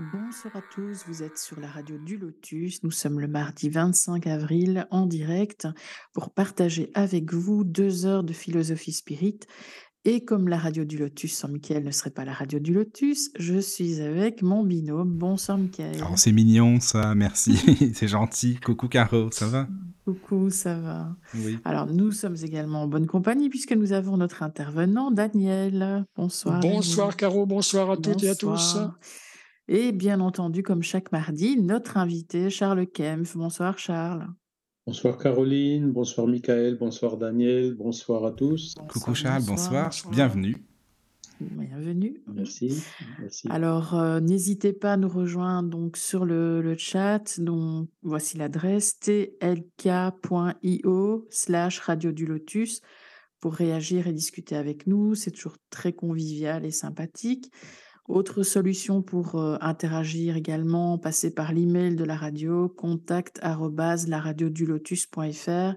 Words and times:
Bonsoir 0.00 0.56
à 0.56 0.62
tous, 0.62 1.04
vous 1.06 1.22
êtes 1.22 1.36
sur 1.36 1.60
la 1.60 1.68
radio 1.68 1.98
du 1.98 2.16
Lotus. 2.16 2.82
Nous 2.82 2.90
sommes 2.90 3.20
le 3.20 3.28
mardi 3.28 3.68
25 3.68 4.26
avril 4.28 4.86
en 4.90 5.04
direct 5.04 5.68
pour 6.14 6.30
partager 6.30 6.90
avec 6.94 7.34
vous 7.34 7.64
deux 7.64 8.06
heures 8.06 8.24
de 8.24 8.32
philosophie 8.32 8.94
spirit. 8.94 9.40
Et 10.06 10.24
comme 10.24 10.48
la 10.48 10.56
radio 10.56 10.86
du 10.86 10.96
Lotus 10.96 11.34
sans 11.34 11.48
Mickaël 11.48 11.84
ne 11.84 11.90
serait 11.90 12.12
pas 12.12 12.24
la 12.24 12.32
radio 12.32 12.58
du 12.58 12.72
Lotus, 12.72 13.30
je 13.38 13.58
suis 13.58 14.00
avec 14.00 14.40
mon 14.40 14.64
binôme. 14.64 15.12
Bonsoir 15.12 15.58
Mickaël. 15.58 16.02
Oh, 16.10 16.14
c'est 16.16 16.32
mignon 16.32 16.80
ça, 16.80 17.14
merci, 17.14 17.58
c'est 17.94 18.08
gentil. 18.08 18.58
Coucou 18.64 18.88
Caro, 18.88 19.30
ça 19.30 19.48
va? 19.48 19.68
Coucou, 20.06 20.48
ça 20.48 20.78
va. 20.78 21.14
Oui. 21.34 21.58
Alors 21.66 21.88
nous 21.88 22.10
sommes 22.10 22.36
également 22.42 22.84
en 22.84 22.88
bonne 22.88 23.06
compagnie 23.06 23.50
puisque 23.50 23.72
nous 23.72 23.92
avons 23.92 24.16
notre 24.16 24.42
intervenant 24.42 25.10
Daniel. 25.10 26.06
Bonsoir. 26.16 26.60
Bonsoir 26.60 27.18
Caro, 27.18 27.44
bonsoir 27.44 27.90
à 27.90 27.98
toutes 27.98 28.22
et 28.22 28.30
à 28.30 28.34
tous. 28.34 28.78
Et 29.72 29.92
bien 29.92 30.18
entendu, 30.18 30.64
comme 30.64 30.82
chaque 30.82 31.12
mardi, 31.12 31.56
notre 31.56 31.96
invité 31.96 32.50
Charles 32.50 32.88
Kempf. 32.88 33.36
Bonsoir 33.36 33.78
Charles. 33.78 34.26
Bonsoir 34.84 35.16
Caroline, 35.16 35.92
bonsoir 35.92 36.26
Michael, 36.26 36.76
bonsoir 36.76 37.16
Daniel, 37.16 37.76
bonsoir 37.76 38.24
à 38.26 38.32
tous. 38.32 38.74
Coucou 38.88 39.14
Charles, 39.14 39.44
bonsoir. 39.46 39.84
bonsoir. 39.84 40.12
Bienvenue. 40.12 40.56
Bienvenue. 41.38 42.20
Merci. 42.26 42.82
merci. 43.20 43.46
Alors, 43.48 43.94
euh, 43.94 44.18
n'hésitez 44.18 44.72
pas 44.72 44.94
à 44.94 44.96
nous 44.96 45.08
rejoindre 45.08 45.68
donc 45.68 45.96
sur 45.96 46.24
le, 46.24 46.60
le 46.62 46.76
chat. 46.76 47.38
Donc, 47.38 47.88
voici 48.02 48.38
l'adresse 48.38 48.98
tlk.io 48.98 49.38
slash 51.30 51.78
radio 51.78 52.10
du 52.10 52.26
lotus 52.26 52.80
pour 53.38 53.54
réagir 53.54 54.08
et 54.08 54.12
discuter 54.12 54.56
avec 54.56 54.88
nous. 54.88 55.14
C'est 55.14 55.30
toujours 55.30 55.58
très 55.70 55.92
convivial 55.92 56.64
et 56.66 56.72
sympathique. 56.72 57.52
Autre 58.10 58.42
solution 58.42 59.00
pour 59.02 59.36
euh, 59.36 59.56
interagir 59.60 60.36
également, 60.36 60.98
passer 60.98 61.32
par 61.32 61.52
l'email 61.52 61.94
de 61.94 62.02
la 62.02 62.16
radio, 62.16 62.68
contact 62.68 63.40
laradiodulotus.fr. 63.40 65.76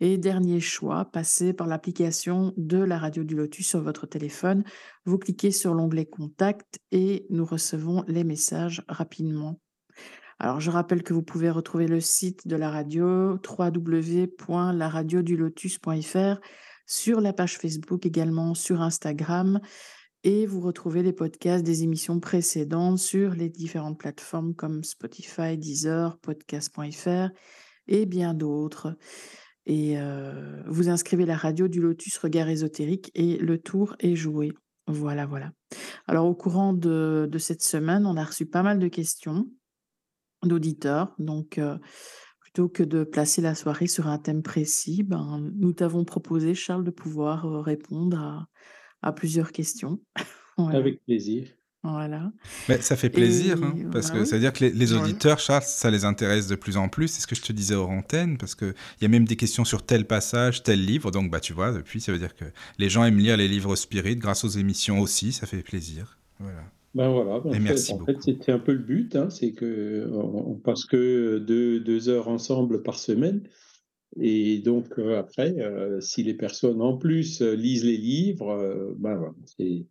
Et 0.00 0.18
dernier 0.18 0.58
choix, 0.58 1.04
passer 1.04 1.52
par 1.52 1.68
l'application 1.68 2.52
de 2.56 2.78
la 2.78 2.98
radio 2.98 3.22
du 3.22 3.36
Lotus 3.36 3.68
sur 3.68 3.80
votre 3.80 4.08
téléphone. 4.08 4.64
Vous 5.04 5.18
cliquez 5.18 5.52
sur 5.52 5.72
l'onglet 5.72 6.04
Contact 6.04 6.80
et 6.90 7.26
nous 7.30 7.44
recevons 7.44 8.02
les 8.08 8.24
messages 8.24 8.82
rapidement. 8.88 9.60
Alors, 10.40 10.58
je 10.58 10.72
rappelle 10.72 11.04
que 11.04 11.14
vous 11.14 11.22
pouvez 11.22 11.50
retrouver 11.50 11.86
le 11.86 12.00
site 12.00 12.48
de 12.48 12.56
la 12.56 12.70
radio 12.70 13.38
www.laradiodulotus.fr 13.48 16.40
sur 16.86 17.20
la 17.20 17.32
page 17.32 17.56
Facebook, 17.56 18.04
également 18.04 18.54
sur 18.54 18.82
Instagram. 18.82 19.60
Et 20.30 20.44
vous 20.44 20.60
retrouvez 20.60 21.02
les 21.02 21.14
podcasts 21.14 21.64
des 21.64 21.84
émissions 21.84 22.20
précédentes 22.20 22.98
sur 22.98 23.30
les 23.30 23.48
différentes 23.48 23.98
plateformes 23.98 24.54
comme 24.54 24.84
Spotify, 24.84 25.56
Deezer, 25.56 26.18
podcast.fr 26.18 27.30
et 27.86 28.04
bien 28.04 28.34
d'autres. 28.34 28.94
Et 29.64 29.98
euh, 29.98 30.62
vous 30.66 30.90
inscrivez 30.90 31.24
la 31.24 31.34
radio 31.34 31.66
du 31.66 31.80
Lotus 31.80 32.18
Regard 32.18 32.50
Ésotérique 32.50 33.10
et 33.14 33.38
le 33.38 33.56
tour 33.56 33.96
est 34.00 34.16
joué. 34.16 34.52
Voilà, 34.86 35.24
voilà. 35.24 35.50
Alors, 36.06 36.26
au 36.26 36.34
courant 36.34 36.74
de, 36.74 37.26
cette 37.38 37.62
semaine, 37.62 38.04
on 38.04 38.18
a 38.18 38.24
reçu 38.24 38.44
pas 38.44 38.62
mal 38.62 38.78
de 38.78 38.88
questions 38.88 39.48
d'auditeurs. 40.42 41.14
Donc, 41.18 41.56
euh, 41.56 41.78
plutôt 42.40 42.68
que 42.68 42.82
de 42.82 43.02
placer 43.02 43.40
la 43.40 43.54
soirée 43.54 43.86
sur 43.86 44.08
un 44.08 44.18
thème 44.18 44.42
précis, 44.42 45.04
ben, 45.04 45.50
nous 45.54 45.72
t'avons 45.72 46.04
proposé, 46.04 46.54
Charles, 46.54 46.84
de 46.84 46.90
pouvoir 46.90 47.46
euh, 47.46 47.62
répondre 47.62 48.18
à, 48.18 48.48
à 49.02 49.12
plusieurs 49.12 49.52
questions. 49.52 50.00
Voilà. 50.58 50.78
Avec 50.78 51.04
plaisir. 51.04 51.48
Voilà. 51.84 52.32
Mais 52.68 52.80
ça 52.82 52.96
fait 52.96 53.10
plaisir, 53.10 53.62
Et 53.62 53.64
hein, 53.64 53.74
parce 53.92 54.10
voilà, 54.10 54.10
que 54.10 54.18
oui. 54.18 54.26
ça 54.26 54.36
veut 54.36 54.40
dire 54.40 54.52
que 54.52 54.64
les, 54.64 54.70
les 54.72 54.92
Ouais. 54.92 54.98
auditeurs, 55.02 55.38
Charles, 55.38 55.62
ça 55.64 55.90
les 55.90 56.04
intéresse 56.04 56.48
de 56.48 56.56
plus 56.56 56.76
en 56.76 56.88
plus. 56.88 57.08
C'est 57.08 57.20
ce 57.22 57.26
que 57.26 57.36
je 57.36 57.42
te 57.42 57.52
disais 57.52 57.74
hors 57.74 57.90
antenne, 57.90 58.36
parce 58.38 58.54
qu'il 58.56 58.74
y 59.00 59.04
a 59.04 59.08
même 59.08 59.24
des 59.26 59.36
questions 59.36 59.64
sur 59.64 59.84
tel 59.86 60.06
passage, 60.06 60.62
tel 60.64 60.84
livre. 60.84 61.10
Donc, 61.12 61.30
bah, 61.30 61.40
tu 61.40 61.52
vois, 61.52 61.72
depuis, 61.72 62.00
ça 62.00 62.12
veut 62.12 62.18
dire 62.18 62.34
que 62.34 62.44
les 62.78 62.88
gens 62.90 63.04
aiment 63.04 63.18
lire 63.18 63.36
les 63.36 63.48
livres 63.48 63.76
spirit 63.76 64.16
grâce 64.16 64.44
aux 64.44 64.48
émissions 64.48 65.00
aussi. 65.00 65.32
Ça 65.32 65.46
fait 65.46 65.62
plaisir. 65.62 66.18
Voilà. 66.40 66.64
Ben 66.94 67.10
voilà, 67.10 67.40
ben 67.40 67.52
Et 67.52 67.58
en 67.58 67.60
merci 67.60 67.86
fait, 67.86 67.92
en 67.92 68.00
fait, 68.00 68.14
beaucoup. 68.14 68.22
c'était 68.22 68.52
un 68.52 68.58
peu 68.58 68.72
le 68.72 68.78
but, 68.78 69.14
hein, 69.14 69.30
c'est 69.30 69.52
que 69.52 70.08
on, 70.12 70.52
on 70.52 70.54
passe 70.56 70.84
que 70.86 71.38
deux, 71.38 71.80
deux 71.80 72.08
heures 72.08 72.28
ensemble 72.28 72.82
par 72.82 72.98
semaine. 72.98 73.42
Et 74.20 74.58
donc 74.60 74.98
euh, 74.98 75.18
après, 75.18 75.54
euh, 75.58 76.00
si 76.00 76.22
les 76.22 76.34
personnes 76.34 76.80
en 76.80 76.96
plus 76.96 77.42
euh, 77.42 77.54
lisent 77.54 77.84
les 77.84 77.96
livres, 77.98 78.50
euh, 78.50 78.94
ben 78.98 79.16
voilà, 79.16 79.34
c'est 79.56 79.86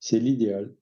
c'est 0.00 0.18
l'idéal. 0.20 0.74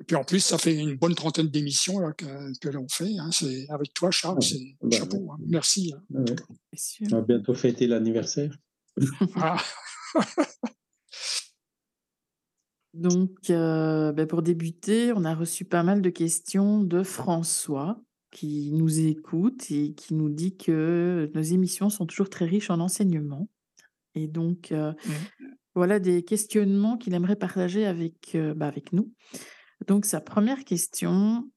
Et 0.00 0.04
puis 0.04 0.16
en 0.16 0.24
plus, 0.24 0.40
ça 0.40 0.58
fait 0.58 0.76
une 0.76 0.96
bonne 0.96 1.14
trentaine 1.14 1.48
d'émissions 1.48 1.98
là, 1.98 2.12
que, 2.12 2.26
que 2.60 2.68
l'on 2.68 2.86
fait. 2.88 3.18
hein. 3.18 3.30
C'est 3.32 3.66
avec 3.68 3.92
toi, 3.94 4.10
Charles, 4.10 4.42
c'est 4.42 4.76
bah, 4.80 4.96
chapeau. 4.96 5.28
hein. 5.32 5.36
Merci. 5.46 5.92
hein. 5.96 6.02
Ouais. 6.10 6.36
On 7.12 7.16
va 7.16 7.22
bientôt 7.22 7.54
fêter 7.54 7.86
l'anniversaire. 7.86 8.56
Ah, 9.36 9.60
Donc, 12.94 13.50
euh, 13.50 14.12
ben, 14.12 14.26
pour 14.26 14.42
débuter, 14.42 15.12
on 15.14 15.24
a 15.24 15.34
reçu 15.34 15.64
pas 15.64 15.82
mal 15.82 16.00
de 16.02 16.10
questions 16.10 16.82
de 16.82 17.02
François 17.02 18.00
qui 18.30 18.70
nous 18.72 19.00
écoute 19.00 19.70
et 19.70 19.94
qui 19.94 20.14
nous 20.14 20.28
dit 20.28 20.56
que 20.56 21.30
nos 21.34 21.42
émissions 21.42 21.90
sont 21.90 22.06
toujours 22.06 22.30
très 22.30 22.44
riches 22.44 22.70
en 22.70 22.80
enseignements. 22.80 23.48
Et 24.14 24.26
donc, 24.26 24.72
euh, 24.72 24.92
voilà 25.74 25.98
des 25.98 26.22
questionnements 26.22 26.96
qu'il 26.96 27.14
aimerait 27.14 27.36
partager 27.36 27.86
avec, 27.86 28.34
euh, 28.34 28.54
bah, 28.54 28.66
avec 28.66 28.92
nous. 28.92 29.12
Donc, 29.86 30.04
sa 30.04 30.20
première 30.20 30.64
question, 30.64 31.50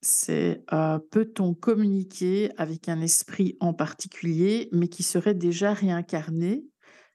c'est 0.00 0.62
euh, 0.72 0.98
peut-on 1.10 1.54
communiquer 1.54 2.50
avec 2.56 2.88
un 2.88 3.00
esprit 3.00 3.56
en 3.60 3.74
particulier, 3.74 4.68
mais 4.72 4.88
qui 4.88 5.02
serait 5.02 5.34
déjà 5.34 5.74
réincarné? 5.74 6.64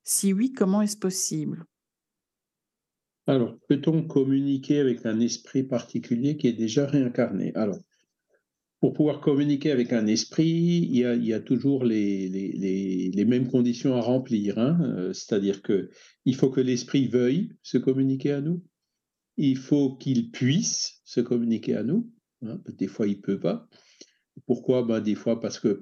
Si 0.03 0.33
oui, 0.33 0.51
comment 0.51 0.81
est-ce 0.81 0.97
possible? 0.97 1.65
Alors, 3.27 3.55
peut-on 3.67 4.03
communiquer 4.03 4.79
avec 4.79 5.05
un 5.05 5.19
esprit 5.19 5.63
particulier 5.63 6.37
qui 6.37 6.47
est 6.47 6.53
déjà 6.53 6.85
réincarné? 6.85 7.53
Alors, 7.55 7.77
pour 8.81 8.93
pouvoir 8.93 9.21
communiquer 9.21 9.69
avec 9.71 9.93
un 9.93 10.07
esprit, 10.07 10.89
il 10.89 10.97
y 10.97 11.33
a, 11.33 11.39
toujours 11.39 11.85
les, 11.85 13.11
mêmes 13.27 13.47
conditions 13.47 13.95
à 13.95 14.01
remplir. 14.01 14.57
hein. 14.57 14.79
Euh, 14.81 15.13
C'est-à-dire 15.13 15.61
que 15.61 15.91
il 16.25 16.35
faut 16.35 16.49
que 16.49 16.61
l'esprit 16.61 17.07
veuille 17.07 17.51
se 17.61 17.77
communiquer 17.77 18.31
à 18.31 18.41
nous. 18.41 18.63
Il 19.37 19.57
faut 19.57 19.95
qu'il 19.97 20.31
puisse 20.31 20.99
se 21.05 21.21
communiquer 21.21 21.75
à 21.75 21.83
nous. 21.83 22.11
hein. 22.41 22.59
Des 22.79 22.87
fois, 22.87 23.05
il 23.05 23.21
peut 23.21 23.39
pas. 23.39 23.69
Pourquoi? 24.47 24.81
Ben, 24.81 24.99
Des 24.99 25.15
fois, 25.15 25.39
parce 25.39 25.59
que 25.59 25.79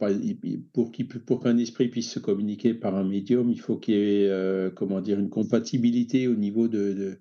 pour 0.74 0.92
qu'il 0.92 1.08
qu'un 1.08 1.58
esprit 1.58 1.88
puisse 1.88 2.12
se 2.12 2.20
communiquer 2.20 2.74
par 2.74 2.96
un 2.96 3.08
médium, 3.08 3.50
il 3.50 3.62
faut 3.62 3.78
qu'il 3.78 3.96
y 3.96 3.98
ait 3.98 4.28
euh, 4.28 4.72
comment 4.72 5.00
dire, 5.00 5.20
une 5.20 5.30
compatibilité 5.30 6.28
au 6.28 6.36
niveau 6.36 6.68
de, 6.68 7.18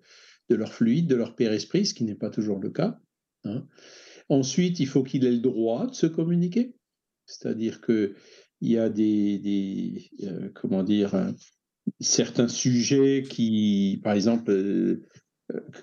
leur 0.50 0.72
fluide, 0.72 1.06
de 1.06 1.14
leur 1.14 1.36
père-esprit, 1.36 1.86
ce 1.86 1.94
qui 1.94 2.02
n'est 2.02 2.16
pas 2.16 2.30
toujours 2.30 2.58
le 2.58 2.70
cas. 2.70 2.98
hein. 3.44 3.64
Ensuite, 4.28 4.80
il 4.80 4.86
faut 4.86 5.02
qu'il 5.02 5.24
ait 5.24 5.30
le 5.32 5.38
droit 5.38 5.86
de 5.86 5.94
se 5.94 6.06
communiquer. 6.06 6.74
C'est-à-dire 7.26 7.80
qu'il 7.80 8.14
y 8.60 8.76
a 8.78 8.88
des, 8.88 10.10
euh, 10.22 10.50
comment 10.54 10.82
dire, 10.82 11.14
euh, 11.14 11.30
certains 12.00 12.48
sujets 12.48 13.24
qui, 13.28 14.00
par 14.02 14.14
exemple, 14.14 14.50
euh, 14.50 15.04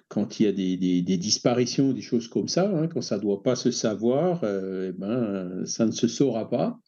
quand 0.09 0.39
il 0.39 0.43
y 0.43 0.47
a 0.47 0.51
des, 0.51 0.77
des- 0.77 1.01
des 1.01 1.17
disparitions, 1.17 1.91
des 1.93 2.01
choses 2.01 2.27
comme 2.27 2.47
ça, 2.47 2.69
hein, 2.69 2.87
quand 2.87 3.01
ça 3.01 3.17
ne 3.17 3.21
doit 3.21 3.41
pas 3.41 3.55
se 3.55 3.71
savoir, 3.71 4.43
eh 4.43 4.91
ben, 4.93 5.65
ça 5.65 5.85
ne 5.87 5.91
se 5.91 6.07
saura 6.07 6.49
pas. 6.49 6.79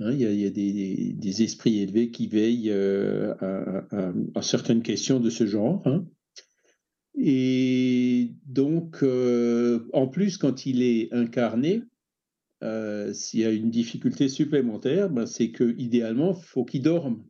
Hein, 0.00 0.12
il 0.12 0.20
y 0.20 0.46
a, 0.46 0.50
des, 0.50 1.42
esprits 1.42 1.78
élevés 1.80 2.10
qui 2.10 2.28
veillent 2.28 2.70
à 2.72 4.42
certaines 4.42 4.82
questions 4.82 5.18
de 5.20 5.30
ce 5.30 5.46
genre. 5.46 5.82
hein. 5.86 6.04
Et 7.16 8.32
donc, 8.46 9.02
euh, 9.02 9.88
en 9.92 10.08
plus, 10.08 10.36
quand 10.36 10.66
il 10.66 10.82
est 10.82 11.12
incarné, 11.12 11.82
euh, 12.62 13.12
s'il 13.12 13.40
y 13.40 13.44
a 13.44 13.50
une 13.50 13.70
difficulté 13.70 14.28
supplémentaire, 14.28 15.10
ben, 15.10 15.26
c'est 15.26 15.50
que 15.50 15.76
idéalement, 15.78 16.34
faut 16.34 16.64
qu'il 16.64 16.82
dorme. 16.82 17.24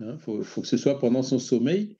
Il 0.00 0.16
faut, 0.18 0.42
faut 0.42 0.62
que 0.62 0.68
ce 0.68 0.76
soit 0.76 0.98
pendant 0.98 1.22
son 1.22 1.38
sommeil 1.38 1.96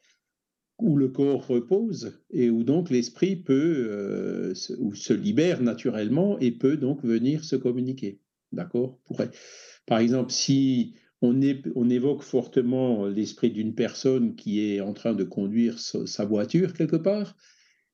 où 0.79 0.97
le 0.97 1.09
corps 1.09 1.47
repose 1.47 2.21
et 2.31 2.51
où 2.51 2.63
donc 2.63 2.91
l'esprit 2.91 3.37
peut 3.37 3.89
euh, 3.91 4.55
ou 4.79 4.95
se 4.95 5.13
libère 5.13 5.61
naturellement 5.61 6.39
et 6.39 6.53
peut 6.53 6.77
donc 6.77 7.03
venir 7.03 7.45
se 7.45 7.57
communiquer. 7.57 8.21
D'accord? 8.53 9.01
Par 9.87 9.99
exemple, 9.99 10.31
si 10.31 10.95
on, 11.23 11.91
évoque 11.91 12.23
fortement 12.23 13.07
l'esprit 13.07 13.51
d'une 13.51 13.75
personne 13.75 14.37
qui 14.37 14.61
est 14.61 14.81
en 14.81 14.93
train 14.93 15.15
de 15.15 15.25
conduire 15.25 15.79
sa 15.79 16.25
voiture 16.25 16.73
quelque 16.73 16.97
part, 16.97 17.37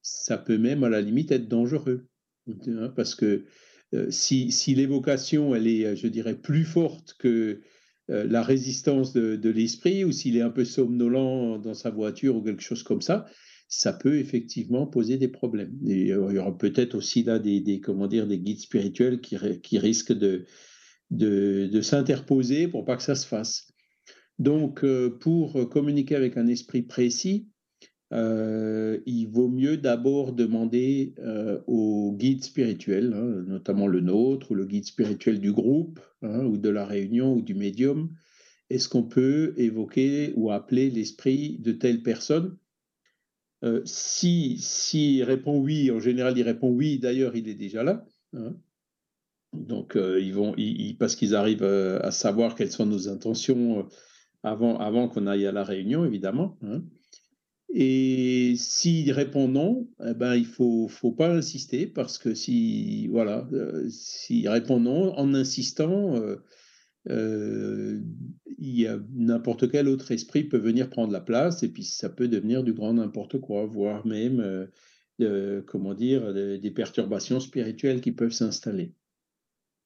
ça 0.03 0.37
peut 0.37 0.59
même 0.59 0.85
à 0.85 0.91
la 0.91 1.01
limite 1.01 1.33
être 1.33 1.49
dangereux. 1.49 2.07
Hein, 2.49 2.93
parce 2.95 3.15
que 3.15 3.47
euh, 3.95 4.11
si, 4.11 4.75
l'évocation, 4.75 5.55
elle 5.55 5.67
est, 5.67 5.97
je 5.97 6.07
dirais, 6.09 6.37
plus 6.37 6.65
forte 6.65 7.15
que 7.19 7.61
euh, 8.11 8.27
la 8.29 8.43
résistance 8.43 9.15
de, 9.15 9.49
l'esprit 9.49 10.05
ou 10.05 10.13
s'il 10.13 10.37
est 10.37 10.43
un 10.43 10.51
peu 10.51 10.65
somnolent 10.65 11.59
dans 11.59 11.75
sa 11.75 11.91
voiture 11.91 12.37
ou 12.37 12.43
quelque 12.43 12.63
chose 12.63 12.83
comme 12.83 13.01
ça, 13.01 13.25
ça 13.69 13.95
peut 13.95 14.19
effectivement 14.19 14.87
poser 14.87 15.17
des 15.17 15.29
problèmes. 15.29 15.79
Et 15.87 16.13
euh, 16.13 16.27
il 16.31 16.37
y 16.37 16.39
aura 16.39 16.57
peut-être 16.57 16.95
aussi 16.95 17.23
là 17.23 17.39
des, 17.39 17.81
comment 17.83 18.07
dire, 18.07 18.27
des 18.27 18.39
guides 18.39 18.61
spirituels 18.61 19.21
qui 19.21 19.79
risquent 19.79 20.13
de, 20.13 20.45
de, 21.11 21.81
s'interposer 21.81 22.69
pour 22.69 22.85
pas 22.85 22.97
que 22.97 23.03
ça 23.03 23.15
se 23.15 23.27
fasse. 23.27 23.69
Donc, 24.39 24.85
euh, 24.85 25.11
pour 25.11 25.69
communiquer 25.69 26.17
avec 26.17 26.37
un 26.37 26.47
esprit 26.47 26.83
précis, 26.83 27.49
euh, 28.13 29.01
il 29.07 29.27
vaut 29.27 29.49
mieux 29.49 29.77
d'abord 29.77 30.33
demander 30.33 31.15
euh, 31.19 31.61
au 31.67 32.15
guide 32.17 32.45
spirituel, 32.45 33.13
hein, 33.15 33.45
notamment 33.47 33.87
le 33.87 34.01
nôtre 34.01 34.51
ou 34.51 34.55
le 34.55 34.67
guide 34.67 34.85
spirituel 34.85 35.41
du 35.41 35.53
groupe 35.53 36.01
hein, 36.23 36.45
ou 36.45 36.57
de 36.57 36.69
la 36.69 36.85
réunion 36.85 37.35
ou 37.35 37.43
du 37.43 37.55
médium, 37.55 38.11
est-ce 38.71 38.89
qu'on 38.89 39.05
peut 39.05 39.55
évoquer 39.57 40.33
ou 40.37 40.51
appeler 40.51 40.91
l'esprit 40.91 41.59
de 41.59 41.73
telle 41.73 42.03
personne? 42.03 42.57
Si 43.87 44.59
S'il 44.59 45.23
répond 45.25 45.59
oui, 45.59 45.91
en 45.91 45.99
général 45.99 46.37
il 46.37 46.43
répond 46.43 46.71
oui, 46.71 46.99
d'ailleurs 46.99 47.35
il 47.35 47.49
est 47.49 47.55
déjà 47.55 47.83
là. 47.83 48.05
Hein. 48.35 48.57
Donc 49.55 49.97
ils 49.97 50.35
vont, 50.35 50.55
parce 50.99 51.17
qu'ils 51.17 51.35
arrivent 51.35 51.65
à 51.65 52.11
savoir 52.11 52.55
quelles 52.55 52.73
sont 52.73 52.87
nos 52.87 53.09
intentions 53.09 53.87
avant, 54.43 54.79
avant 54.79 55.09
qu'on 55.09 55.27
aille 55.27 55.47
à 55.47 55.53
la 55.53 55.65
réunion, 55.65 56.05
évidemment. 56.05 56.59
Et 57.77 58.55
s'il 58.57 59.11
répond 59.11 59.49
non, 59.49 59.89
eh 60.07 60.15
ben, 60.15 60.37
il 60.37 60.47
ne 60.47 60.89
faut, 60.89 61.11
pas 61.11 61.35
insister 61.35 61.89
parce 61.89 62.19
que 62.19 62.33
si, 62.33 63.09
voilà, 63.09 63.49
euh, 63.53 63.89
s'il 63.91 64.49
répond 64.49 64.79
non, 64.79 65.13
en 65.19 65.35
insistant, 65.35 66.15
euh, 66.15 66.37
euh, 67.11 68.01
n'importe 69.13 69.69
quel 69.73 69.89
autre 69.89 70.13
esprit 70.13 70.45
peut 70.45 70.59
venir 70.59 70.89
prendre 70.89 71.13
la 71.13 71.21
place 71.21 71.65
et 71.65 71.69
puis 71.69 71.83
ça 71.83 72.09
peut 72.09 72.29
devenir 72.29 72.63
du 72.63 72.75
grand 72.75 72.95
n'importe 72.95 73.41
quoi, 73.41 73.67
voire 73.67 74.07
même, 74.07 74.69
comment 75.67 75.95
dire, 75.95 76.33
des 76.33 76.71
perturbations 76.71 77.41
spirituelles 77.41 78.01
qui 78.01 78.13
peuvent 78.13 78.31
s'installer. 78.31 78.93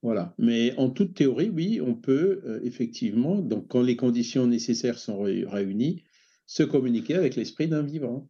Voilà. 0.03 0.35
Mais 0.39 0.75
en 0.77 0.91
toute 0.91 1.15
théorie, 1.15 1.51
oui, 1.51 1.81
on 1.81 1.95
peut 1.95 2.61
effectivement, 2.63 3.37
donc 3.37 3.69
quand 3.69 3.83
les 3.83 3.97
conditions 3.97 4.47
nécessaires 4.47 4.99
sont 4.99 5.23
réunies, 5.23 6.03
se 6.49 6.63
communiquer 6.65 7.15
avec 7.15 7.37
l'esprit 7.37 7.69
d'un 7.69 7.83
vivant. 7.83 8.29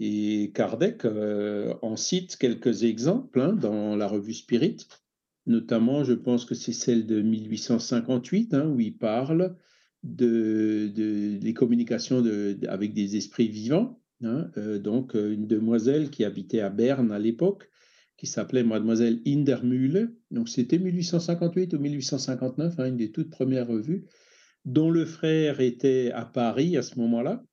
Et 0.00 0.52
Kardec 0.54 1.04
euh, 1.04 1.74
en 1.82 1.96
cite 1.96 2.36
quelques 2.36 2.84
exemples 2.84 3.40
hein, 3.40 3.52
dans 3.52 3.94
la 3.94 4.08
revue 4.08 4.34
Spirit, 4.34 4.88
notamment, 5.46 6.02
je 6.02 6.14
pense 6.14 6.44
que 6.44 6.54
c'est 6.54 6.72
celle 6.72 7.06
de 7.06 7.20
1858, 7.20 8.54
hein, 8.54 8.68
où 8.68 8.80
il 8.80 8.96
parle 8.96 9.56
de, 10.02 10.90
des 11.40 11.54
communications 11.54 12.22
avec 12.68 12.94
des 12.94 13.16
esprits 13.16 13.48
vivants. 13.48 14.00
Hein, 14.22 14.50
euh, 14.56 14.78
donc, 14.78 15.14
euh, 15.14 15.32
une 15.32 15.46
demoiselle 15.46 16.10
qui 16.10 16.24
habitait 16.24 16.60
à 16.60 16.70
Berne 16.70 17.12
à 17.12 17.18
l'époque, 17.18 17.68
qui 18.18 18.26
s'appelait 18.26 18.64
Mademoiselle 18.64 19.20
Indermühle. 19.26 20.12
Donc, 20.30 20.48
c'était 20.48 20.78
1858 20.78 21.72
ou 21.72 21.78
1859, 21.78 22.78
une 22.80 22.96
des 22.96 23.12
toutes 23.12 23.30
premières 23.30 23.68
revues, 23.68 24.04
dont 24.64 24.90
le 24.90 25.06
frère 25.06 25.60
était 25.60 26.10
à 26.12 26.26
Paris 26.26 26.76
à 26.76 26.82
ce 26.82 26.98
moment-là. 26.98 27.44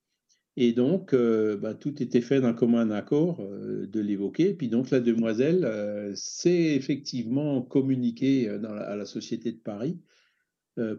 Et 0.57 0.73
donc, 0.73 1.13
euh, 1.13 1.57
bah, 1.57 1.73
tout 1.75 2.01
était 2.01 2.21
fait 2.21 2.41
d'un 2.41 2.53
commun 2.53 2.89
accord 2.89 3.41
euh, 3.41 3.87
de 3.87 3.99
l'évoquer. 3.99 4.53
Puis 4.53 4.67
donc, 4.67 4.89
la 4.89 4.99
demoiselle 5.01 5.65
euh, 5.65 6.13
s'est 6.15 6.75
effectivement 6.75 7.61
communiquée 7.61 8.49
à 8.49 8.95
la 8.95 9.05
Société 9.05 9.51
de 9.51 9.59
Paris 9.59 9.99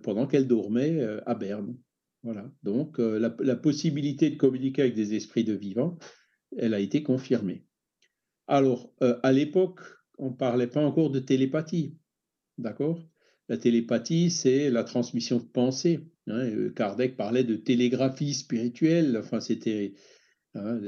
pendant 0.02 0.26
qu'elle 0.26 0.46
dormait 0.46 1.06
à 1.26 1.34
Berne. 1.34 1.76
Voilà. 2.22 2.50
Donc, 2.62 2.96
la, 2.98 3.28
possibilité 3.56 4.30
de 4.30 4.36
communiquer 4.36 4.80
avec 4.80 4.94
des 4.94 5.14
esprits 5.14 5.44
de 5.44 5.52
vivants, 5.52 5.98
elle 6.56 6.72
a 6.72 6.80
été 6.80 7.02
confirmée. 7.02 7.65
Alors, 8.46 8.92
à 9.00 9.32
l'époque, 9.32 9.80
on 10.18 10.30
ne 10.30 10.34
parlait 10.34 10.66
pas 10.66 10.84
encore 10.84 11.10
de 11.10 11.18
télépathie. 11.18 11.96
D'accord? 12.58 13.02
La 13.48 13.56
télépathie, 13.56 14.30
c'est 14.30 14.70
la 14.70 14.84
transmission 14.84 15.38
de 15.38 15.44
pensée. 15.44 16.00
Hein, 16.26 16.38
euh, 16.38 16.70
Kardec 16.70 17.16
parlait 17.16 17.44
de 17.44 17.54
télégraphie 17.54 18.34
spirituelle. 18.34 19.16
Enfin, 19.16 19.40
c'était 19.40 19.94
hein, 20.54 20.80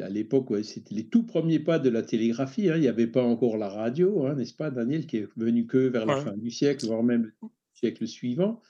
à 0.00 0.08
l'époque, 0.08 0.52
c'était 0.62 0.94
les 0.94 1.08
tout 1.08 1.24
premiers 1.24 1.58
pas 1.58 1.78
de 1.78 1.88
la 1.88 2.02
télégraphie. 2.02 2.68
Hein. 2.70 2.76
il 2.76 2.82
n'y 2.82 2.88
avait 2.88 3.08
pas 3.08 3.24
encore 3.24 3.56
la 3.56 3.68
radio, 3.68 4.32
n'est-ce 4.34 4.54
pas, 4.54 4.70
Daniel, 4.70 5.06
qui 5.06 5.18
est 5.18 5.28
venu 5.36 5.66
que 5.66 5.78
vers 5.78 6.06
la 6.06 6.20
fin 6.20 6.36
du 6.36 6.50
siècle, 6.50 6.86
voire 6.86 7.02
même 7.02 7.24
le 7.24 7.48
siècle 7.74 8.06
suivant. 8.06 8.60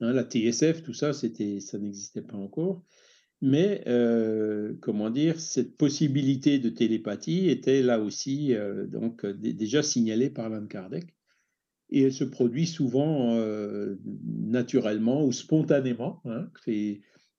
la 0.00 0.24
TSF, 0.24 0.82
tout 0.82 0.94
ça, 0.94 1.14
c'était, 1.14 1.60
ça 1.60 1.78
n'existait 1.78 2.22
pas 2.22 2.36
encore. 2.36 2.84
Mais 3.42 3.82
euh, 3.86 4.74
comment 4.80 5.08
dire, 5.08 5.40
cette 5.40 5.76
possibilité 5.76 6.58
de 6.58 6.68
télépathie 6.68 7.48
était 7.48 7.82
là 7.82 7.98
aussi 7.98 8.54
euh, 8.54 8.86
donc 8.86 9.24
déjà 9.24 9.82
signalée 9.82 10.28
par 10.28 10.50
Van 10.50 10.66
Kardec 10.66 11.14
et 11.90 12.02
elle 12.02 12.12
se 12.12 12.24
produit 12.24 12.66
souvent 12.66 13.34
euh, 13.34 13.96
naturellement 14.04 15.24
ou 15.24 15.32
spontanément. 15.32 16.22
Hein. 16.24 16.48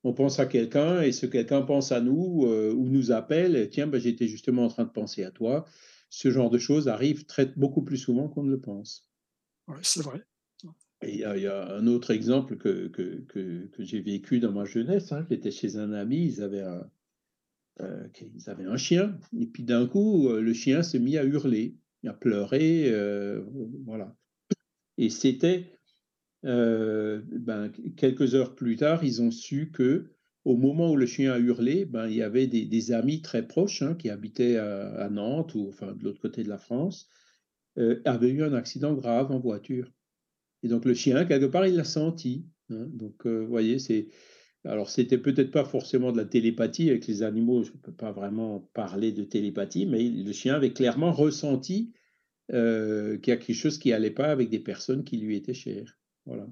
on 0.04 0.12
pense 0.12 0.38
à 0.38 0.46
quelqu'un 0.46 1.00
et 1.02 1.12
ce 1.12 1.26
quelqu'un 1.26 1.62
pense 1.62 1.92
à 1.92 2.00
nous 2.00 2.44
euh, 2.46 2.72
ou 2.72 2.88
nous 2.88 3.12
appelle, 3.12 3.68
tiens, 3.70 3.86
ben, 3.86 4.00
j'étais 4.00 4.28
justement 4.28 4.64
en 4.64 4.68
train 4.68 4.84
de 4.84 4.90
penser 4.90 5.24
à 5.24 5.30
toi. 5.30 5.64
Ce 6.10 6.30
genre 6.30 6.50
de 6.50 6.58
choses 6.58 6.88
arrive 6.88 7.24
beaucoup 7.56 7.82
plus 7.82 7.96
souvent 7.96 8.28
qu'on 8.28 8.42
ne 8.42 8.50
le 8.50 8.60
pense. 8.60 9.08
Oui, 9.68 9.78
c'est 9.82 10.02
vrai. 10.02 10.22
Il 11.06 11.16
y, 11.16 11.46
a 11.46 11.74
un 11.74 11.86
autre 11.86 12.10
exemple 12.10 12.56
que, 12.56 12.88
que, 12.88 13.22
que, 13.26 13.82
j'ai 13.84 14.00
vécu 14.00 14.40
dans 14.40 14.52
ma 14.52 14.64
jeunesse. 14.64 15.12
Hein. 15.12 15.26
J'étais 15.30 15.50
chez 15.50 15.76
un 15.76 15.92
ami, 15.92 16.24
ils 16.24 16.42
avaient 16.42 16.62
un, 16.62 16.90
euh, 17.80 18.06
ils 18.20 18.50
avaient 18.50 18.66
un 18.66 18.76
chien, 18.76 19.18
et 19.38 19.46
puis 19.46 19.62
d'un 19.62 19.86
coup, 19.86 20.28
le 20.28 20.52
chien 20.52 20.82
s'est 20.82 20.98
mis 20.98 21.16
à 21.16 21.24
hurler, 21.24 21.76
à 22.06 22.12
pleurer, 22.12 22.92
voilà. 23.84 24.16
Et 24.98 25.10
c'était 25.10 25.78
euh, 26.44 27.22
ben, 27.30 27.70
quelques 27.96 28.34
heures 28.34 28.54
plus 28.54 28.76
tard, 28.76 29.04
ils 29.04 29.22
ont 29.22 29.30
su 29.30 29.70
que 29.70 30.10
au 30.44 30.56
moment 30.56 30.90
où 30.90 30.96
le 30.96 31.06
chien 31.06 31.32
a 31.32 31.38
hurlé, 31.38 31.84
ben, 31.84 32.08
il 32.08 32.16
y 32.16 32.22
avait 32.22 32.48
des, 32.48 32.92
amis 32.92 33.22
très 33.22 33.46
proches 33.46 33.82
hein, 33.82 33.94
qui 33.94 34.10
habitaient 34.10 34.56
à, 34.56 35.08
Nantes 35.08 35.54
ou 35.54 35.68
enfin 35.68 35.92
de 35.92 36.02
l'autre 36.02 36.20
côté 36.20 36.42
de 36.42 36.48
la 36.48 36.58
France, 36.58 37.08
euh, 37.78 38.02
avaient 38.04 38.30
eu 38.30 38.42
un 38.42 38.52
accident 38.52 38.94
grave 38.94 39.30
en 39.30 39.38
voiture. 39.38 39.92
Et 40.62 40.68
donc 40.68 40.84
le 40.84 40.94
chien, 40.94 41.24
quelque 41.24 41.46
part, 41.46 41.66
il 41.66 41.76
l'a 41.76 41.84
senti. 41.84 42.46
Hein. 42.70 42.86
donc, 42.92 43.26
euh, 43.26 43.40
vous 43.40 43.48
voyez, 43.48 43.78
c'est 43.78 44.08
alors 44.64 44.90
c'était 44.90 45.18
peut-être 45.18 45.50
pas 45.50 45.64
forcément 45.64 46.12
de 46.12 46.18
la 46.18 46.24
télépathie 46.24 46.88
avec 46.90 47.06
les 47.06 47.22
animaux. 47.22 47.64
Je 47.64 47.72
ne 47.72 47.78
peux 47.78 47.92
pas 47.92 48.12
vraiment 48.12 48.70
parler 48.74 49.12
de 49.12 49.24
télépathie, 49.24 49.86
mais 49.86 50.08
le 50.08 50.32
chien 50.32 50.54
avait 50.54 50.72
clairement 50.72 51.12
ressenti 51.12 51.92
euh, 52.52 53.18
qu'il 53.18 53.32
y 53.32 53.34
a 53.34 53.38
quelque 53.38 53.56
chose 53.56 53.78
qui 53.78 53.90
n'allait 53.90 54.10
pas 54.10 54.30
avec 54.30 54.50
des 54.50 54.60
personnes 54.60 55.04
qui 55.04 55.16
lui 55.16 55.36
étaient 55.36 55.54
chères. 55.54 55.98
Voilà. 56.26 56.46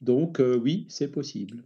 Donc 0.00 0.38
euh, 0.38 0.56
oui, 0.56 0.86
c'est 0.88 1.10
possible. 1.10 1.64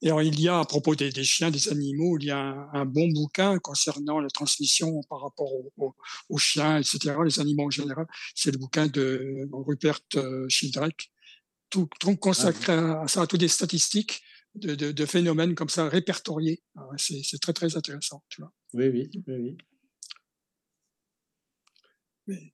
Et 0.00 0.08
alors, 0.08 0.22
il 0.22 0.40
y 0.40 0.48
a, 0.48 0.60
à 0.60 0.64
propos 0.64 0.94
des, 0.94 1.10
chiens, 1.24 1.50
des 1.50 1.68
animaux, 1.68 2.18
il 2.20 2.26
y 2.26 2.30
a 2.30 2.68
un, 2.72 2.84
bon 2.84 3.08
bouquin 3.08 3.58
concernant 3.58 4.20
la 4.20 4.28
transmission 4.30 5.02
par 5.08 5.20
rapport 5.22 5.50
aux, 5.76 6.38
chiens, 6.38 6.78
etc., 6.78 7.16
les 7.24 7.40
animaux 7.40 7.66
en 7.66 7.70
général. 7.70 8.06
C'est 8.34 8.52
le 8.52 8.58
bouquin 8.58 8.86
de 8.86 9.48
Rupert 9.52 10.00
euh, 10.14 10.46
Sheldrake, 10.48 11.10
tout, 11.68 11.88
consacré 12.20 12.74
ah. 12.74 13.02
à, 13.02 13.08
ça, 13.08 13.22
à 13.22 13.26
toutes 13.26 13.40
des 13.40 13.48
statistiques 13.48 14.22
de, 14.54 15.06
phénomènes 15.06 15.54
comme 15.54 15.68
ça 15.68 15.88
répertoriés. 15.88 16.62
Ah 16.76 16.88
c'est 16.96 17.40
très, 17.40 17.52
très 17.52 17.76
intéressant, 17.76 18.22
tu 18.28 18.40
vois. 18.40 18.52
Oui, 18.74 18.88
oui, 18.88 19.10
oui. 19.26 19.34
oui 19.36 19.56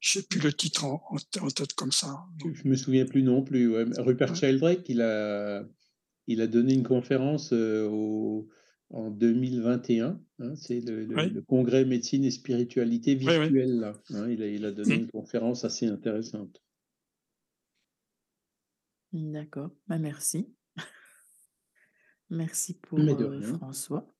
je 0.00 0.12
sais 0.12 0.22
plus 0.22 0.40
le 0.40 0.52
titre 0.52 0.84
en, 0.84 1.18
tête 1.54 1.72
comme 1.74 1.92
ça. 1.92 2.24
Je 2.44 2.68
me 2.68 2.76
souviens 2.76 3.06
plus 3.06 3.22
non 3.22 3.42
plus. 3.42 3.74
Rupert 3.98 4.36
Sheldrake, 4.36 4.88
il 4.88 5.02
a, 5.02 5.64
il 6.26 6.40
a 6.40 6.46
donné 6.46 6.74
une 6.74 6.82
conférence 6.82 7.52
euh, 7.52 7.88
au, 7.88 8.48
en 8.90 9.10
2021. 9.10 10.20
Hein, 10.40 10.54
c'est 10.56 10.80
le, 10.80 11.40
congrès 11.42 11.84
médecine 11.84 12.24
et 12.24 12.30
spiritualité 12.30 13.14
visuelle. 13.14 13.92
Hein, 14.10 14.28
il, 14.30 14.42
a, 14.42 14.46
il, 14.46 14.64
a, 14.64 14.72
donné 14.72 14.96
mmh. 14.96 15.00
une 15.00 15.10
conférence 15.10 15.64
assez 15.64 15.86
intéressante. 15.86 16.62
D'accord, 19.12 19.70
bah, 19.86 19.98
merci. 19.98 20.52
merci 22.30 22.78
pour 22.80 22.98
euh, 22.98 23.42
François. 23.42 24.12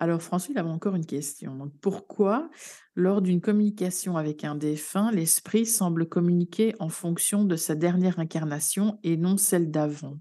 Alors 0.00 0.22
François, 0.22 0.52
il 0.52 0.58
avait 0.58 0.70
encore 0.70 0.94
une 0.94 1.04
question. 1.04 1.56
Donc, 1.56 1.72
pourquoi, 1.80 2.48
lors 2.94 3.20
d'une 3.20 3.40
communication 3.40 4.16
avec 4.16 4.44
un 4.44 4.54
défunt, 4.54 5.10
l'esprit 5.10 5.66
semble 5.66 6.08
communiquer 6.08 6.74
en 6.78 6.88
fonction 6.88 7.44
de 7.44 7.56
sa 7.56 7.74
dernière 7.74 8.20
incarnation 8.20 9.00
et 9.02 9.16
non 9.16 9.36
celle 9.36 9.70
d'avant? 9.72 10.18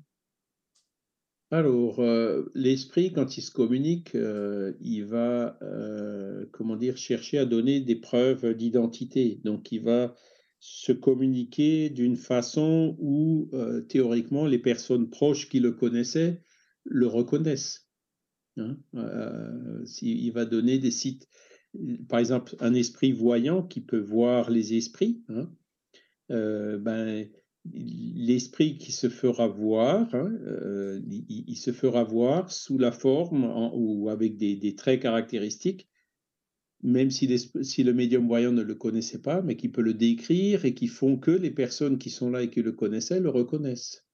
Alors, 1.49 1.99
euh, 1.99 2.51
l'esprit, 2.55 3.13
quand 3.13 3.37
il 3.37 3.41
se 3.41 3.51
communique, 3.51 4.15
euh, 4.15 4.73
il 4.81 5.05
va, 5.05 5.57
euh, 5.61 6.45
comment 6.51 6.75
dire, 6.75 6.97
chercher 6.97 7.37
à 7.37 7.45
donner 7.45 7.79
des 7.79 7.95
preuves 7.95 8.53
d'identité. 8.53 9.39
Donc, 9.45 9.71
il 9.71 9.81
va 9.81 10.13
se 10.59 10.91
communiquer 10.91 11.89
d'une 11.89 12.17
façon 12.17 12.97
où, 12.99 13.51
théoriquement, 13.89 14.47
les 14.47 14.57
personnes 14.57 15.09
proches 15.09 15.49
qui 15.49 15.59
le 15.59 15.71
connaissaient 15.71 16.41
le 16.83 17.05
reconnaissent. 17.05 17.87
Hein. 18.57 18.75
il 20.01 20.31
va 20.31 20.45
donner 20.45 20.79
des 20.79 20.89
sites, 20.89 21.27
par 22.09 22.17
exemple, 22.17 22.55
un 22.59 22.73
esprit 22.73 23.11
voyant 23.11 23.61
qui 23.61 23.81
peut 23.81 23.99
voir 23.99 24.49
les 24.49 24.73
esprits, 24.73 25.21
hein, 25.29 25.47
ben, 26.29 27.29
l'esprit 27.73 28.77
qui 28.77 28.91
se 28.91 29.09
fera 29.09 29.47
voir, 29.47 30.13
hein, 30.13 30.31
euh, 30.45 30.99
il, 31.29 31.55
se 31.55 31.71
fera 31.71 32.03
voir 32.03 32.51
sous 32.51 32.77
la 32.77 32.91
forme 32.91 33.45
ou 33.73 34.09
avec 34.09 34.37
des, 34.37 34.75
traits 34.75 35.01
caractéristiques, 35.01 35.87
même 36.83 37.09
si, 37.09 37.27
le 37.27 37.93
médium 37.93 38.27
voyant 38.27 38.51
ne 38.51 38.61
le 38.61 38.75
connaissait 38.75 39.21
pas, 39.21 39.41
mais 39.41 39.55
qui 39.55 39.69
peut 39.69 39.81
le 39.81 39.93
décrire 39.93 40.65
et 40.65 40.73
qui 40.73 40.87
font 40.87 41.17
que 41.17 41.31
les 41.31 41.51
personnes 41.51 41.97
qui 41.97 42.09
sont 42.09 42.29
là 42.29 42.43
et 42.43 42.49
qui 42.49 42.61
le 42.61 42.71
connaissaient 42.71 43.19
le 43.19 43.29
reconnaissent, 43.29 44.05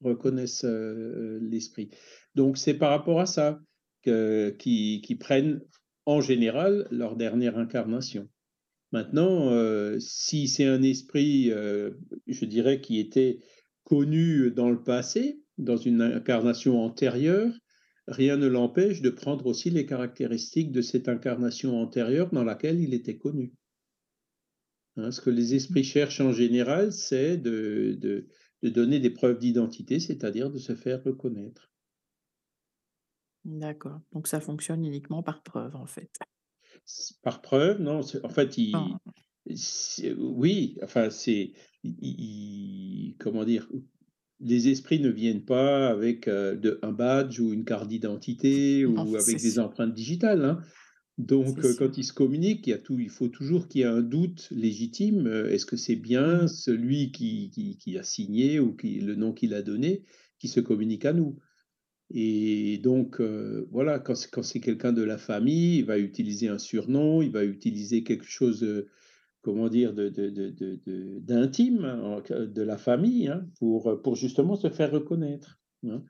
reconnaissent 0.00 0.64
euh, 0.64 1.38
l'esprit. 1.42 1.90
Donc 2.34 2.58
c'est 2.58 2.74
par 2.74 2.90
rapport 2.90 3.20
à 3.20 3.26
ça 3.26 3.60
qu'ils 4.02 4.56
qui 5.02 5.16
prennent 5.18 5.60
en 6.06 6.20
général 6.22 6.88
leur 6.90 7.16
dernière 7.16 7.58
incarnation. 7.58 8.28
Maintenant, 8.92 9.50
euh, 9.50 9.98
si 10.00 10.48
c'est 10.48 10.66
un 10.66 10.82
esprit, 10.82 11.50
euh, 11.50 11.90
je 12.26 12.44
dirais, 12.44 12.80
qui 12.80 12.98
était 12.98 13.40
connu 13.84 14.50
dans 14.50 14.70
le 14.70 14.82
passé, 14.82 15.42
dans 15.58 15.76
une 15.76 16.00
incarnation 16.00 16.80
antérieure, 16.82 17.52
rien 18.06 18.36
ne 18.36 18.46
l'empêche 18.46 19.02
de 19.02 19.10
prendre 19.10 19.46
aussi 19.46 19.70
les 19.70 19.84
caractéristiques 19.84 20.72
de 20.72 20.80
cette 20.80 21.08
incarnation 21.08 21.78
antérieure 21.80 22.30
dans 22.32 22.44
laquelle 22.44 22.80
il 22.80 22.94
était 22.94 23.18
connu. 23.18 23.52
Hein, 24.96 25.10
ce 25.10 25.20
que 25.20 25.30
les 25.30 25.54
esprits 25.54 25.84
cherchent 25.84 26.20
en 26.20 26.32
général, 26.32 26.92
c'est 26.92 27.36
de, 27.36 27.98
de 28.62 28.68
donner 28.68 29.00
des 29.00 29.10
preuves 29.10 29.38
d'identité, 29.38 30.00
c'est-à-dire 30.00 30.50
de 30.50 30.58
se 30.58 30.74
faire 30.74 31.02
reconnaître. 31.04 31.70
D'accord. 33.44 34.00
Donc 34.12 34.26
ça 34.26 34.40
fonctionne 34.40 34.84
uniquement 34.84 35.22
par 35.22 35.42
preuve, 35.42 35.76
en 35.76 35.86
fait. 35.86 36.10
Par 37.22 37.42
preuve, 37.42 37.80
non, 37.80 38.00
en 38.22 38.28
fait, 38.28 38.58
il, 38.58 38.74
oui, 40.18 40.76
enfin, 40.82 41.10
c'est, 41.10 41.52
comment 43.18 43.44
dire, 43.44 43.68
les 44.40 44.68
esprits 44.68 45.00
ne 45.00 45.10
viennent 45.10 45.44
pas 45.44 45.88
avec 45.88 46.28
euh, 46.28 46.54
de, 46.54 46.78
un 46.82 46.92
badge 46.92 47.40
ou 47.40 47.52
une 47.52 47.64
carte 47.64 47.88
d'identité 47.88 48.84
ou 48.84 49.16
avec 49.16 49.40
des 49.40 49.58
empreintes 49.58 49.94
digitales. 49.94 50.44
Hein. 50.44 50.60
Donc, 51.16 51.64
euh, 51.64 51.74
quand 51.76 51.98
ils 51.98 52.04
se 52.04 52.12
communiquent, 52.12 52.66
il, 52.68 52.70
y 52.70 52.74
a 52.74 52.78
tout, 52.78 53.00
il 53.00 53.08
faut 53.08 53.26
toujours 53.26 53.66
qu'il 53.66 53.80
y 53.80 53.84
ait 53.84 53.88
un 53.88 54.02
doute 54.02 54.48
légitime. 54.52 55.26
Euh, 55.26 55.50
est-ce 55.50 55.66
que 55.66 55.76
c'est 55.76 55.96
bien 55.96 56.44
mmh. 56.44 56.48
celui 56.48 57.10
qui, 57.10 57.50
qui, 57.50 57.76
qui, 57.76 57.98
a 57.98 58.04
signé 58.04 58.60
ou 58.60 58.76
qui, 58.76 59.00
le 59.00 59.16
nom 59.16 59.32
qu'il 59.32 59.54
a 59.54 59.62
donné 59.62 60.04
qui 60.38 60.46
se 60.46 60.60
communique 60.60 61.04
à 61.04 61.12
nous 61.12 61.36
et 62.10 62.78
donc, 62.78 63.20
euh, 63.20 63.66
voilà, 63.70 63.98
quand, 63.98 64.14
c'est 64.42 64.60
quelqu'un 64.60 64.92
de 64.92 65.02
la 65.02 65.18
famille, 65.18 65.78
il 65.78 65.84
va 65.84 65.98
utiliser 65.98 66.48
un 66.48 66.58
surnom, 66.58 67.20
il 67.20 67.30
va 67.30 67.44
utiliser 67.44 68.02
quelque 68.02 68.24
chose, 68.24 68.66
comment 69.42 69.68
dire, 69.68 69.92
d'intime 69.92 71.78
de, 71.78 71.84
hein, 71.84 72.22
de, 72.46 72.62
la 72.62 72.78
famille 72.78 73.28
hein, 73.28 73.46
pour, 73.58 74.00
pour 74.02 74.16
justement 74.16 74.56
se 74.56 74.70
faire 74.70 74.90
reconnaître. 74.90 75.60
Hein. 75.86 76.02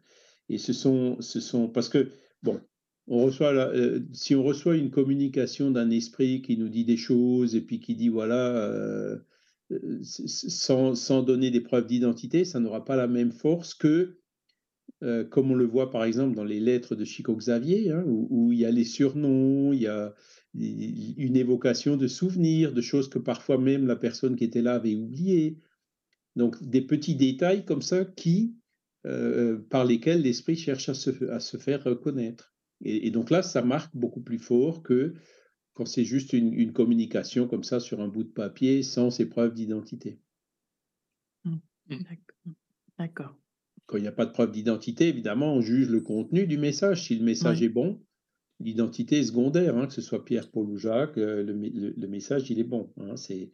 Et 0.48 0.58
ce 0.58 0.72
sont, 0.72 1.20
ce 1.20 1.40
sont, 1.40 1.68
parce 1.68 1.88
que, 1.88 2.10
bon, 2.42 2.60
on 3.08 3.24
reçoit 3.24 3.52
euh, 3.52 4.00
si 4.12 4.34
on 4.34 4.42
reçoit 4.42 4.76
une 4.76 4.90
communication 4.90 5.70
d'un 5.70 5.90
esprit 5.90 6.42
qui 6.42 6.56
nous 6.56 6.68
dit 6.68 6.84
des 6.84 6.96
choses 6.96 7.54
et 7.54 7.60
puis 7.60 7.80
qui 7.80 7.94
dit, 7.94 8.08
voilà, 8.08 8.56
euh, 8.56 9.18
sans, 10.02 10.94
sans 10.94 11.22
donner 11.22 11.50
des 11.50 11.60
preuves 11.60 11.86
d'identité, 11.86 12.44
ça 12.44 12.60
n'aura 12.60 12.84
pas 12.84 12.96
la 12.96 13.08
même 13.08 13.32
force 13.32 13.74
que 13.74 14.17
euh, 15.02 15.24
comme 15.24 15.50
on 15.52 15.54
le 15.54 15.64
voit 15.64 15.90
par 15.90 16.04
exemple 16.04 16.34
dans 16.34 16.44
les 16.44 16.58
lettres 16.58 16.96
de 16.96 17.04
Chico 17.04 17.36
Xavier, 17.36 17.92
hein, 17.92 18.02
où, 18.06 18.52
il 18.52 18.58
y 18.58 18.64
a 18.64 18.70
les 18.70 18.84
surnoms, 18.84 19.72
il 19.72 19.82
y 19.82 19.86
a 19.86 20.14
une 20.54 21.36
évocation 21.36 21.96
de 21.96 22.08
souvenirs, 22.08 22.72
de 22.72 22.80
choses 22.80 23.08
que 23.08 23.18
parfois 23.18 23.58
même 23.58 23.86
la 23.86 23.96
personne 23.96 24.34
qui 24.34 24.44
était 24.44 24.62
là 24.62 24.74
avait 24.74 24.96
oubliées. 24.96 25.58
Donc 26.36 26.62
des 26.62 26.82
petits 26.82 27.14
détails 27.14 27.64
comme 27.64 27.82
ça 27.82 28.04
qui, 28.04 28.56
euh, 29.06 29.58
par 29.70 29.84
lesquels 29.84 30.22
l'esprit 30.22 30.56
cherche 30.56 30.88
à 30.88 30.94
se, 30.94 31.56
faire 31.58 31.84
reconnaître. 31.84 32.54
Et, 32.80 33.10
donc 33.10 33.30
là, 33.30 33.42
ça 33.42 33.62
marque 33.62 33.94
beaucoup 33.96 34.20
plus 34.20 34.38
fort 34.38 34.82
que 34.82 35.14
quand 35.74 35.86
c'est 35.86 36.04
juste 36.04 36.32
une, 36.32 36.52
une, 36.52 36.72
communication 36.72 37.46
comme 37.46 37.64
ça 37.64 37.80
sur 37.80 38.00
un 38.00 38.08
bout 38.08 38.24
de 38.24 38.28
papier 38.28 38.82
sans 38.82 39.10
ces 39.10 39.28
preuves 39.28 39.54
d'identité. 39.54 40.20
Mmh. 41.44 41.56
D'accord. 42.98 43.38
Quand 43.88 43.96
il 43.96 44.02
n'y 44.02 44.08
a 44.08 44.12
pas 44.12 44.26
de 44.26 44.32
preuve 44.32 44.52
d'identité, 44.52 45.08
évidemment, 45.08 45.54
on 45.54 45.62
juge 45.62 45.88
le 45.88 46.00
contenu 46.00 46.46
du 46.46 46.58
message. 46.58 47.06
Si 47.06 47.16
le 47.16 47.24
message 47.24 47.62
est 47.62 47.70
bon, 47.70 47.98
l'identité 48.60 49.18
est 49.18 49.24
secondaire, 49.24 49.78
hein, 49.78 49.86
que 49.86 49.94
ce 49.94 50.02
soit 50.02 50.26
Pierre, 50.26 50.50
Paul 50.50 50.68
ou 50.68 50.76
Jacques, 50.76 51.16
euh, 51.16 51.42
le, 51.42 52.06
message, 52.06 52.50
il 52.50 52.60
est 52.60 52.64
bon. 52.64 52.92
Hein. 53.00 53.16
c'est, 53.16 53.50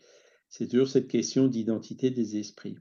toujours 0.69 0.89
cette 0.89 1.07
question 1.07 1.47
d'identité 1.47 2.11
des 2.11 2.37
esprits. 2.37 2.77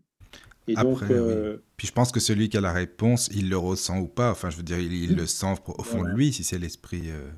Et 0.67 0.73
donc, 0.73 1.03
euh, 1.03 1.57
Puis 1.77 1.87
je 1.87 1.93
pense 1.93 2.11
que 2.11 2.19
celui 2.19 2.49
qui 2.49 2.57
a 2.57 2.61
la 2.61 2.73
réponse, 2.73 3.29
il 3.35 3.49
le 3.49 3.57
ressent 3.57 3.99
ou 3.99 4.07
pas. 4.07 4.31
Enfin, 4.31 4.49
je 4.49 4.57
veux 4.57 4.63
dire, 4.63 4.79
il, 4.79 5.15
le 5.15 5.27
sent 5.27 5.53
au 5.77 5.83
fond 5.83 6.01
de 6.01 6.09
lui, 6.09 6.33
si 6.33 6.43
c'est 6.43 6.57
l'esprit. 6.57 7.11
Euh, 7.11 7.29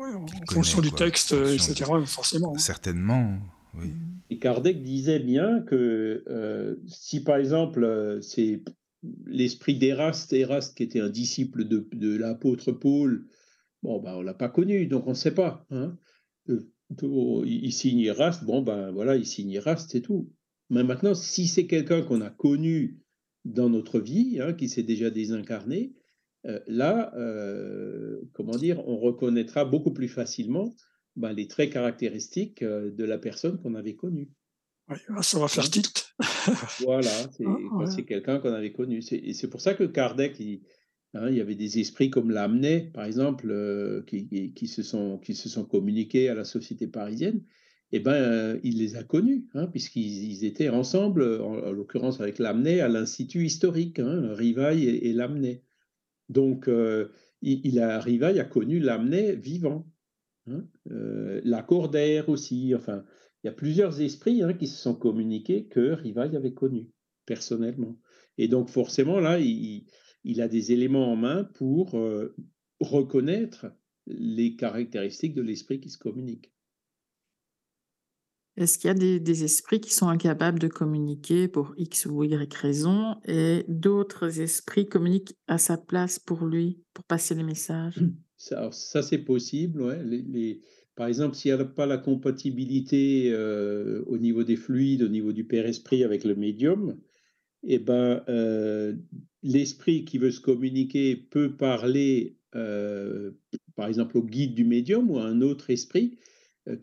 en 0.00 0.26
fonction 0.50 0.80
du 0.80 0.92
texte, 0.92 1.32
etc., 1.32 1.84
forcément. 2.06 2.54
Hein. 2.54 2.58
Certainement. 2.58 3.38
Oui. 3.78 3.92
Et 4.30 4.38
Kardec 4.38 4.82
disait 4.82 5.18
bien 5.18 5.60
que 5.60 6.78
si 6.86 7.22
par 7.22 7.36
exemple 7.36 8.18
c'est 8.22 8.62
l'esprit 9.26 9.76
d'Eraste, 9.76 10.32
Eraste 10.32 10.76
qui 10.76 10.82
était 10.82 11.00
un 11.00 11.10
disciple 11.10 11.64
de, 11.64 12.16
l'apôtre 12.16 12.72
Paul, 12.72 13.26
bon, 13.82 14.00
ben, 14.00 14.14
on 14.14 14.20
ne 14.20 14.24
l'a 14.24 14.34
pas 14.34 14.48
connu, 14.48 14.86
donc 14.86 15.06
on 15.06 15.10
ne 15.10 15.14
sait 15.14 15.34
pas. 15.34 15.66
Hein. 15.70 15.96
Euh, 16.48 16.72
il 17.44 17.72
signe 17.72 18.00
Eraste, 18.00 18.44
bon, 18.44 18.62
ben 18.62 18.90
voilà, 18.90 19.16
il 19.16 19.26
signe 19.26 19.52
Eraste, 19.52 19.90
c'est 19.90 20.00
tout. 20.00 20.32
Mais 20.70 20.84
maintenant, 20.84 21.14
si 21.14 21.46
c'est 21.46 21.66
quelqu'un 21.66 22.02
qu'on 22.02 22.20
a 22.20 22.30
connu 22.30 22.98
dans 23.44 23.70
notre 23.70 24.00
vie, 24.00 24.38
hein, 24.40 24.52
qui 24.52 24.68
s'est 24.68 24.82
déjà 24.82 25.10
désincarné, 25.10 25.94
euh, 26.46 26.60
là, 26.66 27.12
euh, 27.16 28.20
comment 28.32 28.56
dire, 28.56 28.86
on 28.88 28.98
reconnaîtra 28.98 29.64
beaucoup 29.64 29.92
plus 29.92 30.08
facilement 30.08 30.74
ben, 31.16 31.32
les 31.32 31.46
traits 31.46 31.72
caractéristiques 31.72 32.64
de 32.64 33.04
la 33.04 33.18
personne 33.18 33.60
qu'on 33.60 33.74
avait 33.74 33.96
connue. 33.96 34.30
Ça 35.22 35.38
va 35.38 35.48
faire 35.48 35.68
tilt. 35.68 36.14
voilà, 36.84 37.10
c'est 37.86 38.04
quelqu'un 38.04 38.38
qu'on 38.38 38.52
avait 38.52 38.72
connu. 38.72 39.02
Et 39.12 39.34
c'est 39.34 39.48
pour 39.48 39.60
ça 39.60 39.74
que 39.74 39.84
Kardec, 39.84 40.38
il, 40.40 40.62
hein, 41.14 41.28
il, 41.28 41.36
y 41.36 41.40
avait 41.40 41.54
des 41.54 41.78
esprits 41.78 42.10
comme 42.10 42.30
Lamennais, 42.30 42.90
par 42.92 43.04
exemple, 43.04 43.50
euh, 43.50 44.02
qui, 44.06 44.52
qui, 44.54 44.66
se 44.66 44.82
sont, 44.82 45.18
qui 45.18 45.34
se 45.34 45.48
sont 45.48 45.64
communiqués 45.64 46.28
à 46.28 46.34
la 46.34 46.44
société 46.44 46.86
parisienne. 46.86 47.42
Eh 47.92 48.00
ben, 48.00 48.12
euh, 48.12 48.60
il 48.64 48.78
les 48.78 48.96
a 48.96 49.02
connus, 49.02 49.46
hein, 49.54 49.66
puisqu'ils 49.66 50.44
étaient 50.44 50.68
ensemble, 50.68 51.40
en, 51.40 51.72
l'occurrence 51.72 52.20
avec 52.20 52.38
Lamennais, 52.38 52.80
à 52.80 52.88
l'Institut 52.88 53.44
historique, 53.44 53.98
hein, 53.98 54.34
Rivail 54.34 54.84
et, 54.84 55.10
et 55.10 55.62
Donc, 56.28 56.68
euh, 56.68 57.08
il, 57.40 57.78
a, 57.80 58.00
Rivail 58.00 58.40
a 58.40 58.44
connu 58.44 58.78
Lamennais 58.80 59.36
vivant. 59.36 59.86
Hein, 60.50 60.64
Lacordaire 61.44 62.30
aussi, 62.30 62.74
enfin, 62.74 63.04
il 63.42 63.46
y 63.46 63.50
a 63.50 63.52
plusieurs 63.52 64.00
esprits 64.00 64.42
hein, 64.42 64.52
qui 64.52 64.66
se 64.66 64.76
sont 64.76 64.94
communiqués 64.94 65.66
que 65.66 65.92
Rivail 65.92 66.36
avait 66.36 66.54
connus 66.54 66.88
personnellement. 67.26 67.98
Et 68.36 68.48
donc 68.48 68.68
forcément, 68.68 69.20
là, 69.20 69.38
il, 69.38 69.84
a 70.40 70.48
des 70.48 70.72
éléments 70.72 71.12
en 71.12 71.16
main 71.16 71.44
pour 71.44 71.96
euh, 71.96 72.34
reconnaître 72.80 73.66
les 74.06 74.56
caractéristiques 74.56 75.34
de 75.34 75.42
l'esprit 75.42 75.80
qui 75.80 75.90
se 75.90 75.98
communique. 75.98 76.52
Est-ce 78.56 78.78
qu'il 78.78 78.88
y 78.88 78.90
a 78.90 79.18
des, 79.20 79.44
esprits 79.44 79.80
qui 79.80 79.94
sont 79.94 80.08
incapables 80.08 80.58
de 80.58 80.66
communiquer 80.66 81.46
pour 81.46 81.74
X 81.76 82.06
ou 82.06 82.24
Y 82.24 82.52
raison 82.54 83.20
et 83.24 83.64
d'autres 83.68 84.40
esprits 84.40 84.88
communiquent 84.88 85.36
à 85.46 85.58
sa 85.58 85.78
place 85.78 86.18
pour 86.18 86.44
lui, 86.44 86.82
pour 86.92 87.04
passer 87.04 87.36
les 87.36 87.44
messages? 87.44 88.00
Ça, 88.36 88.70
ça 88.72 89.02
c'est 89.02 89.18
possible. 89.18 89.82
Ouais. 89.82 90.02
les, 90.02 90.60
par 90.98 91.06
exemple, 91.06 91.36
s'il 91.36 91.54
n'y 91.54 91.60
a 91.60 91.64
pas 91.64 91.86
la 91.86 91.96
compatibilité 91.96 93.30
euh, 93.30 94.02
au 94.08 94.18
niveau 94.18 94.42
des 94.42 94.56
fluides, 94.56 95.04
au 95.04 95.08
niveau 95.08 95.32
du 95.32 95.44
Père-Esprit 95.44 96.02
avec 96.02 96.24
le 96.24 96.34
médium, 96.34 96.98
eh 97.62 97.78
ben, 97.78 98.24
euh, 98.28 98.96
l'esprit 99.44 100.04
qui 100.04 100.18
veut 100.18 100.32
se 100.32 100.40
communiquer 100.40 101.14
peut 101.14 101.54
parler 101.54 102.36
euh, 102.56 103.30
par 103.76 103.86
exemple 103.86 104.18
au 104.18 104.24
guide 104.24 104.54
du 104.54 104.64
médium 104.64 105.08
ou 105.08 105.18
à 105.18 105.24
un 105.24 105.40
autre 105.40 105.70
esprit 105.70 106.18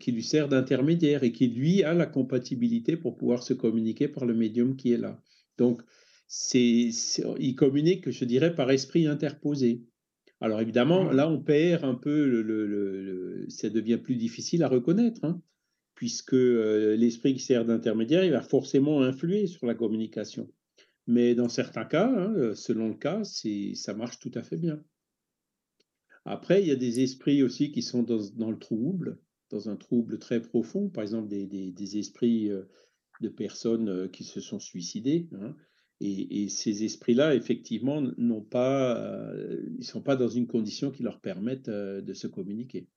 qui 0.00 0.12
lui 0.12 0.22
sert 0.22 0.48
d'intermédiaire 0.48 1.22
et 1.22 1.32
qui 1.32 1.48
lui 1.48 1.82
a 1.82 1.92
la 1.92 2.06
compatibilité 2.06 2.96
pour 2.96 3.18
pouvoir 3.18 3.42
se 3.42 3.52
communiquer 3.52 4.08
par 4.08 4.24
le 4.24 4.32
médium 4.32 4.76
qui 4.76 4.92
est 4.92 4.98
là. 4.98 5.20
Donc, 5.58 5.82
c'est, 6.26 6.88
il 7.38 7.54
communique, 7.54 8.10
je 8.10 8.24
dirais, 8.24 8.54
par 8.54 8.70
esprit 8.70 9.06
interposé. 9.06 9.82
Alors 10.40 10.60
évidemment, 10.60 11.04
mmh. 11.04 11.16
là, 11.16 11.28
on 11.30 11.40
perd 11.40 11.84
un 11.84 11.94
peu, 11.94 12.26
le, 12.26 13.46
ça 13.48 13.70
devient 13.70 13.96
plus 13.96 14.16
difficile 14.16 14.62
à 14.62 14.68
reconnaître, 14.68 15.24
hein, 15.24 15.40
puisque 15.94 16.34
euh, 16.34 16.94
l'esprit 16.94 17.34
qui 17.34 17.40
sert 17.40 17.64
d'intermédiaire, 17.64 18.24
il 18.24 18.32
va 18.32 18.42
forcément 18.42 19.02
influer 19.02 19.46
sur 19.46 19.66
la 19.66 19.74
communication. 19.74 20.48
Mais 21.06 21.34
dans 21.34 21.48
certains 21.48 21.84
cas, 21.84 22.08
hein, 22.08 22.34
euh, 22.36 22.54
selon 22.54 22.88
le 22.88 22.94
cas, 22.94 23.22
ça 23.24 23.94
marche 23.94 24.18
tout 24.18 24.32
à 24.34 24.42
fait 24.42 24.58
bien. 24.58 24.82
Après, 26.24 26.60
il 26.60 26.68
y 26.68 26.72
a 26.72 26.76
des 26.76 27.00
esprits 27.00 27.42
aussi 27.42 27.70
qui 27.70 27.82
sont 27.82 28.02
dans, 28.02 28.50
le 28.50 28.58
trouble, 28.58 29.18
dans 29.50 29.70
un 29.70 29.76
trouble 29.76 30.18
très 30.18 30.42
profond, 30.42 30.90
par 30.90 31.02
exemple 31.02 31.28
des, 31.28 31.98
esprits 31.98 32.50
euh, 32.50 32.64
de 33.20 33.28
personnes 33.28 34.10
qui 34.10 34.24
se 34.24 34.40
sont 34.40 34.58
suicidées. 34.58 35.28
Hein, 35.40 35.56
et, 36.00 36.48
ces 36.48 36.84
esprits-là, 36.84 37.34
effectivement, 37.34 38.02
n'ont 38.18 38.42
pas, 38.42 38.98
euh, 38.98 39.62
ils 39.74 39.78
ne 39.78 39.84
sont 39.84 40.02
pas 40.02 40.16
dans 40.16 40.28
une 40.28 40.46
condition 40.46 40.90
qui 40.90 41.02
leur 41.02 41.20
permette 41.20 41.68
euh, 41.68 42.02
de 42.02 42.12
se 42.12 42.26
communiquer. 42.26 42.88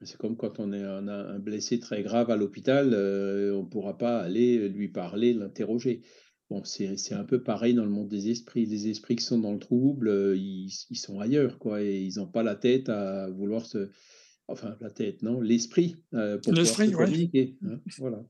C'est 0.00 0.16
comme 0.16 0.36
quand 0.36 0.58
on, 0.60 0.72
est, 0.72 0.82
a 0.82 0.98
un 0.98 1.38
blessé 1.38 1.78
très 1.78 2.02
grave 2.02 2.30
à 2.30 2.36
l'hôpital, 2.36 2.92
euh, 2.92 3.54
on 3.54 3.62
ne 3.62 3.68
pourra 3.68 3.96
pas 3.96 4.20
aller 4.20 4.68
lui 4.68 4.88
parler, 4.88 5.34
l'interroger. 5.34 6.02
Bon, 6.50 6.62
c'est 6.64 7.12
un 7.12 7.24
peu 7.24 7.42
pareil 7.42 7.74
dans 7.74 7.84
le 7.84 7.90
monde 7.90 8.08
des 8.08 8.28
esprits. 8.28 8.66
Les 8.66 8.88
esprits 8.88 9.16
qui 9.16 9.24
sont 9.24 9.38
dans 9.38 9.52
le 9.52 9.58
trouble, 9.58 10.34
ils, 10.36 10.70
ils 10.90 10.96
sont 10.96 11.20
ailleurs, 11.20 11.58
quoi, 11.58 11.82
et 11.82 12.02
ils 12.02 12.18
n'ont 12.18 12.26
pas 12.26 12.42
la 12.42 12.54
tête 12.54 12.88
à 12.88 13.30
vouloir 13.30 13.64
se. 13.64 13.90
Enfin, 14.46 14.76
la 14.80 14.90
tête, 14.90 15.22
non, 15.22 15.40
l'esprit 15.40 15.96
pour 16.10 16.40
pouvoir 16.52 16.66
se 16.66 16.90
communiquer. 16.92 17.56
Hein, 17.64 17.80
voilà. 17.96 18.22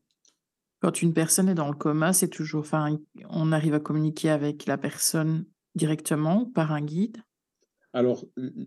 Quand 0.85 1.01
une 1.01 1.15
personne 1.15 1.49
est 1.49 1.55
dans 1.55 1.71
le 1.71 1.75
coma, 1.75 2.13
c'est 2.13 2.29
toujours, 2.29 2.61
enfin, 2.61 3.01
on 3.31 3.53
arrive 3.53 3.73
à 3.73 3.81
communiquer 3.81 4.29
avec 4.29 4.67
la 4.67 4.77
personne 4.77 5.47
directement 5.75 6.45
par 6.45 6.73
un 6.73 6.83
guide? 6.83 7.17
Alors, 7.95 8.27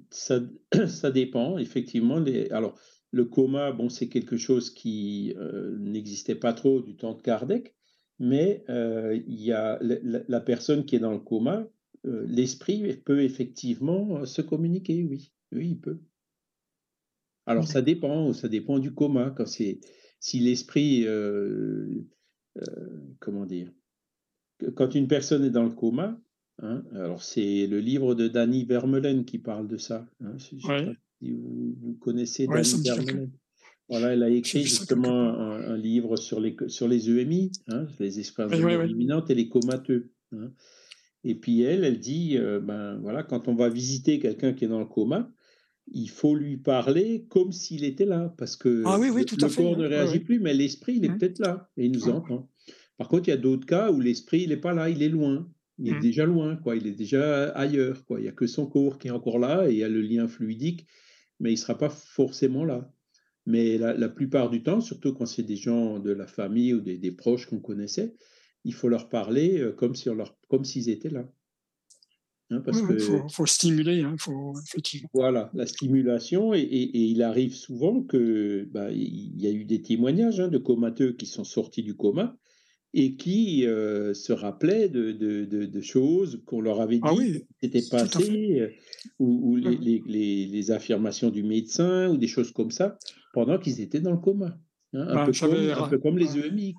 ça, 0.09 0.39
ça 0.87 1.11
dépend, 1.11 1.59
effectivement. 1.59 2.17
Les, 2.17 2.49
alors, 2.49 2.75
le 3.11 3.25
coma, 3.25 3.71
bon, 3.71 3.89
c'est 3.89 4.09
quelque 4.09 4.35
chose 4.35 4.71
qui 4.71 5.35
euh, 5.37 5.77
n'existait 5.77 6.33
pas 6.33 6.53
trop 6.53 6.81
du 6.81 6.95
temps 6.95 7.13
de 7.13 7.21
Kardec, 7.21 7.75
mais 8.17 8.63
euh, 8.67 9.15
il 9.27 9.39
y 9.39 9.51
a 9.51 9.77
la, 9.79 10.41
personne 10.41 10.85
qui 10.85 10.95
est 10.95 10.99
dans 10.99 11.13
le 11.13 11.19
coma, 11.19 11.67
euh, 12.07 12.25
l'esprit 12.27 12.97
peut 13.05 13.21
effectivement 13.21 14.25
se 14.25 14.41
communiquer, 14.41 15.03
oui. 15.03 15.31
Oui, 15.51 15.67
il 15.69 15.79
peut. 15.79 15.99
Alors, 17.45 17.67
ça 17.67 17.83
dépend, 17.83 18.33
ça 18.33 18.47
dépend 18.47 18.79
du 18.79 18.91
coma. 18.91 19.29
Quand 19.37 19.45
c'est 19.45 19.81
si 20.19 20.39
l'esprit, 20.39 21.05
euh, 21.05 22.05
euh, 22.57 22.99
comment 23.19 23.45
dire, 23.45 23.71
quand 24.75 24.95
une 24.95 25.07
personne 25.07 25.45
est 25.45 25.51
dans 25.51 25.63
le 25.63 25.71
coma, 25.71 26.19
hein, 26.59 26.83
alors 26.93 27.23
c'est 27.23 27.67
le 27.67 27.79
livre 27.79 28.15
de 28.15 28.27
Danny 28.27 28.65
Vermeulen 28.65 29.25
qui 29.25 29.37
parle 29.37 29.67
de 29.67 29.77
ça. 29.77 30.07
Hein, 30.21 30.37
si, 30.39 30.59
vous, 31.21 31.97
connaissez 31.99 32.47
Danny 32.47 32.83
Vermeulen. 32.83 33.31
Voilà, 33.89 34.13
elle 34.13 34.23
a 34.23 34.29
écrit 34.29 34.63
justement 34.63 35.39
un, 35.39 35.77
livre 35.77 36.17
sur 36.17 36.41
les, 36.41 36.57
sur 36.67 36.89
les 36.89 37.09
EMI, 37.09 37.51
hein, 37.69 37.87
les 37.99 38.19
expériences 38.19 38.59
imminentes 38.89 39.29
et 39.29 39.35
les 39.35 39.47
comateux. 39.47 40.11
Et 41.23 41.35
puis 41.35 41.61
elle, 41.61 41.83
elle 41.83 41.99
dit, 41.99 42.37
euh, 42.37 42.59
ben 42.59 42.97
voilà, 42.97 43.23
quand 43.23 43.47
on 43.47 43.55
va 43.55 43.69
visiter 43.69 44.19
quelqu'un 44.19 44.53
qui 44.53 44.65
est 44.65 44.67
dans 44.67 44.79
le 44.79 44.85
coma, 44.85 45.31
il 45.91 46.09
faut 46.09 46.35
lui 46.35 46.57
parler 46.57 47.25
comme 47.29 47.51
s'il 47.51 47.83
était 47.83 48.05
là, 48.05 48.33
parce 48.37 48.55
que 48.55 48.83
ah 48.85 48.97
oui, 48.99 49.09
oui, 49.09 49.25
tout 49.25 49.37
le, 49.39 49.55
corps 49.55 49.77
ne 49.77 49.87
réagit 49.87 50.19
plus, 50.19 50.39
mais 50.39 50.53
l'esprit, 50.53 50.95
il 50.97 51.05
est 51.05 51.09
mmh. 51.09 51.17
peut-être 51.17 51.39
là 51.39 51.69
et 51.77 51.85
il 51.85 51.91
nous 51.91 52.09
entend. 52.09 52.49
Par 52.97 53.07
contre, 53.07 53.27
il 53.27 53.31
y 53.31 53.33
a 53.33 53.37
d'autres 53.37 53.65
cas 53.65 53.91
où 53.91 53.99
l'esprit, 53.99 54.41
il 54.41 54.49
n'est 54.49 54.57
pas 54.57 54.73
là, 54.73 54.89
il 54.89 55.03
est 55.03 55.09
loin. 55.09 55.49
Il 55.79 55.89
est 55.89 55.93
mmh. 55.93 55.99
déjà 55.99 56.25
loin, 56.25 56.55
quoi. 56.55 56.75
Il 56.75 56.87
est 56.87 56.95
déjà 56.95 57.49
ailleurs, 57.49 58.03
quoi. 58.05 58.19
Il 58.19 58.23
n'y 58.23 58.29
a 58.29 58.31
que 58.31 58.47
son 58.47 58.65
corps 58.65 58.97
qui 58.97 59.09
est 59.09 59.11
encore 59.11 59.37
là 59.37 59.69
et 59.69 59.73
il 59.73 59.77
y 59.77 59.83
a 59.83 59.89
le 59.89 60.01
lien 60.01 60.27
fluidique, 60.27 60.87
mais 61.39 61.51
il 61.51 61.53
ne 61.53 61.59
sera 61.59 61.77
pas 61.77 61.89
forcément 61.89 62.65
là. 62.65 62.91
Mais 63.45 63.77
la, 63.77 64.09
plupart 64.09 64.49
du 64.49 64.61
temps, 64.61 64.81
surtout 64.81 65.13
quand 65.13 65.25
c'est 65.25 65.43
des 65.43 65.55
gens 65.55 65.99
de 65.99 66.11
la 66.11 66.27
famille 66.27 66.73
ou 66.73 66.81
des, 66.81 66.97
des 66.97 67.11
proches 67.11 67.45
qu'on 67.45 67.59
connaissait, 67.59 68.13
il 68.65 68.73
faut 68.73 68.89
leur 68.89 69.07
parler 69.07 69.59
euh, 69.59 69.71
comme 69.71 69.95
si 69.95 70.09
leur, 70.09 70.37
comme 70.49 70.65
s'ils 70.65 70.89
étaient 70.89 71.09
là. 71.09 71.31
Hein, 72.49 72.61
parce 72.63 72.81
que, 72.81 72.97
faut, 73.29 73.45
stimuler, 73.45 74.03
hein, 74.03 74.15
faut, 74.17 74.53
Voilà, 75.13 75.51
la 75.53 75.65
stimulation, 75.65 76.53
et, 76.53 76.63
il 76.63 77.21
arrive 77.21 77.53
souvent 77.53 78.01
que 78.01 78.65
bah, 78.71 78.89
il 78.91 79.41
y 79.41 79.47
a 79.47 79.51
eu 79.51 79.65
des 79.65 79.81
témoignages 79.81 80.39
hein, 80.39 80.47
de 80.47 80.57
comateux 80.57 81.11
qui 81.11 81.25
sont 81.25 81.43
sortis 81.43 81.83
du 81.83 81.95
coma 81.95 82.37
et 82.93 83.15
qui 83.15 83.65
euh, 83.65 84.13
se 84.13 84.31
rappelaient 84.31 84.87
de, 84.87 85.11
de, 85.11 85.43
de, 85.43 85.81
choses 85.81 86.41
qu'on 86.45 86.61
leur 86.61 86.79
avait 86.79 86.99
ah 87.03 87.13
dit 87.13 87.45
qui 87.59 87.65
étaient 87.65 87.83
passées, 87.91 88.61
euh, 88.61 88.69
ou, 89.19 89.57
mmh. 89.57 89.69
les, 89.81 90.03
les, 90.07 90.45
les, 90.45 90.71
affirmations 90.71 91.29
du 91.29 91.43
médecin, 91.43 92.09
ou 92.09 92.15
des 92.15 92.27
choses 92.27 92.51
comme 92.53 92.71
ça, 92.71 92.97
pendant 93.33 93.59
qu'ils 93.59 93.81
étaient 93.81 93.99
dans 93.99 94.11
le 94.11 94.17
coma. 94.19 94.57
un, 94.93 95.13
bah, 95.13 95.25
peu 95.25 95.33
comme, 95.37 95.53
un, 95.53 95.87
peu 95.89 95.97
comme, 95.97 96.17
les 96.17 96.39
EMI 96.39 96.75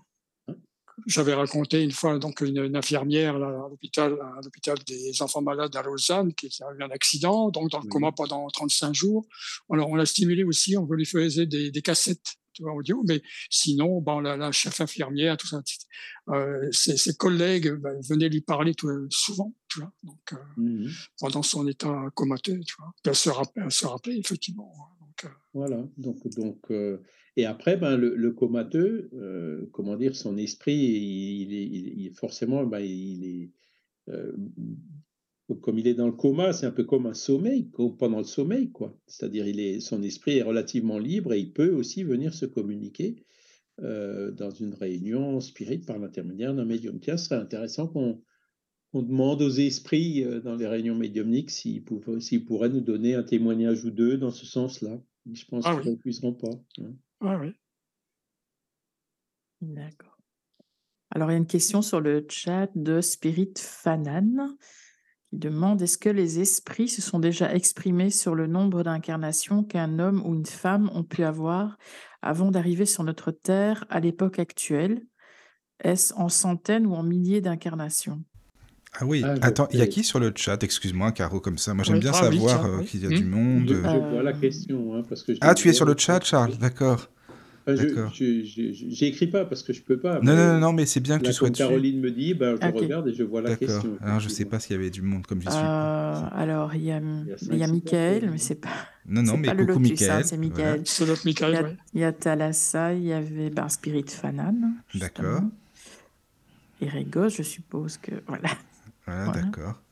j'avais 1.06 1.34
raconté 1.34 1.82
une 1.82 1.92
fois 1.92 2.18
donc 2.18 2.40
une, 2.40 2.76
infirmière 2.76 3.36
à 3.36 3.68
l'hôpital 3.68 4.12
à 4.12 4.40
l'hôpital 4.42 4.76
des 4.86 5.22
enfants 5.22 5.42
malades 5.42 5.74
à 5.76 5.82
Lausanne 5.82 6.34
qui 6.34 6.46
a 6.46 6.72
eu 6.78 6.82
un 6.82 6.90
accident 6.90 7.50
donc 7.50 7.70
dans 7.70 7.80
le 7.80 7.88
coma 7.88 8.12
pendant 8.12 8.48
35 8.48 8.94
jours. 8.94 9.26
Alors 9.70 9.88
on 9.88 9.94
l'a 9.94 10.06
stimulé 10.06 10.44
aussi 10.44 10.76
on 10.76 10.86
lui 10.86 11.06
faisait 11.06 11.46
des, 11.46 11.70
des 11.70 11.82
cassettes 11.82 12.38
audio 12.60 13.02
mais 13.06 13.22
sinon 13.50 14.00
bon 14.00 14.20
la, 14.20 14.36
la 14.36 14.52
chef 14.52 14.80
infirmière 14.80 15.36
tout 15.36 15.46
ça 15.46 15.62
euh, 16.30 16.68
ses, 16.72 16.96
ses, 16.96 17.14
collègues 17.14 17.72
ben, 17.74 17.96
venaient 18.02 18.28
lui 18.28 18.40
parler 18.40 18.74
tout, 18.74 18.90
souvent 19.10 19.54
tu 19.68 19.80
vois 19.80 19.92
donc 20.02 20.32
euh, 20.32 20.36
mmh 20.56 20.88
pendant 21.20 21.42
son 21.42 21.66
état 21.66 22.10
comateux 22.14 22.60
tu 22.66 22.74
vois. 22.78 22.92
Elle 23.04 23.14
se 23.14 23.30
rappelait, 23.30 23.62
elle 23.64 23.72
se 23.72 23.86
rappelait 23.86 24.18
effectivement 24.18 24.72
hein, 24.76 24.97
voilà 25.54 25.88
donc 25.96 26.28
donc 26.28 26.70
euh, 26.70 26.98
et 27.38 27.46
après, 27.46 27.76
ben, 27.76 27.96
le, 27.96 28.32
comateux, 28.32 29.10
euh, 29.12 29.64
comment 29.70 29.96
dire, 29.96 30.16
son 30.16 30.36
esprit, 30.36 30.74
il, 30.74 31.54
est, 32.04 32.10
forcément, 32.16 32.66
ben, 32.66 32.80
il 32.80 33.24
est, 33.24 33.52
euh, 34.12 34.32
comme 35.62 35.78
il 35.78 35.86
est 35.86 35.94
dans 35.94 36.08
le 36.08 36.14
coma, 36.14 36.52
c'est 36.52 36.66
un 36.66 36.72
peu 36.72 36.82
comme 36.82 37.06
un 37.06 37.14
sommeil, 37.14 37.70
pendant 37.96 38.18
le 38.18 38.24
sommeil, 38.24 38.72
quoi. 38.72 38.98
C'est-à-dire, 39.06 39.46
il 39.46 39.60
est, 39.60 39.78
son 39.78 40.02
esprit 40.02 40.38
est 40.38 40.42
relativement 40.42 40.98
libre 40.98 41.32
et 41.32 41.38
il 41.38 41.52
peut 41.52 41.70
aussi 41.70 42.02
venir 42.02 42.34
se 42.34 42.44
communiquer 42.44 43.24
dans 43.80 44.50
une 44.50 44.74
réunion 44.74 45.38
spirit 45.38 45.78
par 45.78 46.00
l'intermédiaire 46.00 46.52
d'un 46.52 46.64
médium. 46.64 46.98
Tiens, 46.98 47.16
ce 47.16 47.26
serait 47.26 47.40
intéressant 47.40 47.86
qu'on 47.86 48.20
demande 48.94 49.42
aux 49.42 49.50
esprits 49.50 50.24
dans 50.42 50.56
les 50.56 50.66
réunions 50.66 50.94
médiumniques 50.94 51.50
s'ils 51.50 51.84
pourraient 51.84 52.68
nous 52.68 52.80
donner 52.80 53.14
un 53.14 53.22
témoignage 53.22 53.84
ou 53.84 53.90
deux 53.90 54.16
dans 54.16 54.30
ce 54.30 54.46
sens-là. 54.46 54.98
Je 55.30 55.44
pense 55.44 55.64
ah 55.66 55.78
qu'ils 55.82 55.92
ne 55.92 55.96
puisseront 55.96 56.32
pas. 56.32 56.50
Hein. 56.80 56.94
Oui, 57.20 57.34
oui. 57.40 57.52
D'accord. 59.60 60.16
Alors, 61.10 61.30
il 61.30 61.34
y 61.34 61.36
a 61.36 61.38
une 61.38 61.46
question 61.46 61.82
sur 61.82 62.00
le 62.00 62.26
chat 62.28 62.70
de 62.74 63.00
Spirit 63.00 63.54
Fanan 63.56 64.56
qui 65.30 65.36
demande 65.36 65.82
est-ce 65.82 65.98
que 65.98 66.08
les 66.08 66.40
esprits 66.40 66.88
se 66.88 67.02
sont 67.02 67.18
déjà 67.18 67.54
exprimés 67.54 68.10
sur 68.10 68.34
le 68.34 68.46
nombre 68.46 68.82
d'incarnations 68.82 69.64
qu'un 69.64 69.98
homme 69.98 70.22
ou 70.24 70.34
une 70.34 70.46
femme 70.46 70.90
ont 70.94 71.04
pu 71.04 71.24
avoir 71.24 71.76
avant 72.22 72.50
d'arriver 72.50 72.86
sur 72.86 73.04
notre 73.04 73.30
Terre 73.30 73.84
à 73.90 74.00
l'époque 74.00 74.38
actuelle? 74.38 75.02
Est-ce 75.80 76.14
en 76.14 76.28
centaines 76.28 76.86
ou 76.86 76.94
en 76.94 77.02
milliers 77.02 77.40
d'incarnations? 77.40 78.22
Ah 78.94 79.04
oui, 79.04 79.22
ah, 79.24 79.34
attends, 79.42 79.68
il 79.72 79.78
y 79.78 79.82
a 79.82 79.86
qui 79.86 80.02
sur 80.02 80.18
le 80.18 80.32
chat? 80.34 80.62
Excuse-moi, 80.62 81.12
Caro, 81.12 81.40
comme 81.40 81.58
ça. 81.58 81.74
Moi, 81.74 81.84
j'aime 81.84 82.00
bien 82.00 82.12
ah 82.14 82.20
savoir 82.20 82.64
euh, 82.64 82.82
qu'il 82.82 83.02
y 83.02 83.06
a 83.06 83.08
du 83.08 83.24
hmm. 83.24 83.28
monde. 83.28 83.68
Je, 83.68 83.74
vois 83.74 84.22
la 84.22 84.32
question. 84.32 84.94
Hein, 84.94 85.02
parce 85.08 85.22
que 85.22 85.32
ah, 85.40 85.54
tu 85.54 85.68
es 85.68 85.72
sur 85.72 85.84
le 85.84 85.94
chat, 85.96 86.24
Charles 86.24 86.56
D'accord. 86.58 87.08
je 87.66 89.04
n'écris 89.04 89.26
pas 89.26 89.44
parce 89.44 89.62
que 89.62 89.72
je 89.74 89.82
peux 89.82 89.98
pas. 89.98 90.20
Non, 90.20 90.34
non, 90.34 90.58
non, 90.58 90.72
mais 90.72 90.86
c'est 90.86 91.00
bien 91.00 91.18
que 91.18 91.26
tu 91.26 91.32
sois 91.32 91.50
dessus. 91.50 91.62
Caroline 91.62 92.00
me 92.00 92.10
dit, 92.10 92.32
ben, 92.32 92.56
je 92.60 92.66
regarde 92.66 93.08
et 93.08 93.14
je 93.14 93.22
vois 93.22 93.42
la 93.42 93.56
question. 93.56 93.98
Alors, 94.00 94.20
je 94.20 94.28
sais 94.28 94.46
pas 94.46 94.58
s'il 94.58 94.74
y 94.74 94.78
avait 94.78 94.90
du 94.90 95.02
monde 95.02 95.26
comme 95.26 95.42
je 95.42 95.50
suis. 95.50 95.58
Euh, 95.58 96.20
alors, 96.32 96.74
il 96.74 96.84
y 96.84 96.90
a, 96.90 97.00
il 97.50 97.58
y 97.58 97.62
a 97.62 97.68
Michael, 97.68 98.30
mais 98.32 98.38
c'est 98.38 98.56
pas. 98.56 98.68
Non, 99.06 99.22
non, 99.22 99.36
mais 99.36 99.48
pas 99.48 99.54
coucou 99.54 99.78
Michael. 99.80 100.10
Hein, 100.10 100.22
c'est 100.24 100.38
Michael. 100.38 100.82
Michael, 101.24 101.76
Il 101.94 102.00
y 102.00 102.04
a 102.04 102.12
Thalassa, 102.12 102.94
il 102.94 103.04
y 103.04 103.12
avait 103.12 103.50
ben, 103.50 103.68
Spirit 103.68 104.06
Fanan. 104.08 104.72
D'accord. 104.94 105.42
Et 106.80 106.88
Régos, 106.88 107.28
je 107.28 107.42
suppose 107.42 107.98
que. 107.98 108.12
Voilà. 108.26 108.48
Voilà, 109.08 109.32
d'accord. 109.32 109.82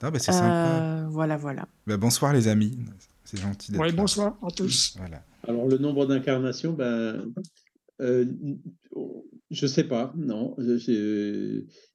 bah, 0.00 0.10
c'est 0.14 0.32
sympa. 0.32 0.82
Euh, 0.82 1.06
voilà, 1.08 1.36
voilà. 1.36 1.68
Bah, 1.86 1.96
bonsoir 1.96 2.32
les 2.32 2.48
amis. 2.48 2.78
C'est 3.24 3.40
gentil 3.40 3.72
d'être 3.72 3.80
Oui, 3.80 3.92
bonsoir 3.92 4.38
à 4.42 4.50
tous. 4.50 4.96
Voilà. 4.98 5.22
Alors, 5.46 5.66
le 5.68 5.78
nombre 5.78 6.06
d'incarnations, 6.06 6.72
ben, 6.72 7.32
euh, 8.00 8.24
je 9.50 9.64
ne 9.64 9.70
sais 9.70 9.84
pas, 9.84 10.12
non. 10.16 10.56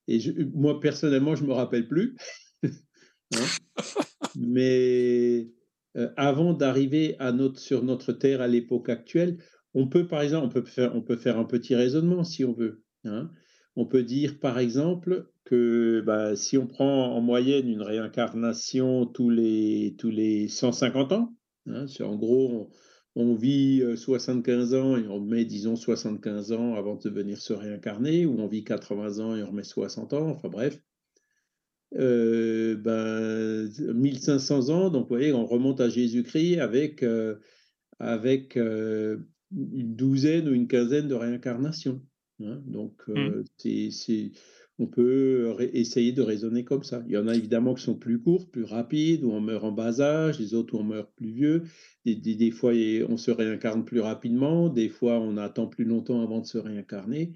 et 0.07 0.19
moi, 0.53 0.79
personnellement, 0.79 1.35
je 1.35 1.43
ne 1.43 1.47
me 1.47 1.53
rappelle 1.53 1.87
plus. 1.87 2.15
Hein. 3.35 4.03
Mais 4.35 5.49
avant 6.17 6.53
d'arriver 6.53 7.15
à 7.17 7.31
notre, 7.31 7.59
sur 7.59 7.83
notre 7.83 8.13
Terre 8.13 8.41
à 8.41 8.47
l'époque 8.47 8.89
actuelle, 8.89 9.39
on 9.73 9.87
peut, 9.87 10.07
par 10.07 10.21
exemple, 10.21 10.45
on 10.45 10.49
peut 10.49 10.63
faire, 10.63 10.95
on 10.95 11.01
peut 11.01 11.15
faire 11.15 11.39
un 11.39 11.45
petit 11.45 11.75
raisonnement 11.75 12.23
si 12.23 12.45
on 12.45 12.53
veut. 12.53 12.83
Hein. 13.05 13.31
On 13.75 13.85
peut 13.85 14.03
dire, 14.03 14.39
par 14.39 14.59
exemple, 14.59 15.31
que 15.45 16.01
bah, 16.05 16.35
si 16.35 16.57
on 16.57 16.67
prend 16.67 17.15
en 17.15 17.21
moyenne 17.21 17.67
une 17.67 17.81
réincarnation 17.81 19.05
tous 19.05 19.29
les, 19.29 19.95
tous 19.97 20.09
les 20.09 20.47
150 20.47 21.11
ans, 21.11 21.35
hein, 21.67 21.85
en 22.01 22.15
gros, 22.15 22.69
on, 23.15 23.35
vit 23.35 23.83
75 23.95 24.73
ans 24.73 24.97
et 24.97 25.07
on 25.07 25.19
met, 25.19 25.45
disons, 25.45 25.75
75 25.75 26.51
ans 26.53 26.75
avant 26.75 26.95
de 26.95 27.09
venir 27.09 27.41
se 27.41 27.53
réincarner, 27.53 28.25
ou 28.25 28.39
on 28.39 28.47
vit 28.47 28.63
80 28.63 29.19
ans 29.19 29.35
et 29.35 29.43
on 29.43 29.47
remet 29.47 29.63
60 29.63 30.13
ans, 30.13 30.29
enfin 30.29 30.49
bref. 30.49 30.79
Euh, 31.95 32.75
ben, 32.75 33.69
1500 33.93 34.69
ans, 34.69 34.89
donc 34.89 35.03
vous 35.03 35.15
voyez, 35.15 35.33
on 35.33 35.45
remonte 35.45 35.79
à 35.79 35.89
Jésus-Christ 35.89 36.59
avec, 36.59 37.03
euh, 37.03 37.35
avec 37.99 38.57
euh, 38.57 39.17
une 39.51 39.95
douzaine 39.95 40.47
ou 40.47 40.53
une 40.53 40.67
quinzaine 40.67 41.07
de 41.07 41.13
réincarnations. 41.13 42.01
Hein. 42.43 42.61
donc, 42.65 43.07
mmh. 43.07 43.43
c'est, 43.57 44.31
on 44.79 44.87
peut 44.87 45.55
essayer 45.73 46.13
de 46.13 46.21
raisonner 46.21 46.63
comme 46.63 46.83
ça. 46.83 47.03
Il 47.07 47.13
y 47.13 47.17
en 47.17 47.27
a 47.27 47.35
évidemment 47.35 47.75
qui 47.75 47.83
sont 47.83 47.95
plus 47.95 48.19
courtes, 48.19 48.49
plus 48.49 48.63
rapides, 48.63 49.23
où 49.23 49.31
on 49.31 49.39
meurt 49.39 49.63
en 49.63 49.71
bas 49.71 50.01
âge, 50.01 50.39
les 50.39 50.55
autres 50.55 50.73
où 50.73 50.79
on 50.79 50.83
meurt 50.83 51.09
plus 51.15 51.31
vieux. 51.31 51.63
Des, 52.05 52.15
des, 52.15 52.51
fois, 52.51 52.73
on 53.07 53.17
se 53.17 53.29
réincarne 53.29 53.85
plus 53.85 53.99
rapidement, 53.99 54.69
des 54.69 54.89
fois, 54.89 55.19
on 55.19 55.37
attend 55.37 55.67
plus 55.67 55.85
longtemps 55.85 56.23
avant 56.23 56.39
de 56.39 56.47
se 56.47 56.57
réincarner. 56.57 57.33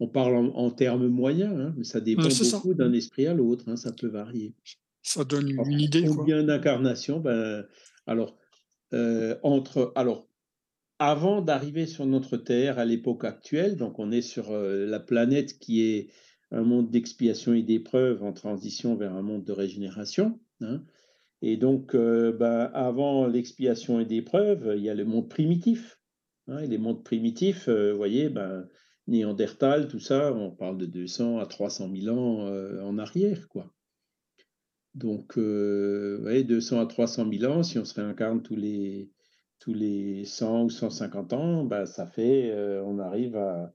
On 0.00 0.08
parle 0.08 0.36
en, 0.36 0.70
termes 0.70 1.08
moyens, 1.08 1.54
hein, 1.58 1.74
mais 1.76 1.84
ça 1.84 2.00
dépend 2.00 2.28
beaucoup 2.28 2.74
d'un 2.74 2.92
esprit 2.92 3.26
à 3.26 3.34
l'autre, 3.34 3.68
hein, 3.68 3.76
ça 3.76 3.92
peut 3.92 4.06
varier. 4.06 4.54
Ça 5.02 5.24
donne 5.24 5.50
une 5.50 5.80
idée. 5.80 6.04
Combien 6.04 6.42
d'incarnations 6.42 7.18
ben, 7.20 7.66
Alors, 8.06 8.38
euh, 8.94 9.36
entre, 9.42 9.92
alors, 9.94 10.28
avant 10.98 11.42
d'arriver 11.42 11.86
sur 11.86 12.06
notre 12.06 12.36
Terre 12.36 12.78
à 12.78 12.84
l'époque 12.84 13.24
actuelle, 13.24 13.76
donc 13.76 13.98
on 13.98 14.10
est 14.10 14.22
sur 14.22 14.52
euh, 14.52 14.86
la 14.86 15.00
planète 15.00 15.58
qui 15.58 15.82
est 15.82 16.08
un 16.50 16.62
monde 16.62 16.90
d'expiation 16.90 17.54
et 17.54 17.62
d'épreuve 17.62 18.22
en 18.22 18.32
transition 18.32 18.96
vers 18.96 19.14
un 19.14 19.22
monde 19.22 19.44
de 19.44 19.52
régénération. 19.52 20.40
Hein. 20.60 20.82
Et 21.42 21.56
donc, 21.56 21.94
euh, 21.94 22.32
ben, 22.32 22.70
avant 22.74 23.26
l'expiation 23.26 24.00
et 24.00 24.04
d'épreuve, 24.04 24.74
il 24.76 24.82
y 24.82 24.90
a 24.90 24.94
le 24.94 25.04
monde 25.04 25.28
primitif. 25.28 26.00
Hein, 26.46 26.60
et 26.60 26.66
les 26.66 26.78
mondes 26.78 27.04
primitifs, 27.04 27.68
vous 27.68 27.96
voyez, 27.96 28.30
ben, 28.30 28.66
Néandertal, 29.08 29.88
tout 29.88 30.00
ça, 30.00 30.34
on 30.34 30.50
parle 30.50 30.76
de 30.76 30.84
200 30.84 31.38
à 31.38 31.46
300 31.46 31.90
000 31.96 32.14
ans 32.14 32.46
euh, 32.46 32.82
en 32.82 32.98
arrière, 32.98 33.48
quoi. 33.48 33.72
Donc, 34.94 35.38
euh, 35.38 36.18
voyez, 36.20 36.44
200 36.44 36.78
à 36.78 36.86
300 36.86 37.26
000 37.32 37.50
ans, 37.50 37.62
si 37.62 37.78
on 37.78 37.86
se 37.86 37.94
réincarne 37.94 38.42
tous 38.42 38.54
les, 38.54 39.10
tous 39.60 39.72
les 39.72 40.26
100 40.26 40.64
ou 40.64 40.70
150 40.70 41.32
ans, 41.32 41.64
bah, 41.64 41.86
ça 41.86 42.06
fait, 42.06 42.50
euh, 42.50 42.82
on 42.84 42.98
arrive 42.98 43.34
à, 43.36 43.72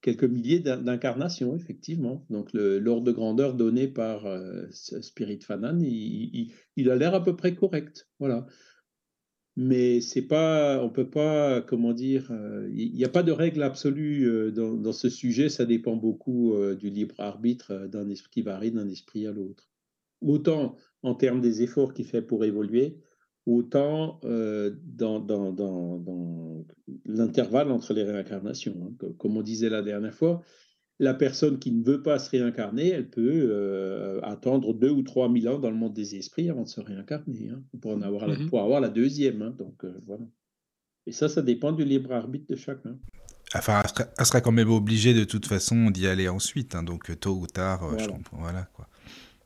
quelques 0.00 0.24
milliers 0.24 0.60
d'incarnations, 0.60 1.56
effectivement. 1.56 2.24
Donc, 2.30 2.50
l'ordre 2.52 3.04
de 3.04 3.12
grandeur 3.12 3.54
donné 3.54 3.88
par 3.88 4.24
Spirit 4.70 5.40
Fanan, 5.40 5.80
il, 5.80 6.90
a 6.90 6.96
l'air 6.96 7.14
à 7.14 7.22
peu 7.22 7.34
près 7.34 7.54
correct. 7.54 8.08
Voilà 8.20 8.46
mais 9.56 10.00
c'est 10.00 10.22
pas, 10.22 10.82
on 10.82 10.90
peut 10.90 11.08
pas, 11.08 11.60
comment 11.62 11.92
dire, 11.92 12.30
euh, 12.32 12.68
il 12.74 12.94
n'y 12.94 13.04
a 13.04 13.08
pas 13.08 13.22
de 13.22 13.30
règle 13.30 13.62
absolue 13.62 14.26
euh, 14.26 14.50
dans, 14.50 14.92
ce 14.92 15.08
sujet. 15.08 15.48
Ça 15.48 15.64
dépend 15.64 15.96
beaucoup 15.96 16.54
euh, 16.54 16.74
du 16.74 16.90
libre 16.90 17.14
arbitre 17.18 17.86
d'un 17.86 18.08
esprit 18.08 18.30
qui 18.30 18.42
varie 18.42 18.72
d'un 18.72 18.88
esprit 18.88 19.26
à 19.26 19.32
l'autre. 19.32 19.70
Autant 20.20 20.76
en 21.02 21.14
termes 21.14 21.40
des 21.40 21.62
efforts 21.62 21.94
qu'il 21.94 22.06
fait 22.06 22.22
pour 22.22 22.44
évoluer, 22.44 22.98
autant 23.46 24.20
dans, 24.22 25.20
dans, 25.20 25.52
dans, 25.52 26.64
l'intervalle 27.04 27.70
entre 27.70 27.92
les 27.92 28.02
réincarnations. 28.02 28.74
Hein. 28.82 29.08
Comme 29.18 29.36
on 29.36 29.42
disait 29.42 29.68
la 29.68 29.82
dernière 29.82 30.14
fois, 30.14 30.42
la 31.00 31.14
personne 31.14 31.58
qui 31.58 31.72
ne 31.72 31.84
veut 31.84 32.02
pas 32.02 32.18
se 32.18 32.30
réincarner, 32.30 32.88
elle 32.90 33.10
peut 33.10 33.48
euh, 33.50 34.20
attendre 34.22 34.74
deux 34.74 34.90
ou 34.90 35.02
trois 35.02 35.28
mille 35.28 35.48
ans 35.48 35.58
dans 35.58 35.70
le 35.70 35.76
monde 35.76 35.92
des 35.92 36.14
esprits 36.16 36.50
avant 36.50 36.62
de 36.62 36.68
se 36.68 36.80
réincarner, 36.80 37.50
hein, 37.50 37.62
pour, 37.80 37.92
en 37.92 38.02
avoir 38.02 38.28
la, 38.28 38.38
mmh 38.38 38.48
pour 38.48 38.60
avoir 38.60 38.80
la 38.80 38.88
deuxième. 38.88 39.42
Hein, 39.42 39.54
donc 39.58 39.84
euh, 39.84 39.98
voilà. 40.06 40.24
Et 41.06 41.12
ça, 41.12 41.28
ça 41.28 41.42
dépend 41.42 41.72
du 41.72 41.84
libre 41.84 42.12
arbitre 42.12 42.46
de 42.48 42.56
chacun. 42.56 42.96
Enfin, 43.54 43.82
elle 44.18 44.26
serait, 44.26 44.40
quand 44.40 44.52
même 44.52 44.70
obligée 44.70 45.14
de 45.14 45.24
toute 45.24 45.46
façon 45.46 45.90
d'y 45.90 46.06
aller 46.06 46.28
ensuite, 46.28 46.76
donc 46.82 47.10
euh, 47.10 47.16
tôt 47.16 47.34
ou 47.34 47.46
tard, 47.46 47.86
voilà. 47.86 48.04
je 48.04 48.08
comprends. 48.08 48.38
Voilà, 48.38 48.68
quoi. 48.72 48.88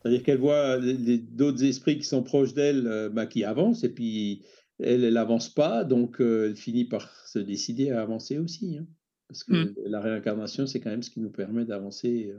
C'est-à-dire 0.03 0.23
qu'elle 0.23 0.39
voit 0.39 0.79
d'autres 0.79 1.65
esprits 1.65 1.99
qui 1.99 2.05
sont 2.05 2.23
proches 2.23 2.55
d'elle, 2.55 3.11
bah, 3.13 3.27
qui 3.27 3.45
avancent, 3.45 3.85
et 3.85 3.89
puis 3.89 4.43
elle, 4.79 5.05
elle 5.05 5.15
n'avance 5.15 5.53
pas, 5.53 5.85
donc 5.85 6.17
elle 6.21 6.57
finit 6.57 6.85
par 6.85 7.11
se 7.27 7.39
décider 7.39 7.91
à 7.91 8.01
avancer 8.01 8.39
aussi. 8.39 8.79
Hein. 8.79 8.87
Parce 9.29 9.45
que 9.45 9.53
mmh. 9.53 9.75
la 9.87 10.01
réincarnation, 10.01 10.67
c'est 10.67 10.81
quand 10.81 10.91
même 10.91 11.03
ce 11.03 11.11
qui 11.11 11.21
nous 11.21 11.31
permet 11.31 11.65
d'avancer 11.65 12.33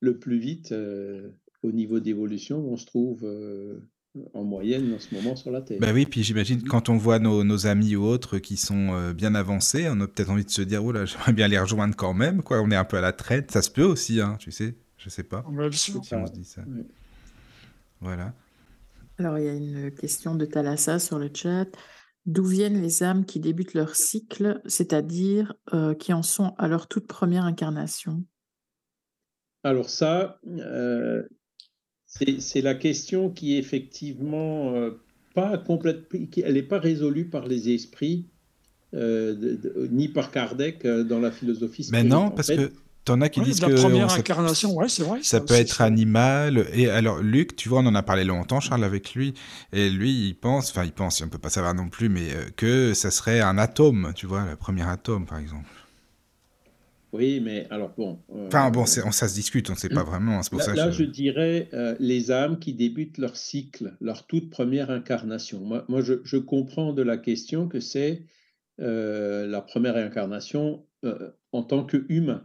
le 0.00 0.18
plus 0.18 0.38
vite 0.38 0.74
au 1.62 1.72
niveau 1.72 2.00
d'évolution 2.00 2.58
où 2.58 2.72
on 2.72 2.76
se 2.76 2.86
trouve 2.86 3.26
en 4.34 4.44
moyenne 4.44 4.94
en 4.94 4.98
ce 4.98 5.14
moment 5.14 5.36
sur 5.36 5.50
la 5.50 5.60
Terre. 5.60 5.78
Bah 5.80 5.90
oui, 5.92 6.06
puis 6.06 6.22
j'imagine 6.22 6.62
quand 6.62 6.88
on 6.88 6.96
voit 6.96 7.18
nos, 7.18 7.66
amis 7.66 7.96
ou 7.96 8.04
autres 8.04 8.38
qui 8.38 8.56
sont 8.56 9.12
bien 9.12 9.34
avancés, 9.34 9.88
on 9.90 10.00
a 10.00 10.06
peut-être 10.06 10.30
envie 10.30 10.44
de 10.44 10.50
se 10.50 10.62
dire, 10.62 10.84
oh 10.84 10.92
là, 10.92 11.04
j'aimerais 11.04 11.32
bien 11.32 11.48
les 11.48 11.58
rejoindre 11.58 11.96
quand 11.96 12.14
même, 12.14 12.42
quoi. 12.42 12.60
On 12.62 12.70
est 12.70 12.76
un 12.76 12.84
peu 12.84 12.96
à 12.96 13.00
la 13.00 13.12
traite, 13.12 13.50
ça 13.50 13.62
se 13.62 13.70
peut 13.70 13.84
aussi, 13.84 14.20
hein, 14.20 14.36
tu 14.38 14.50
sais, 14.50 14.74
je 15.06 15.10
sais 15.10 15.22
pas. 15.22 15.44
Si 15.70 15.92
on 15.94 16.26
se 16.26 16.32
dit 16.32 16.44
ça. 16.44 16.62
Voilà. 18.00 18.34
Alors, 19.18 19.38
il 19.38 19.44
y 19.44 19.48
a 19.48 19.54
une 19.54 19.92
question 19.92 20.34
de 20.34 20.44
Thalassa 20.44 20.98
sur 20.98 21.20
le 21.20 21.30
chat. 21.32 21.68
D'où 22.26 22.44
viennent 22.44 22.82
les 22.82 23.04
âmes 23.04 23.24
qui 23.24 23.38
débutent 23.38 23.74
leur 23.74 23.94
cycle, 23.94 24.60
c'est-à-dire 24.66 25.54
euh, 25.72 25.94
qui 25.94 26.12
en 26.12 26.24
sont 26.24 26.54
à 26.58 26.66
leur 26.66 26.88
toute 26.88 27.06
première 27.06 27.44
incarnation? 27.44 28.24
Alors 29.62 29.88
ça, 29.88 30.40
euh, 30.44 31.22
c'est 32.06 32.62
la 32.62 32.74
question 32.74 33.30
qui 33.30 33.54
est 33.54 33.58
effectivement 33.58 34.74
euh, 34.74 35.00
pas 35.36 35.56
complète, 35.56 36.08
elle 36.42 36.54
n'est 36.54 36.62
pas 36.64 36.80
résolue 36.80 37.28
par 37.28 37.46
les 37.46 37.72
esprits, 37.72 38.26
ni 38.92 40.08
par 40.08 40.32
Kardec 40.32 40.84
dans 40.84 41.20
la 41.20 41.30
philosophie. 41.30 41.88
Mais 41.92 42.02
non, 42.02 42.32
parce 42.32 42.48
que 42.48 42.72
T'en 43.06 43.20
as 43.20 43.28
qui 43.28 43.40
disent 43.40 43.62
la 43.62 43.68
première 43.68 44.12
incarnation, 44.12 44.74
ouais, 44.74 44.88
c'est 44.88 45.04
vrai. 45.04 45.20
Ça, 45.22 45.40
peut 45.40 45.54
être 45.54 45.80
animal. 45.80 46.66
Et 46.74 46.90
alors, 46.90 47.20
Luc, 47.20 47.54
tu 47.54 47.68
vois, 47.68 47.78
on 47.78 47.86
en 47.86 47.94
a 47.94 48.02
parlé 48.02 48.24
longtemps, 48.24 48.58
Charles, 48.58 48.82
avec 48.82 49.14
lui. 49.14 49.32
Et 49.72 49.90
lui, 49.90 50.26
il 50.26 50.34
pense, 50.34 50.72
enfin, 50.72 50.82
il 50.84 50.90
pense, 50.90 51.22
on 51.22 51.28
peut 51.28 51.38
pas 51.38 51.48
savoir 51.48 51.72
non 51.72 51.88
plus, 51.88 52.08
mais 52.08 52.32
euh, 52.32 52.50
que 52.56 52.94
ça 52.94 53.12
serait 53.12 53.40
un 53.40 53.58
atome, 53.58 54.12
tu 54.16 54.26
vois, 54.26 54.44
le 54.50 54.56
premier 54.56 54.82
atome, 54.82 55.24
par 55.24 55.38
exemple. 55.38 55.68
Oui, 57.12 57.38
mais 57.40 57.68
alors 57.70 57.94
bon. 57.96 58.18
Euh, 58.34 58.48
enfin, 58.48 58.72
bon, 58.72 58.82
on, 58.82 59.12
ça 59.12 59.28
se 59.28 59.34
discute, 59.34 59.70
on 59.70 59.74
ne 59.74 59.78
sait 59.78 59.88
pas 59.88 60.02
vraiment. 60.02 60.40
Pour 60.50 60.58
là, 60.58 60.64
ça 60.64 60.74
là 60.74 60.90
je... 60.90 61.04
dirais 61.04 61.68
euh, 61.74 61.94
les 62.00 62.32
âmes 62.32 62.58
qui 62.58 62.74
débutent 62.74 63.18
leur 63.18 63.36
cycle, 63.36 63.94
leur 64.00 64.26
toute 64.26 64.50
première 64.50 64.90
incarnation. 64.90 65.60
Moi, 65.60 65.84
moi 65.88 66.00
je, 66.00 66.14
je 66.24 66.38
comprends 66.38 66.92
de 66.92 67.02
la 67.02 67.18
question 67.18 67.68
que 67.68 67.78
c'est 67.78 68.24
la 68.78 69.60
première 69.60 69.96
incarnation 69.96 70.84
en 71.52 71.62
tant 71.62 71.84
qu'humain. 71.84 72.42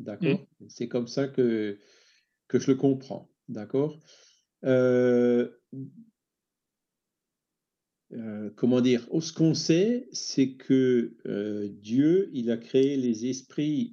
D'accord? 0.00 0.40
Mmh. 0.60 0.66
C'est 0.68 0.88
comme 0.88 1.06
ça 1.06 1.28
que, 1.28 1.78
que 2.48 2.58
je 2.58 2.70
le 2.70 2.76
comprends. 2.76 3.30
D'accord? 3.48 3.98
Euh, 4.64 5.50
euh, 8.12 8.50
comment 8.56 8.80
dire? 8.80 9.06
Ce 9.20 9.32
qu'on 9.32 9.54
sait, 9.54 10.08
c'est 10.12 10.54
que 10.54 11.16
euh, 11.26 11.68
Dieu, 11.70 12.30
il 12.32 12.50
a 12.50 12.56
créé 12.56 12.96
les 12.96 13.26
esprits 13.26 13.92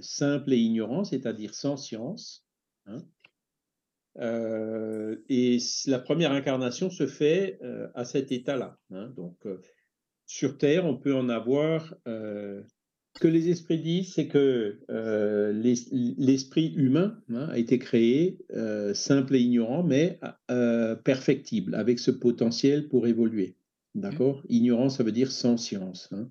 simples 0.00 0.52
et 0.52 0.58
ignorants, 0.58 1.04
c'est-à-dire 1.04 1.54
sans 1.54 1.76
science. 1.76 2.46
Hein. 2.86 3.02
et 5.30 5.58
la 5.86 5.98
première 5.98 6.32
incarnation 6.32 6.90
se 6.90 7.06
fait 7.06 7.58
à 7.94 8.04
cet 8.04 8.30
état-là. 8.30 8.78
Hein. 8.90 9.08
Donc, 9.16 9.46
sur 10.26 10.58
Terre, 10.58 10.84
on 10.84 10.98
peut 10.98 11.14
en 11.14 11.30
avoir 11.30 11.94
ce 13.16 13.20
que 13.20 13.28
les 13.28 13.48
esprits 13.48 13.78
disent, 13.78 14.12
c'est 14.14 14.26
que 14.26 14.80
euh, 14.90 15.52
l'esprit 15.52 16.74
humain 16.74 17.16
hein, 17.32 17.48
a 17.48 17.58
été 17.58 17.78
créé 17.78 18.38
euh, 18.52 18.92
simple 18.92 19.36
et 19.36 19.40
ignorant, 19.40 19.84
mais 19.84 20.18
euh, 20.50 20.96
perfectible, 20.96 21.76
avec 21.76 22.00
ce 22.00 22.10
potentiel 22.10 22.88
pour 22.88 23.06
évoluer. 23.06 23.54
D'accord? 23.94 24.42
Ignorant, 24.48 24.88
ça 24.88 25.04
veut 25.04 25.12
dire 25.12 25.30
sans 25.30 25.56
science. 25.56 26.08
Hein. 26.10 26.28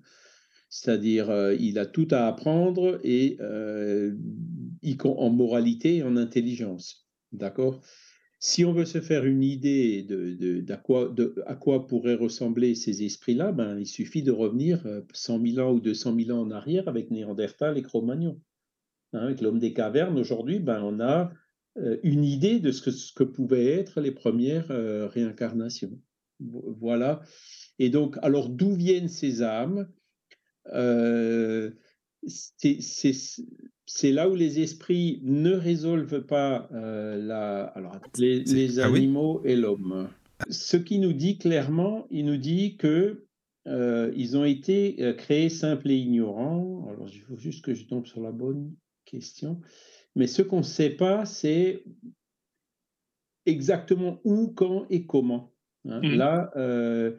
C'est-à-dire, 0.68 1.32
il 1.58 1.78
a 1.78 1.86
tout 1.86 2.08
à 2.10 2.26
apprendre 2.26 3.00
et 3.02 3.38
en 5.04 5.30
moralité 5.30 5.96
et 5.96 6.02
en 6.02 6.18
intelligence. 6.18 7.08
D'accord? 7.32 7.80
Si 8.44 8.62
on 8.62 8.74
veut 8.74 8.84
se 8.84 9.00
faire 9.00 9.24
une 9.24 9.42
idée 9.42 10.02
de, 10.02 10.62
à 11.46 11.54
quoi 11.54 11.86
pourraient 11.86 12.14
ressembler 12.14 12.74
ces 12.74 13.02
esprits-là, 13.02 13.52
ben, 13.52 13.78
il 13.78 13.86
suffit 13.86 14.22
de 14.22 14.32
revenir 14.32 14.86
100 15.14 15.40
euh, 15.40 15.46
000 15.54 15.66
ans 15.66 15.72
ou 15.72 15.80
200 15.80 16.14
000 16.14 16.38
ans 16.38 16.42
en 16.42 16.50
arrière 16.50 16.86
avec 16.86 17.10
Néandertal 17.10 17.78
et 17.78 17.82
Cro-Magnon. 17.82 18.38
Hein, 19.14 19.20
avec 19.20 19.40
l'homme 19.40 19.60
des 19.60 19.72
cavernes, 19.72 20.18
aujourd'hui, 20.18 20.58
ben, 20.58 20.82
on 20.82 21.00
a 21.00 21.32
euh, 21.78 21.96
une 22.02 22.22
idée 22.22 22.60
de 22.60 22.70
ce 22.70 23.14
que, 23.14 23.24
pouvaient 23.24 23.72
être 23.72 24.02
les 24.02 24.12
premières 24.12 24.70
euh, 24.70 25.06
réincarnations. 25.06 25.98
Voilà. 26.38 27.22
Et 27.78 27.88
donc, 27.88 28.18
alors 28.20 28.50
d'où 28.50 28.74
viennent 28.74 29.08
ces 29.08 29.40
âmes? 29.40 29.88
C'est 32.26 33.22
là 34.02 34.28
où 34.28 34.34
les 34.34 34.60
esprits 34.60 35.20
ne 35.22 35.52
résolvent 35.52 36.22
pas 36.22 36.68
euh, 36.72 37.16
la, 37.16 37.64
alors, 37.64 37.96
les, 38.18 38.80
ah 38.80 38.86
animaux 38.86 39.42
et 39.44 39.56
l'homme. 39.56 40.08
Ce 40.50 40.76
qui 40.76 40.98
nous 40.98 41.12
dit 41.12 41.38
clairement, 41.38 42.06
il 42.10 42.26
nous 42.26 42.36
dit 42.36 42.76
que 42.76 43.26
euh, 43.66 44.12
ils 44.16 44.36
ont 44.36 44.44
été 44.44 45.14
créés 45.16 45.48
simples 45.48 45.90
et 45.90 45.96
ignorants. 45.96 46.86
Alors, 46.90 47.08
il 47.12 47.20
faut 47.20 47.36
juste 47.36 47.64
que 47.64 47.74
je 47.74 47.86
tombe 47.86 48.06
sur 48.06 48.20
la 48.20 48.32
bonne 48.32 48.74
question. 49.04 49.60
Mais 50.16 50.26
ce 50.26 50.42
qu'on 50.42 50.58
ne 50.58 50.62
sait 50.62 50.90
pas, 50.90 51.24
c'est 51.24 51.82
exactement 53.46 54.20
où, 54.24 54.48
quand 54.48 54.86
et 54.90 55.06
comment. 55.06 55.52
Hein. 55.88 56.00
Mmh. 56.00 56.14
Là, 56.14 56.50
euh, 56.56 57.16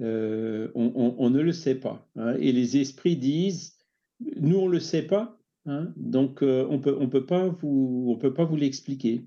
euh, 0.00 0.70
on, 0.74 1.30
ne 1.30 1.40
le 1.40 1.52
sait 1.52 1.76
pas. 1.76 2.06
Hein. 2.16 2.36
Et 2.38 2.52
les 2.52 2.76
esprits 2.76 3.16
disent, 3.16 3.76
nous, 4.20 4.58
on 4.58 4.66
ne 4.66 4.72
le 4.72 4.80
sait 4.80 5.06
pas, 5.06 5.35
hein. 5.66 5.92
donc 5.96 6.42
euh, 6.42 6.66
on 6.70 6.78
peut, 6.78 6.96
on 6.98 7.08
peut 7.08 7.26
pas 7.26 7.48
vous, 7.48 8.06
on 8.08 8.16
peut 8.16 8.34
pas 8.34 8.44
vous 8.44 8.56
l'expliquer. 8.56 9.26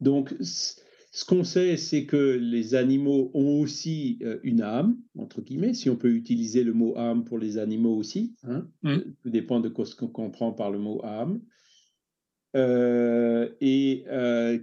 Donc, 0.00 0.34
ce 0.40 1.24
qu'on 1.24 1.44
sait, 1.44 1.76
c'est 1.76 2.06
que 2.06 2.16
les 2.16 2.74
animaux 2.74 3.30
ont 3.34 3.60
aussi 3.60 4.18
une 4.42 4.62
âme, 4.62 4.96
entre 5.16 5.42
guillemets, 5.42 5.74
si 5.74 5.88
on 5.88 5.94
peut 5.94 6.10
utiliser 6.10 6.64
le 6.64 6.72
mot 6.72 6.98
âme 6.98 7.22
pour 7.22 7.38
les 7.38 7.56
animaux 7.56 7.94
aussi. 7.94 8.34
Mmh. 8.82 8.96
Tout 9.22 9.30
dépend 9.30 9.60
de 9.60 9.72
ce 9.84 9.94
qu'on 9.94 10.08
comprend 10.08 10.52
par 10.52 10.72
le 10.72 10.80
mot 10.80 11.00
âme. 11.04 11.40
et 13.60 14.04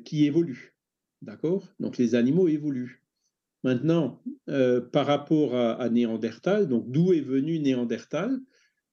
qui 0.03 0.25
évolue. 0.25 0.75
D'accord? 1.21 1.67
Donc 1.79 1.97
les 1.97 2.15
animaux 2.15 2.49
évoluent. 2.49 2.99
Maintenant, 3.63 4.21
euh, 4.47 4.79
par 4.79 5.05
rapport 5.05 5.53
à, 5.55 5.89
Néandertal, 5.89 6.67
donc 6.67 6.89
d'où 6.89 7.13
est 7.13 7.21
venu 7.21 7.59
Néandertal? 7.59 8.39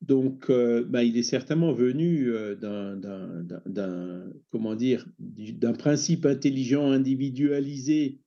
Donc, 0.02 0.50
euh, 0.50 0.84
bah, 0.84 1.02
il 1.02 1.16
est 1.16 1.22
certainement 1.22 1.72
venu 1.72 2.28
euh, 2.28 2.54
d'un, 2.54 4.30
comment 4.50 4.74
dire, 4.74 5.06
d'un 5.18 5.72
principe 5.72 6.26
intelligent 6.26 6.90
individualisé 6.90 8.20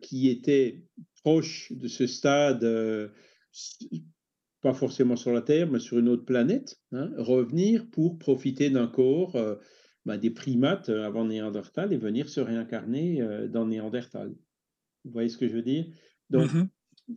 qui 0.00 0.28
était 0.28 0.84
proche 1.24 1.72
de 1.72 1.88
ce 1.88 2.06
stade, 2.06 2.60
pas 4.60 4.74
forcément 4.74 5.16
sur 5.16 5.32
la 5.32 5.42
Terre, 5.42 5.68
mais 5.68 5.80
sur 5.80 5.98
une 5.98 6.08
autre 6.08 6.24
planète, 6.24 6.80
hein, 6.92 7.10
revenir 7.18 7.90
pour 7.90 8.16
profiter 8.20 8.70
d'un 8.70 8.86
corps 8.86 9.36
bah, 10.04 10.18
des 10.18 10.30
primates 10.30 10.90
euh, 10.90 11.06
avant 11.06 11.24
Néandertal 11.24 11.92
et 11.92 11.96
venir 11.96 12.28
se 12.28 12.40
réincarner 12.40 13.22
euh, 13.22 13.48
dans 13.48 13.66
Néandertal. 13.66 14.34
Vous 15.04 15.12
voyez 15.12 15.30
ce 15.30 15.38
que 15.38 15.48
je 15.48 15.54
veux 15.54 15.62
dire? 15.62 15.86
Donc, 16.30 16.52
mmh 16.52 16.68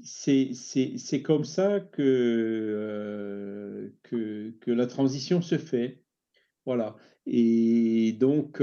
c'est 0.04 1.22
comme 1.24 1.46
ça 1.46 1.80
que, 1.80 2.02
euh, 2.02 3.90
que, 4.04 4.52
que, 4.60 4.72
la 4.72 4.88
transition 4.88 5.42
se 5.42 5.58
fait. 5.58 6.04
Voilà. 6.66 6.96
Et 7.26 8.14
donc, 8.20 8.62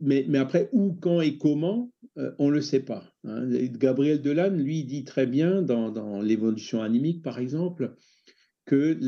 mais, 0.00 0.24
mais, 0.28 0.38
après, 0.38 0.68
où, 0.72 0.92
quand 0.94 1.20
et 1.20 1.38
comment, 1.38 1.92
on 2.38 2.48
ne 2.48 2.54
le 2.54 2.60
sait 2.60 2.80
pas. 2.80 3.04
Hein. 3.24 3.48
Gabriel 3.78 4.20
Delanne, 4.20 4.62
lui, 4.62 4.84
dit 4.84 5.04
très 5.04 5.26
bien 5.26 5.62
dans, 5.62 5.90
dans 5.90 6.20
l'évolution 6.20 6.82
animique, 6.82 7.22
par 7.22 7.38
exemple, 7.38 7.94
que 8.66 8.98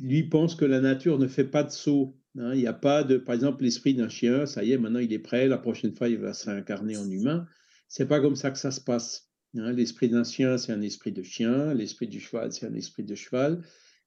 lui 0.00 0.24
pense 0.24 0.54
que 0.54 0.64
la 0.66 0.80
nature 0.80 1.18
ne 1.18 1.28
fait 1.28 1.44
pas 1.44 1.62
de 1.62 1.70
saut 1.70 2.18
Hein, 2.38 2.54
il 2.54 2.60
n'y 2.60 2.66
a 2.66 2.72
pas 2.72 3.04
de, 3.04 3.16
par 3.16 3.34
exemple, 3.34 3.64
l'esprit 3.64 3.94
d'un 3.94 4.08
chien, 4.08 4.46
ça 4.46 4.62
y 4.62 4.72
est, 4.72 4.78
maintenant 4.78 5.00
il 5.00 5.12
est 5.12 5.18
prêt, 5.18 5.48
la 5.48 5.58
prochaine 5.58 5.94
fois 5.94 6.08
il 6.08 6.18
va 6.18 6.34
se 6.34 6.48
réincarner 6.48 6.96
en 6.96 7.10
humain. 7.10 7.46
C'est 7.88 8.06
pas 8.06 8.20
comme 8.20 8.36
ça 8.36 8.50
que 8.50 8.58
ça 8.58 8.70
se 8.70 8.80
passe. 8.80 9.27
Hein. 9.60 9.72
l'esprit 9.72 10.08
d'un 10.08 10.24
chien, 10.24 10.58
c'est 10.58 10.72
un 10.72 10.82
esprit 10.82 11.12
de 11.12 11.22
chien, 11.22 11.74
l'esprit 11.74 12.08
du 12.08 12.20
cheval, 12.20 12.52
c'est 12.52 12.66
un 12.66 12.74
esprit 12.74 13.04
de 13.04 13.14
cheval, 13.14 13.62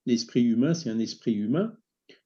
l'esprit 0.06 0.44
humain, 0.44 0.74
c'est 0.74 0.90
un 0.90 1.00
esprit 1.00 1.34
humain. 1.34 1.76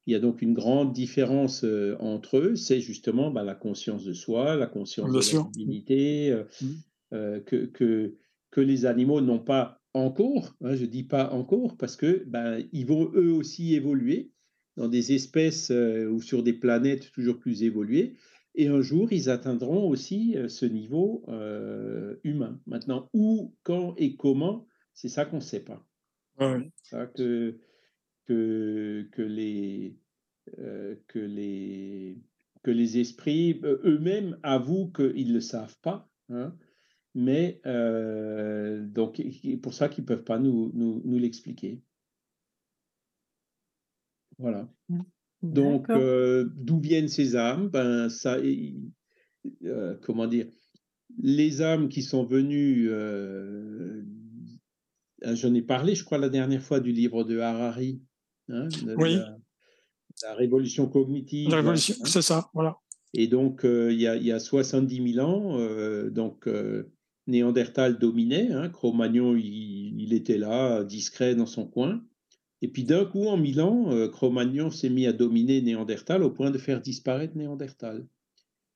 Il 0.07 0.13
y 0.13 0.15
a 0.15 0.19
donc 0.19 0.41
une 0.41 0.53
grande 0.53 0.93
différence 0.93 1.63
euh, 1.63 1.95
entre 1.99 2.37
eux, 2.37 2.55
c'est 2.55 2.79
justement 2.79 3.31
bah, 3.31 3.43
la 3.43 3.55
conscience 3.55 4.03
de 4.03 4.13
soi, 4.13 4.55
la 4.55 4.67
conscience 4.67 5.11
de 5.11 5.37
la 5.37 5.43
divinité, 5.51 6.31
euh, 6.31 6.43
mmh. 6.61 6.65
euh, 7.13 7.39
que, 7.39 7.65
que, 7.65 8.15
que 8.51 8.61
les 8.61 8.85
animaux 8.85 9.21
n'ont 9.21 9.39
pas 9.39 9.81
encore, 9.93 10.55
hein, 10.61 10.75
je 10.75 10.85
dis 10.85 11.03
pas 11.03 11.31
encore, 11.31 11.77
parce 11.77 11.95
que 11.95 12.23
ben, 12.27 12.63
ils 12.71 12.85
vont 12.85 13.11
eux 13.15 13.31
aussi 13.31 13.73
évoluer 13.73 14.31
dans 14.77 14.89
des 14.89 15.13
espèces 15.13 15.69
ou 15.71 16.21
sur 16.21 16.43
des 16.43 16.51
planètes 16.51 17.09
toujours 17.13 17.39
plus 17.39 17.63
évoluées. 17.63 18.17
Et 18.55 18.67
un 18.67 18.81
jour, 18.81 19.11
ils 19.11 19.29
atteindront 19.29 19.87
aussi 19.89 20.37
euh, 20.37 20.47
ce 20.47 20.65
niveau 20.65 21.23
euh, 21.27 22.15
humain. 22.23 22.59
Maintenant, 22.65 23.09
où, 23.13 23.53
quand 23.63 23.93
et 23.97 24.15
comment, 24.15 24.65
c'est 24.93 25.09
ça 25.09 25.25
qu'on 25.25 25.37
ne 25.37 25.41
sait 25.41 25.63
pas. 25.63 25.85
C'est 26.83 26.89
Ça 26.89 27.07
que, 27.07 27.59
que, 28.25 29.07
que, 29.11 29.21
les, 29.21 29.97
que, 31.07 31.19
les, 31.19 32.17
que 32.63 32.71
les 32.71 32.97
esprits 32.97 33.59
eux-mêmes 33.63 34.37
avouent 34.43 34.91
qu'ils 34.91 35.27
ne 35.29 35.33
le 35.33 35.41
savent 35.41 35.77
pas. 35.81 36.09
Hein, 36.29 36.55
mais 37.13 37.61
donc, 37.63 39.21
pour 39.61 39.73
ça 39.73 39.89
qu'ils 39.89 40.03
ne 40.03 40.07
peuvent 40.07 40.23
pas 40.23 40.39
nous, 40.39 40.71
nous, 40.73 41.01
nous 41.05 41.17
l'expliquer. 41.19 41.81
Voilà. 44.37 44.69
Donc, 45.41 45.89
euh, 45.89 46.49
d'où 46.55 46.79
viennent 46.79 47.07
ces 47.07 47.35
âmes? 47.35 47.69
Ben, 47.69 48.09
ça, 48.09 48.37
euh, 49.63 49.95
comment 50.01 50.27
dire? 50.27 50.47
Les 51.21 51.61
âmes 51.61 51.87
qui 51.87 52.01
sont 52.01 52.25
venues, 52.25 52.87
euh, 52.89 54.01
j'en 55.23 55.53
ai 55.53 55.61
parlé, 55.61 55.95
je 55.95 56.03
crois, 56.03 56.17
la 56.17 56.29
dernière 56.29 56.61
fois 56.61 56.79
du 56.79 56.91
livre 56.91 57.23
de 57.23 57.39
Harari. 57.39 58.01
Hein, 58.49 58.67
oui. 58.97 59.17
La, 60.23 60.33
révolution 60.33 60.87
cognitive. 60.87 61.49
La 61.49 61.57
révolution, 61.57 61.95
hein. 61.99 62.05
c'est 62.05 62.21
ça, 62.21 62.49
voilà. 62.53 62.77
Et 63.13 63.27
donc, 63.27 63.61
il 63.63 63.99
y, 63.99 64.07
a, 64.07 64.15
y, 64.17 64.31
a 64.31 64.39
70 64.39 65.13
000 65.13 65.25
ans, 65.25 66.09
donc 66.09 66.49
Néandertal 67.27 67.97
dominait. 67.97 68.51
Hein, 68.51 68.69
Cro-Magnon, 68.69 69.35
il, 69.35 70.01
il, 70.01 70.13
était 70.13 70.37
là, 70.37 70.83
discret 70.83 71.35
dans 71.35 71.45
son 71.45 71.65
coin. 71.65 72.01
Et 72.61 72.67
puis 72.67 72.83
d'un 72.83 73.05
coup, 73.05 73.27
en 73.27 73.37
Milan, 73.37 73.91
euh, 73.91 74.07
Cro-Magnon 74.07 74.71
s'est 74.71 74.89
mis 74.89 75.07
à 75.07 75.13
dominer 75.13 75.61
Néandertal 75.61 76.23
au 76.23 76.31
point 76.31 76.51
de 76.51 76.57
faire 76.57 76.81
disparaître 76.81 77.37
Néandertal. 77.37 78.07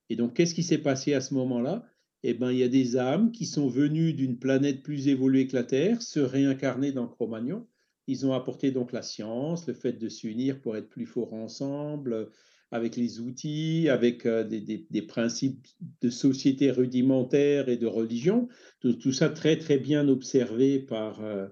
Et 0.09 0.15
donc, 0.15 0.33
qu'est-ce 0.33 0.55
qui 0.55 0.63
s'est 0.63 0.79
passé 0.79 1.13
à 1.13 1.21
ce 1.21 1.33
moment-là? 1.35 1.85
Eh 2.23 2.33
bien, 2.33 2.51
il 2.51 2.57
y 2.57 2.63
a 2.63 2.67
des 2.67 2.97
âmes 2.97 3.31
qui 3.31 3.45
sont 3.45 3.69
venues 3.69 4.13
d'une 4.13 4.37
planète 4.37 4.83
plus 4.83 5.07
évoluée 5.07 5.47
que 5.47 5.55
la 5.55 5.63
Terre, 5.63 6.01
se 6.01 6.19
réincarner 6.19 6.91
dans 6.91 7.07
Cro-Magnon. 7.07 7.65
Ils 8.07 8.25
ont 8.25 8.33
apporté 8.33 8.71
donc 8.71 8.91
la 8.91 9.01
science, 9.01 9.67
le 9.67 9.73
fait 9.73 9.93
de 9.93 10.09
s'unir 10.09 10.59
pour 10.61 10.75
être 10.75 10.89
plus 10.89 11.05
forts 11.05 11.33
ensemble, 11.33 12.29
avec 12.71 12.95
les 12.95 13.19
outils, 13.19 13.87
avec 13.89 14.25
euh, 14.25 14.43
des, 14.43 15.01
principes 15.01 15.67
de 16.01 16.09
société 16.09 16.71
rudimentaire 16.71 17.69
et 17.69 17.77
de 17.77 17.87
religion. 17.87 18.47
Tout, 18.81 19.11
ça 19.13 19.29
très, 19.29 19.57
très 19.57 19.77
bien 19.77 20.07
observé 20.07 20.79
par... 20.79 21.23
Euh, 21.23 21.47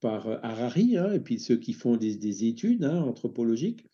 par 0.00 0.28
euh, 0.28 0.36
Harari, 0.42 0.96
hein, 0.96 1.12
et 1.12 1.20
puis 1.20 1.38
ceux 1.38 1.56
qui 1.56 1.72
font 1.72 1.96
des, 1.96 2.44
études 2.44 2.84
hein, 2.84 3.00
anthropologiques. 3.02 3.86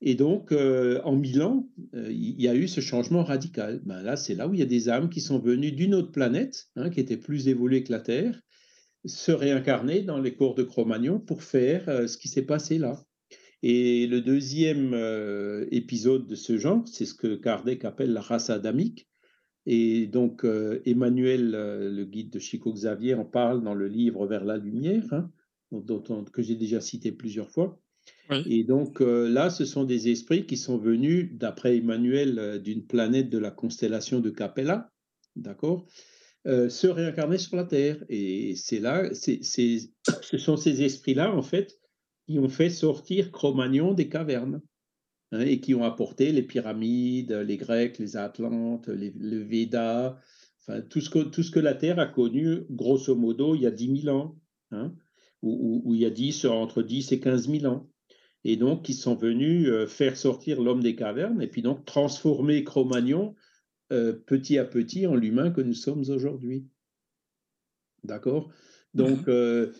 Et 0.00 0.14
donc, 0.14 0.52
euh, 0.52 1.00
en 1.04 1.16
Milan, 1.16 1.68
euh, 1.94 2.12
il 2.12 2.40
y 2.40 2.48
a 2.48 2.54
eu 2.54 2.68
ce 2.68 2.80
changement 2.80 3.24
radical. 3.24 3.80
Ben 3.84 4.00
là, 4.02 4.16
c'est 4.16 4.34
là 4.34 4.46
où 4.46 4.54
il 4.54 4.60
y 4.60 4.62
a 4.62 4.66
des 4.66 4.88
âmes 4.88 5.10
qui 5.10 5.20
sont 5.20 5.40
venues 5.40 5.72
d'une 5.72 5.94
autre 5.94 6.12
planète, 6.12 6.66
hein, 6.76 6.90
qui 6.90 7.00
était 7.00 7.16
plus 7.16 7.48
évoluée 7.48 7.82
que 7.82 7.92
la 7.92 8.00
Terre, 8.00 8.40
se 9.04 9.32
réincarner 9.32 10.02
dans 10.02 10.20
les 10.20 10.34
corps 10.34 10.54
de 10.54 10.62
Cro-Magnon 10.62 11.18
pour 11.18 11.42
faire 11.42 12.08
ce 12.08 12.18
qui 12.18 12.28
s'est 12.28 12.42
passé 12.42 12.78
là. 12.78 13.00
Et 13.62 14.06
le 14.06 14.20
deuxième 14.20 14.92
épisode 15.70 16.26
de 16.26 16.34
ce 16.34 16.58
genre, 16.58 16.86
c'est 16.86 17.06
ce 17.06 17.14
que 17.14 17.36
Kardec 17.36 17.84
appelle 17.84 18.12
la 18.12 18.20
race 18.20 18.50
adamique, 18.50 19.07
et 19.70 20.06
donc, 20.06 20.46
euh, 20.46 20.80
Emmanuel, 20.86 21.54
euh, 21.54 21.90
le 21.90 22.06
guide 22.06 22.30
de 22.30 22.38
Chico 22.38 22.72
Xavier, 22.72 23.12
en 23.12 23.26
parle 23.26 23.62
dans 23.62 23.74
le 23.74 23.86
livre 23.86 24.26
Vers 24.26 24.46
la 24.46 24.56
lumière, 24.56 25.04
hein, 25.12 25.30
dont, 25.72 26.00
que 26.24 26.40
j'ai 26.40 26.54
déjà 26.54 26.80
cité 26.80 27.12
plusieurs 27.12 27.50
fois. 27.50 27.78
Et 28.46 28.64
donc 28.64 29.02
euh, 29.02 29.28
là, 29.28 29.50
ce 29.50 29.66
sont 29.66 29.84
des 29.84 30.08
esprits 30.08 30.46
qui 30.46 30.56
sont 30.56 30.78
venus, 30.78 31.28
d'après 31.34 31.76
Emmanuel, 31.76 32.62
d'une 32.64 32.86
planète 32.86 33.28
de 33.28 33.36
la 33.36 33.50
constellation 33.50 34.20
de 34.20 34.30
Capella, 34.30 34.90
d'accord, 35.36 35.86
se 36.46 36.86
réincarner 36.86 37.36
sur 37.36 37.56
la 37.56 37.64
Terre. 37.64 38.02
Et 38.08 38.54
c'est 38.56 38.80
là, 38.80 39.10
c'est, 39.12 39.40
ce 39.42 40.38
sont 40.38 40.56
ces 40.56 40.82
esprits-là, 40.82 41.34
en 41.34 41.42
fait, 41.42 41.78
qui 42.26 42.38
ont 42.38 42.48
fait 42.48 42.70
sortir 42.70 43.30
Cro-Magnon 43.32 43.92
des 43.92 44.08
cavernes. 44.08 44.62
Hein, 45.30 45.40
et 45.40 45.60
qui 45.60 45.74
ont 45.74 45.84
apporté 45.84 46.32
les 46.32 46.42
pyramides, 46.42 47.32
les 47.32 47.58
Grecs, 47.58 47.98
les 47.98 48.16
Atlantes, 48.16 48.88
le 48.88 49.38
Veda, 49.42 50.18
enfin, 50.60 50.80
tout, 50.80 51.02
ce 51.02 51.10
que, 51.10 51.18
tout 51.18 51.42
ce 51.42 51.50
que 51.50 51.60
la 51.60 51.74
Terre 51.74 51.98
a 51.98 52.06
connu, 52.06 52.60
grosso 52.70 53.14
modo, 53.14 53.54
il 53.54 53.60
y 53.60 53.66
a 53.66 53.70
10 53.70 54.02
000 54.04 54.16
ans, 54.16 54.38
hein, 54.70 54.94
ou, 55.42 55.94
il 55.94 56.00
y 56.00 56.06
a 56.06 56.10
10, 56.10 56.46
entre 56.46 56.82
10 56.82 57.12
et 57.12 57.20
15 57.20 57.48
000 57.48 57.66
ans. 57.66 57.90
Et 58.44 58.56
donc, 58.56 58.88
ils 58.88 58.94
sont 58.94 59.16
venus 59.16 59.68
euh, 59.68 59.86
faire 59.86 60.16
sortir 60.16 60.62
l'homme 60.62 60.82
des 60.82 60.96
cavernes 60.96 61.42
et 61.42 61.48
puis 61.48 61.60
donc 61.60 61.84
transformer 61.84 62.64
Cro-Magnon 62.64 63.34
euh, 63.92 64.12
petit 64.14 64.58
à 64.58 64.64
petit 64.64 65.06
en 65.06 65.14
l'humain 65.14 65.50
que 65.50 65.60
nous 65.60 65.74
sommes 65.74 66.04
aujourd'hui. 66.08 66.66
D'accord? 68.04 68.50
Donc, 68.94 69.26
Mhm. 69.26 69.28
euh, 69.28 69.72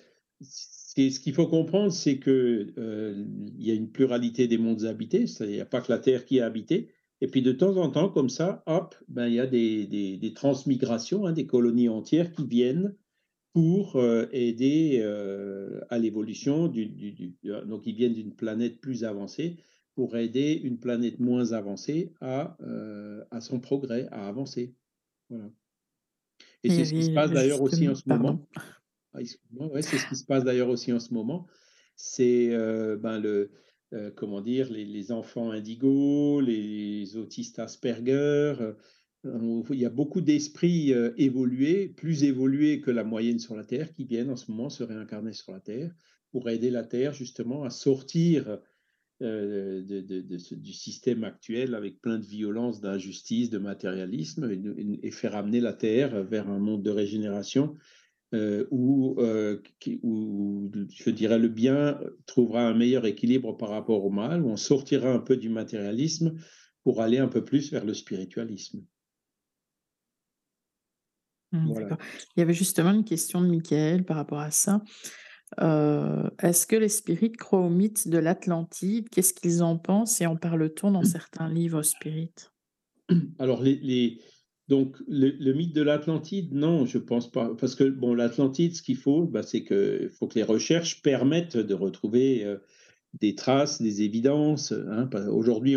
ce 0.99 1.21
qu'il 1.21 1.33
faut 1.33 1.47
comprendre, 1.47 1.93
c'est 1.93 2.19
que 2.19 2.73
euh, 2.79 3.25
y 3.59 3.71
a 3.71 3.75
une 3.75 3.91
pluralité 3.91 4.49
des 4.49 4.59
mondes 4.59 4.85
habités, 4.85 5.25
il 5.41 5.47
n'y 5.49 5.61
a 5.61 5.67
pas 5.67 5.81
que 5.81 5.93
la 5.93 5.99
Terre 5.99 6.25
qui 6.25 6.39
est 6.39 6.43
habitée. 6.43 6.89
Et 7.21 7.27
puis 7.27 7.43
de 7.43 7.53
temps 7.53 7.77
en 7.77 7.91
temps, 7.91 8.09
comme 8.09 8.29
ça, 8.29 8.63
hop, 8.67 8.95
ben, 9.09 9.27
il 9.29 9.35
y 9.35 9.41
a 9.41 9.47
des, 9.47 9.87
des- 9.87 10.17
des 10.17 10.33
transmigrations, 10.35 11.27
hein, 11.27 11.33
des 11.33 11.47
colonies 11.47 11.89
entières 11.89 12.33
qui 12.33 12.47
viennent 12.47 12.95
pour 13.53 13.97
euh, 13.97 14.27
aider 14.33 15.01
euh, 15.03 15.81
à 15.91 15.99
l'évolution. 15.99 16.69
Du, 16.69 16.87
du- 16.87 17.13
du- 17.13 17.35
donc, 17.67 17.87
ils 17.87 17.95
viennent 17.95 18.15
d'une 18.15 18.35
planète 18.35 18.81
plus 18.81 19.05
avancée 19.05 19.57
pour 19.95 20.17
aider 20.17 20.61
une 20.63 20.79
planète 20.79 21.19
moins 21.19 21.53
avancée 21.53 22.13
à, 22.21 22.57
euh, 22.63 23.25
à 23.33 23.41
son 23.41 23.59
progrès, 23.59 24.07
à 24.13 24.29
avancer. 24.29 24.75
Voilà. 25.29 25.51
Et 26.63 26.69
y 26.69 26.71
c'est 26.71 26.85
ce 26.85 26.93
qui 26.93 27.03
se 27.05 27.11
passe 27.11 27.33
d'ailleurs 27.33 27.61
aussi 27.63 27.89
en 27.89 27.95
ce 27.97 28.05
pardon. 28.05 28.25
moment. 28.33 28.49
C'est 29.25 29.99
ce 29.99 30.09
qui 30.09 30.17
se 30.17 30.25
passe 30.25 30.45
d'ailleurs 30.45 30.69
aussi 30.69 30.93
en 30.93 31.01
ce 31.01 31.13
moment. 31.15 31.47
C'est 31.97 32.55
euh, 32.55 32.97
ben, 32.97 33.19
le, 33.19 33.51
euh, 33.93 34.11
comment 34.15 34.41
dire, 34.41 34.71
les, 34.71 35.13
enfants 35.13 35.51
indigos, 35.51 36.41
les 36.41 37.17
autistes 37.17 37.59
Asperger. 37.59 38.55
euh, 39.25 39.63
il 39.71 39.79
y 39.81 39.85
a 39.85 39.91
beaucoup 39.91 40.21
d'esprits 40.21 40.93
évolués, 41.17 41.89
plus 41.89 42.23
évolués 42.23 42.81
que 42.81 42.93
la 42.93 43.03
moyenne 43.03 43.41
sur 43.41 43.57
la 43.57 43.65
Terre, 43.65 43.93
qui 43.93 44.05
viennent 44.05 44.31
en 44.31 44.37
ce 44.37 44.51
moment 44.51 44.71
se 44.71 44.85
réincarner 44.85 45.33
sur 45.33 45.53
la 45.53 45.61
Terre 45.61 45.93
pour 46.31 46.49
aider 46.49 46.71
la 46.71 46.85
Terre 46.85 47.13
justement 47.13 47.65
à 47.65 47.71
sortir 47.71 48.61
de, 49.21 50.55
du 50.55 50.73
système 50.73 51.25
actuel 51.25 51.75
avec 51.75 52.01
plein 52.01 52.19
de 52.19 52.25
violence, 52.25 52.81
d'injustice, 52.81 53.51
de 53.51 53.59
matérialisme 53.59 54.49
et 55.03 55.11
faire 55.11 55.35
amener 55.35 55.61
la 55.61 55.73
Terre 55.73 56.23
vers 56.23 56.49
un 56.49 56.61
monde 56.61 56.85
de 56.85 56.91
régénération 56.91 57.75
euh, 58.35 58.67
où, 58.71 59.17
euh, 59.21 59.61
qui- 59.81 60.01
où, 60.03 60.71
je 60.95 61.11
dirais, 61.11 61.39
le 61.39 61.49
bien 61.49 62.01
trouvera 62.27 62.63
un 62.69 62.75
meilleur 62.75 63.07
équilibre 63.07 63.57
par 63.57 63.71
rapport 63.71 64.05
au 64.05 64.11
mal, 64.11 64.43
où 64.43 64.49
on 64.51 64.57
sortira 64.57 65.11
un 65.13 65.21
peu 65.21 65.37
du 65.37 65.49
matérialisme 65.49 66.35
pour 66.85 67.01
aller 67.03 67.19
un 67.19 67.29
peu 67.29 67.45
plus 67.45 67.73
vers 67.73 67.85
le 67.85 67.95
spiritualisme. 67.95 68.85
Mmh, 71.53 71.67
Voilà. 71.69 71.97
Il 72.37 72.41
y 72.41 72.43
avait 72.43 72.53
justement 72.55 72.91
une 72.91 73.05
question 73.05 73.41
de 73.41 73.47
Michael 73.49 74.05
par 74.05 74.17
rapport 74.17 74.41
à 74.41 74.51
ça. 74.51 74.83
Euh, 75.61 76.31
est-ce 76.43 76.67
que 76.67 76.77
les 76.77 76.89
spirites 76.91 77.37
croient 77.39 77.61
au 77.61 77.71
mythe 77.71 78.09
de 78.09 78.19
l'Atlantide? 78.19 79.09
Qu'est-ce 79.11 79.35
qu'ils 79.35 79.63
en 79.63 79.79
pensent 79.79 80.21
et 80.21 80.27
en 80.27 80.37
parle-t-on 80.37 80.93
dans 80.93 81.05
certains 81.05 81.49
livres 81.49 81.83
spirites? 81.83 82.53
Alors, 83.39 83.63
les, 83.63 83.77
les- 83.77 84.21
donc, 84.69 84.97
le, 85.09 85.53
mythe 85.55 85.75
de 85.75 85.81
l'Atlantide, 85.83 86.53
non, 86.53 86.85
je 86.85 86.99
pense 86.99 87.31
pas. 87.31 87.55
Parce 87.59 87.75
que, 87.75 87.85
bon, 87.85 88.15
l'Atlantide, 88.15 88.75
ce 88.75 88.83
qu'il 88.83 88.97
faut, 88.97 89.25
bah, 89.25 89.43
c'est 89.43 89.65
que 89.65 90.11
faut 90.19 90.29
que 90.29 90.35
les 90.35 90.43
recherches 90.43 91.01
permettent 91.03 91.57
de 91.57 91.75
retrouver 91.75 92.45
euh, 92.45 92.59
des 93.19 93.35
traces, 93.35 93.81
des 93.81 94.03
évidences. 94.03 94.73
hein. 94.73 95.09
Aujourd'hui, 95.31 95.77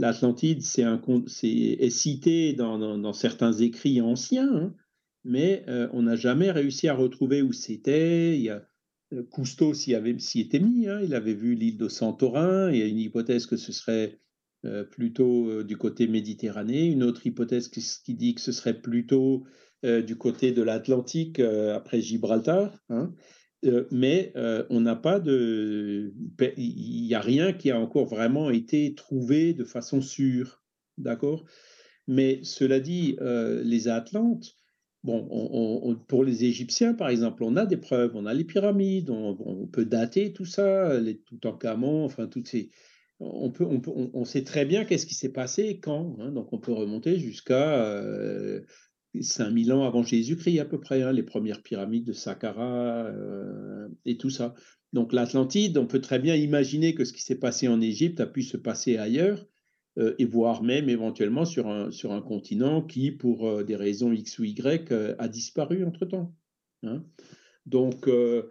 l'Atlantide, 0.00 0.62
c'est 0.62 0.82
est 0.82 1.90
cité 1.90 2.54
dans, 2.54 2.98
dans- 2.98 3.12
certains 3.12 3.52
écrits 3.52 4.00
anciens, 4.00 4.52
hein, 4.52 4.74
mais 5.22 5.64
euh, 5.68 5.88
on 5.92 6.02
n'a 6.02 6.16
jamais 6.16 6.50
réussi 6.50 6.88
à 6.88 6.94
retrouver 6.94 7.40
où 7.40 7.52
c'était. 7.52 8.44
Euh, 8.48 9.22
Cousteau 9.30 9.74
s'y 9.74 9.94
était 9.94 10.58
mis, 10.58 10.88
hein, 10.88 11.00
il 11.04 11.14
avait 11.14 11.34
vu 11.34 11.54
l'île 11.54 11.76
de 11.76 11.88
Santorin, 11.88 12.72
il 12.72 12.78
y 12.78 12.82
a 12.82 12.86
une 12.86 12.98
hypothèse 12.98 13.46
que 13.46 13.56
ce 13.56 13.70
serait 13.70 14.18
plutôt 14.84 15.48
euh, 15.48 15.64
du 15.64 15.76
côté 15.76 16.06
méditerranéen, 16.06 16.90
une 16.90 17.02
autre 17.02 17.26
hypothèse 17.26 17.68
qui, 17.68 18.14
dit 18.14 18.34
que 18.34 18.40
ce 18.40 18.52
serait 18.52 18.80
plutôt 18.80 19.44
euh, 19.84 20.02
du 20.02 20.16
côté 20.16 20.52
de 20.52 20.62
l'Atlantique 20.62 21.40
euh, 21.40 21.74
après 21.76 22.00
Gibraltar. 22.00 22.72
hein. 22.88 23.14
Euh, 23.64 23.86
mais 23.90 24.32
euh, 24.36 24.64
on 24.70 24.80
n'a 24.80 24.96
pas 24.96 25.20
de. 25.20 26.12
Il 26.56 27.06
n'y 27.06 27.14
a 27.14 27.20
rien 27.20 27.52
qui 27.52 27.70
a 27.70 27.78
encore 27.78 28.06
vraiment 28.06 28.50
été 28.50 28.94
trouvé 28.94 29.54
de 29.54 29.64
façon 29.64 30.00
sûre. 30.02 30.62
D'accord? 30.98 31.44
Mais 32.06 32.40
cela 32.42 32.80
dit, 32.80 33.16
euh, 33.20 33.62
les 33.64 33.88
Atlantes, 33.88 34.54
bon, 35.02 35.26
on- 35.30 35.48
on- 35.52 35.90
on- 35.90 35.96
pour 35.96 36.24
les 36.24 36.44
Égyptiens, 36.44 36.94
par 36.94 37.08
exemple, 37.08 37.42
on 37.42 37.56
a 37.56 37.66
des 37.66 37.78
preuves, 37.78 38.12
on 38.14 38.26
a 38.26 38.34
les 38.34 38.44
pyramides, 38.44 39.10
on, 39.10 39.36
on 39.40 39.66
peut 39.66 39.86
dater 39.86 40.32
tout 40.32 40.44
ça, 40.44 40.98
les 41.00 41.18
Toutankhamon, 41.20 42.04
enfin, 42.04 42.26
toutes 42.26 42.48
ces. 42.48 42.70
On, 43.26 43.50
peut, 43.50 43.64
on, 43.64 43.80
peut- 43.80 43.92
on- 44.12 44.24
sait 44.24 44.44
très 44.44 44.64
bien 44.66 44.84
qu'est-ce 44.84 45.06
qui 45.06 45.14
s'est 45.14 45.32
passé 45.32 45.62
et 45.64 45.80
quand. 45.80 46.16
hein. 46.20 46.30
donc, 46.30 46.52
on 46.52 46.58
peut 46.58 46.72
remonter 46.72 47.18
jusqu'à 47.18 47.82
euh, 47.86 48.60
5000 49.18 49.72
ans 49.72 49.84
avant 49.84 50.02
Jésus-Christ, 50.02 50.58
à 50.60 50.64
peu 50.64 50.78
près, 50.78 51.02
hein, 51.02 51.12
les 51.12 51.22
premières 51.22 51.62
pyramides 51.62 52.04
de 52.04 52.12
Saqqara 52.12 53.06
euh, 53.06 53.88
et 54.04 54.16
tout 54.16 54.30
ça. 54.30 54.54
Donc, 54.92 55.12
l'Atlantide, 55.12 55.78
on 55.78 55.86
peut 55.86 56.00
très 56.00 56.18
bien 56.18 56.34
imaginer 56.34 56.94
que 56.94 57.04
ce 57.04 57.12
qui 57.12 57.22
s'est 57.22 57.38
passé 57.38 57.66
en 57.68 57.80
Égypte 57.80 58.20
a 58.20 58.26
pu 58.26 58.42
se 58.42 58.56
passer 58.56 58.96
ailleurs 58.98 59.46
euh, 59.98 60.14
et 60.18 60.24
voire 60.24 60.62
même 60.62 60.88
éventuellement 60.88 61.44
sur 61.44 61.68
un, 61.68 61.90
sur 61.90 62.12
un 62.12 62.20
continent 62.20 62.82
qui, 62.82 63.10
pour 63.12 63.48
euh, 63.48 63.64
des 63.64 63.76
raisons 63.76 64.12
X 64.12 64.38
ou 64.38 64.44
Y, 64.44 64.90
euh, 64.92 65.14
a 65.18 65.28
disparu 65.28 65.84
entre-temps. 65.84 66.34
hein. 66.82 67.04
Donc, 67.66 68.08
euh, 68.08 68.50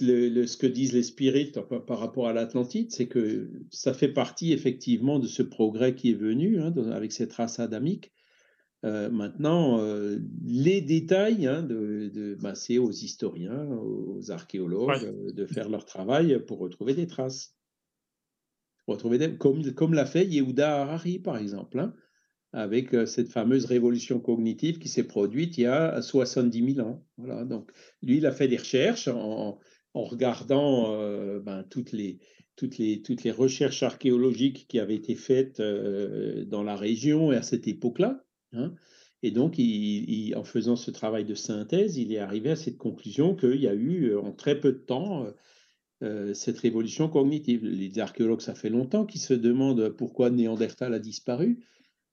le- 0.00 0.28
le- 0.28 0.46
ce 0.46 0.56
que 0.56 0.66
disent 0.66 0.92
les 0.92 1.02
spirites 1.02 1.60
par, 1.60 1.98
rapport 1.98 2.28
à 2.28 2.32
l'Atlantide, 2.32 2.90
c'est 2.90 3.06
que 3.06 3.50
ça 3.70 3.94
fait 3.94 4.08
partie 4.12 4.52
effectivement 4.52 5.18
de 5.18 5.26
ce 5.26 5.42
progrès 5.42 5.94
qui 5.94 6.10
est 6.10 6.14
venu 6.14 6.60
hein, 6.60 6.72
avec 6.90 7.12
cette 7.12 7.32
race 7.32 7.60
adamique. 7.60 8.12
Euh, 8.84 9.10
maintenant, 9.10 9.78
euh, 9.80 10.18
les 10.42 10.80
détails, 10.80 11.46
hein, 11.46 11.62
de, 11.62 12.10
de- 12.12 12.34
ben, 12.40 12.54
c'est 12.54 12.78
aux 12.78 12.90
historiens, 12.90 13.66
aux 13.66 14.30
archéologues 14.30 14.88
Ouais. 14.88 15.04
euh, 15.04 15.32
de 15.32 15.46
faire 15.46 15.68
leur 15.68 15.84
travail 15.84 16.42
pour 16.46 16.58
retrouver 16.58 16.94
des 16.94 17.06
traces. 17.06 17.54
Retrouver 18.86 19.18
des- 19.18 19.36
comme, 19.36 19.62
comme 19.74 19.92
l'a 19.92 20.06
fait 20.06 20.26
Yehuda 20.26 20.80
Harari, 20.82 21.18
par 21.18 21.36
exemple, 21.36 21.78
hein, 21.78 21.94
avec 22.52 22.94
euh, 22.94 23.06
cette 23.06 23.28
fameuse 23.28 23.64
révolution 23.64 24.20
cognitive 24.20 24.78
qui 24.78 24.88
s'est 24.88 25.06
produite 25.06 25.58
il 25.58 25.62
y 25.62 25.66
a 25.66 26.00
70 26.02 26.74
000 26.74 26.86
ans. 26.86 27.04
Voilà, 27.16 27.44
donc, 27.44 27.70
lui, 28.02 28.18
il 28.18 28.26
a 28.26 28.32
fait 28.32 28.48
des 28.48 28.56
recherches 28.56 29.08
en, 29.08 29.58
regardant 29.94 30.94
euh, 30.94 31.40
ben, 31.40 31.64
toutes, 31.68 31.92
les, 31.92 32.18
toutes, 32.56 32.78
les, 32.78 33.02
toutes 33.02 33.24
les 33.24 33.30
recherches 33.30 33.82
archéologiques 33.82 34.66
qui 34.68 34.78
avaient 34.78 34.94
été 34.94 35.14
faites 35.14 35.60
euh, 35.60 36.44
dans 36.44 36.62
la 36.62 36.76
région 36.76 37.32
et 37.32 37.36
à 37.36 37.42
cette 37.42 37.68
époque-là. 37.68 38.24
hein. 38.52 38.74
Et 39.22 39.32
donc, 39.32 39.56
en 39.58 40.44
faisant 40.44 40.76
ce 40.76 40.90
travail 40.90 41.26
de 41.26 41.34
synthèse, 41.34 41.98
il 41.98 42.10
est 42.10 42.18
arrivé 42.18 42.52
à 42.52 42.56
cette 42.56 42.78
conclusion 42.78 43.36
qu'il 43.36 43.60
y 43.60 43.68
a 43.68 43.74
eu 43.74 44.16
en 44.16 44.32
très 44.32 44.58
peu 44.58 44.72
de 44.72 44.78
temps 44.78 45.26
cette 46.32 46.58
révolution 46.58 47.10
cognitive. 47.10 47.62
Les 47.62 47.98
archéologues, 47.98 48.40
ça 48.40 48.54
fait 48.54 48.70
longtemps 48.70 49.04
qu'ils 49.04 49.20
se 49.20 49.34
demandent 49.34 49.90
pourquoi 49.90 50.30
Néandertal 50.30 50.94
a 50.94 50.98
disparu. 50.98 51.62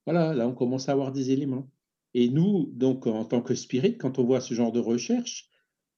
Voilà, 0.07 0.33
là, 0.33 0.47
on 0.47 0.55
commence 0.55 0.87
à 0.87 0.93
avoir 0.93 1.11
des 1.11 1.31
éléments. 1.31 1.69
Et 2.13 2.29
nous, 2.29 2.71
donc, 2.73 3.07
en 3.07 3.25
tant 3.25 3.41
que 3.41 3.55
spirit, 3.55 3.97
quand 3.97 4.19
on 4.19 4.23
voit 4.23 4.39
ce 4.39 4.53
genre 4.53 4.71
de 4.71 4.79
recherche, 4.79 5.49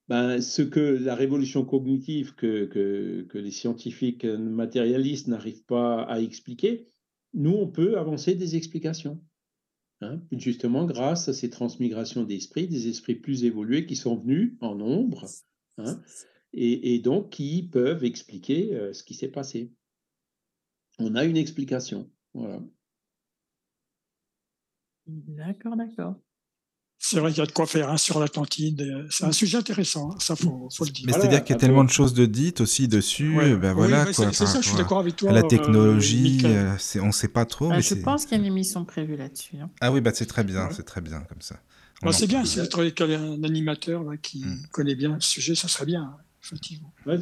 ben, 0.08 0.40
ce 0.40 0.62
que 0.62 0.80
la 0.80 1.14
révolution 1.14 1.64
cognitive 1.64 2.34
que, 2.34 2.64
que, 2.64 3.38
les 3.38 3.52
scientifiques 3.52 4.24
matérialistes 4.24 5.28
n'arrivent 5.28 5.64
pas 5.64 6.02
à 6.02 6.18
expliquer, 6.18 6.88
nous, 7.34 7.52
on 7.52 7.68
peut 7.68 7.98
avancer 7.98 8.34
des 8.34 8.56
explications. 8.56 9.22
hein, 10.00 10.20
justement, 10.32 10.86
grâce 10.86 11.28
à 11.28 11.32
ces 11.32 11.48
transmigrations 11.48 12.24
d'esprits, 12.24 12.66
des 12.66 12.88
esprits 12.88 13.14
plus 13.14 13.44
évolués 13.44 13.86
qui 13.86 13.94
sont 13.94 14.16
venus 14.16 14.56
en 14.60 14.74
nombre, 14.74 15.26
hein, 15.78 16.02
et, 16.52 16.96
et 16.96 16.98
donc 16.98 17.30
qui 17.30 17.62
peuvent 17.62 18.02
expliquer 18.02 18.74
euh, 18.74 18.92
ce 18.92 19.04
qui 19.04 19.14
s'est 19.14 19.30
passé. 19.30 19.70
On 20.98 21.14
a 21.14 21.24
une 21.24 21.36
explication. 21.36 22.10
Voilà. 22.34 22.60
D'accord, 25.28 25.76
d'accord. 25.76 26.14
C'est 27.02 27.18
vrai 27.18 27.30
qu'il 27.30 27.38
y 27.38 27.42
a 27.42 27.46
de 27.46 27.52
quoi 27.52 27.66
faire 27.66 27.88
hein, 27.88 27.96
sur 27.96 28.20
l'Atlantide. 28.20 29.06
C'est 29.10 29.24
un 29.24 29.32
sujet 29.32 29.56
intéressant, 29.56 30.10
hein, 30.12 30.16
ça 30.18 30.36
faut, 30.36 30.68
faut 30.70 30.84
le 30.84 30.90
dire. 30.90 31.04
Mais 31.06 31.12
Voilà, 31.12 31.24
c'est-dire 31.24 31.44
qu'il 31.44 31.50
y 31.50 31.52
a 31.52 31.56
après- 31.56 31.66
tellement 31.66 31.84
de 31.84 31.88
choses 31.90 32.12
de 32.12 32.26
dites 32.26 32.60
aussi 32.60 32.88
dessus, 32.88 33.34
Ouais. 33.38 33.56
ben 33.56 33.70
Oui, 33.70 33.76
voilà 33.88 34.04
quoi. 34.04 34.12
c'est 34.32 34.46
ça, 34.46 34.60
je 34.60 34.68
suis 34.68 34.76
d'accord 34.76 34.98
avec 34.98 35.16
toi. 35.16 35.32
la 35.32 35.40
euh, 35.40 35.48
technologie, 35.48 36.42
euh, 36.44 36.74
c'est- 36.78 37.00
on 37.00 37.06
ne 37.06 37.12
sait 37.12 37.28
pas 37.28 37.46
trop. 37.46 37.70
Ah, 37.72 37.76
mais 37.76 37.82
je 37.82 37.88
c'est- 37.88 38.02
pense 38.02 38.24
qu'il 38.26 38.32
y 38.32 38.34
a 38.34 38.38
une 38.44 38.46
émission 38.52 38.84
prévue 38.84 39.16
là-dessus. 39.16 39.56
hein. 39.56 39.70
Ah 39.80 39.90
oui, 39.92 40.02
bah 40.02 40.10
c'est 40.14 40.26
très 40.26 40.44
bien, 40.44 40.66
Ouais. 40.66 40.74
c'est 40.74 40.82
très 40.82 41.00
bien 41.00 41.20
comme 41.20 41.40
ça. 41.40 41.56
On 42.02 42.06
Bah, 42.06 42.12
c'est 42.12 42.26
bien, 42.26 42.44
si 42.44 42.60
vous 42.60 42.66
trouvez 42.66 42.92
qu'il 42.92 43.10
y 43.10 43.14
a 43.14 43.20
un 43.20 43.42
animateur 43.44 44.02
là, 44.04 44.16
qui 44.18 44.44
Mm. 44.44 44.66
connaît 44.70 44.94
bien 44.94 45.14
le 45.14 45.20
sujet, 45.20 45.54
ça 45.54 45.68
serait 45.68 45.86
bien, 45.86 46.02
hein, 46.02 46.16
effectivement. 46.42 46.94
Ouais, 47.06 47.16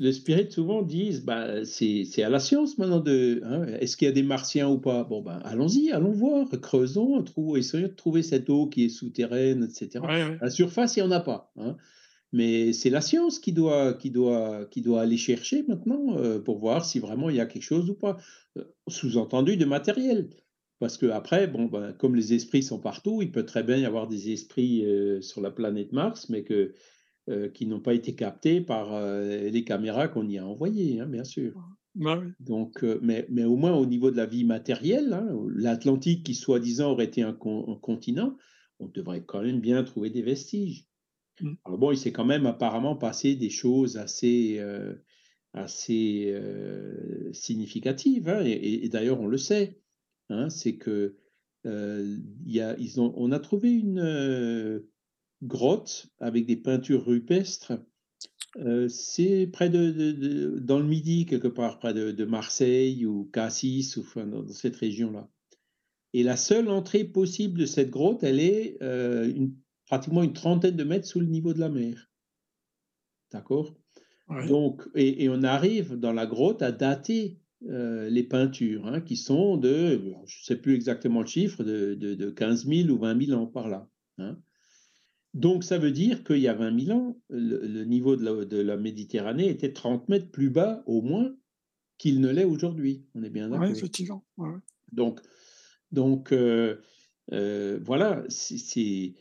le, 0.00 0.12
spirit 0.12 0.50
souvent 0.50 0.82
disent 0.82 1.24
bah, 1.24 1.64
c'est 1.64 2.04
c'est 2.04 2.22
à 2.22 2.28
la 2.30 2.38
science 2.40 2.78
maintenant 2.78 3.00
de 3.00 3.40
hein, 3.44 3.66
est-ce 3.80 3.96
qu'il 3.96 4.06
y 4.06 4.10
a 4.10 4.12
des 4.12 4.22
martiens 4.22 4.68
ou 4.68 4.78
pas? 4.78 5.04
Bon 5.04 5.22
ben 5.22 5.38
allons-y 5.44 5.90
allons 5.90 6.12
voir 6.12 6.48
creusons 6.62 7.22
trou- 7.22 7.56
essayons 7.56 7.88
de 7.88 7.92
trouver 7.94 8.22
cette 8.22 8.48
eau 8.50 8.66
qui 8.68 8.84
est 8.84 8.88
souterraine 8.88 9.64
etc 9.64 10.00
Ouais, 10.02 10.08
ouais. 10.24 10.38
à 10.40 10.44
la 10.44 10.50
surface 10.50 10.96
il 10.96 11.02
n'y 11.02 11.08
en 11.08 11.12
a 11.12 11.20
pas 11.20 11.52
hein. 11.56 11.76
mais 12.32 12.72
c'est 12.72 12.90
la 12.90 13.00
science 13.00 13.38
qui 13.38 13.52
doit 13.52 13.94
qui 13.94 14.10
doit 14.10 14.66
qui 14.66 14.82
doit 14.82 15.02
aller 15.02 15.16
chercher 15.16 15.64
maintenant 15.68 16.16
euh, 16.18 16.40
pour 16.40 16.58
voir 16.58 16.84
si 16.84 16.98
vraiment 17.00 17.30
il 17.30 17.36
y 17.36 17.40
a 17.40 17.46
quelque 17.46 17.62
chose 17.62 17.90
ou 17.90 17.94
pas 17.94 18.16
Euh, 18.56 18.64
sous-entendu 18.88 19.56
de 19.56 19.64
matériel 19.64 20.30
Parce 20.80 20.96
que 20.98 21.06
après, 21.06 21.46
bon, 21.48 21.66
ben, 21.66 21.92
comme 21.92 22.14
les 22.16 22.34
esprits 22.34 22.62
sont 22.62 22.78
partout, 22.80 23.22
il 23.22 23.32
peut 23.32 23.44
très 23.46 23.62
bien 23.64 23.76
y 23.78 23.84
avoir 23.86 24.06
des 24.08 24.30
esprits 24.32 24.84
euh, 24.84 25.20
sur 25.22 25.40
la 25.40 25.50
planète 25.50 25.92
Mars, 25.92 26.28
mais 26.30 26.42
que, 26.44 26.74
euh, 27.30 27.48
qui 27.48 27.66
n'ont 27.66 27.80
pas 27.80 27.94
été 27.94 28.14
captés 28.14 28.60
par 28.60 28.92
euh, 28.94 29.48
les 29.48 29.64
caméras 29.64 30.08
qu'on 30.08 30.28
y 30.28 30.38
a 30.38 30.46
envoyées, 30.46 31.00
hein, 31.00 31.06
bien 31.06 31.24
sûr. 31.24 31.52
Bah. 31.94 32.22
Donc, 32.40 32.82
euh, 32.84 32.98
mais, 33.02 33.26
mais 33.30 33.44
au 33.44 33.56
moins 33.56 33.74
au 33.74 33.86
niveau 33.86 34.10
de 34.10 34.16
la 34.16 34.26
vie 34.26 34.44
matérielle, 34.44 35.12
hein, 35.12 35.28
l'Atlantique 35.54 36.24
qui 36.24 36.34
soi-disant 36.34 36.90
aurait 36.92 37.04
été 37.06 37.22
un, 37.22 37.32
con- 37.32 37.64
un 37.68 37.76
continent, 37.76 38.36
on 38.80 38.88
devrait 38.88 39.24
quand 39.24 39.42
même 39.42 39.60
bien 39.60 39.82
trouver 39.84 40.10
des 40.10 40.22
vestiges. 40.22 40.88
Mm. 41.40 41.52
Alors 41.64 41.78
bon, 41.78 41.92
il 41.92 41.96
s'est 41.96 42.12
quand 42.12 42.24
même 42.24 42.46
apparemment 42.46 42.96
passé 42.96 43.36
des 43.36 43.50
choses 43.50 43.96
assez, 43.96 44.60
assez 45.52 46.34
significatives, 47.32 48.28
hein, 48.28 48.44
et, 48.44 48.50
et- 48.50 48.84
et 48.84 48.88
d'ailleurs 48.88 49.20
on 49.20 49.28
le 49.28 49.38
sait, 49.38 49.80
c'est 50.48 50.76
que 50.76 51.16
y 51.64 52.60
a, 52.60 52.76
ils 52.78 53.00
ont, 53.00 53.14
on 53.16 53.32
a 53.32 53.38
trouvé 53.38 53.72
une 53.72 54.82
grotte 55.44 56.06
avec 56.18 56.46
des 56.46 56.56
peintures 56.56 57.04
rupestres 57.06 57.72
euh, 58.58 58.88
c'est 58.88 59.48
près 59.48 59.68
de, 59.68 59.90
de- 59.90 60.12
de- 60.12 60.58
dans 60.60 60.78
le 60.78 60.86
Midi, 60.86 61.26
quelque 61.26 61.48
part, 61.48 61.78
près 61.80 61.92
de, 61.92 62.12
de 62.12 62.24
Marseille 62.24 63.04
ou 63.04 63.24
Cassis, 63.32 63.96
ou 63.96 64.00
enfin, 64.00 64.26
dans, 64.26 64.42
dans 64.42 64.52
cette 64.52 64.76
région-là. 64.76 65.28
Et 66.12 66.22
la 66.22 66.36
seule 66.36 66.68
entrée 66.68 67.04
possible 67.04 67.58
de 67.58 67.66
cette 67.66 67.90
grotte, 67.90 68.22
elle 68.22 68.38
est 68.38 68.76
euh, 68.82 69.26
une- 69.34 69.56
pratiquement 69.86 70.22
une 70.22 70.32
trentaine 70.34 70.76
de 70.76 70.84
mètres 70.84 71.06
sous 71.08 71.18
le 71.20 71.26
niveau 71.26 71.52
de 71.52 71.58
la 71.60 71.68
mer. 71.68 72.10
D'accord? 73.32 73.74
Ouais. 74.28 74.46
Donc, 74.46 74.88
et, 74.94 75.24
et 75.24 75.28
on 75.28 75.42
arrive 75.42 75.94
dans 75.94 76.12
la 76.12 76.26
grotte 76.26 76.62
à 76.62 76.72
dater 76.72 77.40
euh, 77.68 78.08
les 78.08 78.22
peintures, 78.22 78.86
hein, 78.86 79.00
qui 79.00 79.16
sont 79.16 79.56
de, 79.56 79.98
je 80.26 80.40
ne 80.40 80.44
sais 80.44 80.56
plus 80.56 80.74
exactement 80.74 81.20
le 81.20 81.26
chiffre, 81.26 81.64
de 81.64 82.30
15 82.30 82.66
000 82.66 82.88
ou 82.90 82.98
20 82.98 83.26
000 83.26 83.38
ans 83.38 83.46
par 83.46 83.68
là. 83.68 83.88
hein. 84.18 84.38
Donc, 85.34 85.64
ça 85.64 85.78
veut 85.78 85.90
dire 85.90 86.22
qu'il 86.24 86.38
y 86.38 86.48
a 86.48 86.54
20 86.54 86.78
000 86.86 86.96
ans, 86.96 87.20
le, 87.28 87.66
le 87.66 87.84
niveau 87.84 88.16
de 88.16 88.24
la, 88.24 88.44
de 88.44 88.56
la 88.58 88.76
Méditerranée 88.76 89.48
était 89.48 89.72
30 89.72 90.08
mètres 90.08 90.30
plus 90.30 90.48
bas, 90.50 90.82
au 90.86 91.02
moins, 91.02 91.34
qu'il 91.98 92.20
ne 92.20 92.30
l'est 92.30 92.44
aujourd'hui. 92.44 93.04
On 93.14 93.22
est 93.24 93.30
bien 93.30 93.48
d'accord. 93.48 93.76
effectivement. 93.76 94.24
Ouais, 94.36 94.48
ouais. 94.48 94.58
Donc, 94.92 95.20
donc 95.90 96.32
euh, 96.32 96.76
euh, 97.32 97.78
voilà, 97.82 98.24
c'est- 98.28 99.14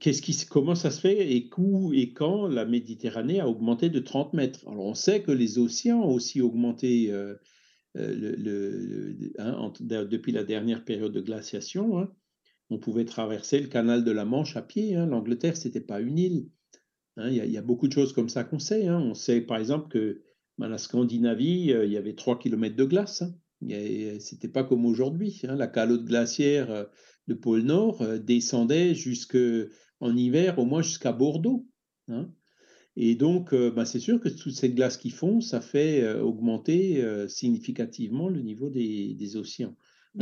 qu'est-ce 0.00 0.22
qui, 0.22 0.36
comment 0.48 0.74
ça 0.74 0.90
se 0.90 1.00
fait 1.00 1.32
et 1.36 1.50
où 1.58 1.92
et 1.92 2.12
quand 2.12 2.46
la 2.46 2.64
Méditerranée 2.64 3.40
a 3.40 3.48
augmenté 3.48 3.90
de 3.90 3.98
30 3.98 4.34
mètres? 4.34 4.66
Alors, 4.68 4.86
on 4.86 4.94
sait 4.94 5.22
que 5.22 5.32
les 5.32 5.58
océans 5.58 6.00
ont 6.02 6.12
aussi 6.14 6.40
augmenté 6.40 7.10
euh, 7.10 7.34
le, 7.94 8.36
le- 8.36 9.12
le- 9.12 9.32
hein, 9.38 9.72
depuis 9.80 10.32
la 10.32 10.44
dernière 10.44 10.84
période 10.84 11.12
de 11.12 11.20
glaciation. 11.20 11.98
hein. 11.98 12.12
On 12.70 12.78
pouvait 12.78 13.04
traverser 13.04 13.60
le 13.60 13.68
canal 13.68 14.04
de 14.04 14.10
la 14.10 14.24
Manche 14.24 14.56
à 14.56 14.62
pied. 14.62 14.94
hein. 14.96 15.06
L'Angleterre, 15.06 15.56
c'était 15.56 15.80
pas 15.80 16.00
une 16.00 16.18
île. 16.18 16.48
hein. 17.16 17.28
Il 17.30 17.36
y, 17.36 17.56
a- 17.56 17.62
beaucoup 17.62 17.86
de 17.88 17.92
choses 17.92 18.12
comme 18.12 18.28
ça 18.28 18.44
qu'on 18.44 18.58
sait. 18.58 18.86
hein. 18.86 18.98
On 19.00 19.14
sait, 19.14 19.40
par 19.40 19.58
exemple, 19.58 19.88
que 19.88 20.22
dans 20.58 20.68
la 20.68 20.78
Scandinavie, 20.78 21.72
euh, 21.72 21.84
il 21.84 21.92
y 21.92 21.96
avait 21.96 22.14
3 22.14 22.38
km 22.38 22.74
de 22.76 22.84
glace. 22.84 23.22
hein. 23.22 23.34
Il 23.62 23.70
y 23.70 24.08
a- 24.08 24.20
C'était 24.20 24.48
pas 24.48 24.64
comme 24.64 24.84
aujourd'hui. 24.84 25.40
La 25.44 25.66
calotte 25.68 26.04
glaciaire 26.04 26.70
euh, 26.70 26.84
de 27.28 27.34
pôle 27.34 27.62
Nord 27.62 28.02
euh, 28.02 28.18
descendait 28.18 28.94
jusque 28.94 29.38
en 30.00 30.16
hiver, 30.16 30.58
au 30.58 30.64
moins 30.64 30.82
jusqu'à 30.82 31.12
Bordeaux. 31.12 31.66
Et 32.96 33.14
donc, 33.14 33.54
bah, 33.54 33.84
c'est 33.84 33.98
sûr 34.00 34.20
que 34.20 34.28
toutes 34.28 34.52
ces 34.54 34.70
glaces 34.70 34.96
qui 34.96 35.10
font, 35.10 35.40
ça 35.40 35.60
fait 35.60 36.06
augmenter 36.20 37.02
significativement 37.28 38.28
le 38.28 38.40
niveau 38.42 38.70
des 38.70 39.36
océans. 39.36 39.74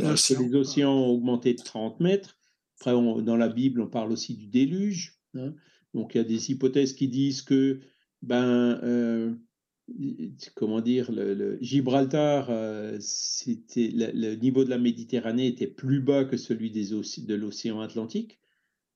Océans. 0.02 0.40
les 0.42 0.54
océans 0.54 0.92
ont 0.94 1.08
augmenté 1.10 1.54
de 1.54 1.62
30 1.62 2.00
mètres 2.00 2.36
Après, 2.80 2.92
on- 2.92 3.22
dans 3.22 3.36
la 3.36 3.48
Bible, 3.48 3.80
on 3.80 3.86
parle 3.88 4.12
aussi 4.12 4.34
du 4.34 4.46
déluge. 4.46 5.18
hein. 5.34 5.54
Donc, 5.94 6.14
il 6.14 6.18
y 6.18 6.20
a 6.20 6.24
des 6.24 6.50
hypothèses 6.50 6.92
qui 6.92 7.06
disent 7.08 7.42
que, 7.42 7.80
ben, 8.22 8.80
euh, 8.82 9.32
comment 10.56 10.80
dire, 10.80 11.12
le, 11.12 11.34
le- 11.34 11.58
Gibraltar, 11.60 12.48
euh, 12.50 12.96
c'était 13.00 13.88
le, 13.92 14.10
le 14.12 14.34
niveau 14.36 14.64
de 14.64 14.70
la 14.70 14.78
Méditerranée 14.78 15.46
était 15.46 15.66
plus 15.68 16.00
bas 16.00 16.24
que 16.24 16.36
celui 16.36 16.70
des 16.70 16.90
de 16.90 17.34
l'océan 17.34 17.80
Atlantique. 17.80 18.38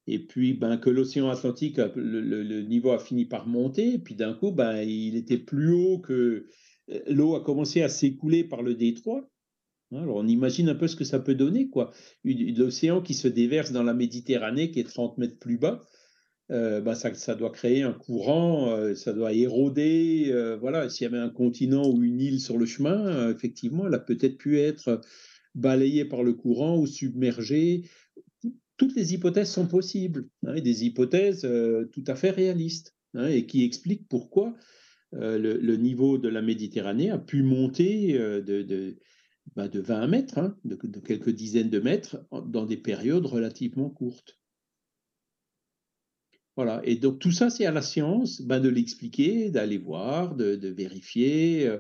Et 0.07 0.19
puis, 0.19 0.55
ben, 0.55 0.79
que 0.79 0.91
l'océan 0.91 1.29
Atlantique, 1.29 1.77
le, 1.95 2.21
le- 2.23 2.63
niveau 2.63 2.91
a 2.93 2.99
fini 2.99 3.27
par 3.27 3.47
monter. 3.47 3.95
Et 3.95 3.99
puis, 3.99 4.15
d'un 4.15 4.33
coup, 4.35 4.51
ben, 4.51 4.83
il 4.83 5.17
était 5.17 5.39
plus 5.39 5.71
haut 5.73 5.99
que 5.99 6.47
euh, 6.91 7.01
l'eau 7.09 7.35
a 7.37 7.45
commencé 7.45 7.83
à 7.83 7.89
s'écouler 7.89 8.43
par 8.45 8.63
le 8.63 8.75
détroit. 8.75 9.31
Hein, 9.93 10.03
Alors, 10.03 10.17
on 10.17 10.27
imagine 10.27 10.69
un 10.69 10.75
peu 10.75 10.89
ce 10.89 10.97
que 10.97 11.05
ça 11.05 11.19
peut 11.19 11.35
donner, 11.35 11.69
quoi. 11.69 11.93
L'océan 12.25 13.01
qui 13.01 13.15
se 13.15 13.29
déverse 13.29 13.73
dans 13.73 13.83
la 13.83 13.95
Méditerranée, 13.95 14.71
qui 14.71 14.81
est 14.81 14.85
30 14.85 15.19
mètres 15.19 15.39
plus 15.39 15.59
bas, 15.59 15.87
euh, 16.51 16.81
bah, 16.81 16.95
ça, 16.95 17.13
ça 17.15 17.35
doit 17.35 17.51
créer 17.51 17.83
un 17.83 17.93
courant, 17.93 18.71
euh, 18.71 18.95
ça 18.95 19.13
doit 19.13 19.33
éroder. 19.33 20.27
euh, 20.29 20.57
voilà, 20.57 20.89
s'il 20.89 21.05
y 21.05 21.07
avait 21.07 21.23
un 21.23 21.29
continent 21.29 21.87
ou 21.89 22.03
une 22.03 22.21
île 22.21 22.41
sur 22.41 22.57
le 22.57 22.67
chemin, 22.67 23.31
effectivement, 23.31 23.87
elle 23.87 23.95
a 23.95 23.99
peut-être 23.99 24.39
pu 24.39 24.59
être 24.59 25.01
balayée 25.55 26.05
par 26.05 26.23
le 26.23 26.33
courant 26.33 26.79
ou 26.79 26.87
submergée. 26.87 27.85
Toutes 28.77 28.95
les 28.95 29.13
hypothèses 29.13 29.51
sont 29.51 29.67
possibles, 29.67 30.29
hein, 30.47 30.55
et 30.55 30.61
des 30.61 30.85
hypothèses 30.85 31.47
tout 31.93 32.05
à 32.07 32.15
fait 32.15 32.31
réalistes, 32.31 32.95
hein, 33.15 33.27
et 33.27 33.45
qui 33.47 33.65
expliquent 33.65 34.09
pourquoi 34.09 34.55
le, 35.13 35.77
niveau 35.77 36.17
de 36.19 36.29
la 36.29 36.43
Méditerranée 36.43 37.11
a 37.11 37.19
pu 37.19 37.43
monter 37.43 38.13
de, 38.13 38.97
bah, 39.57 39.69
de 39.69 39.81
20 39.81 40.07
mètres, 40.07 40.39
hein, 40.39 40.57
de, 40.65 40.77
quelques 41.01 41.31
dizaines 41.31 41.71
de 41.71 41.81
mètres, 41.81 42.19
dans 42.47 42.67
des 42.67 42.77
périodes 42.77 43.27
relativement 43.27 43.91
courtes. 43.91 44.39
Voilà. 46.57 46.81
Et 46.85 46.97
donc 46.97 47.21
tout 47.21 47.31
ça, 47.31 47.51
c'est 47.51 47.67
à 47.67 47.71
la 47.71 47.83
science 47.83 48.43
ben, 48.43 48.59
de 48.59 48.69
l'expliquer, 48.69 49.49
d'aller 49.49 49.79
voir, 49.79 50.35
de, 50.35 50.69
vérifier, 50.69 51.69
euh, 51.69 51.79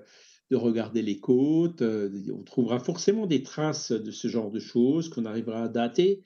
de 0.50 0.56
regarder 0.56 1.02
les 1.02 1.18
côtes. 1.18 1.82
euh, 1.82 2.08
on 2.32 2.44
trouvera 2.44 2.78
forcément 2.78 3.26
des 3.26 3.42
traces 3.42 3.90
de 3.90 4.10
ce 4.12 4.28
genre 4.28 4.52
de 4.52 4.60
choses 4.60 5.08
qu'on 5.08 5.24
arrivera 5.24 5.64
à 5.64 5.68
dater 5.68 6.22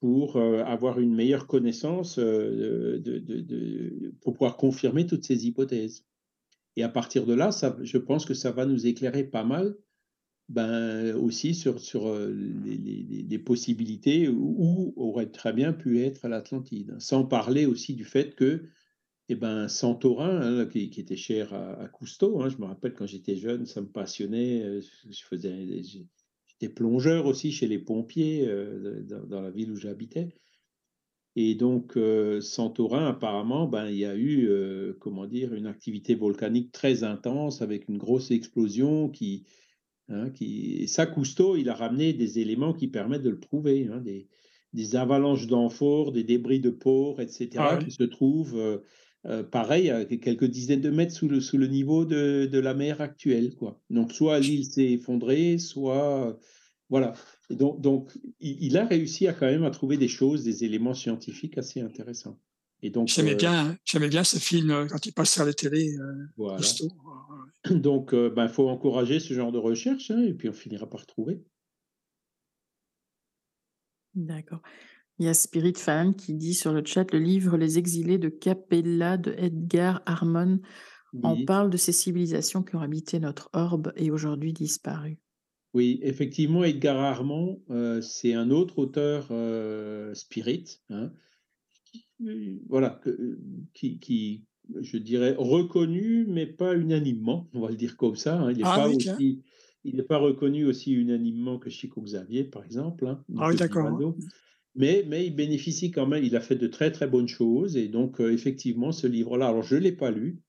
pour 0.00 0.36
euh, 0.36 0.62
avoir 0.64 1.00
une 1.00 1.14
meilleure 1.14 1.46
connaissance, 1.46 2.20
pour 4.20 4.34
pouvoir 4.34 4.58
confirmer 4.58 5.06
toutes 5.06 5.24
ces 5.24 5.46
hypothèses. 5.46 6.04
Et 6.76 6.82
à 6.82 6.90
partir 6.90 7.24
de 7.24 7.32
là, 7.32 7.50
je 7.80 7.98
pense 7.98 8.26
que 8.26 8.34
ça 8.34 8.52
va 8.52 8.66
nous 8.66 8.86
éclairer 8.86 9.24
pas 9.24 9.44
mal 9.44 9.76
ben, 10.48 11.14
aussi 11.16 11.54
sur, 11.54 11.78
sur 11.80 12.06
euh, 12.08 12.32
les, 12.64 12.76
les- 12.78 13.22
les- 13.28 13.38
possibilités 13.38 14.28
où, 14.28 14.94
aurait 14.96 15.30
très 15.30 15.52
bien 15.52 15.72
pu 15.72 16.00
être 16.00 16.26
l'Atlantide. 16.28 16.96
Sans 16.98 17.24
parler 17.24 17.66
aussi 17.66 17.94
du 17.94 18.04
fait 18.04 18.34
que 18.34 18.64
eh 19.28 19.34
ben, 19.34 19.68
Santorin, 19.68 20.40
hein, 20.60 20.66
qui, 20.66 20.88
qui 20.88 21.00
était 21.00 21.16
cher 21.16 21.52
à, 21.52 21.74
à 21.82 21.88
Cousteau, 21.88 22.40
hein, 22.40 22.48
je 22.48 22.56
me 22.56 22.64
rappelle 22.64 22.94
quand 22.94 23.06
j'étais 23.06 23.36
jeune, 23.36 23.66
ça 23.66 23.82
me 23.82 23.88
passionnait. 23.88 24.62
euh, 24.62 24.80
Je 25.10 25.22
faisais, 25.24 25.82
j'étais 25.82 26.72
plongeur 26.72 27.26
aussi 27.26 27.52
chez 27.52 27.66
les 27.66 27.78
pompiers 27.78 28.46
euh, 28.48 29.02
dans, 29.02 29.42
la 29.42 29.50
ville 29.50 29.70
où 29.70 29.76
j'habitais. 29.76 30.28
Et 31.36 31.54
donc, 31.54 31.96
euh, 31.96 32.40
Santorin, 32.40 33.06
apparemment, 33.06 33.68
ben, 33.68 33.88
il 33.88 33.98
y 33.98 34.06
a 34.06 34.16
eu, 34.16 34.50
comment 34.98 35.26
dire, 35.26 35.52
une 35.54 35.66
activité 35.66 36.14
volcanique 36.14 36.72
très 36.72 37.04
intense 37.04 37.60
avec 37.62 37.88
une 37.88 37.98
grosse 37.98 38.30
explosion 38.30 39.08
qui, 39.10 39.44
hein, 40.08 40.30
qui... 40.30 40.76
Et 40.82 40.86
ça, 40.86 41.06
Cousteau, 41.06 41.56
il 41.56 41.68
a 41.68 41.74
ramené 41.74 42.12
des 42.12 42.38
éléments 42.38 42.72
qui 42.72 42.88
permettent 42.88 43.22
de 43.22 43.30
le 43.30 43.38
prouver, 43.38 43.88
hein, 43.92 44.00
des, 44.00 44.28
des 44.72 44.96
avalanches 44.96 45.46
d'amphores, 45.46 46.12
des 46.12 46.24
débris 46.24 46.60
de 46.60 46.70
pores, 46.70 47.20
etc., 47.20 47.48
Ah 47.56 47.78
oui. 47.78 47.84
qui 47.84 47.90
se 47.90 48.04
trouvent, 48.04 48.58
euh, 48.58 48.78
euh, 49.26 49.42
pareil, 49.42 49.90
à 49.90 50.04
quelques 50.04 50.44
dizaines 50.46 50.80
de 50.80 50.90
mètres 50.90 51.14
sous 51.14 51.28
le, 51.28 51.40
sous 51.40 51.58
le 51.58 51.66
niveau 51.66 52.04
de, 52.04 52.46
de 52.50 52.58
la 52.58 52.74
mer 52.74 53.00
actuelle. 53.00 53.54
Quoi. 53.54 53.80
Donc, 53.90 54.12
soit 54.12 54.38
l'île 54.40 54.64
s'est 54.64 54.92
effondrée, 54.92 55.58
soit... 55.58 56.38
Voilà. 56.90 57.12
Et 57.50 57.54
donc, 57.54 57.82
donc 57.82 58.12
il, 58.40 58.56
il 58.64 58.78
a 58.78 58.86
réussi 58.86 59.26
à 59.26 59.34
quand 59.34 59.44
même 59.44 59.64
à 59.64 59.70
trouver 59.70 59.98
des 59.98 60.08
choses, 60.08 60.42
des 60.44 60.64
éléments 60.64 60.94
scientifiques 60.94 61.58
assez 61.58 61.80
intéressants. 61.82 62.40
Et 62.82 62.90
donc, 62.90 63.08
J'aimais 63.08 63.32
euh, 63.32 63.36
bien, 63.36 63.76
j'aimais 63.84 64.08
bien 64.08 64.24
ce 64.24 64.38
film 64.38 64.70
euh, 64.70 64.86
quand 64.86 65.04
il 65.04 65.12
passait 65.12 65.40
à 65.40 65.44
la 65.44 65.52
télé. 65.52 65.96
euh, 65.96 66.26
voilà. 66.36 66.60
Donc, 67.70 68.10
il 68.12 68.30
ben, 68.30 68.48
faut 68.48 68.68
encourager 68.68 69.18
ce 69.20 69.34
genre 69.34 69.52
de 69.52 69.58
recherche, 69.58 70.10
hein, 70.10 70.22
et 70.22 70.32
puis 70.32 70.48
on 70.48 70.52
finira 70.52 70.88
par 70.88 71.06
trouver. 71.06 71.42
D'accord. 74.14 74.62
Il 75.18 75.26
y 75.26 75.28
a 75.28 75.34
Spirit 75.34 75.74
Fan 75.76 76.14
qui 76.14 76.34
dit 76.34 76.54
sur 76.54 76.72
le 76.72 76.84
chat 76.84 77.12
le 77.12 77.18
livre 77.18 77.56
Les 77.56 77.78
exilés 77.78 78.18
de 78.18 78.28
Capella 78.28 79.16
de 79.16 79.34
Edgar 79.36 80.02
Harmon 80.06 80.60
en 81.22 81.34
Oui. 81.34 81.44
parle 81.44 81.70
de 81.70 81.76
ces 81.76 81.92
civilisations 81.92 82.62
qui 82.62 82.76
ont 82.76 82.80
habité 82.80 83.18
notre 83.18 83.50
orbe 83.52 83.92
et 83.96 84.10
aujourd'hui 84.10 84.52
disparues. 84.52 85.18
Oui, 85.74 85.98
effectivement, 86.02 86.64
Edgar 86.64 86.98
Armand, 86.98 87.60
euh, 87.70 88.00
c'est 88.00 88.32
un 88.34 88.50
autre 88.50 88.78
auteur 88.78 89.28
euh, 89.30 90.14
spirit, 90.14 90.80
hein, 90.90 91.12
voilà, 92.68 93.00
que- 93.02 93.38
qui, 93.74 93.98
qui, 94.00 94.46
je 94.80 94.98
dirais, 94.98 95.34
reconnu, 95.38 96.26
mais 96.28 96.46
pas 96.46 96.74
unanimement, 96.76 97.48
on 97.54 97.60
va 97.60 97.70
le 97.70 97.76
dire 97.76 97.96
comme 97.96 98.16
ça. 98.16 98.40
hein. 98.40 98.52
Il 98.52 98.58
n'est 98.58 98.64
Ah 98.64 98.74
pas 98.74 98.88
oui, 98.88 98.96
tiens. 98.98 99.16
aussi, 99.16 99.42
il 99.84 99.96
n'est 99.96 100.02
pas 100.02 100.18
reconnu 100.18 100.64
aussi 100.64 100.92
unanimement 100.92 101.58
que 101.58 101.70
Chico 101.70 102.02
Xavier, 102.02 102.44
par 102.44 102.64
exemple. 102.64 103.06
Hein, 103.06 103.24
ah 103.38 103.48
oui, 103.48 103.56
d'accord. 103.56 104.00
Mais, 104.74 105.04
mais 105.06 105.26
il 105.26 105.34
bénéficie 105.34 105.90
quand 105.90 106.06
même, 106.06 106.24
il 106.24 106.36
a 106.36 106.40
fait 106.40 106.56
de 106.56 106.66
très 106.66 106.92
très 106.92 107.06
bonnes 107.08 107.28
choses. 107.28 107.76
Et 107.76 107.88
donc, 107.88 108.20
euh, 108.20 108.32
effectivement, 108.32 108.92
ce 108.92 109.06
livre-là, 109.06 109.48
alors 109.48 109.62
je 109.62 109.74
ne 109.76 109.80
l'ai 109.80 109.92
pas 109.92 110.10
lu, 110.10 110.42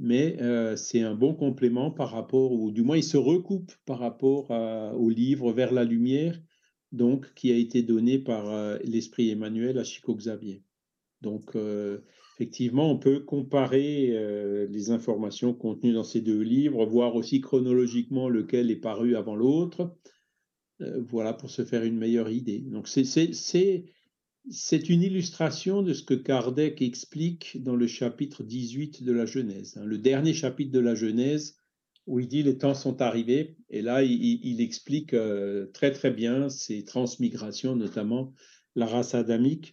mais 0.00 0.38
euh, 0.42 0.76
c'est 0.76 1.02
un 1.02 1.14
bon 1.16 1.34
complément 1.34 1.90
par 1.92 2.10
rapport, 2.12 2.52
ou 2.52 2.72
du 2.72 2.82
moins 2.82 2.98
il 2.98 3.04
se 3.04 3.18
recoupe 3.18 3.72
par 3.86 4.00
rapport 4.00 4.50
au 4.52 5.10
livre 5.10 5.52
Vers 5.52 5.72
la 5.72 5.84
lumière, 5.84 6.40
donc 6.92 7.34
qui 7.34 7.52
a 7.52 7.56
été 7.56 7.82
donné 7.84 8.18
par 8.20 8.50
euh, 8.50 8.78
l'esprit 8.84 9.30
Emmanuel 9.30 9.78
à 9.78 9.84
Chico 9.84 10.16
Xavier. 10.16 10.63
Donc, 11.24 11.56
effectivement, 12.34 12.90
on 12.90 12.98
peut 12.98 13.20
comparer 13.20 14.66
les 14.68 14.90
informations 14.90 15.54
contenues 15.54 15.94
dans 15.94 16.04
ces 16.04 16.20
deux 16.20 16.40
livres, 16.40 16.86
voir 16.86 17.16
aussi 17.16 17.40
chronologiquement 17.40 18.28
lequel 18.28 18.70
est 18.70 18.76
paru 18.76 19.16
avant 19.16 19.34
l'autre. 19.34 19.96
voilà, 21.08 21.32
pour 21.32 21.50
se 21.50 21.64
faire 21.64 21.82
une 21.82 21.96
meilleure 21.96 22.30
idée. 22.30 22.60
Donc, 22.60 22.88
c'est 22.88 24.88
une 24.88 25.02
illustration 25.02 25.82
de 25.82 25.92
ce 25.92 26.02
que 26.02 26.14
Kardec 26.14 26.82
explique 26.82 27.62
dans 27.62 27.76
le 27.76 27.86
chapitre 27.86 28.44
18 28.44 29.02
de 29.02 29.12
la 29.12 29.26
Genèse, 29.26 29.76
hein, 29.76 29.84
le 29.84 29.98
dernier 29.98 30.34
chapitre 30.34 30.70
de 30.70 30.80
la 30.80 30.94
Genèse, 30.94 31.56
où 32.06 32.20
il 32.20 32.28
dit 32.28 32.42
les 32.42 32.58
temps 32.58 32.74
sont 32.74 33.00
arrivés. 33.00 33.56
Et 33.70 33.82
là, 33.82 34.02
il, 34.02 34.60
explique 34.60 35.14
très 35.72 35.92
très 35.92 36.10
bien 36.10 36.48
ces 36.48 36.84
transmigrations, 36.84 37.76
notamment 37.76 38.32
la 38.74 38.86
race 38.86 39.14
adamique 39.14 39.72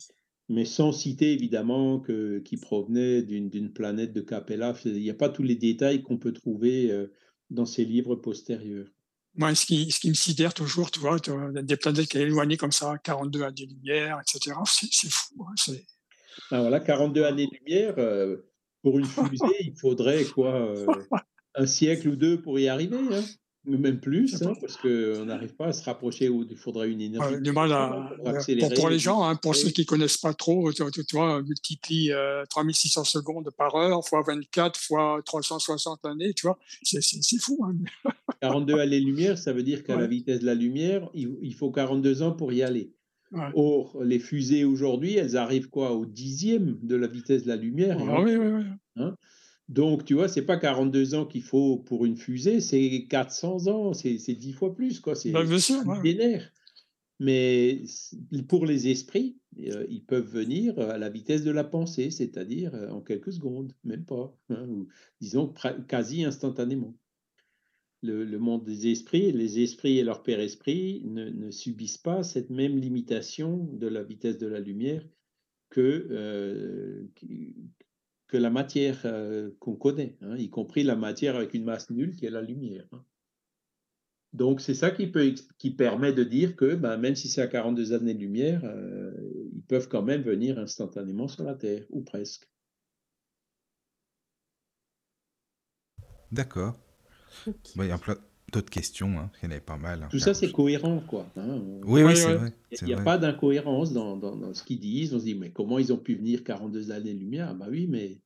mais 0.52 0.66
sans 0.66 0.92
citer 0.92 1.32
évidemment 1.32 2.00
que, 2.00 2.40
qui 2.40 2.58
provenait 2.58 3.22
d'une 3.22 3.72
planète 3.72 4.12
de 4.12 4.20
Capella. 4.20 4.76
Il 4.84 5.00
n'y 5.00 5.10
a 5.10 5.16
pas 5.16 5.30
tous 5.30 5.44
les 5.44 5.56
détails 5.56 6.04
qu'on 6.04 6.18
peut 6.18 6.34
trouver 6.34 6.92
euh, 6.92 7.08
dans 7.50 7.66
ces 7.66 7.86
livres 7.86 8.16
postérieurs. 8.16 8.88
Moi, 9.36 9.56
ce 9.56 9.66
qui, 9.66 9.90
ce 9.92 10.02
qui 10.02 10.10
me 10.10 10.14
sidère 10.14 10.54
toujours, 10.54 10.92
tu 10.92 11.00
vois, 11.00 11.18
des 11.20 11.78
planètes 11.78 12.08
qui 12.10 12.18
sont 12.18 12.24
éloignées 12.24 12.58
comme 12.58 12.74
ça, 12.74 12.98
42 13.02 13.44
années-lumière, 13.44 14.20
etc., 14.20 14.58
c'est 14.66 15.10
fou. 15.10 15.46
Hein, 15.48 15.74
ah, 16.52 16.62
voilà, 16.62 16.82
42 16.82 17.24
années-lumière, 17.24 17.96
euh, 17.98 18.38
pour 18.82 19.00
une 19.00 19.06
fusée, 19.06 19.56
il 19.62 19.76
faudrait 19.80 20.26
quoi 20.26 20.54
euh, 20.54 20.86
Un 21.56 21.66
siècle 21.66 22.10
ou 22.10 22.16
deux 22.18 22.42
pour 22.42 22.60
y 22.60 22.68
arriver 22.68 22.98
hein 22.98 23.24
même 23.66 24.00
plus, 24.00 24.42
hein, 24.42 24.54
parce 24.60 24.78
qu'on 24.78 25.26
n'arrive 25.26 25.54
pas 25.56 25.68
à 25.68 25.74
se 25.74 25.84
rapprocher 25.84 26.30
où 26.30 26.46
il 26.50 26.58
faudrait 26.58 26.90
une 26.90 27.02
énergie. 27.02 27.42
du 27.42 27.52
mal 27.52 27.72
à, 27.72 28.12
pour, 28.76 28.90
les 28.90 29.00
gens, 29.00 29.24
hein, 29.24 29.36
pour 29.36 29.56
ceux 29.56 29.70
qui 29.70 29.82
ne 29.82 29.86
connaissent 29.86 30.18
pas 30.18 30.34
trop, 30.34 30.72
tu, 30.74 30.84
vois, 31.14 31.42
multiplie 31.44 32.12
3600 32.50 33.04
secondes 33.04 33.50
par 33.56 33.76
heure 33.76 34.04
fois 34.08 34.24
24 34.26 34.80
fois 34.80 35.22
360 35.26 36.06
années, 36.06 36.34
tu 36.34 36.48
vois, 36.48 36.58
c'est 36.84 37.02
fou. 37.40 37.64
Hein. 37.66 38.12
42 38.42 38.80
années-lumière, 38.80 39.38
ça 39.38 39.54
veut 39.54 39.64
dire 39.64 39.84
qu'à 39.84 39.96
la 39.96 40.08
vitesse 40.08 40.40
de 40.40 40.46
la 40.46 40.56
lumière, 40.56 41.08
il, 41.14 41.54
faut 41.54 41.72
42 41.72 42.24
ans 42.24 42.32
pour 42.32 42.52
y 42.54 42.64
aller. 42.64 42.92
Or, 43.54 43.98
les 44.04 44.20
fusées 44.20 44.66
aujourd'hui, 44.66 45.16
elles 45.16 45.38
arrivent 45.38 45.70
quoi 45.70 45.92
Au 45.94 46.06
dixième 46.06 46.78
de 46.82 46.96
la 46.96 47.08
vitesse 47.08 47.44
de 47.44 47.50
la 47.50 47.56
lumière. 47.56 47.98
Ah, 48.00 48.22
oui, 48.22 48.36
oui, 48.36 48.66
oui. 48.98 49.04
Donc, 49.72 50.04
tu 50.04 50.16
vois, 50.16 50.28
c'est 50.28 50.42
pas 50.42 50.58
42 50.58 51.16
ans 51.16 51.26
qu'il 51.26 51.44
faut 51.44 51.78
pour 51.78 52.04
une 52.06 52.18
fusée, 52.18 52.60
c'est 52.60 53.06
400 53.10 53.68
ans, 53.68 53.94
c'est 53.94 54.18
10 54.18 54.52
fois 54.52 54.76
plus, 54.76 55.00
quoi. 55.00 55.16
C'est 55.16 55.32
bah, 55.32 55.46
Mais 57.22 57.82
pour 58.50 58.66
les 58.66 58.90
esprits, 58.90 59.38
euh, 59.60 59.86
ils 59.90 60.04
peuvent 60.04 60.28
venir 60.28 60.78
à 60.78 60.98
la 60.98 61.10
vitesse 61.10 61.46
de 61.46 61.52
la 61.52 61.64
pensée, 61.64 62.12
c'est-à-dire 62.12 62.76
euh, 62.76 62.90
en 62.90 63.00
quelques 63.00 63.32
secondes, 63.32 63.72
même 63.86 64.04
pas, 64.04 64.38
hein, 64.50 64.68
ou 64.68 64.90
disons 65.22 65.54
quasi 65.88 66.26
instantanément. 66.26 66.94
Le, 68.04 68.26
monde 68.40 68.66
des 68.66 68.88
esprits, 68.88 69.32
les 69.32 69.62
esprits 69.62 70.00
et 70.00 70.04
leur 70.04 70.22
père 70.22 70.42
esprit 70.42 71.02
ne, 71.06 71.50
subissent 71.52 72.00
pas 72.00 72.24
cette 72.24 72.50
même 72.50 72.78
limitation 72.78 73.70
de 73.72 73.88
la 73.88 74.04
vitesse 74.04 74.38
de 74.38 74.48
la 74.48 74.60
lumière 74.60 75.08
que, 75.70 76.08
euh, 76.10 77.04
que 78.32 78.38
la 78.38 78.50
matière 78.50 79.02
euh, 79.04 79.52
qu'on 79.60 79.76
connaît, 79.76 80.16
hein, 80.22 80.38
y 80.38 80.50
compris 80.50 80.84
la 80.84 80.96
matière 80.96 81.36
avec 81.36 81.54
une 81.54 81.66
masse 81.66 81.90
nulle 81.90 82.16
qui 82.16 82.26
est 82.26 82.30
la 82.30 82.42
lumière. 82.42 82.88
Hein. 82.94 83.04
Donc 84.32 84.62
c'est 84.62 84.74
ça 84.74 84.90
qui, 84.90 85.08
peut, 85.08 85.36
qui 85.58 85.72
permet 85.72 86.14
de 86.14 86.24
dire 86.24 86.56
que 86.56 86.76
ben, 86.76 86.96
même 86.96 87.16
si 87.16 87.28
c'est 87.28 87.42
à 87.42 87.48
42 87.48 87.92
années-lumière, 87.92 88.62
euh, 88.64 89.12
ils 89.54 89.64
peuvent 89.64 89.90
quand 89.90 90.02
même 90.02 90.22
venir 90.22 90.58
instantanément 90.58 91.28
sur 91.28 91.44
la 91.44 91.56
Terre, 91.56 91.84
ou 91.90 92.02
presque. 92.02 92.48
D'accord. 96.32 96.80
il 97.76 97.86
y 97.86 97.92
a 97.92 97.98
plein 97.98 98.16
d'autres 98.52 98.70
questions, 98.70 99.18
hein. 99.18 99.32
il 99.42 99.46
y 99.46 99.48
en 99.48 99.52
avait 99.52 99.62
pas 99.62 99.78
mal. 99.78 100.04
Hein. 100.04 100.08
Tout 100.12 100.20
ça, 100.20 100.34
c'est 100.34 100.52
cohérent, 100.52 101.02
quoi. 101.08 101.26
Oui, 101.86 102.04
oui, 102.04 102.16
c'est 102.16 102.34
vrai. 102.34 102.54
Il 102.82 102.88
n'y 102.88 102.94
a, 102.94 103.02
pas 103.02 103.18
d'incohérence 103.18 103.94
dans, 103.94 104.18
dans, 104.18 104.54
ce 104.54 104.64
qu'ils 104.64 104.80
disent. 104.80 105.14
On 105.14 105.20
se 105.20 105.26
dit, 105.26 105.36
mais 105.36 105.50
comment 105.50 105.80
ils 105.80 105.92
ont 105.92 105.98
pu 105.98 106.16
venir 106.16 106.44
42 106.44 106.92
années-lumière? 106.92 107.54
Bah 107.56 107.68
oui, 107.70 107.88
mais 107.90 108.18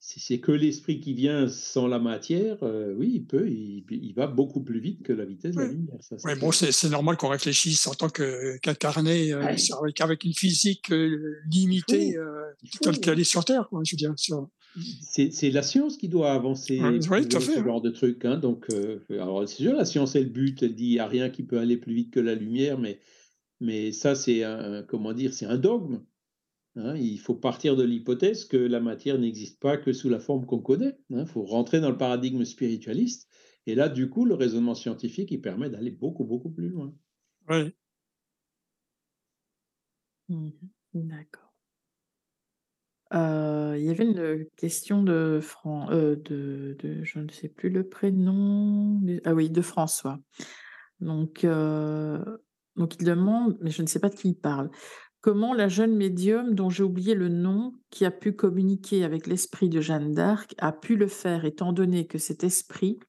si 0.00 0.20
c'est 0.20 0.38
que 0.38 0.52
l'esprit 0.52 1.00
qui 1.00 1.12
vient 1.12 1.48
sans 1.48 1.88
la 1.88 1.98
matière, 1.98 2.58
euh, 2.62 2.94
oui, 2.96 3.10
il 3.14 3.24
peut, 3.26 3.48
il, 3.48 4.12
va 4.14 4.26
beaucoup 4.26 4.62
plus 4.62 4.80
vite 4.80 5.02
que 5.02 5.12
la 5.12 5.24
vitesse 5.24 5.56
de 5.56 5.60
la 5.60 5.68
lumière. 5.68 5.98
bon, 6.40 6.52
c'est 6.52 6.88
normal 6.88 7.16
qu'on 7.16 7.28
réfléchisse 7.28 7.86
en 7.86 7.94
tant 7.94 8.08
qu'incarné, 8.08 9.32
euh, 9.32 9.54
avec, 10.00 10.24
une 10.24 10.34
physique 10.34 10.92
euh, 10.92 11.36
limitée, 11.50 12.16
telle 12.80 13.00
qu'elle 13.00 13.18
est 13.18 13.24
sur 13.24 13.44
Terre, 13.44 13.68
quoi, 13.68 13.82
je 13.84 13.94
veux 13.94 13.96
dire. 13.96 14.14
C'est 15.02 15.50
la 15.50 15.62
science 15.62 15.96
qui 15.96 16.08
doit 16.08 16.32
avancer 16.32 16.80
oui, 16.80 17.02
ce 17.02 17.64
genre 17.64 17.82
de 17.82 17.90
truc. 17.90 18.24
Hein, 18.24 18.36
donc, 18.36 18.68
alors 19.10 19.48
c'est 19.48 19.62
sûr, 19.62 19.74
la 19.74 19.84
science 19.84 20.14
est 20.14 20.22
le 20.22 20.30
but. 20.30 20.62
Elle 20.62 20.76
dit 20.76 20.86
il 20.86 20.92
n'y 20.92 20.98
a 21.00 21.08
rien 21.08 21.28
qui 21.28 21.42
peut 21.42 21.58
aller 21.58 21.76
plus 21.76 21.94
vite 21.94 22.12
que 22.12 22.20
la 22.20 22.36
lumière, 22.36 22.78
mais, 22.78 23.00
mais 23.60 23.90
ça, 23.90 24.14
c'est 24.14 24.44
un, 24.44 24.84
comment 24.84 25.12
dire, 25.12 25.34
c'est 25.34 25.46
un 25.46 25.58
dogme. 25.58 26.00
Hein, 26.78 26.94
il 26.96 27.18
faut 27.18 27.34
partir 27.34 27.76
de 27.76 27.82
l'hypothèse 27.82 28.44
que 28.44 28.56
la 28.56 28.78
matière 28.78 29.18
n'existe 29.18 29.60
pas 29.60 29.76
que 29.76 29.92
sous 29.92 30.08
la 30.08 30.20
forme 30.20 30.46
qu'on 30.46 30.60
connaît. 30.60 30.96
Il 31.10 31.18
hein. 31.18 31.26
faut 31.26 31.42
rentrer 31.42 31.80
dans 31.80 31.90
le 31.90 31.98
paradigme 31.98 32.44
spiritualiste. 32.44 33.28
Et 33.66 33.74
là, 33.74 33.88
du 33.88 34.08
coup, 34.08 34.24
le 34.24 34.34
raisonnement 34.34 34.74
scientifique, 34.74 35.30
il 35.32 35.40
permet 35.40 35.70
d'aller 35.70 35.90
beaucoup, 35.90 36.24
beaucoup 36.24 36.50
plus 36.50 36.68
loin. 36.68 36.94
Oui. 37.48 37.74
Mmh 40.28 40.50
D'accord. 40.94 41.52
Euh, 43.14 43.74
il 43.78 43.84
y 43.84 43.90
avait 43.90 44.04
une 44.04 44.46
question 44.56 45.02
de, 45.02 45.40
Fran 45.42 45.90
euh, 45.90 46.16
de, 46.16 46.76
je 47.02 47.18
ne 47.18 47.28
sais 47.30 47.48
plus 47.48 47.70
le 47.70 47.88
prénom, 47.88 49.00
ah 49.24 49.34
oui, 49.34 49.50
de 49.50 49.62
François. 49.62 50.18
Donc, 51.00 51.44
euh, 51.44 52.22
donc 52.76 52.96
il 52.98 53.04
demande, 53.04 53.58
mais 53.60 53.70
je 53.70 53.82
ne 53.82 53.86
sais 53.86 54.00
pas 54.00 54.08
de 54.08 54.14
qui 54.14 54.30
il 54.30 54.34
parle. 54.34 54.70
Comment 55.20 55.52
la 55.52 55.68
jeune 55.68 55.96
médium, 55.96 56.54
dont 56.54 56.70
j'ai 56.70 56.84
oublié 56.84 57.14
le 57.14 57.28
nom, 57.28 57.72
qui 57.90 58.04
a 58.04 58.10
pu 58.12 58.32
communiquer 58.32 59.02
avec 59.02 59.26
l'esprit 59.26 59.68
de 59.68 59.80
Jeanne 59.80 60.12
d'Arc, 60.12 60.54
a 60.58 60.72
pu 60.72 60.96
le 60.96 61.08
faire 61.08 61.44
étant 61.44 61.72
donné 61.72 62.06
que 62.06 62.18
cet 62.18 62.44
esprit 62.44 63.00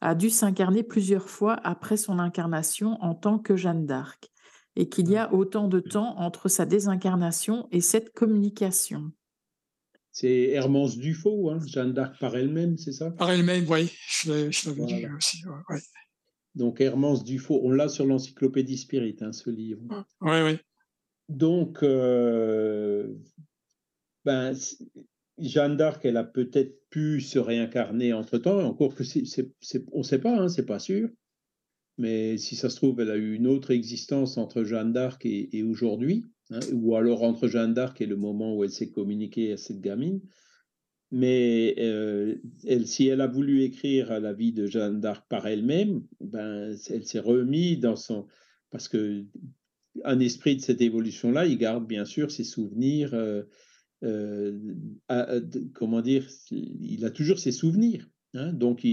a 0.00 0.14
dû 0.14 0.30
s'incarner 0.30 0.82
plusieurs 0.84 1.28
fois 1.28 1.54
après 1.64 1.96
son 1.96 2.20
incarnation 2.20 2.96
en 3.02 3.14
tant 3.14 3.38
que 3.38 3.56
Jeanne 3.56 3.86
d'Arc, 3.86 4.30
et 4.76 4.88
qu'il 4.88 5.10
y 5.10 5.16
a 5.16 5.34
autant 5.34 5.68
de 5.68 5.80
temps 5.80 6.16
entre 6.18 6.48
sa 6.48 6.64
désincarnation 6.64 7.68
et 7.72 7.80
cette 7.80 8.12
communication? 8.12 9.10
C'est 10.12 10.50
Hermance 10.50 10.96
Dufaux, 10.96 11.50
hein, 11.50 11.58
Jeanne 11.66 11.92
d'Arc 11.92 12.18
par 12.20 12.36
elle-même, 12.36 12.76
c'est 12.78 12.92
ça? 12.92 13.10
Par 13.10 13.30
elle-même, 13.30 13.64
oui, 13.68 13.92
je 14.06 14.30
l'avais 14.30 14.84
dit 14.84 15.06
aussi. 15.16 15.42
Donc 16.54 16.80
Hermance 16.80 17.24
Dufaux, 17.24 17.60
on 17.64 17.70
l'a 17.70 17.88
sur 17.88 18.06
l'encyclopédie 18.06 18.78
Spirit, 18.78 19.16
hein, 19.22 19.32
ce 19.32 19.50
livre. 19.50 19.82
Oui, 20.20 20.36
oui. 20.44 20.58
Donc, 21.32 21.82
euh, 21.82 23.08
ben, 24.24 24.54
Jeanne 25.38 25.76
d'Arc, 25.76 26.04
elle 26.04 26.18
a 26.18 26.24
peut-être 26.24 26.78
pu 26.90 27.20
se 27.20 27.38
réincarner 27.38 28.12
entre-temps, 28.12 28.60
encore 28.60 28.94
que 28.94 29.02
on 29.92 29.98
ne 29.98 30.02
sait 30.02 30.18
pas, 30.18 30.38
hein, 30.38 30.48
c'est 30.48 30.66
pas 30.66 30.78
sûr. 30.78 31.08
Mais 31.98 32.36
si 32.36 32.54
ça 32.54 32.68
se 32.68 32.76
trouve, 32.76 33.00
elle 33.00 33.10
a 33.10 33.16
eu 33.16 33.34
une 33.34 33.46
autre 33.46 33.70
existence 33.70 34.36
entre 34.36 34.64
Jeanne 34.64 34.92
d'Arc 34.92 35.24
et, 35.24 35.62
aujourd'hui, 35.62 36.26
hein, 36.50 36.60
ou 36.72 36.96
alors 36.96 37.22
entre 37.22 37.48
Jeanne 37.48 37.74
d'Arc 37.74 38.00
et 38.00 38.06
le 38.06 38.16
moment 38.16 38.54
où 38.54 38.64
elle 38.64 38.70
s'est 38.70 38.90
communiquée 38.90 39.52
à 39.52 39.56
cette 39.56 39.80
gamine. 39.80 40.20
Mais 41.10 41.74
euh, 41.78 42.36
si 42.84 43.06
elle 43.06 43.20
a 43.20 43.26
voulu 43.26 43.62
écrire 43.62 44.18
la 44.20 44.32
vie 44.32 44.52
de 44.52 44.66
Jeanne 44.66 45.00
d'Arc 45.00 45.26
par 45.28 45.46
elle-même, 45.46 46.06
ben, 46.20 46.76
elle 46.90 47.06
s'est 47.06 47.20
remise 47.20 47.80
dans 47.80 47.96
son... 47.96 48.26
Parce 48.70 48.88
que 48.88 49.24
un 50.04 50.20
esprit 50.20 50.56
de 50.56 50.60
cette 50.60 50.80
évolution-là, 50.80 51.46
il 51.46 51.58
garde 51.58 51.86
bien 51.86 52.04
sûr 52.04 52.30
ses 52.30 52.44
souvenirs. 52.44 53.14
Euh, 53.14 53.44
euh, 54.02 55.40
comment 55.74 56.00
dire 56.00 56.26
Il 56.50 57.04
a 57.04 57.10
toujours 57.10 57.38
ses 57.38 57.52
souvenirs. 57.52 58.08
Hein. 58.34 58.52
donc, 58.52 58.86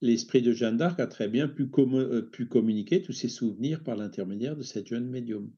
l'esprit 0.00 0.42
de 0.42 0.52
Jeanne 0.52 0.76
d'Arc 0.76 0.98
a 0.98 1.06
très 1.06 1.28
bien 1.28 1.46
pu, 1.48 1.70
euh, 1.78 2.22
pu, 2.22 2.48
communiquer 2.48 3.02
tous 3.02 3.12
ses 3.12 3.28
souvenirs 3.28 3.82
par 3.84 3.96
l'intermédiaire 3.96 4.56
de 4.56 4.62
cette 4.62 4.88
jeune 4.88 5.08
médium. 5.08 5.50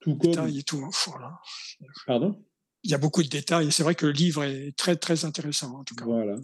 Tout 0.00 0.16
comme... 0.16 0.30
Détails 0.30 0.58
et 0.58 0.62
tout. 0.62 0.84
Voilà. 1.06 1.38
Pardon? 2.06 2.44
Il 2.82 2.90
y 2.90 2.94
a 2.94 2.98
beaucoup 2.98 3.22
de 3.22 3.28
détails. 3.28 3.70
C'est 3.70 3.82
vrai 3.82 3.94
que 3.94 4.06
le 4.06 4.12
livre 4.12 4.42
est 4.42 4.76
très, 4.76 4.96
très 4.96 5.24
intéressant, 5.24 5.78
en 5.78 5.84
tout 5.84 5.94
cas. 5.94 6.06
Voilà. 6.06 6.36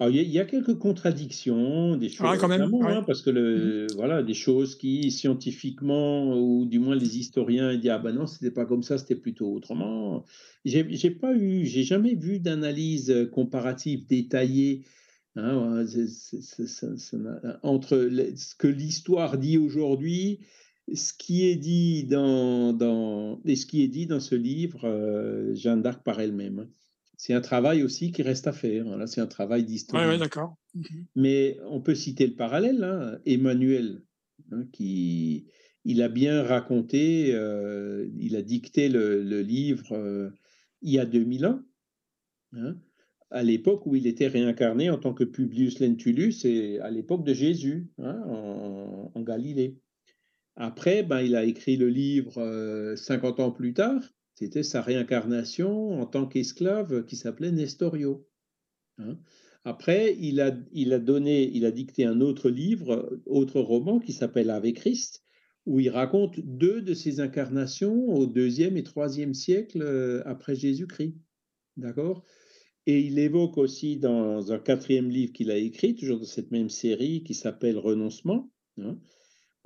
Il 0.00 0.16
y, 0.16 0.40
a 0.40 0.44
quelques 0.44 0.76
contradictions, 0.76 1.96
des 1.96 2.08
choses, 2.08 2.38
quand 2.38 2.48
même, 2.48 2.68
hein, 2.82 3.04
parce 3.06 3.22
que 3.22 3.30
le, 3.30 3.86
mmh 3.86 3.94
voilà, 3.94 4.22
des 4.22 4.34
choses 4.34 4.74
qui 4.76 5.10
scientifiquement, 5.12 6.36
ou 6.36 6.66
du 6.66 6.80
moins 6.80 6.96
les 6.96 7.18
historiens, 7.18 7.76
disent 7.76 7.90
ah 7.90 7.98
ben 7.98 8.12
non, 8.12 8.26
c'était 8.26 8.50
pas 8.50 8.66
comme 8.66 8.82
ça, 8.82 8.98
c'était 8.98 9.14
plutôt 9.14 9.52
autrement. 9.52 10.24
J'ai 10.64 11.10
pas 11.10 11.34
eu, 11.34 11.64
j'ai 11.64 11.84
jamais 11.84 12.14
vu 12.14 12.40
d'analyse 12.40 13.28
comparative 13.32 14.06
détaillée 14.06 14.84
hein, 15.36 15.84
entre 17.62 18.10
ce 18.36 18.54
que 18.56 18.66
l'histoire 18.66 19.38
dit 19.38 19.58
aujourd'hui, 19.58 20.40
ce 20.92 21.12
qui 21.12 21.46
est 21.46 21.56
dit 21.56 22.04
dans, 22.04 22.72
dans, 22.72 23.40
et 23.44 23.56
ce 23.56 23.66
qui 23.66 23.82
est 23.82 23.88
dit 23.88 24.06
dans 24.06 24.20
ce 24.20 24.34
livre, 24.34 24.84
euh, 24.84 25.54
Jeanne 25.54 25.82
d'Arc 25.82 26.02
par 26.02 26.20
elle-même. 26.20 26.68
C'est 27.16 27.34
un 27.34 27.40
travail 27.40 27.82
aussi 27.82 28.12
qui 28.12 28.22
reste 28.22 28.46
à 28.46 28.52
faire. 28.52 28.84
Là, 28.96 29.06
c'est 29.06 29.20
un 29.20 29.26
travail 29.26 29.64
d'histoire. 29.64 30.08
Oui, 30.08 30.18
d'accord. 30.18 30.56
Mhm. 30.74 31.06
Mais 31.16 31.58
on 31.68 31.80
peut 31.80 31.94
citer 31.94 32.26
le 32.26 32.34
parallèle. 32.34 32.82
Hein, 32.82 33.18
Emmanuel, 33.24 34.02
hein, 34.50 34.64
qui 34.72 35.46
il 35.84 36.02
a 36.02 36.08
bien 36.08 36.42
raconté, 36.42 37.34
euh, 37.34 38.08
il 38.18 38.36
a 38.36 38.42
dicté 38.42 38.88
le, 38.88 39.42
livre 39.42 39.92
euh, 39.92 40.30
il 40.80 40.92
y 40.92 40.98
a 40.98 41.04
2000 41.04 41.46
ans, 41.46 41.60
hein, 42.52 42.76
à 43.30 43.42
l'époque 43.42 43.86
où 43.86 43.94
il 43.94 44.06
était 44.06 44.28
réincarné 44.28 44.90
en 44.90 44.98
tant 44.98 45.12
que 45.12 45.24
Publius 45.24 45.80
Lentulus 45.80 46.44
et 46.44 46.78
à 46.80 46.90
l'époque 46.90 47.24
de 47.24 47.34
Jésus, 47.34 47.90
en, 47.98 49.12
en, 49.14 49.22
Galilée. 49.22 49.78
Après, 50.56 51.02
ben, 51.02 51.20
il 51.20 51.36
a 51.36 51.44
écrit 51.44 51.76
le 51.76 51.88
livre 51.88 52.94
50 52.96 53.40
euh, 53.40 53.42
ans 53.42 53.50
plus 53.50 53.74
tard, 53.74 54.02
c'était 54.34 54.62
sa 54.62 54.82
réincarnation 54.82 56.00
en 56.00 56.06
tant 56.06 56.26
qu'esclave 56.26 57.04
qui 57.06 57.16
s'appelait 57.16 57.52
Nestorio. 57.52 58.26
Hein. 58.98 59.18
Après, 59.64 60.16
il 60.20 60.40
a, 60.40 60.54
il 60.72 60.92
a 60.92 60.98
donné, 60.98 61.50
il 61.54 61.64
a 61.64 61.70
dicté 61.70 62.04
un 62.04 62.20
autre 62.20 62.50
livre, 62.50 63.18
autre 63.24 63.60
roman 63.60 63.98
qui 63.98 64.12
s'appelle 64.12 64.50
Ave 64.50 64.72
Christ, 64.72 65.24
où 65.66 65.80
il 65.80 65.88
raconte 65.88 66.38
deux 66.40 66.82
de 66.82 66.92
ses 66.92 67.20
incarnations 67.20 68.08
au 68.10 68.26
deuxième 68.26 68.76
et 68.76 68.82
troisième 68.82 69.32
siècle 69.32 69.80
euh, 69.82 70.22
après 70.26 70.54
Jésus-Christ. 70.54 71.16
D'accord 71.78 72.24
Et 72.86 73.00
il 73.00 73.18
évoque 73.18 73.56
aussi 73.56 73.96
dans 73.96 74.52
un 74.52 74.58
quatrième 74.58 75.08
livre 75.08 75.32
qu'il 75.32 75.50
a 75.50 75.56
écrit, 75.56 75.94
toujours 75.94 76.18
dans 76.18 76.26
cette 76.26 76.50
même 76.50 76.68
série, 76.68 77.24
qui 77.24 77.32
s'appelle 77.32 77.78
Renoncement, 77.78 78.52
hein, 78.78 78.98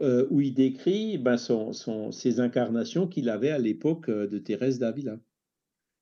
euh, 0.01 0.27
où 0.31 0.41
il 0.41 0.55
décrit 0.55 1.19
ben, 1.19 1.37
son, 1.37 1.73
ses 2.13 2.41
incarnations 2.41 3.09
qu'il 3.09 3.29
avait 3.29 3.51
à 3.51 3.59
l'époque 3.59 4.09
euh, 4.09 4.27
de 4.27 4.39
Thérèse 4.39 4.79
d'Avila. 4.79 5.19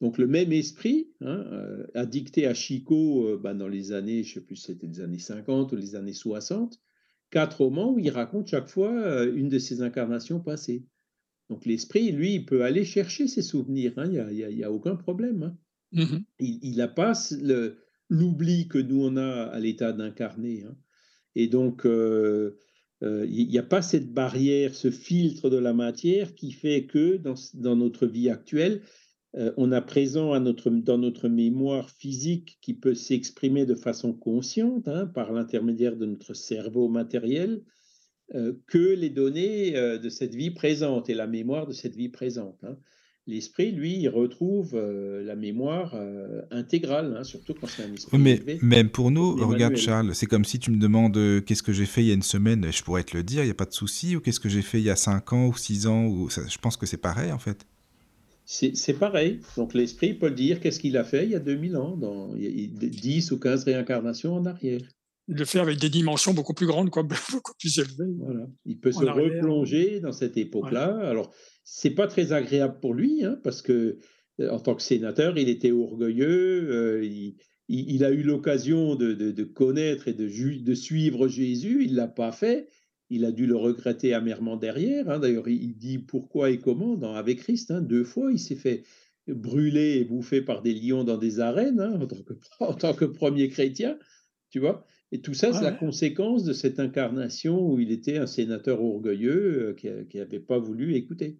Donc 0.02 0.18
le 0.18 0.26
même 0.26 0.52
esprit 0.52 1.10
hein, 1.22 1.44
euh, 1.50 1.86
a 1.94 2.04
dicté 2.04 2.46
à 2.46 2.52
Chico 2.52 3.38
ben, 3.38 3.54
dans 3.54 3.68
les 3.68 3.92
années, 3.92 4.22
je 4.22 4.30
ne 4.30 4.34
sais 4.34 4.46
plus 4.46 4.56
si 4.56 4.66
c'était 4.66 4.86
les 4.86 5.00
années 5.00 5.18
50 5.18 5.72
ou 5.72 5.76
les 5.76 5.94
années 5.94 6.12
60, 6.12 6.78
quatre 7.30 7.62
romans 7.62 7.94
où 7.94 7.98
il 7.98 8.10
raconte 8.10 8.48
chaque 8.48 8.68
fois 8.68 9.24
une 9.24 9.48
de 9.48 9.58
ses 9.58 9.80
incarnations 9.80 10.40
passées. 10.40 10.84
Donc 11.48 11.64
l'esprit, 11.64 12.12
lui, 12.12 12.34
il 12.34 12.44
peut 12.44 12.64
aller 12.64 12.84
chercher 12.84 13.28
ses 13.28 13.42
souvenirs, 13.42 13.94
hein, 13.96 14.10
il 14.10 14.54
n'y 14.56 14.62
a, 14.62 14.66
a, 14.66 14.70
aucun 14.70 14.96
problème. 14.96 15.42
Hein. 15.42 15.56
Mmh 15.92 16.18
il 16.40 16.76
n'a 16.76 16.88
pas 16.88 17.12
l'oubli 18.10 18.68
que 18.68 18.78
nous, 18.78 19.02
on 19.02 19.16
a 19.16 19.44
à 19.44 19.58
l'état 19.58 19.92
d'incarner. 19.92 20.64
Et 21.34 21.48
donc, 21.48 21.86
euh, 21.86 22.58
il 23.02 23.48
n'y 23.48 23.58
a 23.58 23.62
pas 23.62 23.82
cette 23.82 24.12
barrière, 24.12 24.74
ce 24.74 24.90
filtre 24.90 25.50
de 25.50 25.58
la 25.58 25.74
matière 25.74 26.34
qui 26.34 26.52
fait 26.52 26.86
que 26.86 27.18
dans, 27.54 27.76
notre 27.76 28.06
vie 28.06 28.30
actuelle, 28.30 28.82
euh, 29.36 29.52
on 29.58 29.70
a 29.70 29.82
présent 29.82 30.38
dans 30.40 30.98
notre 30.98 31.28
mémoire 31.28 31.90
physique 31.90 32.58
qui 32.62 32.72
peut 32.72 32.94
s'exprimer 32.94 33.66
de 33.66 33.74
façon 33.74 34.14
consciente 34.14 34.88
hein, 34.88 35.06
par 35.06 35.32
l'intermédiaire 35.32 35.96
de 35.96 36.06
notre 36.06 36.32
cerveau 36.32 36.88
matériel 36.88 37.62
euh, 38.34 38.54
que 38.66 38.94
les 38.94 39.10
données 39.10 39.72
de 39.72 40.08
cette 40.08 40.34
vie 40.34 40.50
présente 40.50 41.10
et 41.10 41.14
la 41.14 41.26
mémoire 41.26 41.66
de 41.66 41.72
cette 41.72 41.96
vie 41.96 42.08
présente. 42.08 42.64
Hein. 42.64 42.78
L'esprit, 43.28 43.72
lui, 43.72 43.98
il 43.98 44.08
retrouve 44.08 44.74
euh, 44.74 45.24
la 45.24 45.34
mémoire 45.34 45.94
euh, 45.94 46.42
intégrale, 46.52 47.16
hein, 47.18 47.24
surtout 47.24 47.54
quand 47.54 47.66
c'est 47.66 47.82
un 47.82 47.92
esprit. 47.92 48.18
mais 48.18 48.40
même 48.62 48.88
pour 48.88 49.10
nous, 49.10 49.34
regarde 49.34 49.74
Charles, 49.74 50.14
c'est 50.14 50.26
comme 50.26 50.44
si 50.44 50.60
tu 50.60 50.70
me 50.70 50.76
demandes 50.76 51.16
euh, 51.16 51.40
qu'est-ce 51.40 51.64
que 51.64 51.72
j'ai 51.72 51.86
fait 51.86 52.02
il 52.02 52.06
y 52.06 52.10
a 52.12 52.14
une 52.14 52.22
semaine, 52.22 52.72
je 52.72 52.84
pourrais 52.84 53.02
te 53.02 53.16
le 53.16 53.24
dire, 53.24 53.42
il 53.42 53.46
n'y 53.46 53.50
a 53.50 53.54
pas 53.54 53.64
de 53.64 53.72
souci, 53.72 54.14
ou 54.14 54.20
qu'est-ce 54.20 54.38
que 54.38 54.48
j'ai 54.48 54.62
fait 54.62 54.78
il 54.78 54.84
y 54.84 54.90
a 54.90 54.96
5 54.96 55.32
ans 55.32 55.46
ou 55.48 55.56
6 55.56 55.88
ans, 55.88 56.06
ou 56.06 56.30
je 56.30 56.58
pense 56.58 56.76
que 56.76 56.86
c'est 56.86 56.98
pareil 56.98 57.32
en 57.32 57.40
fait. 57.40 57.66
C'est 58.44 58.96
pareil. 58.96 59.40
Donc 59.56 59.74
l'esprit 59.74 60.14
peut 60.14 60.28
le 60.28 60.34
dire 60.36 60.60
qu'est-ce 60.60 60.78
qu'il 60.78 60.96
a 60.96 61.02
fait 61.02 61.24
il 61.24 61.32
y 61.32 61.34
a 61.34 61.40
2000 61.40 61.76
ans, 61.76 61.96
dans 61.96 62.32
il 62.36 62.44
y 62.44 62.86
a 62.86 62.88
10 62.88 63.32
ou 63.32 63.40
15 63.40 63.64
réincarnations 63.64 64.34
en 64.34 64.46
arrière. 64.46 64.82
Il 65.28 65.36
le 65.36 65.44
fait 65.44 65.58
avec 65.58 65.78
des 65.78 65.90
dimensions 65.90 66.34
beaucoup 66.34 66.54
plus 66.54 66.66
grandes, 66.66 66.90
quoi, 66.90 67.02
beaucoup 67.32 67.52
plus 67.58 67.78
élevées. 67.78 68.14
Voilà. 68.18 68.46
Il 68.64 68.78
peut 68.78 68.92
se 68.92 69.04
replonger 69.04 70.00
dans 70.00 70.12
cette 70.12 70.36
époque-là. 70.36 70.96
Alors, 71.02 71.32
c'est 71.64 71.90
pas 71.90 72.06
très 72.06 72.32
agréable 72.32 72.78
pour 72.80 72.94
lui, 72.94 73.24
hein, 73.24 73.38
parce 73.42 73.60
que 73.60 73.98
euh, 74.40 74.50
en 74.50 74.60
tant 74.60 74.74
que 74.74 74.82
sénateur, 74.82 75.36
il 75.38 75.48
était 75.48 75.72
orgueilleux, 75.72 76.70
euh, 76.70 77.34
il, 77.68 78.04
a 78.04 78.10
eu 78.10 78.22
l'occasion 78.22 78.94
de, 78.94 79.42
connaître 79.42 80.08
et 80.08 80.12
de, 80.14 80.74
suivre 80.74 81.28
Jésus, 81.28 81.84
il 81.84 81.94
l'a 81.96 82.06
pas 82.06 82.30
fait, 82.30 82.68
il 83.10 83.24
a 83.24 83.32
dû 83.32 83.46
le 83.46 83.56
regretter 83.56 84.14
amèrement 84.14 84.56
derrière. 84.56 85.10
Hein. 85.10 85.18
D'ailleurs, 85.18 85.48
il 85.48 85.76
dit 85.76 85.98
pourquoi 85.98 86.50
et 86.50 86.58
comment 86.58 86.96
dans 86.96 87.14
Avec 87.14 87.38
Christ, 87.40 87.70
hein, 87.70 87.80
deux 87.80 88.04
fois, 88.04 88.30
il 88.30 88.38
s'est 88.38 88.56
fait 88.56 88.84
brûler 89.26 89.98
et 89.98 90.04
bouffer 90.04 90.42
par 90.42 90.62
des 90.62 90.72
lions 90.72 91.02
dans 91.02 91.18
des 91.18 91.40
arènes 91.40 91.80
en, 91.80 92.06
tant 92.06 92.22
que, 92.22 92.34
en 92.60 92.74
tant 92.74 92.94
que 92.94 93.04
premier 93.04 93.48
chrétien, 93.48 93.98
tu 94.50 94.60
vois. 94.60 94.86
Et 95.12 95.20
tout 95.20 95.34
ça, 95.34 95.52
c'est 95.52 95.62
la 95.62 95.72
conséquence 95.72 96.42
de 96.42 96.52
cette 96.52 96.80
incarnation 96.80 97.64
où 97.64 97.78
il 97.78 97.92
était 97.92 98.18
un 98.18 98.26
sénateur 98.26 98.82
orgueilleux 98.82 99.68
euh, 99.68 100.04
qui 100.04 100.18
n'avait 100.18 100.40
pas 100.40 100.58
voulu 100.58 100.94
écouter. 100.94 101.38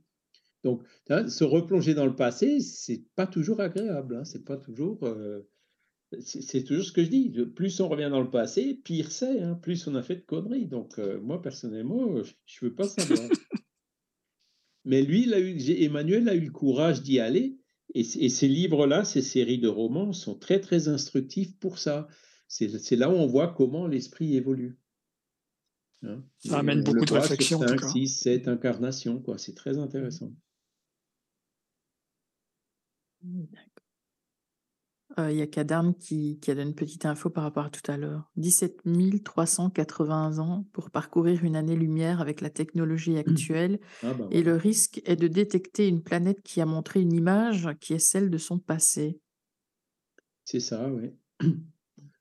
Donc, 0.62 0.82
se 1.08 1.44
replonger 1.44 1.94
dans 1.94 2.06
le 2.06 2.14
passé, 2.14 2.60
c'est 2.60 3.04
pas 3.14 3.26
toujours 3.26 3.60
agréable. 3.60 4.16
Hein, 4.16 4.24
c'est 4.24 4.44
pas 4.44 4.56
toujours. 4.56 5.04
Euh, 5.04 5.48
c'est 6.20 6.62
toujours 6.64 6.84
ce 6.84 6.92
que 6.92 7.04
je 7.04 7.08
dis. 7.08 7.30
Plus 7.54 7.80
on 7.80 7.88
revient 7.88 8.08
dans 8.10 8.22
le 8.22 8.30
passé, 8.30 8.74
pire 8.84 9.10
c'est. 9.10 9.40
Hein, 9.40 9.54
plus 9.54 9.86
on 9.86 9.94
a 9.96 10.02
fait 10.02 10.16
de 10.16 10.20
conneries. 10.20 10.66
Donc, 10.66 10.98
euh, 10.98 11.20
moi, 11.20 11.42
personnellement, 11.42 12.22
je 12.22 12.64
ne 12.64 12.68
veux 12.68 12.74
pas 12.74 12.88
savoir. 12.88 13.28
Mais 14.84 15.02
lui, 15.02 15.24
il 15.24 15.34
a 15.34 15.40
eu, 15.40 15.56
Emmanuel 15.82 16.28
a 16.28 16.34
eu 16.34 16.44
le 16.44 16.52
courage 16.52 17.02
d'y 17.02 17.18
aller. 17.18 17.58
Et, 17.94 18.00
et 18.00 18.28
ces 18.28 18.48
livres-là, 18.48 19.04
ces 19.04 19.22
séries 19.22 19.58
de 19.58 19.68
romans 19.68 20.12
sont 20.12 20.36
très, 20.36 20.60
très 20.60 20.86
instructifs 20.86 21.58
pour 21.58 21.78
ça. 21.78 22.06
C'est 22.48 22.96
là 22.96 23.10
où 23.10 23.14
on 23.14 23.26
voit 23.26 23.52
comment 23.52 23.86
l'esprit 23.86 24.36
évolue. 24.36 24.78
Hein. 26.02 26.22
Ça 26.38 26.58
amène 26.58 26.82
beaucoup 26.82 27.04
de 27.04 27.12
réflexion. 27.12 27.60
5, 27.60 27.80
6, 27.80 28.08
7 28.08 28.48
incarnations. 28.48 29.22
C'est 29.36 29.54
très 29.54 29.78
intéressant. 29.78 30.32
Euh, 35.18 35.32
il 35.32 35.38
y 35.38 35.42
a 35.42 35.46
Kadarm 35.46 35.94
qui, 35.94 36.38
qui, 36.40 36.50
a 36.50 36.54
donné 36.54 36.68
une 36.68 36.74
petite 36.74 37.06
info 37.06 37.30
par 37.30 37.44
rapport 37.44 37.64
à 37.64 37.70
tout 37.70 37.90
à 37.90 37.96
l'heure. 37.96 38.30
17 38.36 38.82
380 39.24 40.38
ans 40.38 40.66
pour 40.72 40.90
parcourir 40.90 41.42
une 41.42 41.56
année-lumière 41.56 42.20
avec 42.20 42.40
la 42.40 42.50
technologie 42.50 43.12
mmh. 43.12 43.18
actuelle. 43.18 43.80
Ah 44.02 44.12
bah 44.12 44.28
et 44.30 44.42
le 44.42 44.56
risque 44.56 45.00
est 45.06 45.16
de 45.16 45.28
détecter 45.28 45.88
une 45.88 46.02
planète 46.02 46.42
qui 46.42 46.60
a 46.60 46.66
montré 46.66 47.00
une 47.00 47.12
image 47.12 47.68
qui 47.80 47.94
est 47.94 47.98
celle 47.98 48.30
de 48.30 48.38
son 48.38 48.58
passé. 48.58 49.18
C'est 50.44 50.60
ça, 50.60 50.88
oui. 50.90 51.12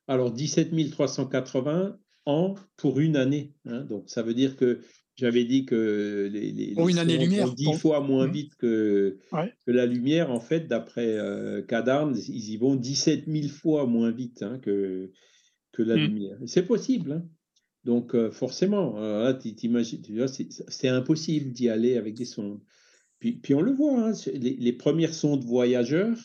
Alors 0.08 0.32
17 0.32 0.72
380 0.92 1.98
ans 2.26 2.56
pour 2.78 3.00
une 3.00 3.16
année. 3.16 3.54
Hein. 3.66 3.82
donc 3.82 4.10
ça 4.10 4.24
veut 4.24 4.34
dire 4.34 4.56
que 4.56 4.82
j'avais 5.16 5.46
dit 5.46 5.66
que 5.66 6.30
les, 6.32 6.52
les, 6.52 6.74
une 6.74 6.98
année 6.98 7.18
lumière, 7.18 7.54
10 7.54 7.78
fois 7.78 8.02
moins 8.02 8.28
mmh. 8.28 8.32
vite 8.32 8.56
que, 8.56 9.18
que, 9.32 9.72
la 9.72 9.86
lumière. 9.86 10.30
En 10.30 10.42
fait, 10.42 10.68
d'après 10.68 11.18
euh, 11.18 11.62
ils 11.70 12.50
y 12.50 12.58
vont 12.58 12.76
17 12.76 13.24
000 13.28 13.48
fois 13.48 13.86
moins 13.86 14.12
vite 14.12 14.44
hein, 14.44 14.60
que, 14.60 15.12
que 15.72 15.84
la 15.84 15.96
mmh. 15.96 16.00
lumière. 16.00 16.38
C'est 16.46 16.66
possible. 16.66 17.14
Hein. 17.14 17.26
Donc 17.86 18.14
euh, 18.14 18.30
forcément, 18.30 18.96
c'est 19.40 20.88
impossible 20.90 21.52
d'y 21.52 21.70
aller 21.70 21.98
avec 21.98 22.16
des 22.16 22.26
sondes. 22.26 22.60
Puis, 23.20 23.34
puis 23.34 23.54
on 23.54 23.62
le 23.62 23.72
voit, 23.72 24.10
hein, 24.10 24.12
les, 24.34 24.58
les, 24.58 24.74
premières 24.74 25.14
sondes 25.14 25.46
voyageurs, 25.46 26.18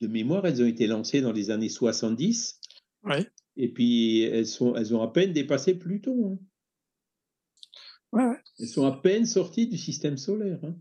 de 0.00 0.06
mémoire, 0.06 0.46
elles 0.46 0.62
ont 0.62 0.66
été 0.66 0.86
lancées 0.86 1.20
dans 1.20 1.32
les 1.32 1.50
années 1.50 1.68
70. 1.68 2.60
Ouais. 3.04 3.26
Et 3.56 3.68
puis, 3.68 4.22
elles, 4.22 4.46
sont, 4.46 4.74
elles 4.74 4.94
ont 4.94 5.02
à 5.02 5.08
peine 5.12 5.32
dépassé 5.32 5.74
Pluton. 5.74 6.38
Hein. 8.12 8.36
Elles 8.58 8.68
sont 8.68 8.86
à 8.86 8.92
peine 8.92 9.26
sorties 9.26 9.66
du 9.66 9.78
système 9.78 10.16
solaire. 10.16 10.60
Hein. 10.62 10.76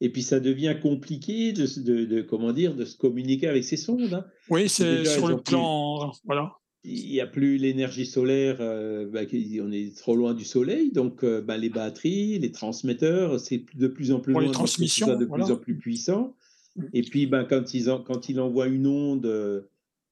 Et 0.00 0.10
puis, 0.10 0.22
ça 0.22 0.40
devient 0.40 0.76
compliqué 0.82 1.52
de, 1.52 2.04
de, 2.04 2.22
comment 2.22 2.52
dire, 2.52 2.74
de 2.74 2.84
se 2.84 2.96
communiquer 2.96 3.48
avec 3.48 3.64
ces 3.64 3.76
sondes. 3.76 4.12
Hein. 4.12 4.24
Oui, 4.48 4.68
c'est 4.68 5.04
sur 5.04 5.28
le 5.28 5.40
plan. 5.40 6.12
voilà. 6.24 6.52
Il 6.84 7.10
n'y 7.10 7.20
a 7.20 7.28
plus 7.28 7.58
l'énergie 7.58 8.06
solaire, 8.06 8.56
euh, 8.58 9.08
bah, 9.08 9.20
on 9.60 9.70
est 9.70 9.96
trop 9.96 10.16
loin 10.16 10.34
du 10.34 10.44
soleil, 10.44 10.90
donc 10.90 11.22
euh, 11.22 11.40
bah, 11.40 11.56
les 11.56 11.68
batteries, 11.68 12.40
les 12.40 12.50
transmetteurs, 12.50 13.38
c'est 13.38 13.64
de 13.76 13.86
plus 13.86 14.10
en 14.10 14.18
plus 14.18 14.32
loin, 14.32 14.42
les 14.42 14.50
transmissions, 14.50 15.16
de 15.16 15.24
plus 15.24 15.52
en 15.52 15.56
plus 15.56 15.78
puissant. 15.78 16.34
Mm. 16.74 16.84
Et 16.92 17.02
puis, 17.02 17.26
ben, 17.26 17.44
quand, 17.44 17.72
ils 17.72 17.84
quand 18.04 18.28
il 18.28 18.40
envoient 18.40 18.66
une 18.66 18.88
onde 18.88 19.64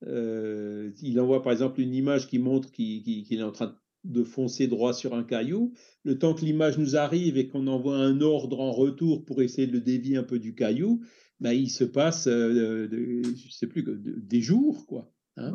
euh, 0.06 0.90
il 1.02 1.20
envoie 1.20 1.42
par 1.42 1.52
exemple 1.52 1.80
une 1.80 1.94
image 1.94 2.28
qui 2.28 2.38
montre 2.38 2.70
qu'il 2.70 3.26
est 3.30 3.42
en 3.42 3.52
train 3.52 3.76
de 4.04 4.24
foncer 4.24 4.66
droit 4.66 4.92
sur 4.94 5.14
un 5.14 5.22
caillou. 5.22 5.74
Le 6.04 6.18
temps 6.18 6.34
que 6.34 6.44
l'image 6.44 6.78
nous 6.78 6.96
arrive 6.96 7.36
et 7.36 7.48
qu'on 7.48 7.66
envoie 7.66 7.96
un 7.96 8.20
ordre 8.20 8.60
en 8.60 8.72
retour 8.72 9.24
pour 9.24 9.42
essayer 9.42 9.66
de 9.66 9.72
le 9.72 9.80
dévier 9.80 10.16
un 10.16 10.22
peu 10.22 10.38
du 10.38 10.54
caillou, 10.54 11.02
ben, 11.40 11.52
il 11.52 11.70
se 11.70 11.84
passe, 11.84 12.26
euh, 12.26 12.88
je 12.90 13.50
sais 13.50 13.66
plus, 13.66 13.84
des 13.84 14.40
jours, 14.40 14.86
quoi. 14.86 15.12
Hein, 15.36 15.52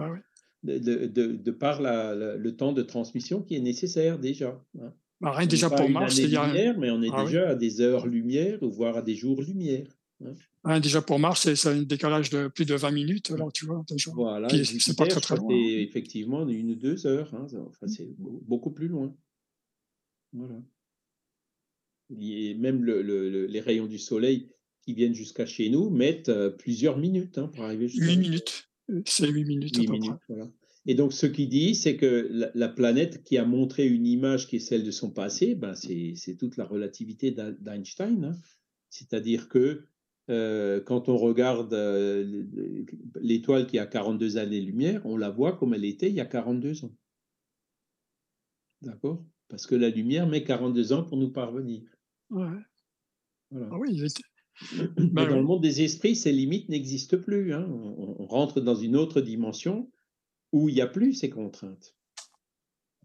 de, 0.64 0.78
de, 0.80 1.06
de, 1.06 1.52
par 1.52 1.82
la, 1.82 2.16
le 2.16 2.56
temps 2.56 2.74
de 2.74 2.82
transmission 2.82 3.42
qui 3.42 3.56
est 3.56 3.60
nécessaire 3.60 4.18
déjà. 4.18 4.60
Hein. 4.80 4.94
Bah, 5.22 5.32
rien 5.32 5.48
déjà 5.48 5.70
pour 5.70 5.90
Mars, 5.90 6.20
a... 6.20 6.74
mais 6.74 6.90
on 6.92 7.02
est 7.02 7.10
ah 7.14 7.24
déjà 7.24 7.50
à 7.50 7.56
des 7.56 7.82
heures-lumière, 7.82 8.60
voire 8.62 8.98
à 8.98 9.02
des 9.02 9.16
jours-lumière. 9.16 9.88
Hein. 10.64 10.80
déjà 10.80 11.02
pour 11.02 11.20
Mars, 11.20 11.54
c'est 11.54 11.70
un 11.70 11.82
décalage 11.82 12.30
de 12.30 12.48
plus 12.48 12.66
de 12.66 12.76
20 12.76 12.92
minutes, 12.92 13.34
tu 13.54 13.66
vois. 13.66 13.84
Déjà. 13.88 14.12
Voilà, 14.14 14.48
c'est 14.50 14.98
pas 14.98 15.08
très 15.08 15.22
très 15.22 15.36
loin. 15.36 15.48
C'est 15.50 15.84
effectivement 15.84 16.48
une 16.48 16.72
ou 16.72 16.76
deux 16.76 17.06
heures. 17.06 17.34
Hein, 17.34 17.48
enfin, 17.68 17.88
c'est 17.88 18.08
beaucoup 18.18 18.72
plus 18.72 18.88
loin. 18.88 19.16
Voilà. 20.34 20.62
Et 22.20 22.54
même 22.56 22.84
le, 22.84 23.02
le, 23.02 23.46
les 23.46 23.60
rayons 23.60 23.88
du 23.88 23.98
soleil 23.98 24.50
qui 24.84 24.94
viennent 24.94 25.16
jusqu'à 25.16 25.46
chez 25.46 25.70
nous 25.70 25.90
mettent 25.90 26.30
euh, 26.30 26.50
plusieurs 26.50 26.98
minutes 26.98 27.40
hein, 27.40 27.48
pour 27.48 27.64
arriver 27.64 27.88
jusqu'à 27.88 28.06
8 28.06 28.18
minutes. 28.18 28.70
C'est 29.06 29.28
8 29.28 29.44
minutes. 29.44 29.78
8 29.78 29.90
minutes 29.90 30.14
voilà. 30.30 30.48
Et 30.88 30.94
donc, 30.94 31.14
ce 31.14 31.26
qu'il 31.26 31.50
dit, 31.50 31.74
c'est 31.74 31.98
que 31.98 32.30
la, 32.54 32.70
planète 32.70 33.24
qui 33.24 33.40
a 33.40 33.46
montré 33.46 33.88
une 33.88 34.06
image 34.06 34.48
qui 34.48 34.58
est 34.58 34.60
celle 34.60 34.84
de 34.84 34.92
son 34.92 35.10
passé, 35.10 35.56
ben 35.56 35.74
c'est 35.74 36.38
toute 36.38 36.58
la 36.58 36.66
relativité 36.66 37.32
d'Einstein. 37.32 38.26
Hein. 38.26 38.36
C'est-à-dire 38.90 39.50
que 39.50 39.88
euh, 40.30 40.82
quand 40.82 41.08
on 41.08 41.18
regarde 41.18 41.74
euh, 41.74 42.44
l'étoile 43.22 43.68
qui 43.68 43.78
a 43.78 43.86
42 43.86 44.38
années-lumière, 44.38 45.06
on 45.06 45.18
la 45.18 45.30
voit 45.30 45.56
comme 45.56 45.74
elle 45.74 45.86
était 45.86 46.10
il 46.10 46.16
y 46.16 46.22
a 46.22 46.26
42 46.26 46.86
ans. 46.86 46.96
D'accord? 48.82 49.24
Parce 49.48 49.68
que 49.68 49.76
la 49.76 49.90
lumière 49.90 50.28
met 50.28 50.44
42 50.44 50.94
ans 50.94 51.04
pour 51.04 51.18
nous 51.18 51.32
parvenir. 51.32 51.84
Ouais. 52.32 52.48
Voilà. 53.52 53.70
Ah 53.72 53.78
oui, 53.78 54.02
Mais 54.98 55.08
ben 55.08 55.30
dans 55.30 55.36
le 55.36 55.44
monde 55.44 55.62
des 55.62 55.82
esprits, 55.82 56.16
ces 56.16 56.32
limites 56.32 56.70
n'existent 56.70 57.18
plus. 57.18 57.54
Hein. 57.54 57.68
on, 57.70 58.26
rentre 58.26 58.62
dans 58.62 58.76
une 58.76 58.96
autre 58.96 59.22
dimension 59.22 59.92
où 60.52 60.70
il 60.70 60.76
n'y 60.76 60.82
a 60.82 60.88
plus 60.88 61.14
ces 61.14 61.30
contraintes. 61.30 61.96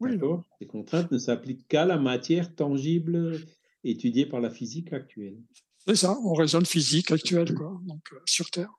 Oui. 0.00 0.18
Ces 0.58 0.66
contraintes 0.66 1.10
ne 1.10 1.18
s'appliquent 1.18 1.68
qu'à 1.68 1.84
la 1.84 1.98
matière 1.98 2.54
tangible 2.54 3.38
étudiée 3.84 4.24
par 4.24 4.40
la 4.40 4.48
physique 4.48 4.92
actuelle. 4.94 5.38
C'est 5.86 5.96
ça, 5.96 6.18
on 6.24 6.34
raisonne 6.34 6.66
physique 6.66 7.10
actuelle, 7.10 7.54
quoi, 7.54 7.80
donc 7.84 8.02
euh, 8.12 8.20
sur 8.26 8.50
Terre. 8.50 8.72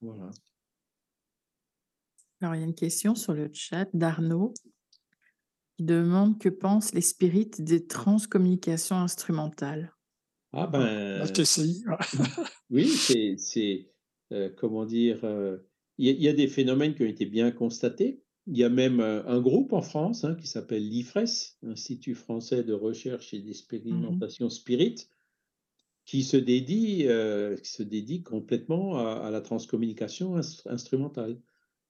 Voilà. 0.00 0.30
Alors, 2.40 2.56
il 2.56 2.58
y 2.58 2.62
a 2.62 2.66
une 2.66 2.74
question 2.74 3.14
sur 3.14 3.34
le 3.34 3.50
chat 3.52 3.88
d'Arnaud 3.94 4.52
qui 5.76 5.84
demande 5.84 6.40
que 6.40 6.48
pensent 6.48 6.92
les 6.92 7.00
spirites 7.00 7.62
des 7.62 7.86
transcommunications 7.86 8.96
instrumentales. 8.96 9.94
Ah 10.52 10.66
ben. 10.66 11.24
oui, 12.70 12.88
c'est, 12.88 13.88
euh, 14.32 14.50
comment 14.56 14.84
dire, 14.84 15.20
euh, 15.24 15.58
il 15.98 16.20
y, 16.20 16.28
a 16.28 16.32
des 16.32 16.48
phénomènes 16.48 16.94
qui 16.94 17.02
ont 17.02 17.06
été 17.06 17.26
bien 17.26 17.52
constatés. 17.52 18.22
Il 18.46 18.56
y 18.56 18.64
a 18.64 18.68
même 18.68 19.00
euh, 19.00 19.22
un 19.26 19.40
groupe 19.40 19.72
en 19.72 19.82
France 19.82 20.24
hein, 20.24 20.34
qui 20.34 20.46
s'appelle 20.46 20.86
l'IFRES, 20.86 21.56
Institut 21.62 22.14
français 22.14 22.64
de 22.64 22.72
recherche 22.72 23.32
et 23.32 23.40
d'expérimentation 23.40 24.46
mmh 24.46 24.50
spirit, 24.50 24.96
qui 26.04 26.22
se 26.22 26.36
dédie, 26.36 27.04
euh, 27.06 27.56
qui 27.56 27.70
se 27.70 27.82
dédie 27.82 28.22
complètement 28.22 28.98
à, 28.98 29.30
la 29.30 29.40
transcommunication 29.40 30.36
instrumentale. 30.66 31.38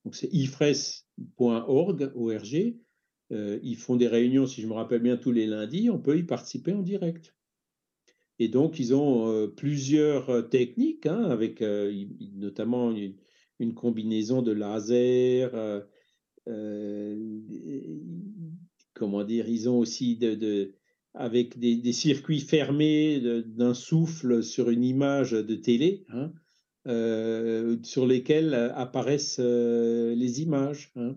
Donc 0.05 0.15
c'est 0.15 0.31
ifres.org, 0.31 2.11
ORG. 2.15 2.75
Euh, 3.31 3.59
ils 3.63 3.77
font 3.77 3.95
des 3.95 4.07
réunions, 4.07 4.45
si 4.45 4.61
je 4.61 4.67
me 4.67 4.73
rappelle 4.73 5.01
bien, 5.01 5.17
tous 5.17 5.31
les 5.31 5.47
lundis. 5.47 5.89
On 5.89 5.99
peut 5.99 6.17
y 6.17 6.23
participer 6.23 6.73
en 6.73 6.81
direct. 6.81 7.35
Et 8.39 8.47
donc, 8.47 8.79
ils 8.79 8.93
ont 8.95 9.47
plusieurs 9.55 10.49
techniques, 10.49 11.05
hein, 11.05 11.23
avec 11.25 11.61
notamment 12.35 12.91
une, 12.91 13.73
combinaison 13.75 14.41
de 14.41 14.51
laser. 14.51 15.51
Euh, 15.53 15.81
euh, 16.47 17.99
comment 18.93 19.23
dire 19.23 19.47
Ils 19.47 19.69
ont 19.69 19.79
aussi 19.79 20.17
de, 20.17 20.73
avec 21.13 21.59
des, 21.59 21.93
circuits 21.93 22.39
fermés 22.39 23.21
d'un 23.45 23.73
souffle 23.73 24.43
sur 24.43 24.69
une 24.69 24.83
image 24.83 25.31
de 25.31 25.55
télé, 25.55 26.05
hein, 26.09 26.31
euh, 26.87 27.77
sur 27.83 28.07
lesquels 28.07 28.53
apparaissent 28.75 29.39
les 29.39 30.41
images. 30.41 30.91
Hein, 30.95 31.15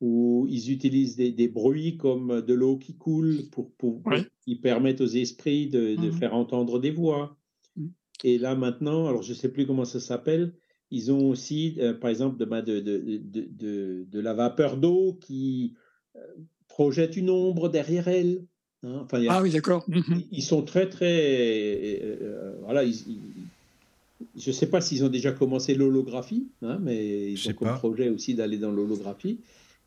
où 0.00 0.46
ils 0.48 0.70
utilisent 0.70 1.16
des, 1.16 1.48
bruits 1.48 1.96
comme 1.96 2.40
de 2.40 2.54
l'eau 2.54 2.78
qui 2.78 2.96
coule 2.96 3.48
pour, 3.50 3.72
pour, 3.72 4.00
qui 4.42 4.54
permettent 4.54 5.00
aux 5.00 5.06
esprits 5.06 5.68
de, 5.68 5.96
de 5.96 6.08
mmh 6.08 6.12
faire 6.12 6.34
entendre 6.34 6.78
des 6.78 6.92
voix. 6.92 7.36
Mmh. 7.74 7.86
Et 8.22 8.38
là 8.38 8.54
maintenant, 8.54 9.08
alors 9.08 9.22
je 9.22 9.30
ne 9.30 9.36
sais 9.36 9.48
plus 9.48 9.66
comment 9.66 9.84
ça 9.84 9.98
s'appelle, 9.98 10.54
ils 10.90 11.12
ont 11.12 11.28
aussi, 11.28 11.76
euh, 11.78 11.94
par 11.94 12.10
exemple, 12.10 12.38
de, 12.38 12.80
de, 12.80 14.06
de, 14.08 14.20
la 14.20 14.34
vapeur 14.34 14.76
d'eau 14.76 15.14
qui 15.20 15.74
euh, 16.16 16.20
projette 16.68 17.16
une 17.16 17.30
ombre 17.30 17.68
derrière 17.68 18.08
elle. 18.08 18.46
Hein. 18.84 19.00
Enfin, 19.04 19.24
ah 19.28 19.42
oui, 19.42 19.50
d'accord. 19.50 19.86
Ils 20.30 20.42
sont 20.42 20.62
très, 20.62 20.88
très. 20.88 22.00
Euh, 22.02 22.56
voilà, 22.62 22.84
je 22.86 24.48
ne 24.48 24.52
sais 24.52 24.66
pas 24.66 24.80
s'ils 24.80 25.04
ont 25.04 25.08
déjà 25.08 25.32
commencé 25.32 25.74
l'holographie, 25.74 26.48
hein, 26.62 26.78
mais 26.80 27.32
ils 27.32 27.48
ont 27.48 27.52
comme 27.54 27.74
projet 27.74 28.08
aussi 28.08 28.34
d'aller 28.34 28.58
dans 28.58 28.72
l'holographie. 28.72 29.40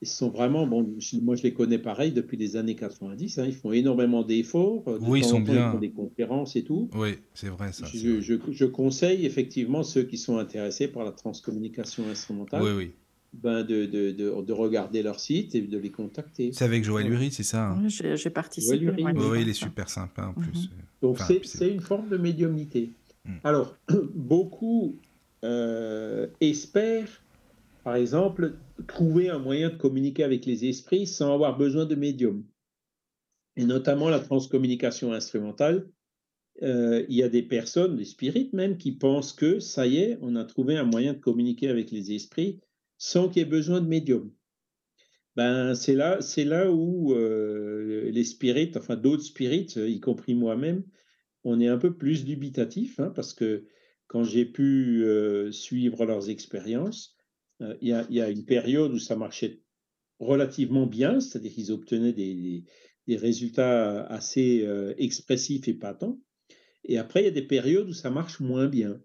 Ils 0.04 0.08
sont 0.08 0.30
vraiment, 0.30 0.66
bon, 0.66 0.96
moi 1.22 1.36
je 1.36 1.44
les 1.44 1.54
connais 1.54 1.78
pareil 1.78 2.12
depuis 2.12 2.36
les 2.36 2.56
années 2.56 2.76
90, 2.76 3.38
hein, 3.38 3.46
ils 3.46 3.54
font 3.54 3.72
énormément 3.72 4.24
d'efforts, 4.24 4.84
de 4.86 4.98
oui, 5.06 5.20
ils 5.20 5.26
sont 5.26 5.40
bien. 5.40 5.68
Ils 5.68 5.72
font 5.74 5.78
des 5.78 5.92
conférences 5.92 6.56
et 6.56 6.64
tout. 6.64 6.90
Oui, 6.96 7.20
c'est 7.36 7.50
vrai 7.50 7.72
ça. 7.72 7.86
Je, 7.86 8.20
je, 8.20 8.34
je, 8.50 8.66
conseille 8.66 9.28
effectivement 9.28 9.84
ceux 9.84 10.02
qui 10.02 10.18
sont 10.18 10.40
intéressés 10.40 10.88
par 10.88 11.04
la 11.04 11.12
transcommunication 11.12 12.10
instrumentale. 12.10 12.64
Oui, 12.64 12.72
oui. 12.76 12.92
Ben 13.34 13.64
de, 13.64 13.86
de, 13.86 14.12
de, 14.12 14.42
de, 14.42 14.54
regarder 14.54 15.02
leur 15.02 15.20
site 15.20 15.56
et 15.56 15.62
de 15.62 15.78
les 15.78 15.90
contacter. 15.90 16.52
C'est 16.52 16.66
avec 16.66 16.84
Joël 16.84 17.08
Lurie, 17.08 17.32
c'est 17.32 17.44
ça 17.44 17.70
hein? 17.70 17.88
J'ai 17.88 18.30
participé. 18.30 18.92
Oui, 18.92 19.42
il 19.42 19.48
est 19.48 19.54
super 19.54 19.88
sympa 19.88 20.26
en 20.26 20.34
plus. 20.34 20.70
Mhm. 20.70 20.78
Donc 21.02 21.18
c'est 21.44 21.70
une 21.70 21.80
forme 21.80 22.10
de 22.10 22.18
médiumnité. 22.18 22.92
Hmm. 23.24 23.36
Alors, 23.46 23.78
beaucoup 24.14 24.98
euh, 25.46 26.28
espèrent 26.42 27.22
par 27.84 27.96
exemple, 27.96 28.54
trouver 28.88 29.30
un 29.30 29.40
moyen 29.40 29.70
de 29.70 29.76
communiquer 29.76 30.24
avec 30.24 30.46
les 30.46 30.66
esprits 30.66 31.08
sans 31.08 31.34
avoir 31.34 31.58
besoin 31.58 31.86
de 31.86 31.96
médium. 31.96 32.44
Et 33.56 33.66
notamment 33.66 34.10
la 34.10 34.20
transcommunication 34.20 35.14
instrumentale. 35.14 35.88
Euh, 36.62 37.06
il 37.10 37.16
y 37.16 37.24
a 37.24 37.30
des 37.30 37.42
personnes, 37.42 37.96
des 37.96 38.06
spirites 38.06 38.54
même, 38.54 38.78
qui 38.78 38.92
pensent 38.92 39.34
que 39.34 39.60
ça 39.60 39.88
y 39.88 39.98
est, 39.98 40.20
on 40.22 40.36
a 40.36 40.44
trouvé 40.44 40.78
un 40.78 40.84
moyen 40.84 41.14
de 41.14 41.20
communiquer 41.20 41.70
avec 41.70 41.92
les 41.92 42.14
esprits 42.14 42.60
sans 43.04 43.30
qu'il 43.30 43.40
y 43.40 43.42
ait 43.42 43.50
besoin 43.50 43.82
de 43.82 43.88
médium. 43.88 44.32
Ben, 45.36 45.74
c'est 45.74 45.96
là, 45.96 46.22
c'est 46.22 46.44
là 46.44 46.72
où 46.72 47.16
euh, 47.16 48.12
les 48.12 48.24
spirites, 48.24 48.78
enfin 48.78 48.96
d'autres 48.96 49.24
spirites, 49.24 49.76
y 49.76 50.00
compris 50.00 50.36
moi-même, 50.36 50.84
on 51.44 51.60
est 51.60 51.68
un 51.68 51.80
peu 51.80 51.98
plus 51.98 52.24
dubitatif, 52.26 53.00
hein, 53.00 53.12
parce 53.16 53.34
que 53.34 53.66
quand 54.06 54.24
j'ai 54.24 54.46
pu 54.46 55.04
euh, 55.04 55.52
suivre 55.52 56.06
leurs 56.06 56.30
expériences, 56.30 57.18
euh, 57.62 57.76
il 57.82 57.88
y, 57.88 58.22
a, 58.22 58.30
une 58.30 58.46
période 58.46 58.92
où 58.94 59.00
ça 59.00 59.16
marchait 59.16 59.64
relativement 60.20 60.86
bien, 60.86 61.20
c'est-à-dire 61.20 61.54
qu'ils 61.54 61.72
obtenaient 61.72 62.14
des, 62.14 62.66
résultats 63.18 64.06
assez 64.06 64.66
expressifs 64.98 65.68
et 65.68 65.74
patents. 65.74 66.22
Et 66.86 66.98
après, 66.98 67.24
il 67.24 67.26
y 67.26 67.28
a 67.28 67.32
des 67.32 67.42
périodes 67.42 67.90
où 67.90 67.94
ça 67.94 68.10
marche 68.10 68.40
moins 68.40 68.68
bien. 68.68 69.02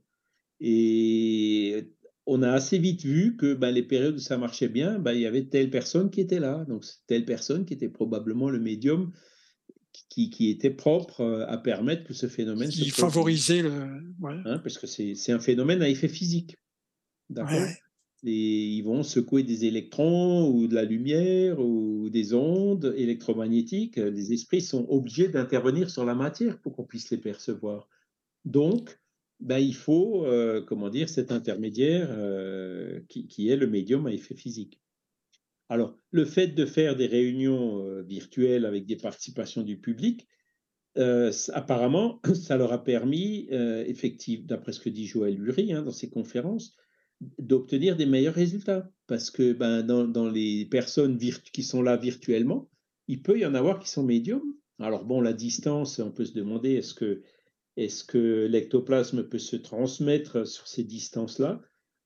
Et 0.61 1.96
on 2.27 2.43
a 2.43 2.51
assez 2.51 2.79
vite 2.79 3.05
vu 3.05 3.37
que 3.37 3.55
ben, 3.55 3.71
les 3.71 3.83
périodes 3.83 4.17
où 4.17 4.21
ça 4.21 4.37
marchait 4.37 4.69
bien, 4.69 4.99
ben, 4.99 5.13
il 5.13 5.21
y 5.21 5.27
avait 5.27 5.45
telle 5.45 5.71
personne 5.71 6.11
qui 6.11 6.21
était 6.21 6.41
là. 6.41 6.65
Donc, 6.69 6.85
telle 7.07 7.25
personne 7.25 7.65
qui 7.65 7.75
était 7.75 7.89
probablement 7.89 8.51
le 8.51 8.59
médium 8.59 9.13
qui, 10.09 10.29
qui 10.31 10.51
était 10.51 10.71
propre 10.71 11.21
euh, 11.21 11.47
à 11.47 11.57
permettre 11.57 12.05
que 12.05 12.15
ce 12.15 12.27
phénomène 12.27 12.71
se 12.71 12.85
favorisait 12.91 13.63
le. 13.63 13.71
Hein, 14.45 14.59
parce 14.59 14.79
que 14.79 14.87
c'est 14.87 15.33
un 15.33 15.39
phénomène 15.39 15.83
à 15.83 15.89
effet 15.89 16.09
physique. 16.09 16.57
D'accord? 17.31 17.69
Et 18.25 18.67
ils 18.73 18.83
vont 18.83 19.03
secouer 19.03 19.43
des 19.45 19.67
électrons 19.67 20.49
ou 20.51 20.67
de 20.67 20.75
la 20.75 20.85
lumière 20.85 21.61
ou 21.61 22.09
des 22.11 22.35
ondes 22.35 22.93
électromagnétiques. 22.97 23.97
Les 23.97 24.33
esprits 24.33 24.63
sont 24.63 24.87
obligés 24.89 25.29
d'intervenir 25.29 25.91
sur 25.91 26.05
la 26.05 26.15
matière 26.15 26.59
pour 26.61 26.75
qu'on 26.75 26.85
puisse 26.85 27.11
les 27.11 27.19
percevoir. 27.19 27.89
Donc, 28.45 28.99
ben, 29.41 29.59
il 29.59 29.75
faut, 29.75 30.25
euh, 30.25 30.63
comment 30.63 30.89
dire, 30.89 31.09
cet 31.09 31.31
intermédiaire 31.31 32.09
euh, 32.11 33.01
qui, 33.09 33.49
est 33.49 33.57
le 33.57 33.67
médium 33.67 34.07
à 34.07 34.13
effet 34.13 34.35
physique. 34.35 34.81
Alors, 35.69 35.99
le 36.11 36.25
fait 36.25 36.49
de 36.49 36.65
faire 36.65 36.97
des 36.97 37.07
réunions 37.07 37.85
euh, 37.85 38.03
virtuelles 38.03 38.65
avec 38.65 38.87
des 38.87 38.97
participations 38.97 39.63
du 39.63 39.79
public, 39.79 40.27
apparemment, 41.53 42.23
ça 42.35 42.57
leur 42.57 42.73
a 42.73 42.83
permis, 42.83 43.49
effectivement, 43.51 44.47
d'après 44.47 44.73
ce 44.73 44.81
que 44.81 44.89
dit 44.89 45.07
Joël 45.07 45.37
Lurie 45.37 45.75
hein, 45.75 45.83
dans 45.83 45.93
ses 45.93 46.09
conférences, 46.09 46.75
d'obtenir 47.39 47.97
des 47.97 48.07
meilleurs 48.07 48.35
résultats. 48.35 48.91
Parce 49.07 49.31
que 49.31 49.53
ben, 49.53 49.83
dans, 49.83 50.09
dans 50.09 50.29
les 50.29 50.65
personnes 50.65 51.19
qui 51.19 51.63
sont 51.63 51.83
là 51.83 51.99
virtuellement, 51.99 52.71
il 53.09 53.23
peut 53.23 53.39
y 53.39 53.45
en 53.45 53.55
avoir 53.55 53.79
qui 53.79 53.91
sont 53.91 54.03
médiums. 54.03 54.55
Alors 54.79 55.05
bon, 55.05 55.21
la 55.21 55.33
distance, 55.33 55.99
on 55.99 56.11
peut 56.11 56.25
se 56.25 56.35
demander 56.35 56.73
est-ce 56.73 56.95
que, 56.95 57.23
est 57.77 58.07
que 58.07 58.47
l'ectoplasme 58.47 59.29
peut 59.29 59.39
se 59.39 59.57
transmettre 59.57 60.47
sur 60.47 60.67
ces 60.67 60.85
distances-là? 60.85 61.61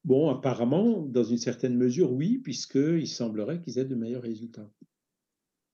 Bon, 0.04 0.30
apparemment, 0.30 1.02
dans 1.02 1.24
une 1.24 1.38
certaine 1.38 1.76
mesure, 1.76 2.12
oui, 2.12 2.38
puisqu'il 2.38 3.06
semblerait 3.06 3.60
qu'ils 3.60 3.78
aient 3.78 3.84
de 3.84 3.94
meilleurs 3.94 4.22
résultats. 4.22 4.70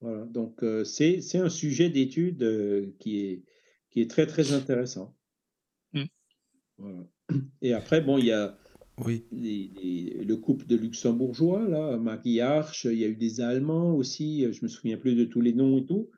Voilà, 0.00 0.24
donc 0.26 0.62
euh, 0.62 0.84
c'est 0.84 1.38
un 1.38 1.48
sujet 1.48 1.88
d'étude 1.88 2.42
euh, 2.42 2.92
qui, 2.98 3.18
est, 3.18 3.44
qui 3.90 4.00
est 4.00 4.10
très, 4.10 4.26
très 4.26 4.52
intéressant. 4.52 5.16
Mmh. 5.92 6.04
Voilà. 6.78 7.08
Et 7.62 7.72
après, 7.72 8.00
bon, 8.00 8.18
il 8.18 8.26
y 8.26 8.32
a 8.32 8.58
oui. 9.04 9.26
le 9.30 10.34
couple 10.36 10.66
de 10.66 10.76
luxembourgeois, 10.76 11.68
là, 11.68 11.96
Marie 11.96 12.40
Arch, 12.40 12.84
il 12.84 12.98
y 12.98 13.04
a 13.04 13.08
eu 13.08 13.16
des 13.16 13.40
Allemands 13.40 13.94
aussi, 13.94 14.50
je 14.52 14.62
me 14.62 14.68
souviens 14.68 14.96
plus 14.96 15.14
de 15.14 15.24
tous 15.24 15.40
les 15.40 15.52
noms 15.52 15.78
et 15.78 15.86
tout, 15.86 16.10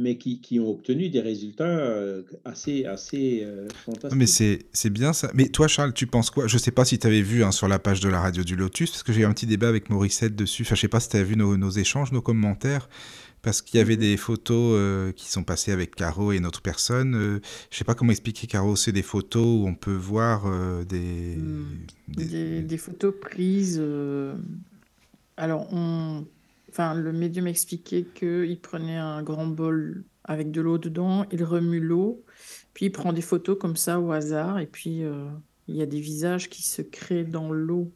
mais 0.00 0.16
qui, 0.16 0.40
qui 0.40 0.58
ont 0.58 0.70
obtenu 0.70 1.10
des 1.10 1.20
résultats 1.20 1.64
euh, 1.64 2.22
assez, 2.44 2.84
assez 2.86 3.42
euh, 3.44 3.68
fantastiques. 3.84 4.18
Mais 4.18 4.26
c'est 4.26 4.90
bien 4.90 5.12
ça. 5.12 5.30
Mais 5.34 5.48
toi, 5.48 5.68
Charles, 5.68 5.92
tu 5.92 6.06
penses 6.06 6.30
quoi? 6.30 6.46
Je 6.46 6.58
sais 6.58 6.70
pas 6.70 6.84
si 6.84 6.98
tu 6.98 7.06
avais 7.06 7.22
vu 7.22 7.44
hein, 7.44 7.52
sur 7.52 7.68
la 7.68 7.78
page 7.78 8.00
de 8.00 8.08
la 8.08 8.20
radio 8.20 8.42
du 8.42 8.56
Lotus, 8.56 8.90
parce 8.90 9.02
que 9.02 9.12
j'ai 9.12 9.20
eu 9.20 9.24
un 9.24 9.32
petit 9.32 9.46
débat 9.46 9.68
avec 9.68 9.90
Morissette 9.90 10.34
dessus. 10.34 10.62
Enfin, 10.62 10.74
je 10.74 10.80
sais 10.80 10.88
pas 10.88 11.00
si 11.00 11.10
tu 11.10 11.16
as 11.16 11.22
vu 11.22 11.36
nos, 11.36 11.56
nos 11.56 11.70
échanges, 11.70 12.12
nos 12.12 12.22
commentaires 12.22 12.88
parce 13.42 13.62
qu'il 13.62 13.78
y 13.78 13.80
avait 13.80 13.96
des 13.96 14.16
photos 14.16 14.74
euh, 14.76 15.12
qui 15.12 15.30
sont 15.30 15.44
passées 15.44 15.72
avec 15.72 15.94
Caro 15.94 16.32
et 16.32 16.36
une 16.36 16.46
autre 16.46 16.60
personne. 16.60 17.14
Je 17.14 17.18
euh, 17.18 17.40
je 17.70 17.78
sais 17.78 17.84
pas 17.84 17.94
comment 17.94 18.10
expliquer, 18.10 18.46
Caro, 18.46 18.76
c'est 18.76 18.92
des 18.92 19.02
photos 19.02 19.46
où 19.46 19.66
on 19.66 19.74
peut 19.74 19.94
voir 19.94 20.44
euh, 20.46 20.84
des, 20.84 21.36
hmm. 21.36 21.86
des... 22.08 22.62
des... 22.62 22.76
photos 22.76 23.14
prises. 23.18 23.82
Alors, 25.36 25.72
on... 25.72 26.26
enfin, 26.70 26.94
le 26.94 27.12
médium 27.12 27.46
expliquait 27.46 28.04
qu'il 28.14 28.60
prenait 28.60 28.96
un 28.96 29.22
grand 29.22 29.46
bol 29.46 30.04
avec 30.24 30.50
de 30.50 30.60
l'eau 30.60 30.78
dedans, 30.78 31.26
il 31.32 31.44
remue 31.44 31.80
l'eau, 31.80 32.24
puis 32.74 32.86
il 32.86 32.90
prend 32.90 33.12
des 33.12 33.22
photos 33.22 33.58
comme 33.58 33.76
ça 33.76 34.00
au 34.00 34.12
hasard, 34.12 34.58
et 34.58 34.66
puis 34.66 35.02
il 35.68 35.76
y 35.76 35.82
a 35.82 35.86
des 35.86 36.00
visages 36.00 36.48
qui 36.48 36.62
se 36.62 36.82
créent 36.82 37.24
dans 37.24 37.50
l'eau. 37.50 37.92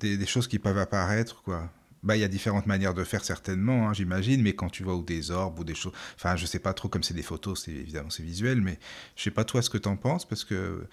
Des, 0.00 0.16
des 0.16 0.26
choses 0.26 0.48
qui 0.48 0.58
peuvent 0.58 0.78
apparaître, 0.78 1.42
quoi. 1.42 1.70
Bah, 2.04 2.18
il 2.18 2.20
y 2.20 2.24
a 2.24 2.28
différentes 2.28 2.66
manières 2.66 2.92
de 2.92 3.02
faire 3.02 3.24
certainement, 3.24 3.88
hein, 3.88 3.94
j'imagine, 3.94 4.42
mais 4.42 4.54
quand 4.54 4.68
tu 4.68 4.82
vois 4.84 4.94
ou 4.94 5.02
des 5.02 5.30
orbes 5.30 5.58
ou 5.60 5.64
des 5.64 5.74
choses, 5.74 5.94
enfin, 6.16 6.36
je 6.36 6.44
sais 6.44 6.58
pas 6.58 6.74
trop 6.74 6.90
comme 6.90 7.02
c'est 7.02 7.14
des 7.14 7.22
photos, 7.22 7.64
c'est 7.64 7.72
évidemment 7.72 8.10
c'est 8.10 8.22
visuel, 8.22 8.60
mais 8.60 8.78
je 9.16 9.22
sais 9.22 9.30
pas 9.30 9.44
toi 9.44 9.62
ce 9.62 9.70
que 9.70 9.78
tu 9.78 9.88
en 9.88 9.96
penses 9.96 10.28
parce 10.28 10.44
que 10.44 10.86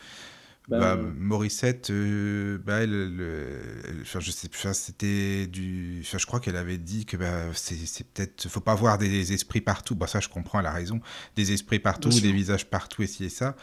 bah, 0.67 0.95
bah 0.95 1.01
Morissette, 1.17 1.89
euh, 1.89 2.57
bah, 2.59 2.85
je 2.85 4.31
sais 4.31 4.47
plus, 4.47 4.73
c'était 4.73 5.47
du, 5.47 6.03
je 6.03 6.25
crois 6.25 6.39
qu'elle 6.39 6.55
avait 6.55 6.77
dit 6.77 7.05
que 7.05 7.17
bah, 7.17 7.45
c'est 7.53 8.07
peut-être, 8.13 8.47
faut 8.47 8.59
pas 8.59 8.75
voir 8.75 8.97
des 8.97 9.33
esprits 9.33 9.61
partout. 9.61 9.95
Bah 9.95 10.07
ça, 10.07 10.19
je 10.19 10.29
comprends, 10.29 10.59
elle 10.59 10.65
a 10.67 10.71
raison, 10.71 11.01
des 11.35 11.51
esprits 11.51 11.79
partout, 11.79 12.09
des 12.09 12.31
visages 12.31 12.65
partout, 12.65 13.03
et 13.03 13.07
ci 13.07 13.25
et 13.25 13.29
ça. 13.29 13.55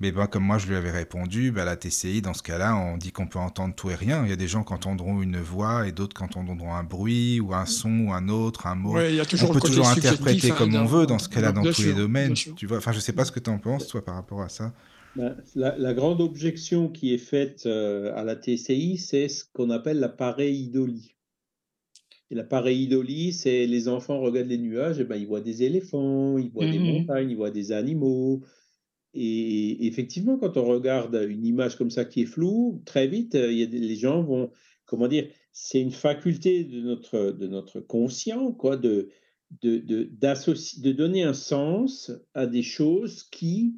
Mais 0.00 0.10
ben, 0.10 0.26
comme 0.26 0.42
moi 0.42 0.58
je 0.58 0.66
lui 0.66 0.74
avais 0.74 0.90
répondu, 0.90 1.52
ben, 1.52 1.64
la 1.64 1.76
TCI, 1.76 2.22
dans 2.22 2.34
ce 2.34 2.42
cas-là, 2.42 2.74
on 2.74 2.96
dit 2.96 3.12
qu'on 3.12 3.26
peut 3.26 3.38
entendre 3.38 3.74
tout 3.74 3.88
et 3.88 3.94
rien. 3.94 4.24
Il 4.24 4.30
y 4.30 4.32
a 4.32 4.36
des 4.36 4.48
gens 4.48 4.64
qui 4.64 4.72
entendront 4.72 5.22
une 5.22 5.40
voix 5.40 5.86
et 5.86 5.92
d'autres 5.92 6.16
qui 6.16 6.24
entendront 6.24 6.74
un 6.74 6.82
bruit 6.82 7.40
ou 7.40 7.54
un 7.54 7.66
son 7.66 8.06
ou 8.06 8.12
un 8.12 8.28
autre, 8.28 8.66
un 8.66 8.74
mot. 8.74 8.96
on 8.98 9.52
peut 9.52 9.60
toujours 9.60 9.88
interpréter 9.88 10.50
hein, 10.50 10.54
comme 10.58 10.74
on 10.74 10.86
veut 10.86 11.06
dans 11.06 11.18
ce 11.18 11.28
cas-là, 11.28 11.52
dans 11.52 11.62
tous 11.62 11.82
les 11.82 11.92
domaines. 11.92 12.34
Tu 12.34 12.66
vois 12.66 12.78
enfin, 12.78 12.92
je 12.92 12.96
ne 12.96 13.02
sais 13.02 13.12
pas 13.12 13.24
ce 13.24 13.32
que 13.32 13.40
tu 13.40 13.50
en 13.50 13.58
penses, 13.58 13.86
toi, 13.86 14.04
par 14.04 14.16
rapport 14.16 14.42
à 14.42 14.48
ça. 14.48 14.72
La, 15.54 15.94
grande 15.94 16.20
objection 16.20 16.88
qui 16.88 17.12
est 17.12 17.18
faite 17.18 17.66
euh, 17.66 18.12
à 18.14 18.24
la 18.24 18.34
TCI, 18.34 18.96
c'est 18.96 19.28
ce 19.28 19.44
qu'on 19.52 19.70
appelle 19.70 19.98
la 19.98 20.08
pareidolie. 20.08 21.14
Et 22.30 22.34
la 22.34 22.44
pareidolie, 22.44 23.32
c'est 23.32 23.66
les 23.66 23.88
enfants 23.88 24.20
regardent 24.20 24.48
les 24.48 24.58
nuages, 24.58 25.00
et 25.00 25.04
ben, 25.04 25.16
ils 25.16 25.26
voient 25.26 25.42
des 25.42 25.64
éléphants, 25.64 26.38
ils 26.38 26.50
voient 26.50 26.64
des 26.64 26.78
mmh 26.78 26.92
montagnes, 26.92 27.30
ils 27.30 27.36
voient 27.36 27.50
des 27.50 27.72
animaux, 27.72 28.42
et 29.14 29.86
effectivement, 29.86 30.38
quand 30.38 30.56
on 30.56 30.64
regarde 30.64 31.14
une 31.28 31.44
image 31.44 31.76
comme 31.76 31.90
ça 31.90 32.04
qui 32.04 32.22
est 32.22 32.26
floue, 32.26 32.82
très 32.86 33.06
vite, 33.06 33.34
il 33.34 33.58
y 33.58 33.62
a 33.62 33.66
les 33.66 33.96
gens 33.96 34.22
vont, 34.22 34.50
comment 34.86 35.08
dire, 35.08 35.28
c'est 35.52 35.80
une 35.80 35.90
faculté 35.90 36.64
de 36.64 36.80
notre, 36.80 37.32
de 37.32 37.46
notre 37.46 37.80
conscient, 37.80 38.52
quoi, 38.52 38.78
de, 38.78 39.10
de, 39.60 39.78
de, 39.78 40.08
de 40.10 40.92
donner 40.92 41.22
un 41.24 41.34
sens 41.34 42.10
à 42.32 42.46
des 42.46 42.62
choses 42.62 43.24
qui, 43.24 43.74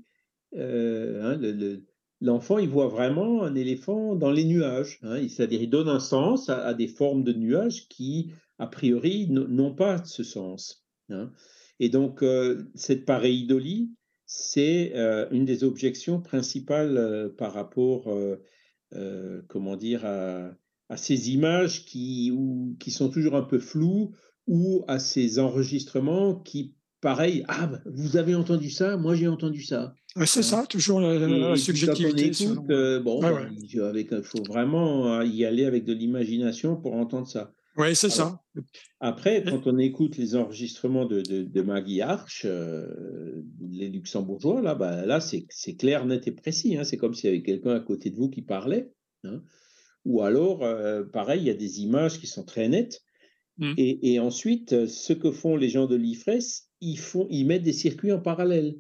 euh, 0.57 1.23
hein, 1.23 1.81
l'enfant, 2.21 2.59
il 2.59 2.69
voit 2.69 2.89
vraiment 2.89 3.43
un 3.43 3.55
éléphant 3.55 4.15
dans 4.17 4.31
les 4.31 4.45
nuages, 4.45 4.99
hein, 5.03 5.27
c'est-à-dire 5.29 5.63
il 5.63 5.71
donne 5.71 5.89
un 5.89 6.01
sens 6.01 6.49
à, 6.49 6.75
des 6.75 6.89
formes 6.89 7.25
de 7.25 7.33
nuages 7.33 7.89
qui, 7.89 8.33
a 8.59 8.67
priori, 8.67 9.29
n'ont 9.29 9.75
pas 9.75 10.05
ce 10.05 10.23
sens. 10.23 10.85
Hein. 11.11 11.31
Et 11.81 11.89
donc, 11.89 12.23
euh, 12.23 12.71
cette 12.75 13.05
pareidolie, 13.05 13.91
c'est 14.27 14.93
euh, 14.95 15.29
une 15.31 15.45
des 15.45 15.65
objections 15.65 16.21
principales 16.21 16.97
euh, 16.97 17.29
par 17.29 17.53
rapport, 17.53 18.09
comment 19.49 19.77
dire, 19.77 20.05
à, 20.05 20.97
ces 20.97 21.33
images 21.33 21.85
qui 21.85 22.31
sont 22.89 23.11
toujours 23.11 23.35
un 23.35 23.43
peu 23.43 23.59
floues 23.59 24.13
ou 24.47 24.85
à 24.87 25.01
ces 25.01 25.41
enregistrements 25.41 26.37
qui, 26.37 26.77
pareil, 27.05 27.45
ah, 27.49 27.71
vous 27.85 28.17
avez 28.17 28.35
entendu 28.35 28.71
ça, 28.71 28.97
moi 28.97 29.15
j'ai 29.15 29.29
entendu 29.29 29.63
ça. 29.63 29.95
c'est 30.25 30.43
ça, 30.43 30.65
toujours 30.67 31.01
la, 31.01 31.55
subjectivité. 31.55 32.47
bon, 33.05 33.21
bah, 33.21 33.47
il 33.53 34.23
faut 34.25 34.43
vraiment 34.43 35.21
y 35.21 35.45
aller 35.45 35.67
avec 35.67 35.85
de 35.85 35.93
l'imagination 35.93 36.77
pour 36.77 36.95
entendre 36.95 37.29
ça. 37.29 37.53
Oui, 37.77 37.95
c'est 37.95 38.09
ça. 38.11 38.41
Après, 39.01 39.45
quand 39.45 39.67
on 39.67 39.79
écoute 39.79 40.17
les 40.17 40.35
enregistrements 40.35 41.05
de, 41.05 41.21
de, 41.21 41.63
Maggie 41.63 42.01
Arch, 42.01 42.47
euh, 42.47 42.87
les 43.61 43.89
luxembourgeois, 43.89 44.63
là, 44.63 44.75
bah, 44.75 45.05
là 45.05 45.21
c'est 45.21 45.77
clair, 45.77 46.07
net 46.07 46.27
et 46.27 46.33
précis. 46.33 46.77
Hein. 46.79 46.85
C'est 46.85 46.97
comme 46.97 47.15
s'il 47.15 47.31
y 47.31 47.33
avait 47.35 47.43
quelqu'un 47.43 47.75
à 47.75 47.81
côté 47.81 48.11
de 48.11 48.17
vous 48.17 48.31
qui 48.31 48.43
parlait. 48.43 48.93
Hein. 49.25 49.43
Ou 50.05 50.23
alors, 50.23 50.63
euh, 50.63 51.03
pareil, 51.03 51.41
il 51.41 51.47
y 51.47 51.51
a 51.51 51.55
des 51.55 51.81
images 51.81 52.19
qui 52.19 52.27
sont 52.27 52.45
très 52.45 52.69
nettes. 52.69 53.03
Mmh. 53.59 53.75
Et, 53.77 54.15
et, 54.15 54.21
ensuite, 54.21 54.87
ce 54.87 55.13
que 55.13 55.31
font 55.31 55.57
les 55.57 55.69
gens 55.69 55.87
de 55.87 55.97
l'IFRES, 55.97 56.64
ils, 56.81 56.99
font, 56.99 57.27
ils 57.31 57.47
mettent 57.47 57.63
des 57.63 57.73
circuits 57.73 58.13
en 58.13 58.21
parallèle. 58.21 58.77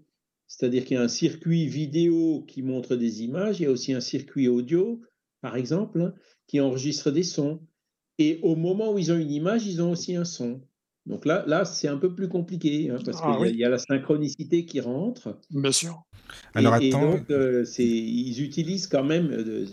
C'est-à-dire 0.46 0.84
qu'il 0.84 0.96
y 0.96 1.00
a 1.00 1.02
un 1.02 1.08
circuit 1.08 1.66
vidéo 1.66 2.44
qui 2.46 2.62
montre 2.62 2.96
des 2.96 3.22
images, 3.22 3.60
il 3.60 3.64
y 3.64 3.66
a 3.66 3.70
aussi 3.70 3.92
un 3.92 4.00
circuit 4.00 4.48
audio, 4.48 5.00
par 5.40 5.56
exemple, 5.56 6.00
hein, 6.00 6.14
qui 6.46 6.60
enregistre 6.60 7.10
des 7.10 7.22
sons. 7.22 7.60
Et 8.18 8.38
au 8.42 8.54
moment 8.54 8.92
où 8.92 8.98
ils 8.98 9.10
ont 9.10 9.18
une 9.18 9.32
image, 9.32 9.66
ils 9.66 9.82
ont 9.82 9.90
aussi 9.90 10.14
un 10.14 10.24
son. 10.24 10.60
Donc 11.06 11.26
là, 11.26 11.44
là 11.46 11.64
c'est 11.64 11.88
un 11.88 11.98
peu 11.98 12.14
plus 12.14 12.28
compliqué, 12.28 12.90
hein, 12.90 12.96
parce 13.04 13.18
ah 13.22 13.36
qu'il 13.38 13.56
y, 13.56 13.64
a 13.64 13.68
la 13.68 13.78
synchronicité 13.78 14.64
qui 14.64 14.80
rentre. 14.80 15.38
Bien 15.50 15.72
sûr. 15.72 16.02
Alors 16.54 16.76
et, 16.76 16.88
attends. 16.88 17.10
donc, 17.10 17.30
euh, 17.30 17.64
ils 17.78 18.42
utilisent 18.42 18.86
quand 18.86 19.04
même, 19.04 19.30
euh, 19.30 19.66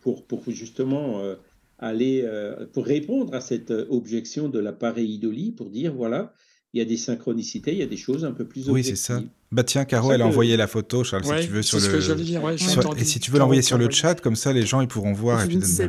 pour, 0.00 0.26
pour, 0.26 0.42
justement 0.48 1.20
euh, 1.20 1.36
aller, 1.78 2.28
pour 2.72 2.84
répondre 2.84 3.34
à 3.34 3.40
cette 3.40 3.70
objection 3.70 4.48
de 4.48 4.58
l'appareil 4.58 5.14
idolie, 5.14 5.52
pour 5.52 5.70
dire, 5.70 5.94
voilà, 5.94 6.34
il 6.72 6.78
y 6.78 6.80
a 6.80 6.84
des 6.84 6.96
synchronicités, 6.96 7.72
il 7.72 7.78
y 7.78 7.82
a 7.82 7.86
des 7.86 7.96
choses 7.96 8.24
un 8.24 8.32
peu 8.32 8.44
plus 8.44 8.68
Oui, 8.68 8.84
c'est 8.84 8.96
ça. 8.96 9.22
Bah 9.52 9.64
tiens, 9.64 9.84
Caro, 9.84 10.12
elle 10.12 10.22
a 10.22 10.26
envoyé 10.28 10.56
la 10.56 10.68
photo, 10.68 11.02
Charles, 11.02 11.24
si 11.24 11.46
tu 11.48 11.52
veux 11.52 11.62
sur 11.62 11.78
le. 11.80 13.00
et 13.00 13.04
si 13.04 13.18
tu 13.18 13.32
veux 13.32 13.40
l'envoyer 13.40 13.62
sur 13.62 13.78
le 13.78 13.90
chat, 13.90 14.20
comme 14.20 14.36
ça, 14.36 14.52
les 14.52 14.64
gens 14.64 14.80
ils 14.80 14.86
pourront 14.86 15.12
voir. 15.12 15.44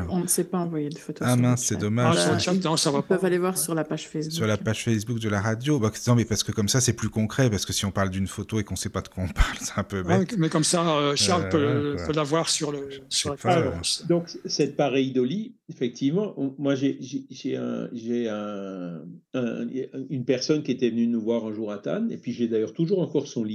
on 0.09 0.19
ne 0.19 0.27
sait 0.27 0.45
pas 0.45 0.57
envoyer 0.57 0.89
de 0.89 0.97
photos. 0.97 1.27
Ah 1.29 1.35
mince, 1.35 1.65
c'est 1.65 1.77
dommage. 1.77 2.17
Ah, 2.17 2.37
ils 2.51 3.01
peuvent 3.07 3.25
aller 3.25 3.37
voir 3.37 3.57
sur 3.59 3.75
la 3.75 3.83
page 3.83 4.07
Facebook. 4.07 4.33
Sur 4.33 4.47
la 4.47 4.57
page 4.57 4.83
Facebook 4.83 5.19
de 5.19 5.29
la 5.29 5.41
radio. 5.41 5.79
Bah, 5.79 5.91
non, 6.07 6.15
mais 6.15 6.25
parce 6.25 6.43
que 6.43 6.51
comme 6.51 6.69
ça, 6.69 6.81
c'est 6.81 6.93
plus 6.93 7.09
concret, 7.09 7.51
parce 7.51 7.65
que 7.65 7.73
si 7.73 7.85
on 7.85 7.91
parle 7.91 8.09
d'une 8.09 8.27
photo 8.27 8.59
et 8.59 8.63
qu'on 8.63 8.73
ne 8.73 8.79
sait 8.79 8.89
pas 8.89 9.01
de 9.01 9.09
quoi 9.09 9.25
on 9.25 9.27
parle, 9.31 9.57
c'est 9.59 9.77
un 9.77 9.83
peu 9.83 10.01
bête. 10.01 10.35
mais 10.39 10.49
comme 10.49 10.63
ça, 10.63 10.97
euh, 10.97 11.15
Charles 11.15 11.49
peut, 11.49 11.97
peut 12.07 12.13
la 12.13 12.23
voir 12.23 12.49
sur, 12.49 12.71
le, 12.71 12.89
sur 13.09 13.31
la 13.31 13.37
page. 13.37 14.01
donc, 14.09 14.29
cette 14.45 14.75
pareidolie, 14.75 15.53
effectivement, 15.69 16.33
moi, 16.57 16.73
j'ai 16.73 17.57
un, 17.57 19.01
un, 19.33 19.67
une 20.09 20.25
personne 20.25 20.63
qui 20.63 20.71
était 20.71 20.89
venue 20.89 21.05
nous 21.05 21.21
voir 21.21 21.45
un 21.45 21.53
jour 21.53 21.71
à 21.71 21.77
Tannes, 21.77 22.11
et 22.11 22.17
puis 22.17 22.33
j'ai 22.33 22.47
d'ailleurs 22.47 22.73
toujours 22.73 23.01
encore 23.01 23.27
son 23.27 23.43
livre, 23.43 23.50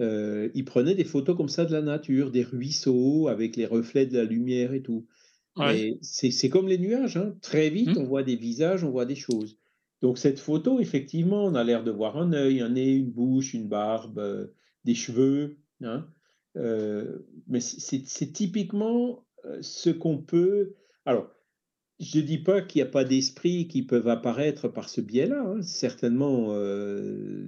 euh, 0.00 0.48
il 0.54 0.64
prenait 0.64 0.94
des 0.94 1.04
photos 1.04 1.36
comme 1.36 1.48
ça 1.48 1.64
de 1.64 1.72
la 1.72 1.82
nature, 1.82 2.30
des 2.30 2.42
ruisseaux 2.42 3.28
avec 3.28 3.56
les 3.56 3.66
reflets 3.66 4.06
de 4.06 4.16
la 4.16 4.24
lumière 4.24 4.72
et 4.72 4.82
tout. 4.82 5.06
C'est 6.00 6.48
comme 6.48 6.68
les 6.68 6.78
nuages, 6.78 7.16
hein. 7.16 7.36
très 7.42 7.68
vite 7.68 7.96
mmh. 7.96 7.98
on 7.98 8.04
voit 8.04 8.22
des 8.22 8.36
visages, 8.36 8.82
on 8.82 8.90
voit 8.90 9.04
des 9.04 9.16
choses. 9.16 9.58
Donc 10.00 10.16
cette 10.16 10.38
photo, 10.38 10.80
effectivement, 10.80 11.44
on 11.44 11.54
a 11.54 11.64
l'air 11.64 11.84
de 11.84 11.90
voir 11.90 12.16
un 12.16 12.32
œil, 12.32 12.60
un 12.60 12.70
nez, 12.70 12.92
une 12.94 13.10
bouche, 13.10 13.52
une 13.52 13.68
barbe, 13.68 14.18
euh, 14.18 14.46
des 14.84 14.94
cheveux. 14.94 15.58
Hein. 15.82 16.06
Euh, 16.56 17.18
mais 17.46 17.60
c'est 17.60 18.32
typiquement 18.32 19.26
ce 19.60 19.90
qu'on 19.90 20.18
peut. 20.18 20.74
Alors, 21.04 21.30
je 22.00 22.18
ne 22.18 22.24
dis 22.24 22.38
pas 22.38 22.62
qu'il 22.62 22.82
n'y 22.82 22.88
a 22.88 22.90
pas 22.90 23.04
d'esprits 23.04 23.68
qui 23.68 23.82
peuvent 23.82 24.08
apparaître 24.08 24.68
par 24.68 24.88
ce 24.88 25.02
biais-là. 25.02 25.44
Hein. 25.46 25.62
Certainement, 25.62 26.46
euh, 26.50 27.44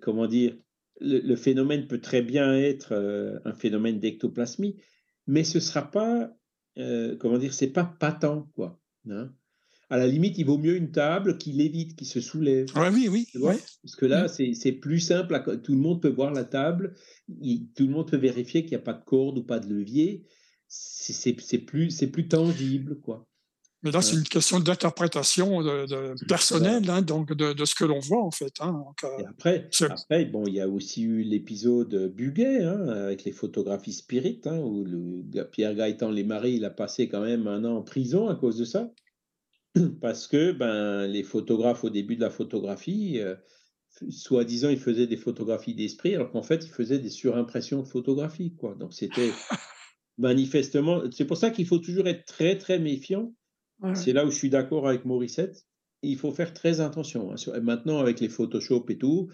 comment 0.00 0.26
dire, 0.26 0.56
le, 1.00 1.36
phénomène 1.36 1.86
peut 1.86 2.00
très 2.00 2.22
bien 2.22 2.54
être 2.56 2.92
euh, 2.92 3.38
un 3.44 3.52
phénomène 3.54 3.98
d'ectoplasmie, 4.00 4.76
mais 5.26 5.44
ce 5.44 5.60
sera 5.60 5.90
pas, 5.90 6.32
euh, 6.78 7.16
comment 7.16 7.38
dire, 7.38 7.52
c'est 7.54 7.66
pas 7.72 7.84
patent, 7.84 8.48
quoi. 8.54 8.80
hein. 9.10 9.32
À 9.88 9.98
la 9.98 10.08
limite, 10.08 10.36
il 10.36 10.44
vaut 10.46 10.58
mieux 10.58 10.74
une 10.76 10.90
table 10.90 11.38
qui 11.38 11.52
lévite, 11.52 11.94
qui 11.94 12.06
se 12.06 12.20
soulève. 12.20 12.66
Ouais, 12.76 12.88
oui, 12.92 13.06
oui. 13.08 13.28
Tu 13.30 13.38
vois? 13.38 13.52
ouais. 13.52 13.58
Parce 13.82 13.94
que 13.94 14.04
là, 14.06 14.24
Mm. 14.26 14.54
c'est 14.54 14.72
plus 14.72 14.98
simple. 14.98 15.32
à 15.36 15.40
Tout 15.40 15.72
le 15.72 15.78
monde 15.78 16.02
peut 16.02 16.08
voir 16.08 16.32
la 16.32 16.42
table. 16.44 16.94
il- 17.40 17.68
tout 17.76 17.86
le 17.86 17.92
monde 17.92 18.10
peut 18.10 18.16
vérifier 18.16 18.62
qu'il 18.62 18.70
n'y 18.70 18.76
a 18.82 18.84
pas 18.84 18.94
de 18.94 19.04
corde 19.04 19.38
ou 19.38 19.44
pas 19.44 19.60
de 19.60 19.72
levier. 19.72 20.24
C'est 20.68 21.58
plus, 21.60 21.90
c'est 21.90 22.08
plus 22.08 22.26
tangible, 22.26 22.98
quoi. 23.00 23.28
Mais 23.82 23.90
là, 23.90 24.00
c'est 24.02 24.16
une 24.16 24.24
question 24.24 24.58
d'interprétation 24.58 25.60
de, 25.62 25.86
de- 25.86 26.14
personnelle, 26.26 26.88
hein, 26.90 27.02
donc 27.02 27.32
de, 27.32 27.52
de 27.52 27.64
ce 27.64 27.74
que 27.74 27.84
l'on 27.84 28.00
voit, 28.00 28.22
en 28.24 28.30
fait. 28.30 28.52
hein. 28.60 28.72
Donc, 28.72 29.04
euh, 29.04 29.18
Et 29.18 29.26
après, 29.26 29.68
bon, 30.24 30.44
il 30.46 30.54
y 30.54 30.60
a 30.60 30.68
aussi 30.68 31.02
eu 31.02 31.22
l'épisode 31.22 32.12
Buguet, 32.14 32.64
hein, 32.64 32.88
avec 32.88 33.24
les 33.24 33.32
photographies 33.32 33.92
Spirit, 33.92 34.40
hein, 34.46 34.58
où 34.58 34.84
le 34.84 35.44
Pierre 35.44 35.74
Gaëtan 35.74 36.10
Lesmaris, 36.10 36.54
il 36.56 36.64
a 36.64 36.70
passé 36.70 37.08
quand 37.08 37.20
même 37.20 37.46
un 37.46 37.64
an 37.64 37.76
en 37.76 37.82
prison 37.82 38.28
à 38.28 38.34
cause 38.34 38.56
de 38.56 38.64
ça. 38.64 38.90
Parce 40.00 40.26
que 40.26 40.52
ben, 40.52 41.06
les 41.06 41.22
photographes, 41.22 41.84
au 41.84 41.90
début 41.90 42.16
de 42.16 42.22
la 42.22 42.30
photographie, 42.30 43.20
euh, 43.20 43.36
soi-disant, 44.08 44.70
ils 44.70 44.78
faisaient 44.80 45.06
des 45.06 45.16
photographies 45.18 45.74
d'esprit, 45.74 46.14
alors 46.14 46.30
qu'en 46.30 46.42
fait, 46.42 46.64
ils 46.64 46.70
faisaient 46.72 46.98
des 46.98 47.10
surimpressions 47.10 47.82
de 47.82 47.86
photographies. 47.88 48.54
Quoi. 48.56 48.74
Donc, 48.74 48.94
c'était 48.94 49.30
manifestement. 50.18 51.02
C'est 51.10 51.26
pour 51.26 51.36
ça 51.36 51.50
qu'il 51.50 51.66
faut 51.66 51.78
toujours 51.78 52.06
être 52.08 52.24
très, 52.24 52.56
très 52.58 52.78
méfiant. 52.78 53.32
C'est 53.94 54.12
là 54.12 54.24
où 54.24 54.30
je 54.30 54.36
suis 54.36 54.50
d'accord 54.50 54.88
avec 54.88 55.04
Morissette. 55.04 55.66
Il 56.02 56.16
faut 56.16 56.32
faire 56.32 56.54
très 56.54 56.80
attention. 56.80 57.32
hein. 57.32 57.60
Maintenant, 57.60 57.98
avec 57.98 58.20
les 58.20 58.28
Photoshop 58.28 58.86
et 58.88 58.98
tout, 58.98 59.30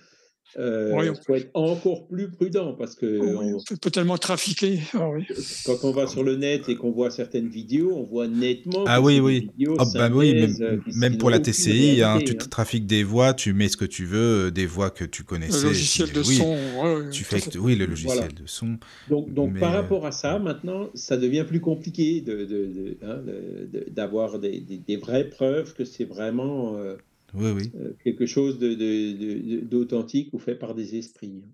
euh, 0.58 0.92
Oui, 0.94 1.06
il 1.06 1.10
on- 1.10 1.14
faut 1.14 1.34
être 1.34 1.50
encore 1.54 2.06
plus 2.08 2.30
prudent 2.30 2.74
parce 2.74 2.94
que 2.94 3.06
oui, 3.18 3.52
on- 3.54 3.56
on 3.56 3.76
peut 3.76 3.90
tellement 3.90 4.18
trafiquer. 4.18 4.80
Ah, 4.94 5.08
oui. 5.08 5.24
quand 5.64 5.78
on 5.84 5.92
va 5.92 6.06
sur 6.06 6.22
le 6.22 6.36
net 6.36 6.68
et 6.68 6.76
qu'on 6.76 6.90
voit 6.90 7.10
certaines 7.10 7.48
vidéos, 7.48 7.92
on 7.96 8.02
voit 8.04 8.28
nettement 8.28 8.84
Ah 8.86 9.00
oui, 9.00 9.18
oui. 9.20 9.48
Ah 9.78 9.84
bah 9.94 10.10
oui, 10.12 10.34
même, 10.34 10.54
euh, 10.60 10.76
même 10.94 11.16
pour 11.16 11.30
la 11.30 11.38
TCI, 11.38 12.02
hein, 12.02 12.18
tu 12.24 12.32
hein. 12.32 12.46
trafiques 12.50 12.86
des 12.86 13.02
voix, 13.02 13.32
tu 13.34 13.52
mets 13.54 13.68
ce 13.68 13.76
que 13.78 13.84
tu 13.86 14.04
veux, 14.04 14.46
euh, 14.46 14.50
des 14.50 14.66
voix 14.66 14.90
que 14.90 15.04
tu 15.04 15.22
Le 15.22 15.26
connaissais. 15.26 15.64
logiciel 15.66 16.08
puis, 16.08 16.16
de 16.16 16.26
oui, 16.26 16.34
son. 16.36 16.50
ouais, 16.52 17.10
Tu 17.10 17.24
fais 17.24 17.56
oui, 17.58 17.74
le 17.76 17.86
logiciel 17.86 18.16
Voilà. 18.18 18.32
de 18.32 18.46
son. 18.46 18.76
Donc, 19.08 19.32
donc 19.32 19.52
Mais, 19.54 19.60
par 19.60 19.72
euh, 19.74 19.80
rapport 19.80 20.04
à 20.06 20.12
ça, 20.12 20.38
maintenant, 20.38 20.90
ça 20.94 21.16
devient 21.16 21.44
plus 21.48 21.60
compliqué 21.60 22.20
de, 22.20 22.44
de- 22.44 22.44
de- 22.44 22.96
hein, 23.02 23.20
de- 23.26 23.78
de- 23.78 23.86
d'avoir 23.90 24.38
des, 24.38 24.60
des- 24.60 24.76
des 24.78 24.96
vraies 24.96 25.28
preuves 25.28 25.72
que 25.74 25.84
c'est 25.84 26.04
vraiment 26.04 26.76
euh, 26.76 26.96
Oui, 27.34 27.50
oui. 27.50 27.72
euh, 27.76 27.92
quelque 28.04 28.26
chose 28.26 28.58
de- 28.58 28.74
de- 28.74 29.12
de- 29.12 29.60
d'authentique 29.60 30.30
ou 30.34 30.38
fait 30.38 30.54
par 30.54 30.74
des 30.74 30.96
esprits. 30.96 31.44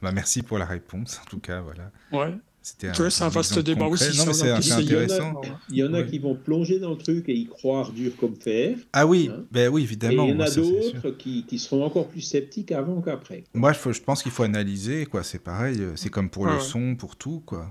Bah, 0.00 0.12
merci 0.12 0.42
pour 0.42 0.58
la 0.58 0.66
réponse, 0.66 1.20
en 1.22 1.28
tout 1.28 1.38
cas, 1.40 1.60
voilà. 1.60 1.90
Ouais. 2.12 2.34
C'était 2.64 2.88
un 2.88 3.28
vaste 3.28 3.58
débat 3.58 3.86
concret. 3.86 4.08
aussi 4.08 4.18
Non. 4.18 4.32
Il 4.32 4.46
y 4.46 4.52
en 4.52 4.54
a-. 4.54 5.58
Il 5.70 5.76
y 5.78 5.82
en 5.84 5.94
a 5.94 6.02
qui 6.04 6.18
vont 6.20 6.36
plonger 6.36 6.78
dans 6.78 6.90
le 6.90 6.96
truc 6.96 7.28
et 7.28 7.34
y 7.34 7.46
croire 7.46 7.90
dur 7.92 8.12
comme 8.16 8.36
fer. 8.36 8.76
Ah 8.92 9.04
oui, 9.04 9.30
Hein. 9.32 9.44
ben 9.50 9.68
oui, 9.72 9.80
Et 9.80 9.84
évidemment. 9.84 10.24
il 10.26 10.30
y 10.30 10.32
en 10.36 10.40
a 10.40 10.48
d'autres 10.50 11.10
qui, 11.10 11.44
qui 11.44 11.58
seront 11.58 11.84
encore 11.84 12.06
plus 12.08 12.20
sceptiques 12.20 12.70
avant 12.70 13.00
qu'après. 13.02 13.42
Moi, 13.54 13.72
je, 13.72 13.92
je 13.92 14.00
pense 14.02 14.22
qu'il 14.22 14.30
faut 14.30 14.44
analyser, 14.44 15.06
quoi. 15.06 15.24
C'est 15.24 15.40
pareil, 15.42 15.80
euh, 15.80 15.96
c'est 15.96 16.08
comme 16.10 16.30
pour 16.30 16.44
Ouais, 16.44 16.50
le 16.52 16.58
ouais. 16.58 16.62
son, 16.62 16.94
pour 16.94 17.16
tout, 17.16 17.40
quoi. 17.44 17.68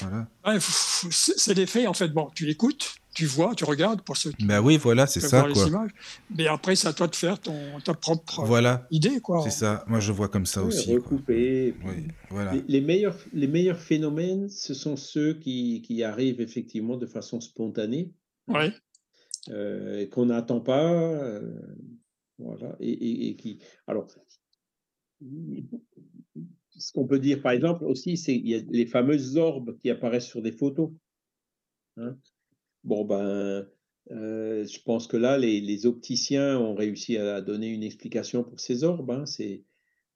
Voilà. 0.00 0.28
Ouais, 0.46 0.58
c'est 0.60 1.54
des 1.54 1.66
faits, 1.66 1.86
en 1.88 1.94
fait. 1.94 2.08
Bon, 2.08 2.30
tu 2.34 2.48
écoutes, 2.50 2.94
tu 3.14 3.26
vois, 3.26 3.54
tu 3.54 3.64
regardes 3.64 4.02
pour 4.02 4.16
ceux 4.16 4.32
qui 4.32 4.44
Ben 4.46 4.60
oui, 4.60 4.76
voilà, 4.76 5.06
c'est 5.06 5.20
ça, 5.20 5.38
voir 5.40 5.48
les 5.48 5.54
quoi. 5.54 5.66
images. 5.66 5.90
Mais 6.34 6.46
après, 6.46 6.74
c'est 6.76 6.88
à 6.88 6.92
toi 6.92 7.06
de 7.06 7.14
faire 7.16 7.38
ton, 7.40 7.78
ta 7.84 7.94
propre 7.94 8.42
Voilà, 8.44 8.86
idée, 8.90 9.20
quoi. 9.20 9.42
c'est 9.44 9.50
ça. 9.50 9.84
Moi, 9.86 10.00
je 10.00 10.10
vois 10.12 10.28
comme 10.28 10.46
ça 10.46 10.62
Oui, 10.62 10.68
aussi. 10.68 10.94
recouper. 10.94 11.74
Oui, 11.84 12.08
voilà. 12.30 12.54
Les, 12.54 12.64
les 12.66 12.80
meilleurs, 12.80 13.16
les 13.32 13.46
meilleurs 13.46 13.78
phénomènes, 13.80 14.48
ce 14.48 14.74
sont 14.74 14.96
ceux 14.96 15.34
qui, 15.34 15.82
qui 15.82 16.02
arrivent 16.02 16.40
effectivement 16.40 16.96
de 16.96 17.06
façon 17.06 17.40
spontanée, 17.40 18.12
Ouais. 18.48 18.72
euh, 19.50 20.06
qu'on 20.08 20.26
n'attend 20.26 20.60
pas. 20.60 20.90
euh, 20.92 21.40
voilà. 22.38 22.74
Et, 22.80 22.90
et- 22.90 23.28
et 23.28 23.36
qui. 23.36 23.60
Alors, 23.86 24.08
ce 26.76 26.92
qu'on 26.92 27.06
peut 27.06 27.18
dire, 27.18 27.42
par 27.42 27.52
exemple, 27.52 27.84
aussi, 27.84 28.16
c'est 28.16 28.34
qu'il 28.38 28.48
y 28.48 28.54
a 28.54 28.60
les 28.70 28.86
fameuses 28.86 29.36
orbes 29.36 29.76
qui 29.78 29.90
apparaissent 29.90 30.26
sur 30.26 30.42
des 30.42 30.52
photos. 30.52 30.90
hein. 31.96 32.16
Bon, 32.84 33.04
ben. 33.04 33.66
euh, 34.10 34.66
je 34.66 34.80
pense 34.82 35.06
que 35.06 35.16
là, 35.16 35.38
les, 35.38 35.86
opticiens 35.86 36.58
ont 36.58 36.74
réussi 36.74 37.16
à 37.16 37.40
donner 37.40 37.68
une 37.68 37.82
explication 37.82 38.44
pour 38.44 38.60
ces 38.60 38.84
orbes. 38.84 39.10
hein. 39.10 39.26
C'est, 39.26 39.64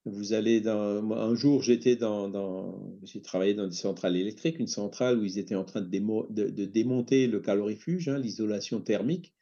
vous 0.04 0.32
allez 0.32 0.66
Un 0.66 1.34
jour, 1.34 1.62
j'étais 1.62 1.96
dans, 1.96 2.98
J'ai 3.04 3.22
travaillé 3.22 3.54
dans 3.54 3.66
des 3.66 3.74
centrales 3.76 4.16
électriques, 4.16 4.58
une 4.58 4.66
centrale 4.66 5.18
où 5.18 5.24
ils 5.24 5.38
étaient 5.38 5.54
en 5.54 5.64
train 5.64 5.80
de 5.82 6.64
démonter 6.64 7.26
le 7.26 7.40
calorifuge, 7.40 8.08
hein, 8.08 8.18
l'isolation 8.18 8.80
thermique. 8.80 9.34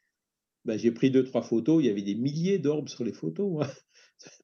Ben, 0.65 0.77
j'ai 0.77 0.91
pris 0.91 1.11
deux, 1.11 1.23
trois 1.23 1.41
photos. 1.41 1.81
Il 1.81 1.87
y 1.87 1.89
avait 1.89 2.01
des 2.01 2.15
milliers 2.15 2.59
d'orbes 2.59 2.89
sur 2.89 3.03
les 3.03 3.13
photos. 3.13 3.65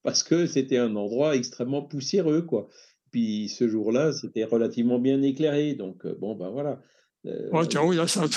Parce 0.03 0.23
que 0.23 0.45
c'était 0.45 0.77
un 0.77 0.95
endroit 0.95 1.35
extrêmement 1.35 1.81
poussiéreux, 1.81 2.41
quoi. 2.43 2.69
Puis 3.11 3.47
ce 3.49 3.67
jour-là, 3.67 4.11
c'était 4.11 4.43
relativement 4.43 4.99
bien 4.99 5.21
éclairé. 5.21 5.75
Donc, 5.75 6.05
euh, 6.05 6.15
bon, 6.19 6.35
ben 6.35 6.49
voilà. 6.49 6.81
Euh, 7.25 7.49
Ouais, 7.51 7.67
tiens, 7.67 7.83
oui, 7.85 7.95
là, 7.95 8.07
ça, 8.07 8.21
le 8.23 8.27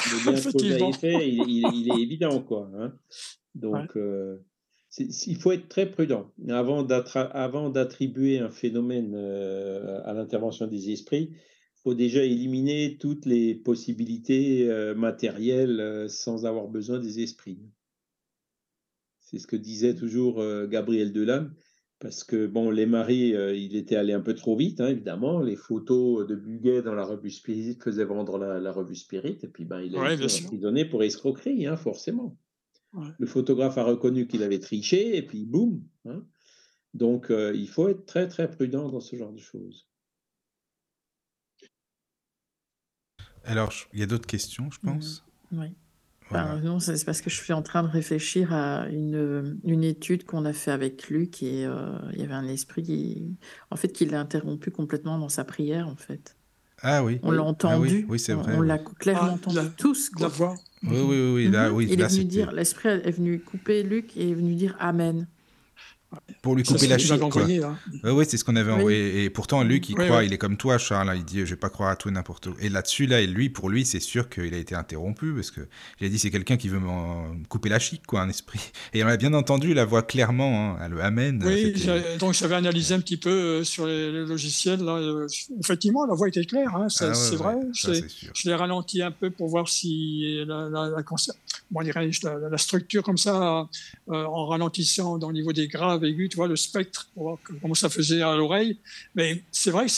il, 1.26 1.49
il- 1.49 1.74
il 1.74 1.89
est 1.93 2.03
évident, 2.03 2.41
quoi. 2.43 2.70
hein. 2.78 2.93
Donc, 3.55 3.97
euh, 3.97 4.37
il 4.99 5.37
faut 5.37 5.53
être 5.53 5.68
très 5.68 5.91
prudent. 5.91 6.30
Avant 6.49 6.82
d'attribuer 7.70 8.39
un 8.39 8.51
phénomène 8.51 9.14
euh, 9.14 10.01
à 10.05 10.12
l'intervention 10.12 10.66
des 10.66 10.91
esprits, 10.91 11.30
il 11.32 11.80
faut 11.82 11.95
déjà 11.95 12.22
éliminer 12.22 12.97
toutes 12.99 13.26
les 13.26 13.55
possibilités 13.55 14.68
matérielles 14.97 16.07
sans 16.09 16.45
avoir 16.47 16.66
besoin 16.68 16.99
des 16.99 17.20
esprits. 17.20 17.61
C'est 19.29 19.41
ce 19.41 19.47
que 19.49 19.57
disait 19.57 19.95
toujours 19.97 20.41
euh, 20.41 20.68
Gabriel 20.68 21.12
Delam, 21.12 21.53
parce 21.99 22.22
que 22.22 22.47
bon, 22.47 22.70
les 22.70 22.87
maris, 22.87 23.35
euh, 23.35 23.57
il 23.57 23.74
était 23.74 23.97
allé 23.97 24.12
un 24.12 24.20
peu 24.20 24.35
trop 24.35 24.57
vite, 24.57 24.81
hein, 24.81 24.87
évidemment. 24.87 25.41
Les 25.41 25.57
photos 25.57 26.24
de 26.29 26.37
Buguet 26.37 26.83
dans 26.83 26.95
la 26.95 27.05
revue 27.05 27.31
Spirit 27.31 27.77
faisaient 27.83 28.05
vendre 28.05 28.39
la, 28.39 28.61
la 28.61 28.70
revue 28.72 28.95
Spirit, 28.95 29.39
et 29.43 29.49
puis 29.49 29.64
ben, 29.64 29.81
il 29.81 29.97
a 29.97 30.01
Ouais, 30.01 30.14
été 30.14 30.45
emprisonné 30.45 30.85
pour 30.85 31.03
escroquerie, 31.03 31.66
hein, 31.66 31.77
forcément. 31.77 32.39
Ouais. 32.93 33.09
Le 33.18 33.27
photographe 33.27 33.77
a 33.79 33.83
reconnu 33.85 34.29
qu'il 34.29 34.45
avait 34.45 34.61
triché, 34.61 35.16
et 35.16 35.22
puis 35.22 35.45
boum. 35.45 35.83
hein. 36.05 36.24
Donc, 36.95 37.31
euh, 37.33 37.53
il 37.55 37.68
faut 37.68 37.89
être 37.89 38.07
très 38.07 38.29
très 38.29 38.49
prudent 38.49 38.89
dans 38.91 39.01
ce 39.01 39.16
genre 39.16 39.33
de 39.33 39.41
choses. 39.41 39.89
Alors, 43.45 43.72
il 43.93 44.01
y 44.01 44.03
a 44.03 44.07
d'autres 44.07 44.27
questions, 44.27 44.70
je 44.70 44.79
pense? 44.81 45.24
Oui. 45.53 45.66
Voilà. 46.31 46.55
Enfin, 46.55 46.61
non, 46.61 46.81
c'est 46.81 47.05
parce 47.05 47.20
que 47.20 47.31
je 47.31 47.37
suis 47.41 47.53
en 47.53 47.62
train 47.62 47.83
de 47.85 47.89
réfléchir 47.89 48.53
à 48.53 48.89
une, 48.89 49.59
une 49.64 49.85
étude 49.85 50.24
qu'on 50.24 50.45
a 50.45 50.53
fait 50.53 50.72
avec 50.72 51.09
Luc 51.09 51.43
et 51.43 51.64
euh, 51.64 51.93
il 52.14 52.20
y 52.20 52.24
avait 52.24 52.35
un 52.35 52.49
esprit 52.49 52.83
qui, 52.83 53.37
en 53.70 53.77
fait, 53.77 53.89
qui 53.93 54.07
l'a 54.07 54.20
interrompu 54.20 54.70
complètement 54.72 55.18
dans 55.18 55.29
sa 55.29 55.45
prière, 55.45 55.87
en 55.89 55.95
fait. 55.97 56.37
Ah 56.83 57.05
oui. 57.05 57.20
On 57.22 57.31
l'a 57.31 57.39
Ah 57.43 57.45
oui, 57.45 57.49
entendu. 57.51 58.07
oui, 58.09 58.18
c'est 58.18 58.35
on- 58.35 58.43
vrai, 58.43 58.57
On 58.57 58.61
oui. 58.61 58.66
l'a 58.66 58.79
clairement 58.79 59.29
Ah, 59.31 59.35
entendu 59.35 59.57
la- 59.57 59.64
tous, 59.66 60.11
La 60.14 60.18
quoi. 60.18 60.29
voix. 60.29 60.55
Oui, 60.83 60.91
oui, 60.93 61.03
oui, 61.05 61.33
oui, 61.35 61.51
là, 61.51 61.68
Mhm. 61.70 61.77
oui, 61.77 61.87
Il 61.91 61.99
là, 62.01 62.07
est 62.07 62.09
venu 62.12 62.24
dire, 62.24 62.53
l'esprit 62.53 62.89
est 62.89 63.11
venu 63.12 63.41
couper 63.41 63.83
Luc 63.83 64.16
et 64.16 64.31
est 64.31 64.35
venu 64.35 64.55
dire 64.57 64.77
Amen. 64.81 65.27
Pour 66.43 66.55
lui 66.55 66.62
couper 66.62 66.87
la 66.87 66.97
envoyé, 67.25 67.59
là. 67.59 67.77
Oui, 68.05 68.25
c'est 68.29 68.37
ce 68.37 68.45
qu'on 68.45 68.57
avait 68.57 68.71
Oui. 68.73 68.79
envoyé. 68.79 69.25
Et 69.25 69.31
pourtant, 69.31 69.62
Luc, 69.62 69.89
il 69.89 69.99
Oui, 69.99 70.05
croit, 70.07 70.19
oui. 70.19 70.27
il 70.27 70.33
est 70.33 70.39
comme 70.39 70.57
toi, 70.57 70.79
Charles. 70.79 71.09
hein, 71.11 71.14
Il 71.17 71.25
dit, 71.25 71.41
je 71.41 71.45
vais 71.45 71.57
pas 71.57 71.71
croire 71.71 71.91
à 71.91 71.97
tout 71.97 72.09
et 72.09 72.12
n'importe 72.12 72.47
où. 72.47 72.55
Et 72.61 72.69
là-dessus, 72.69 73.07
là, 73.07 73.21
et 73.21 73.27
lui, 73.27 73.49
pour 73.51 73.69
lui, 73.71 73.85
c'est 73.85 74.01
sûr 74.01 74.29
qu'il 74.29 74.55
a 74.55 74.57
été 74.59 74.75
interrompu 74.75 75.33
parce 75.35 75.51
que 75.51 75.61
il 76.01 76.07
a 76.07 76.11
dit, 76.11 76.19
c'est 76.19 76.31
quelqu'un 76.31 76.57
qui 76.57 76.69
veut 76.69 76.79
m'en- 76.79 77.29
me 77.35 77.45
couper 77.47 77.69
la 77.69 77.79
chic, 77.79 78.03
quoi, 78.07 78.21
un 78.23 78.29
esprit. 78.29 78.61
Et 78.95 79.03
on 79.05 79.09
a 79.09 79.17
bien 79.17 79.35
entendu 79.35 79.75
la 79.75 79.85
voix 79.85 80.03
clairement, 80.03 80.77
hein, 80.81 80.89
le 80.89 81.03
Amen. 81.03 81.43
Oui, 81.45 81.75
donc 82.19 82.35
j'avais 82.35 82.55
analysé 82.55 82.95
un 82.95 83.01
petit 83.01 83.17
peu 83.17 83.31
euh, 83.31 83.64
sur 83.64 83.87
les, 83.87 84.12
les 84.12 84.25
logiciels. 84.25 84.81
Là, 84.81 84.97
euh, 84.97 85.27
effectivement, 85.61 86.07
la 86.07 86.14
voix 86.14 86.29
était 86.29 86.45
claire, 86.45 86.75
hein, 86.77 86.87
Ah 87.01 87.07
ouais, 87.09 87.14
c'est 87.14 87.31
ouais, 87.33 87.37
vrai. 87.37 87.55
ça, 87.75 87.93
je 88.35 88.49
l'ai 88.49 88.55
ralenti 88.55 89.03
un 89.03 89.11
peu 89.11 89.31
pour 89.31 89.49
voir 89.49 89.69
si 89.69 90.45
la, 90.47 90.69
la, 90.69 90.89
la, 90.89 91.03
la- 92.23 92.49
la 92.51 92.59
structure 92.59 93.03
comme 93.03 93.19
ça, 93.19 93.69
euh, 94.11 94.25
en 94.25 94.47
ralentissant 94.47 95.19
dans 95.19 95.29
le 95.29 95.35
niveau 95.35 95.53
des 95.53 95.69
graves 95.69 96.05
tu 96.14 96.36
vois, 96.36 96.48
le 96.48 96.57
spectre, 96.57 97.09
pour 97.14 97.22
voir 97.24 97.38
que- 97.42 97.52
comment 97.61 97.74
ça 97.74 97.88
faisait 97.88 98.22
à 98.22 98.36
l'oreille. 98.36 98.78
Mais 99.14 99.42
c'est 99.50 99.70
vrai 99.70 99.86
que 99.86 99.92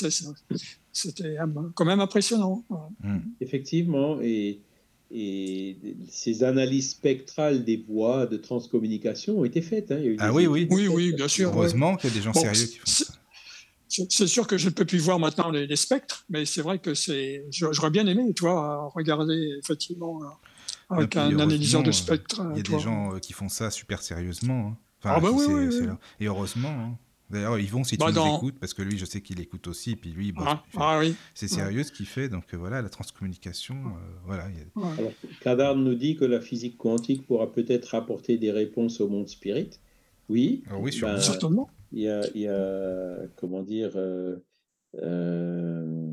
c'était 0.92 1.36
quand 1.74 1.84
même 1.84 2.00
impressionnant. 2.00 2.64
Mm. 3.02 3.18
Effectivement, 3.40 4.18
et, 4.20 4.60
et 5.10 5.76
ces 6.10 6.44
analyses 6.44 6.90
spectrales 6.90 7.64
des 7.64 7.76
voix 7.88 8.26
de 8.26 8.36
transcommunication 8.36 9.40
ont 9.40 9.44
été 9.44 9.62
faites. 9.62 9.90
hein. 9.92 9.98
Il 9.98 10.04
y 10.04 10.08
a 10.08 10.10
eu 10.12 10.16
Ah 10.20 10.32
oui, 10.32 10.46
oui. 10.46 10.66
Oui, 10.70 10.88
oui, 10.88 11.12
bien 11.12 11.28
sûr. 11.28 11.50
Heureusement 11.50 11.96
qu'il 11.96 12.10
y 12.10 12.12
a 12.12 12.16
des 12.16 12.22
gens 12.22 12.32
Bon, 12.32 12.40
sérieux 12.40 12.66
qui 12.66 12.78
font 12.78 12.84
c'est- 12.86 13.04
ça. 13.04 13.14
C'est 14.10 14.26
sûr 14.26 14.46
que 14.46 14.58
je 14.58 14.66
ne 14.66 14.74
peux 14.74 14.84
plus 14.84 14.98
voir 14.98 15.18
maintenant 15.18 15.50
les, 15.50 15.66
les 15.66 15.76
spectres, 15.76 16.24
mais 16.28 16.44
c'est 16.44 16.60
vrai 16.60 16.78
que 16.78 16.92
c'est. 16.92 17.46
J'aurais 17.50 17.90
bien 17.90 18.06
aimé, 18.06 18.32
tu 18.36 18.42
vois, 18.42 18.86
regarder 18.94 19.54
effectivement 19.62 20.22
euh, 20.22 20.26
avec 20.90 21.10
puis, 21.10 21.18
un 21.18 21.38
analyseur 21.38 21.82
de 21.82 21.90
spectre. 21.90 22.42
Il 22.52 22.58
y 22.58 22.60
a 22.60 22.62
des 22.62 22.78
gens 22.78 23.14
euh, 23.14 23.18
qui 23.18 23.32
font 23.32 23.48
ça 23.48 23.70
super 23.70 24.02
sérieusement. 24.02 24.68
hein. 24.72 24.76
Ah 25.04 25.20
bah 25.20 25.28
qui 25.30 25.34
oui, 25.36 25.44
c'est- 25.46 25.52
oui, 25.54 25.66
c'est 25.72 25.80
oui. 25.82 25.86
là. 25.86 25.98
Et 26.20 26.26
heureusement. 26.26 26.68
hein. 26.70 26.98
D'ailleurs, 27.30 27.58
Yvon, 27.58 27.84
si 27.84 27.98
tu 27.98 28.00
Bah, 28.00 28.06
nous 28.08 28.14
dans- 28.14 28.36
écoutes, 28.38 28.58
parce 28.58 28.72
que 28.72 28.80
lui, 28.80 28.96
je 28.96 29.04
sais 29.04 29.20
qu'il 29.20 29.38
écoute 29.38 29.66
aussi, 29.66 29.96
puis 29.96 30.12
lui, 30.12 30.32
Ah, 30.38 30.62
fait- 30.70 30.78
ah 30.80 30.98
oui. 30.98 31.14
c'est 31.34 31.46
sérieux 31.46 31.82
ce 31.84 31.92
qu'il 31.92 32.06
fait. 32.06 32.30
Donc 32.30 32.44
euh, 32.54 32.56
voilà, 32.56 32.80
la 32.80 32.88
transcommunication, 32.88 33.74
euh, 33.76 33.90
voilà. 34.24 34.46
il 34.48 34.56
y 34.56 34.60
a- 34.62 34.94
Alors, 34.98 35.12
Kadar 35.42 35.76
nous 35.76 35.94
dit 35.94 36.16
que 36.16 36.24
la 36.24 36.40
physique 36.40 36.78
quantique 36.78 37.26
pourra 37.26 37.52
peut-être 37.52 37.94
apporter 37.94 38.38
des 38.38 38.50
réponses 38.50 39.02
au 39.02 39.08
monde 39.08 39.28
spirit. 39.28 39.68
Oui. 40.30 40.62
Ah 40.70 40.78
oui, 40.78 40.90
sûrement. 40.90 41.14
Ben, 41.14 41.20
Certainement. 41.20 41.68
il 41.92 42.00
y 42.00 42.08
a, 42.08 42.22
il 42.34 42.40
y 42.40 42.48
a, 42.48 43.18
comment 43.36 43.62
dire, 43.62 43.92
euh, 43.96 44.36
euh, 45.02 46.10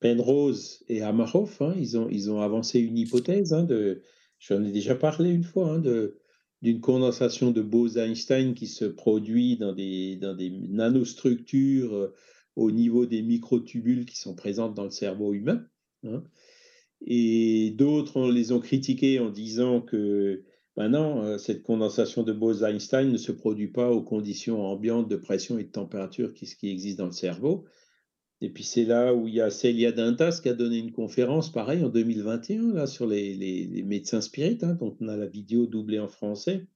Penrose 0.00 0.82
et 0.88 1.02
Amarov, 1.02 1.56
hein, 1.60 1.74
ils, 1.76 1.98
ont, 1.98 2.08
ils 2.08 2.30
ont 2.30 2.40
avancé 2.40 2.78
une 2.80 2.96
hypothèse, 2.96 3.52
hein, 3.52 3.64
de, 3.64 4.02
j'en 4.38 4.62
ai 4.64 4.72
déjà 4.72 4.94
parlé 4.94 5.30
une 5.30 5.44
fois, 5.44 5.72
hein, 5.72 5.78
de, 5.78 6.19
d'une 6.62 6.80
condensation 6.80 7.50
de 7.50 7.62
Bose-Einstein 7.62 8.54
qui 8.54 8.66
se 8.66 8.84
produit 8.84 9.56
dans 9.56 9.72
des, 9.72 10.18
nanostructures 10.68 11.94
euh, 11.94 12.14
au 12.56 12.70
niveau 12.70 13.06
des 13.06 13.22
microtubules 13.22 14.04
qui 14.04 14.18
sont 14.18 14.34
présentes 14.34 14.74
dans 14.74 14.84
le 14.84 14.90
cerveau 14.90 15.32
humain. 15.32 15.64
hein. 16.04 16.24
Et 17.06 17.72
d'autres 17.76 18.30
les 18.30 18.52
ont 18.52 18.60
critiqués 18.60 19.20
en 19.20 19.30
disant 19.30 19.80
que 19.80 20.44
ben 20.76 20.90
non, 20.90 21.22
euh, 21.22 21.38
cette 21.38 21.62
condensation 21.62 22.22
de 22.22 22.32
Bose-Einstein 22.32 23.10
ne 23.10 23.16
se 23.16 23.32
produit 23.32 23.68
pas 23.68 23.90
aux 23.90 24.02
conditions 24.02 24.62
ambiantes 24.62 25.08
de 25.08 25.16
pression 25.16 25.58
et 25.58 25.64
de 25.64 25.70
température 25.70 26.34
qui 26.34 26.70
existent 26.70 27.02
dans 27.02 27.08
le 27.08 27.14
cerveau. 27.14 27.64
Et 28.42 28.48
puis 28.48 28.64
c'est 28.64 28.84
là 28.84 29.14
où 29.14 29.28
il 29.28 29.34
y 29.34 29.40
a 29.40 29.50
Celia 29.50 29.92
Dantas 29.92 30.40
qui 30.42 30.48
a 30.48 30.54
donné 30.54 30.78
une 30.78 30.92
conférence, 30.92 31.52
pareil, 31.52 31.84
en 31.84 31.90
2021, 31.90 32.72
là, 32.72 32.86
sur 32.86 33.06
les, 33.06 33.34
les- 33.34 33.66
les 33.66 33.82
médecins 33.82 34.20
spirites, 34.22 34.64
hein, 34.64 34.74
dont 34.74 34.96
on 35.00 35.08
a 35.08 35.16
la 35.16 35.26
vidéo 35.26 35.66
doublée 35.66 35.98
en 35.98 36.08
français, 36.08 36.66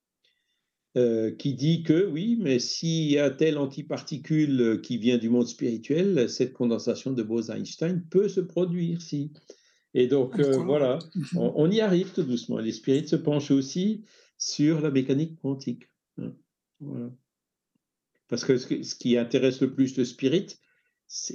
euh, 0.97 1.33
qui 1.35 1.55
dit 1.55 1.83
que 1.83 2.07
oui, 2.07 2.39
mais 2.41 2.59
s'il 2.59 3.11
y 3.11 3.19
a 3.19 3.31
telle 3.31 3.59
antiparticule 3.59 4.81
qui 4.83 4.99
vient 4.99 5.19
du 5.19 5.29
monde 5.31 5.49
spirituel, 5.49 6.29
cette 6.29 6.53
condensation 6.53 7.12
de 7.12 7.23
Bose-Einstein 7.23 8.05
peut 8.11 8.29
se 8.29 8.41
produire, 8.41 9.01
si. 9.01 9.33
Et 9.95 10.07
donc, 10.07 10.39
euh, 10.39 10.57
voilà, 10.67 10.99
Mhm. 11.15 11.25
on, 11.39 11.53
on 11.57 11.71
y 11.71 11.81
arrive 11.81 12.12
tout 12.12 12.23
doucement. 12.25 12.59
Les 12.59 12.73
spirites 12.73 13.09
se 13.09 13.17
penchent 13.17 13.51
aussi 13.51 14.05
sur 14.39 14.81
la 14.83 14.91
mécanique 14.91 15.37
quantique. 15.41 15.89
hein. 16.19 16.35
Voilà. 16.81 17.11
Parce 18.29 18.45
que 18.45 18.57
ce, 18.57 18.95
qui 18.95 19.17
intéresse 19.17 19.61
le 19.61 19.73
plus 19.73 19.97
le 19.97 20.05
spirit, 20.05 20.47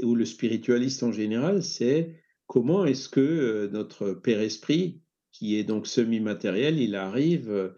ou 0.03 0.15
le 0.15 0.25
spiritualiste 0.25 1.03
en 1.03 1.11
général, 1.11 1.63
c'est 1.63 2.15
comment 2.47 2.85
est-ce 2.85 3.09
que 3.09 3.19
euh, 3.19 3.69
notre 3.71 4.11
Père 4.11 4.41
Esprit, 4.41 5.01
qui 5.31 5.55
est 5.57 5.63
donc 5.63 5.87
semi-matériel, 5.87 6.79
il 6.79 6.95
arrive 6.95 7.49
euh, 7.49 7.69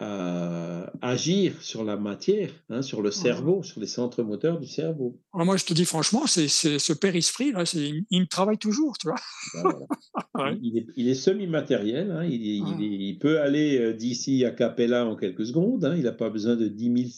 à 0.00 0.92
agir 1.02 1.62
sur 1.62 1.84
la 1.84 1.96
matière, 1.96 2.50
hein, 2.68 2.82
sur 2.82 3.00
le 3.00 3.12
cerveau, 3.12 3.62
sur 3.62 3.80
les 3.80 3.86
centres 3.86 4.22
moteurs 4.22 4.58
du 4.58 4.66
cerveau. 4.66 5.20
Alors 5.32 5.46
moi, 5.46 5.56
je 5.56 5.64
te 5.64 5.72
dis 5.72 5.84
franchement, 5.84 6.26
c'est, 6.26 6.48
c'est 6.48 6.80
ce 6.80 6.92
périsprit 6.92 7.52
là, 7.52 7.64
c'est, 7.64 7.92
il, 8.10 8.20
me 8.20 8.26
travaille 8.26 8.58
toujours, 8.58 8.98
tu 8.98 9.08
vois. 9.08 9.20
Ben 9.54 9.62
voilà. 9.62 9.78
Ouais. 10.36 10.58
Il 10.62 10.78
est, 10.78 10.86
il 10.96 11.08
est 11.08 11.14
semi-matériel, 11.14 12.10
hein, 12.10 12.22
Ah. 12.22 12.26
il 12.26 13.18
peut 13.20 13.40
aller 13.40 13.78
euh, 13.78 13.92
d'ici 13.92 14.44
à 14.44 14.50
Capella 14.50 15.06
en 15.06 15.14
quelques 15.14 15.46
secondes, 15.46 15.84
hein, 15.84 15.94
il 15.96 16.02
n'a 16.02 16.12
pas 16.12 16.28
besoin 16.28 16.56
de 16.56 16.66
10 16.66 16.84
000 16.84 17.08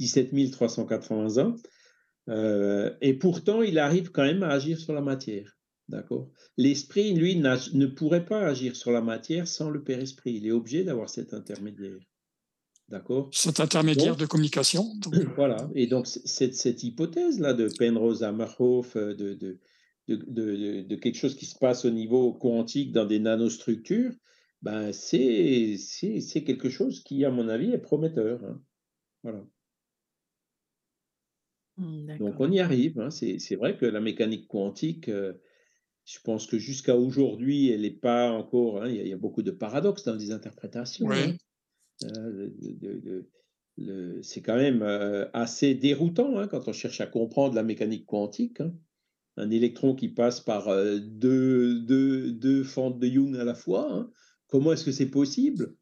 17 0.00 0.50
380 0.50 1.38
ans, 1.44 1.54
Euh, 2.28 2.92
et 3.00 3.14
pourtant 3.14 3.62
il 3.62 3.78
arrive 3.78 4.10
quand 4.10 4.24
même 4.24 4.42
à 4.42 4.48
agir 4.48 4.78
sur 4.80 4.92
la 4.92 5.00
matière. 5.00 5.56
D'accord? 5.88 6.30
L'esprit, 6.56 7.14
lui, 7.14 7.36
ne 7.36 7.86
pourrait 7.86 8.24
pas 8.24 8.40
agir 8.44 8.74
sur 8.74 8.90
la 8.90 9.00
matière 9.00 9.46
sans 9.46 9.70
le 9.70 9.84
père-esprit. 9.84 10.34
Il 10.34 10.46
est 10.46 10.50
obligé 10.50 10.82
d'avoir 10.82 11.08
cet 11.08 11.32
intermédiaire. 11.32 11.98
D'accord? 12.88 13.30
Cet 13.32 13.60
intermédiaire 13.60 14.12
Donc- 14.14 14.20
de 14.20 14.26
communication. 14.26 14.84
donc, 14.96 15.14
euh, 15.14 15.26
voilà. 15.36 15.70
Et 15.76 15.86
donc, 15.86 16.06
cette, 16.08 16.54
cette 16.56 16.82
hypothèse-là 16.82 17.52
de 17.54 17.68
Penrose 17.78 18.24
Amarhoff, 18.24 18.96
euh, 18.96 19.14
de, 19.14 19.34
de, 19.34 19.58
de, 20.08 20.16
de- 20.16 20.82
de- 20.82 20.96
quelque 20.96 21.16
chose 21.18 21.36
qui 21.36 21.46
se 21.46 21.56
passe 21.58 21.84
au 21.84 21.90
niveau 21.90 22.32
quantique 22.32 22.90
dans 22.92 23.04
des 23.06 23.18
nanostructures, 23.20 24.12
ben, 24.62 24.92
c'est 24.92 25.76
quelque 26.44 26.68
chose 26.70 27.02
qui, 27.04 27.24
à 27.24 27.30
mon 27.30 27.48
avis, 27.48 27.70
est 27.72 27.78
prometteur. 27.78 28.42
hein. 28.44 28.60
Voilà. 29.22 29.44
Hmm, 31.76 32.06
Donc, 32.18 32.40
D'accord. 32.40 32.40
on 32.40 32.50
y 32.50 32.60
arrive. 32.60 32.98
hein. 33.00 33.10
C'est 33.10 33.38
c'est 33.38 33.56
vrai 33.56 33.76
que 33.76 33.86
la 33.86 34.00
mécanique 34.00 34.48
quantique, 34.48 35.08
euh, 35.08 35.34
je 36.06 36.18
pense 36.24 36.46
que 36.46 36.58
jusqu'à 36.58 36.96
aujourd'hui, 36.96 37.70
elle 37.70 37.82
n'est 37.82 37.90
pas 37.90 38.32
encore. 38.32 38.82
hein, 38.82 38.88
Il 38.88 38.96
y, 38.96 39.00
a- 39.00 39.04
il 39.04 39.08
y 39.08 39.12
a 39.14 39.18
beaucoup 39.18 39.42
de 39.42 39.50
paradoxes 39.52 40.04
dans 40.04 40.14
les 40.16 40.32
interprétations. 40.32 41.24
Hein. 41.24 41.36
Euh, 42.04 42.50
le- 43.78 44.22
c'est 44.22 44.42
quand 44.42 44.56
même 44.56 44.82
euh, 44.82 45.26
assez 45.32 45.74
déroutant 45.74 46.38
hein, 46.38 46.48
quand 46.48 46.68
on 46.68 46.72
cherche 46.72 47.00
à 47.00 47.06
comprendre 47.06 47.54
la 47.54 47.62
mécanique 47.62 48.06
quantique. 48.06 48.60
hein. 48.60 48.74
Un 49.36 49.50
électron 49.50 49.94
qui 49.94 50.08
passe 50.08 50.40
par 50.40 50.68
euh, 50.68 50.98
deux, 51.00 51.80
deux, 51.80 52.32
deux 52.32 52.64
fentes 52.64 52.98
de 53.00 53.06
Young 53.08 53.36
à 53.36 53.44
la 53.44 53.54
fois, 53.54 53.92
hein. 53.92 54.10
comment 54.48 54.72
est-ce 54.72 54.84
que 54.84 54.92
c'est 54.92 55.10
possible? 55.10 55.76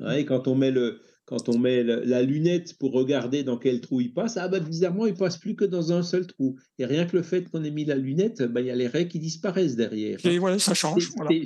Hein, 0.00 0.14
Et 0.16 0.24
quand 0.26 0.48
on 0.48 0.54
met, 0.56 0.70
le, 0.70 1.00
quand 1.26 1.48
on 1.48 1.58
met 1.58 1.82
le- 1.82 2.02
la 2.04 2.22
lunette 2.22 2.76
pour 2.78 2.92
regarder 2.92 3.42
dans 3.44 3.56
quel 3.56 3.80
trou 3.80 4.00
il 4.00 4.12
passe, 4.12 4.36
ah 4.36 4.46
ben 4.48 4.62
bizarrement, 4.62 5.06
il 5.06 5.14
passe 5.14 5.38
plus 5.38 5.54
que 5.56 5.64
dans 5.64 5.92
un 5.92 6.02
seul 6.02 6.26
trou. 6.26 6.56
Et 6.78 6.84
rien 6.84 7.06
que 7.06 7.16
le 7.16 7.22
fait 7.22 7.48
qu'on 7.50 7.64
ait 7.64 7.70
mis 7.70 7.84
la 7.86 7.94
lunette, 7.96 8.42
ben, 8.42 8.60
il 8.60 8.66
y 8.66 8.70
a 8.70 8.76
les 8.76 8.86
raies 8.88 9.08
qui 9.08 9.18
disparaissent 9.18 9.76
derrière. 9.76 10.18
Et 10.26 10.38
voilà, 10.38 10.58
ça 10.58 10.74
change. 10.74 11.08
C'est- 11.08 11.16
Voilà. 11.16 11.40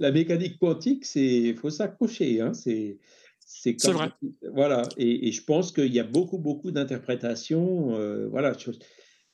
la 0.00 0.10
mécanique 0.12 0.58
quantique, 0.58 1.04
c'est 1.04 1.54
faut 1.54 1.70
s'accrocher. 1.70 2.40
Hein, 2.40 2.54
c'est 2.54 2.98
c'est 3.46 3.80
vrai. 3.92 4.08
Voilà. 4.52 4.82
Et, 4.96 5.28
et 5.28 5.32
je 5.32 5.44
pense 5.44 5.70
qu'il 5.70 5.92
y 5.94 6.00
a 6.00 6.04
beaucoup 6.04 6.38
beaucoup 6.38 6.70
d'interprétations. 6.72 7.94
euh, 7.96 8.26
voilà. 8.28 8.52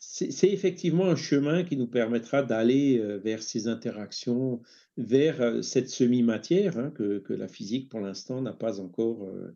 C'est 0.02 0.48
effectivement 0.50 1.06
un 1.06 1.16
chemin 1.16 1.62
qui 1.62 1.76
nous 1.76 1.86
permettra 1.86 2.42
d'aller 2.42 2.98
euh, 2.98 3.18
vers 3.18 3.42
ces 3.42 3.68
interactions, 3.68 4.60
vers 4.96 5.40
euh, 5.42 5.62
cette 5.62 5.90
semi-matière 5.90 6.78
hein, 6.78 6.90
que, 6.90 7.18
que 7.18 7.34
la 7.34 7.48
physique 7.48 7.88
pour 7.90 8.00
l'instant 8.00 8.40
n'a 8.40 8.52
pas 8.54 8.80
encore 8.80 9.24
euh, 9.28 9.54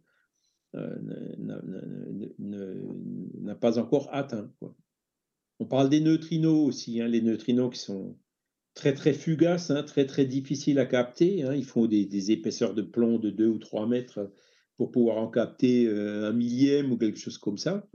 n'a- 1.39 1.63
n'a- 2.39 3.55
pas 3.55 3.79
encore 3.79 4.09
atteint. 4.13 4.53
quoi. 4.59 4.75
On 5.61 5.67
parle 5.67 5.89
des 5.89 6.01
neutrinos 6.01 6.67
aussi, 6.67 7.01
hein, 7.01 7.09
les 7.09 7.23
neutrinos 7.23 7.73
qui 7.73 7.79
sont 7.79 8.17
très 8.75 8.93
très 8.93 9.13
fugaces, 9.13 9.71
hein, 9.71 9.83
très 9.85 10.07
très 10.07 10.25
difficiles 10.27 10.79
à 10.79 10.87
capter. 10.87 11.45
hein. 11.45 11.55
Il 11.55 11.65
faut 11.65 11.87
des, 11.87 12.31
épaisseurs 12.33 12.75
de 12.75 12.83
plomb 12.83 13.19
de 13.19 13.31
2 13.31 13.47
ou 13.47 13.59
3 13.59 13.87
mètres 13.87 14.33
pour 14.77 14.91
pouvoir 14.91 15.19
en 15.19 15.29
capter 15.29 15.87
euh, 15.87 16.29
un 16.29 16.33
millième 16.33 16.91
ou 16.93 16.97
quelque 16.99 17.19
chose 17.19 17.39
comme 17.39 17.59
ça. 17.59 17.87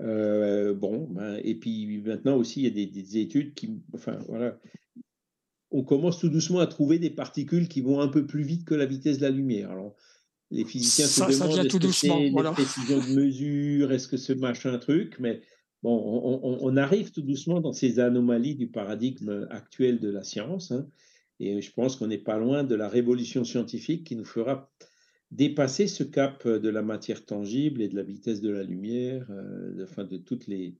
Euh, 0.00 0.74
bon, 0.74 1.08
ben, 1.10 1.38
et 1.44 1.54
puis 1.54 2.00
maintenant 2.00 2.36
aussi, 2.36 2.60
il 2.60 2.64
y 2.64 2.66
a 2.68 2.70
des, 2.70 2.86
des 2.86 3.18
études 3.18 3.54
qui, 3.54 3.82
enfin 3.94 4.18
voilà, 4.26 4.58
on 5.70 5.84
commence 5.84 6.18
tout 6.18 6.28
doucement 6.28 6.60
à 6.60 6.66
trouver 6.66 6.98
des 6.98 7.10
particules 7.10 7.68
qui 7.68 7.80
vont 7.80 8.00
un 8.00 8.08
peu 8.08 8.26
plus 8.26 8.42
vite 8.42 8.64
que 8.64 8.74
la 8.74 8.86
vitesse 8.86 9.18
de 9.18 9.22
la 9.22 9.30
lumière. 9.30 9.70
Alors, 9.70 9.96
les 10.52 10.64
physiciens 10.64 11.06
Ça- 11.06 11.26
se 11.30 11.32
demandent 11.40 11.58
est-ce 11.66 11.68
que 11.68 11.78
doucement, 11.78 12.18
c'est 12.20 12.30
voilà. 12.30 12.50
des 12.50 12.54
précisions 12.62 12.98
de 12.98 13.14
mesure, 13.14 13.92
est-ce 13.92 14.06
que 14.08 14.16
ce 14.16 14.32
machin 14.32 14.78
truc, 14.78 15.16
mais 15.18 15.40
bon, 15.82 15.96
on, 15.96 16.40
on- 16.46 16.58
on 16.62 16.76
arrive 16.76 17.10
tout 17.10 17.22
doucement 17.22 17.60
dans 17.60 17.72
ces 17.72 17.98
anomalies 17.98 18.54
du 18.54 18.68
paradigme 18.68 19.46
actuel 19.50 19.98
de 19.98 20.10
la 20.10 20.22
science, 20.22 20.70
hein, 20.72 20.86
et 21.40 21.60
je 21.60 21.72
pense 21.72 21.96
qu'on 21.96 22.06
n'est 22.06 22.18
pas 22.18 22.38
loin 22.38 22.64
de 22.64 22.74
la 22.74 22.88
révolution 22.88 23.44
scientifique 23.44 24.06
qui 24.06 24.14
nous 24.14 24.24
fera 24.24 24.70
dépasser 25.30 25.86
ce 25.88 26.04
cap 26.04 26.46
de 26.46 26.68
la 26.68 26.82
matière 26.82 27.24
tangible 27.24 27.80
et 27.80 27.88
de 27.88 27.96
la 27.96 28.02
vitesse 28.02 28.40
de 28.42 28.50
la 28.50 28.62
lumière, 28.62 29.26
euh, 29.30 29.74
de, 29.74 29.84
enfin, 29.84 30.04
de 30.04 30.18
toutes 30.18 30.46
les, 30.46 30.76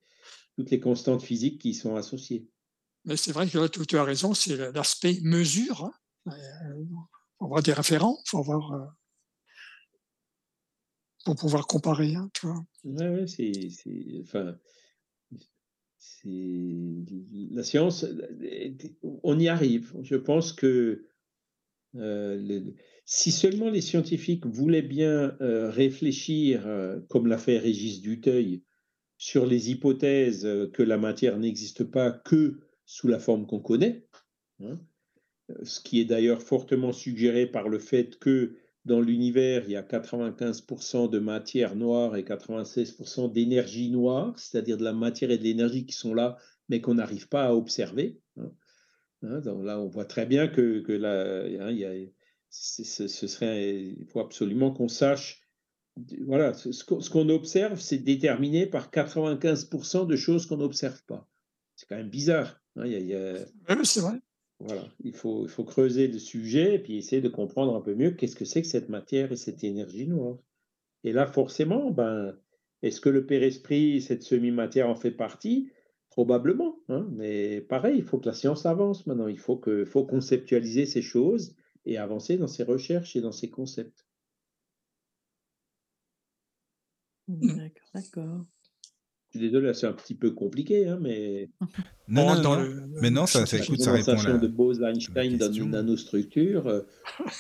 toutes 0.57 0.71
les 0.71 0.79
constantes 0.79 1.23
physiques 1.23 1.61
qui 1.63 1.71
y 1.71 1.75
sont 1.75 1.97
associées. 1.97 2.47
Mais 3.07 3.17
c'est 3.17 3.33
vrai 3.33 3.49
que 3.49 3.67
tu, 3.69 3.87
tu 3.87 3.97
as 3.97 4.05
raison, 4.05 4.35
c'est 4.35 4.57
l'aspect 4.73 5.19
mesure. 5.23 5.91
Il 6.27 6.33
faut 7.39 7.47
avoir 7.47 7.63
des 7.63 7.73
référents, 7.73 8.19
faut 8.27 8.39
avoir. 8.39 8.95
Euh, 11.23 11.25
pour 11.25 11.37
pouvoir 11.37 11.67
comparer, 11.67 12.15
hein. 12.15 12.31
Ouais, 12.85 13.27
c'est, 13.27 13.53
enfin, 14.23 14.57
la 16.25 17.63
science, 17.63 18.07
on 19.23 19.39
y 19.39 19.49
arrive. 19.49 19.95
Je 20.03 20.17
pense 20.17 20.53
que 20.53 21.07
euh, 21.97 22.61
si 23.05 23.31
seulement 23.31 23.71
les 23.71 23.81
scientifiques 23.81 24.47
voulaient 24.47 24.83
bien 24.83 25.37
euh, 25.41 25.71
réfléchir, 25.71 26.67
euh, 26.67 27.01
comme 27.09 27.27
l'a 27.27 27.39
fait 27.39 27.59
Régis 27.59 28.01
Duteuil, 28.01 28.63
sur 29.19 29.47
les 29.47 29.71
hypothèses 29.71 30.47
euh, 30.47 30.69
que 30.71 30.83
la 30.83 30.97
matière 30.97 31.39
n'existe 31.39 31.85
pas 31.85 32.11
que 32.11 32.61
sous 32.87 33.09
la 33.09 33.19
forme 33.19 33.47
qu'on 33.47 33.61
connaît, 33.61 34.07
hein, 34.61 34.81
ce 35.63 35.81
qui 35.81 36.01
est 36.01 36.05
d'ailleurs 36.05 36.43
fortement 36.43 36.93
suggéré 36.93 37.47
par 37.47 37.69
le 37.69 37.79
fait 37.79 38.19
que 38.19 38.57
dans 38.85 39.01
l'univers, 39.01 39.65
il 39.67 39.73
y 39.73 39.77
a 39.77 39.83
95% 39.83 41.09
de 41.09 41.19
matière 41.19 41.77
noire 41.77 42.17
et 42.17 42.25
96% 42.25 43.33
d'énergie 43.33 43.91
noire, 43.91 44.37
c'est-à-dire 44.39 44.77
de 44.77 44.85
la 44.85 44.93
matière 44.93 45.31
et 45.31 45.39
de 45.39 45.45
l'énergie 45.45 45.87
qui 45.87 45.95
sont 45.95 46.15
là, 46.15 46.37
mais 46.69 46.81
qu'on 46.81 46.95
n'arrive 46.95 47.29
pas 47.29 47.45
à 47.45 47.55
observer. 47.55 48.21
hein. 48.39 48.51
Hein, 49.25 49.41
donc 49.41 49.65
là, 49.65 49.79
on 49.79 49.87
voit 49.87 50.05
très 50.05 50.27
bien 50.27 50.49
que, 50.49 50.81
que 50.81 50.93
là, 50.93 51.45
hein, 51.45 51.71
il, 51.71 51.79
y 51.79 51.85
a- 51.85 51.95
ce 52.51 53.07
serait, 53.29 53.77
il 53.79 54.05
faut 54.07 54.19
absolument 54.21 54.73
qu'on 54.73 54.89
sache 54.89 55.43
voilà, 56.25 56.55
ce 56.55 57.11
qu'on 57.11 57.29
observe, 57.29 57.79
c'est 57.79 57.99
déterminé 57.99 58.67
par 58.67 58.91
95% 58.91 60.07
de 60.07 60.17
choses 60.17 60.47
qu'on 60.47 60.57
n'observe 60.57 61.03
pas. 61.05 61.29
C'est 61.77 61.87
quand 61.89 61.97
même 61.97 62.11
bizarre. 62.11 62.61
Hein, 62.77 63.85
c'est 63.85 64.01
vrai. 64.01 64.21
Voilà, 64.65 64.89
il 65.03 65.13
faut, 65.13 65.43
il 65.45 65.49
faut 65.49 65.65
creuser 65.65 66.07
le 66.07 66.21
sujet 66.21 66.77
et 66.77 66.79
puis 66.79 66.97
essayer 66.97 67.21
de 67.21 67.29
comprendre 67.29 67.75
un 67.75 67.81
peu 67.81 67.95
mieux 67.95 68.13
qu'est-ce 68.13 68.37
que 68.37 68.45
c'est 68.45 68.63
que 68.63 68.69
cette 68.69 68.89
matière 68.89 69.33
et 69.33 69.37
cette 69.37 69.65
énergie 69.65 70.07
noire. 70.07 70.39
Et 71.03 71.13
là, 71.13 71.27
forcément, 71.27 71.91
ben, 71.91 72.37
est-ce 72.83 73.01
que 73.01 73.09
le 73.09 73.27
Père-Esprit, 73.27 74.01
cette 74.01 74.23
semi-matière 74.23 74.89
en 74.89 74.95
fait 74.95 75.11
partie? 75.11 75.71
Probablement, 76.11 76.79
hein, 76.89 77.09
mais 77.11 77.61
pareil, 77.63 77.97
il 77.99 78.05
faut 78.05 78.19
que 78.19 78.27
la 78.29 78.35
science 78.35 78.65
avance 78.65 79.07
maintenant. 79.07 79.27
Il 79.27 79.39
faut, 79.39 79.57
que, 79.57 79.85
faut 79.85 80.05
conceptualiser 80.05 80.87
ces 80.87 81.03
choses 81.03 81.57
et 81.85 81.97
avancer 81.99 82.37
dans 82.37 82.47
ses 82.47 82.63
recherches 82.63 83.17
et 83.17 83.21
dans 83.21 83.33
ses 83.33 83.51
concepts. 83.51 84.07
D'accord. 87.27 88.47
Je 89.33 89.39
suis 89.39 89.49
désolé, 89.49 89.73
c'est 89.73 89.87
un 89.87 89.93
petit 89.93 90.15
peu 90.15 90.33
compliqué, 90.33 90.87
hein, 90.87 90.99
mais. 91.01 91.49
Non, 92.07 92.35
non, 92.35 92.43
non, 92.43 92.73
mais 93.01 93.11
non, 93.11 93.25
ça, 93.27 93.47
ça, 93.47 93.57
écoute, 93.57 93.81
ça 93.81 93.93
répond 93.93 94.13
à 94.13 94.29
la, 94.29 94.37
de 94.37 94.47
Bose-Einstein 94.47 95.39
dans 95.39 95.51
une 95.51 95.71
nanostructure. 95.71 96.67
Euh, 96.67 96.81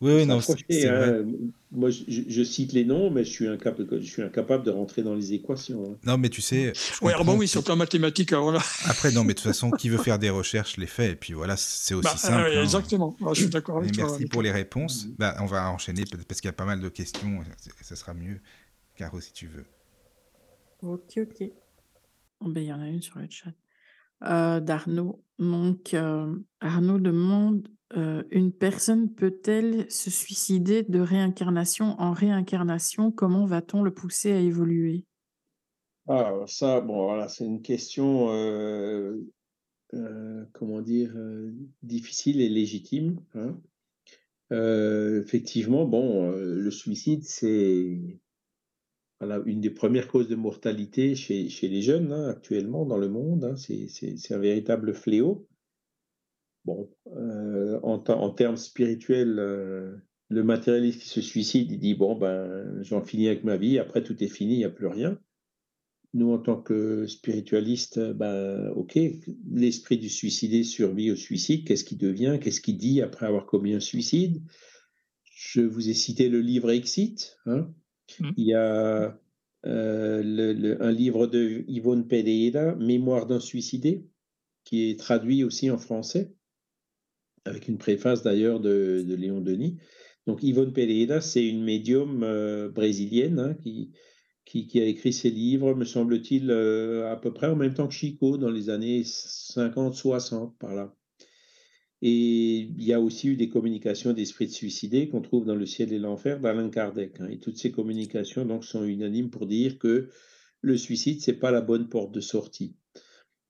oui, 0.00 0.12
oui, 0.14 0.26
non, 0.26 0.40
c'est 0.40 0.88
hein. 0.88 1.26
Moi, 1.72 1.90
je, 1.90 2.22
je, 2.26 2.42
cite 2.42 2.72
les 2.72 2.86
noms, 2.86 3.10
mais 3.10 3.24
je 3.24 3.30
suis, 3.30 3.48
incapable, 3.48 4.00
je 4.00 4.10
suis 4.10 4.22
incapable 4.22 4.64
de 4.64 4.70
rentrer 4.70 5.02
dans 5.02 5.14
les 5.14 5.34
équations. 5.34 5.92
Hein. 5.92 5.98
Non, 6.06 6.16
mais 6.16 6.30
tu 6.30 6.40
sais. 6.40 6.72
Oui, 7.02 7.12
bon, 7.22 7.36
oui, 7.36 7.46
sur 7.46 7.60
le 7.60 7.64
plan 7.66 7.76
mathématique, 7.76 8.32
voilà. 8.32 8.60
Après, 8.86 9.12
non, 9.12 9.22
mais 9.22 9.34
de 9.34 9.38
toute 9.38 9.48
façon, 9.48 9.70
qui 9.70 9.90
veut 9.90 9.98
faire 9.98 10.18
des 10.18 10.30
recherches 10.30 10.78
les 10.78 10.86
fait, 10.86 11.10
et 11.10 11.16
puis 11.16 11.34
voilà, 11.34 11.58
c'est 11.58 11.92
aussi 11.92 12.04
bah, 12.04 12.16
simple. 12.16 12.48
Euh, 12.48 12.62
exactement, 12.62 13.14
je 13.34 13.42
suis 13.42 13.50
d'accord 13.50 13.76
avec 13.76 13.92
toi. 13.92 14.06
Merci 14.08 14.24
pour 14.24 14.40
les 14.40 14.52
réponses. 14.52 15.08
Bah, 15.18 15.36
on 15.40 15.46
va 15.46 15.70
enchaîner, 15.70 16.04
parce 16.26 16.40
qu'il 16.40 16.48
y 16.48 16.54
a 16.54 16.54
pas 16.54 16.64
mal 16.64 16.80
de 16.80 16.88
questions, 16.88 17.40
ça 17.82 17.96
sera 17.96 18.14
mieux. 18.14 18.40
Caro, 18.96 19.20
si 19.20 19.34
tu 19.34 19.46
veux. 19.46 19.66
Ok, 20.82 21.18
ok. 21.18 21.50
Oh, 22.40 22.48
ben, 22.48 22.62
il 22.62 22.68
y 22.68 22.72
en 22.72 22.80
a 22.80 22.88
une 22.88 23.02
sur 23.02 23.18
le 23.18 23.26
chat. 23.28 23.52
Euh, 24.24 24.60
D'Arnaud. 24.60 25.22
Donc, 25.38 25.94
euh, 25.94 26.34
Arnaud 26.60 26.98
demande 26.98 27.68
euh, 27.96 28.22
Une 28.30 28.52
personne 28.52 29.14
peut-elle 29.14 29.90
se 29.90 30.10
suicider 30.10 30.82
de 30.82 31.00
réincarnation 31.00 32.00
en 32.00 32.12
réincarnation? 32.12 33.10
Comment 33.10 33.46
va-t-on 33.46 33.82
le 33.82 33.92
pousser 33.92 34.32
à 34.32 34.40
évoluer? 34.40 35.04
Ah, 36.08 36.32
ça, 36.46 36.80
bon, 36.80 37.04
voilà, 37.04 37.28
c'est 37.28 37.44
une 37.44 37.62
question, 37.62 38.26
comment 40.52 40.80
dire, 40.80 41.14
difficile 41.82 42.40
et 42.40 42.48
légitime. 42.48 43.20
Hein. 43.34 43.60
effectivement, 44.50 45.84
bon, 45.84 46.30
le 46.32 46.70
suicide, 46.70 47.22
c'est 47.24 48.20
une 49.20 49.60
des 49.60 49.70
premières 49.70 50.08
causes 50.08 50.28
de 50.28 50.36
mortalité 50.36 51.14
chez, 51.14 51.48
les 51.62 51.82
jeunes 51.82 52.12
hein, 52.12 52.28
actuellement 52.28 52.86
dans 52.86 52.96
le 52.96 53.08
monde. 53.08 53.44
Hein, 53.44 53.56
c'est 53.56 54.34
un 54.34 54.38
véritable 54.38 54.94
fléau. 54.94 55.46
Bon, 56.64 56.90
euh, 57.16 57.80
en, 57.82 58.02
en, 58.06 58.30
termes 58.30 58.56
spirituels, 58.56 59.38
euh, 59.38 59.96
le 60.28 60.44
matérialiste 60.44 61.02
qui 61.02 61.08
se 61.08 61.20
suicide, 61.20 61.70
il 61.70 61.78
dit 61.78 61.94
bon 61.94 62.16
ben 62.16 62.82
j'en 62.82 63.02
finis 63.02 63.28
avec 63.28 63.44
ma 63.44 63.56
vie, 63.56 63.78
après 63.78 64.02
tout 64.02 64.22
est 64.22 64.28
fini, 64.28 64.54
il 64.54 64.58
n'y 64.58 64.64
a 64.64 64.70
plus 64.70 64.86
rien. 64.86 65.18
Nous, 66.12 66.32
en 66.32 66.38
tant 66.38 66.60
que 66.60 67.06
spiritualistes, 67.06 68.00
ben 68.00 68.70
ok, 68.74 68.98
l'esprit 69.52 69.96
du 69.96 70.08
suicidé 70.08 70.64
survit 70.64 71.10
au 71.12 71.16
suicide. 71.16 71.64
Qu'est-ce 71.64 71.84
qu'il 71.84 71.98
devient 71.98 72.38
Qu'est-ce 72.42 72.60
qu'il 72.60 72.78
dit 72.78 73.00
après 73.00 73.26
avoir 73.26 73.46
commis 73.46 73.74
un 73.74 73.80
suicide? 73.80 74.42
Je 75.22 75.60
vous 75.60 75.88
ai 75.88 75.94
cité 75.94 76.28
le 76.28 76.40
livre 76.40 76.70
Exit. 76.70 77.38
Hein, 77.46 77.72
Mmh. 78.18 78.30
Il 78.36 78.46
y 78.46 78.54
a 78.54 79.18
euh, 79.66 80.76
un 80.80 80.92
livre 80.92 81.26
de 81.26 81.64
Yvonne 81.68 82.08
Pereira, 82.08 82.74
Mémoire 82.76 83.26
d'un 83.26 83.40
suicidé, 83.40 84.06
qui 84.64 84.90
est 84.90 84.98
traduit 84.98 85.44
aussi 85.44 85.70
en 85.70 85.78
français, 85.78 86.32
avec 87.44 87.68
une 87.68 87.78
préface 87.78 88.22
d'ailleurs 88.22 88.60
de, 88.60 89.04
Léon 89.06 89.40
Denis. 89.40 89.78
Donc 90.26 90.42
Yvonne 90.42 90.72
Pereira, 90.72 91.20
c'est 91.20 91.46
une 91.46 91.62
médium 91.62 92.22
euh, 92.22 92.68
brésilienne 92.68 93.38
hein, 93.38 93.54
qui, 93.54 93.92
a 94.80 94.84
écrit 94.84 95.12
ces 95.12 95.30
livres, 95.30 95.74
me 95.74 95.84
semble-t-il, 95.84 96.50
euh, 96.50 97.10
à 97.10 97.16
peu 97.16 97.32
près 97.32 97.48
en 97.48 97.56
même 97.56 97.74
temps 97.74 97.88
que 97.88 97.94
Chico, 97.94 98.38
dans 98.38 98.50
les 98.50 98.70
années 98.70 99.02
50-60, 99.02 100.56
par 100.58 100.74
là. 100.74 100.94
Et 102.02 102.70
il 102.78 102.82
y 102.82 102.94
a 102.94 103.00
aussi 103.00 103.28
eu 103.28 103.36
des 103.36 103.50
communications 103.50 104.12
d'esprits 104.12 104.46
de 104.46 104.52
suicidés 104.52 105.08
qu'on 105.08 105.20
trouve 105.20 105.44
dans 105.44 105.54
Le 105.54 105.66
ciel 105.66 105.92
et 105.92 105.98
l'enfer 105.98 106.40
d'Alain 106.40 106.70
Kardec. 106.70 107.20
Hein. 107.20 107.28
Et 107.30 107.38
toutes 107.38 107.58
ces 107.58 107.70
communications 107.70 108.46
donc, 108.46 108.64
sont 108.64 108.84
unanimes 108.84 109.30
pour 109.30 109.46
dire 109.46 109.78
que 109.78 110.08
le 110.62 110.76
suicide, 110.76 111.20
c'est 111.20 111.34
pas 111.34 111.50
la 111.50 111.60
bonne 111.60 111.88
porte 111.88 112.12
de 112.12 112.20
sortie. 112.20 112.74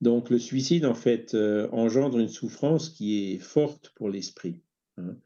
Donc 0.01 0.31
le 0.31 0.39
suicide, 0.39 0.85
en 0.85 0.95
fait, 0.95 1.35
euh, 1.35 1.69
engendre 1.73 2.19
une 2.19 2.29
souffrance 2.29 2.89
qui 2.89 3.33
est 3.33 3.39
forte 3.39 3.93
pour 3.95 4.09
l'esprit. 4.09 4.63
Hein. 4.97 5.17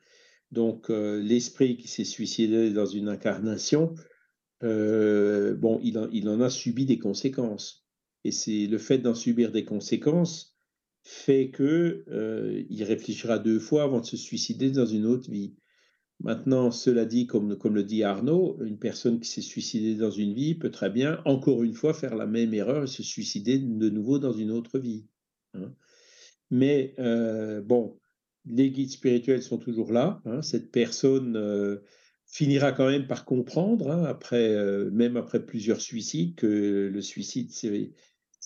Donc 0.51 0.91
euh, 0.91 1.21
l'esprit 1.21 1.77
qui 1.77 1.89
s'est 1.89 2.05
suicidé 2.05 2.71
dans 2.71 2.87
une 2.87 3.09
incarnation, 3.09 3.95
euh, 4.63 5.55
bon, 5.55 5.81
il 5.83 6.09
il 6.13 6.29
en 6.29 6.41
a 6.41 6.51
subi 6.51 6.87
des 6.87 6.99
conséquences. 6.99 7.87
Et 8.25 8.33
c'est 8.33 8.67
le 8.67 8.79
fait 8.79 8.99
d'en 8.99 9.15
subir 9.15 9.53
des 9.53 9.65
conséquences 9.65 10.53
fait 11.05 11.51
que 11.51 12.05
euh, 12.09 12.64
il 12.70 12.82
réfléchira 12.82 13.39
deux 13.39 13.59
fois 13.59 13.85
avant 13.85 14.01
de 14.01 14.06
se 14.06 14.16
suicider 14.16 14.70
dans 14.70 14.86
une 14.86 15.05
autre 15.05 15.31
vie. 15.31 15.55
Maintenant, 16.20 16.70
cela 16.70 17.05
dit, 17.05 17.26
comme, 17.26 17.59
comme 17.59 17.74
le 17.74 17.85
dit 17.85 18.02
Arnaud, 18.02 18.59
une 18.64 18.78
personne 18.78 19.20
qui 19.20 19.28
s'est 19.28 19.43
suicidée 19.43 19.97
dans 19.97 20.10
une 20.10 20.32
vie 20.32 20.55
peut 20.55 20.70
très 20.70 20.89
bien, 20.89 21.20
encore 21.26 21.62
une 21.62 21.74
fois, 21.74 21.93
faire 21.93 22.16
la 22.16 22.26
même 22.26 22.55
erreur 22.55 22.85
et 22.85 22.86
se 22.86 23.02
suicider 23.02 23.59
de 23.59 23.90
nouveau 23.90 24.18
dans 24.18 24.32
une 24.32 24.51
autre 24.51 24.78
vie. 24.78 25.06
Hein. 25.52 25.74
Mais 26.51 26.94
euh, 26.98 27.60
bon, 27.60 27.98
les 28.47 28.70
guides 28.70 28.90
spirituels 28.90 29.43
sont 29.43 29.59
toujours 29.59 29.93
là. 29.93 30.22
Hein. 30.24 30.40
Cette 30.40 30.70
personne 30.70 31.36
euh, 31.36 31.81
finira 32.24 32.72
quand 32.72 32.86
même 32.89 33.06
par 33.06 33.26
comprendre, 33.26 33.90
hein, 33.90 34.05
après, 34.05 34.56
même 34.90 35.18
après 35.18 35.44
plusieurs 35.44 35.82
suicides, 35.82 36.36
que 36.36 36.90
le 36.90 37.02
suicide, 37.02 37.51
c'est 37.51 37.93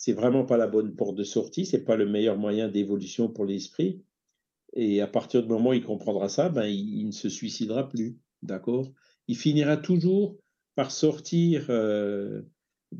c'est 0.01 0.12
vraiment 0.12 0.45
pas 0.45 0.57
la 0.57 0.69
bonne 0.69 0.95
porte 0.95 1.16
de 1.16 1.25
sortie, 1.25 1.66
c'est 1.66 1.83
pas 1.83 1.97
le 1.97 2.07
meilleur 2.07 2.39
moyen 2.39 2.69
d'évolution 2.69 3.29
pour 3.29 3.45
l'esprit. 3.45 4.05
Et 4.73 5.01
à 5.01 5.09
partir 5.09 5.43
du 5.43 5.49
moment 5.49 5.70
où 5.70 5.73
il 5.73 5.83
comprendra 5.83 6.29
ça, 6.29 6.49
ben, 6.51 6.66
il, 6.66 7.05
ne 7.05 7.11
se 7.11 7.29
suicidera 7.29 7.89
plus. 7.89 8.16
D'accord? 8.43 8.93
Il 9.27 9.37
finira 9.37 9.77
toujours 9.77 10.39
par 10.77 10.93
sortir. 10.93 11.66
Euh, 11.69 12.43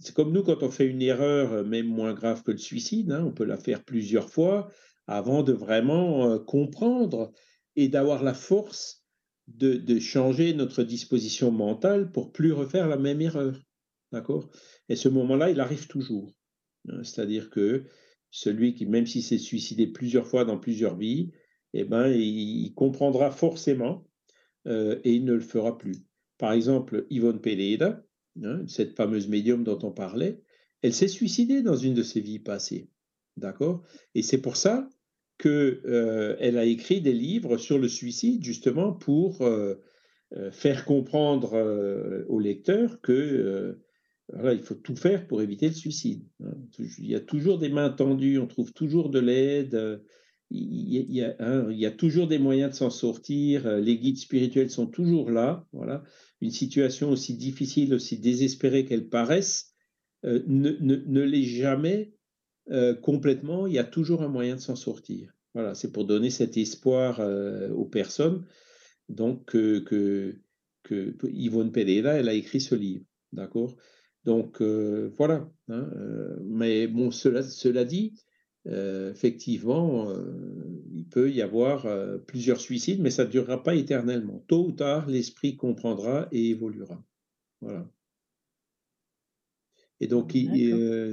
c'est 0.01 0.13
comme 0.13 0.33
nous, 0.33 0.43
quand 0.43 0.65
on 0.65 0.73
fait 0.73 0.87
une 0.87 1.01
erreur, 1.01 1.65
même 1.65 1.87
moins 1.87 2.15
grave 2.15 2.43
que 2.43 2.51
le 2.51 2.59
suicide, 2.59 3.13
hein, 3.13 3.23
on 3.25 3.33
peut 3.33 3.45
la 3.45 3.59
faire 3.59 3.85
plusieurs 3.85 4.29
fois 4.29 4.69
avant 5.07 5.45
de 5.45 5.53
vraiment 5.53 6.29
euh, 6.29 6.39
comprendre 6.41 7.31
et 7.77 7.89
d'avoir 7.89 8.25
la 8.25 8.35
force 8.35 9.05
de, 9.47 9.75
de, 9.75 10.01
changer 10.01 10.53
notre 10.53 10.83
disposition 10.83 11.53
mentale 11.53 12.11
pour 12.11 12.33
plus 12.33 12.53
refaire 12.53 12.89
la 12.89 12.97
même 12.97 13.21
erreur. 13.21 13.57
D'accord? 14.11 14.51
Et 14.89 14.97
ce 14.97 15.09
moment-là, 15.09 15.51
il 15.51 15.61
arrive 15.61 15.87
toujours. 15.87 16.35
Hein, 16.91 17.03
c'est-à-dire 17.03 17.51
que 17.51 17.85
celui 18.31 18.75
qui, 18.75 18.87
même 18.87 19.07
s'il 19.07 19.23
s'est 19.23 19.39
suicidé 19.39 19.87
plusieurs 19.87 20.27
fois 20.27 20.45
dans 20.45 20.59
plusieurs 20.59 20.97
vies, 20.97 21.33
eh 21.75 21.85
ben, 21.85 22.09
il, 22.09 22.73
comprendra 22.75 23.31
forcément 23.31 24.07
euh, 24.67 24.99
et 25.05 25.15
il 25.15 25.25
ne 25.25 25.35
le 25.35 25.41
fera 25.41 25.79
plus. 25.79 25.97
Par 26.39 26.53
exemple, 26.53 27.07
Yvonne 27.11 27.41
Peleda, 27.41 28.05
hein, 28.43 28.65
cette 28.67 28.97
fameuse 28.97 29.29
médium 29.29 29.65
dont 29.65 29.79
on 29.83 29.91
parlait, 29.91 30.41
elle 30.83 30.95
s'est 30.95 31.09
suicidée 31.09 31.63
dans 31.63 31.77
une 31.77 31.95
de 31.95 32.03
ses 32.03 32.21
vies 32.21 32.39
passées. 32.39 32.91
D'accord? 33.37 33.83
Et 34.15 34.23
c'est 34.23 34.41
pour 34.41 34.57
ça 34.57 34.89
qu'elle 35.39 35.81
euh, 35.87 36.37
a 36.41 36.65
écrit 36.65 37.01
des 37.01 37.13
livres 37.13 37.57
sur 37.59 37.79
le 37.79 37.89
suicide, 37.89 38.45
justement 38.45 38.93
pour 38.93 39.43
euh, 39.43 39.77
faire 40.51 40.85
comprendre 40.85 42.25
aux 42.29 42.39
lecteurs 42.39 43.01
que 43.01 43.79
il 44.35 44.63
faut 44.63 44.75
tout 44.75 44.97
faire 44.97 45.27
pour 45.27 45.43
éviter 45.43 45.69
le 45.69 45.75
suicide. 45.75 46.25
Hein. 46.45 46.55
Il 46.99 47.07
y 47.07 47.15
a 47.15 47.21
toujours 47.21 47.59
des 47.59 47.71
mains 47.71 47.91
tendues, 47.91 48.39
on 48.39 48.47
trouve 48.47 48.73
toujours 48.73 49.11
de 49.11 49.19
l'aide, 49.19 49.75
euh, 49.75 49.99
il 50.51 51.13
y, 51.13 51.23
a, 51.23 51.35
hein, 51.41 51.67
il 51.71 51.79
y 51.79 51.85
a 51.85 51.91
toujours 51.91 52.27
des 52.27 52.39
moyens 52.39 52.71
de 52.71 52.77
s'en 52.77 52.91
sortir, 52.91 53.67
euh, 53.67 53.81
les 53.81 53.99
guides 53.99 54.19
spirituels 54.19 54.71
sont 54.71 54.87
toujours 54.87 55.31
là. 55.31 55.67
Voilà. 55.73 56.03
Une 56.41 56.51
situation 56.51 57.11
aussi 57.11 57.37
difficile, 57.37 57.93
aussi 57.95 58.19
désespérée 58.19 58.85
qu'elle 58.85 59.09
paraisse, 59.09 59.75
euh, 60.25 60.43
ne, 60.47 61.23
l'est 61.23 61.43
jamais 61.43 62.15
complètement, 63.01 63.67
il 63.67 63.73
y 63.73 63.79
a 63.79 63.85
toujours 63.85 64.21
un 64.21 64.29
moyen 64.29 64.57
de 64.57 64.61
s'en 64.61 64.77
sortir. 64.77 65.33
Voilà, 65.55 65.75
c'est 65.75 65.91
pour 65.91 66.05
donner 66.05 66.29
cet 66.29 66.59
espoir 66.59 67.19
aux 67.75 67.87
personnes. 67.87 68.45
Donc, 69.09 69.47
que 69.47 70.37
Yvonne 71.25 71.73
Pereira, 71.73 72.13
elle 72.13 72.29
a 72.29 72.35
écrit 72.35 72.61
ce 72.61 72.75
livre. 72.75 73.07
D'accord? 73.33 73.75
Donc 74.29 74.61
euh, 74.61 75.11
voilà. 75.17 75.51
Hein, 75.69 75.91
euh, 75.97 76.37
mais 76.45 76.87
bon, 76.87 77.11
cela, 77.11 77.43
cela 77.43 77.87
dit, 77.87 78.13
euh, 78.67 79.11
effectivement, 79.11 80.13
il 80.93 81.09
peut 81.09 81.31
y 81.31 81.41
avoir 81.41 81.87
plusieurs 82.27 82.61
suicides, 82.61 83.01
mais 83.01 83.11
ça 83.11 83.25
ne 83.25 83.31
durera 83.31 83.63
pas 83.63 83.75
éternellement. 83.75 84.45
Tôt 84.47 84.67
ou 84.67 84.73
tard, 84.73 85.09
l'esprit 85.09 85.57
comprendra 85.57 86.29
et 86.31 86.51
évoluera. 86.51 87.03
Voilà. 87.63 87.91
Et 90.01 90.07
donc, 90.07 90.37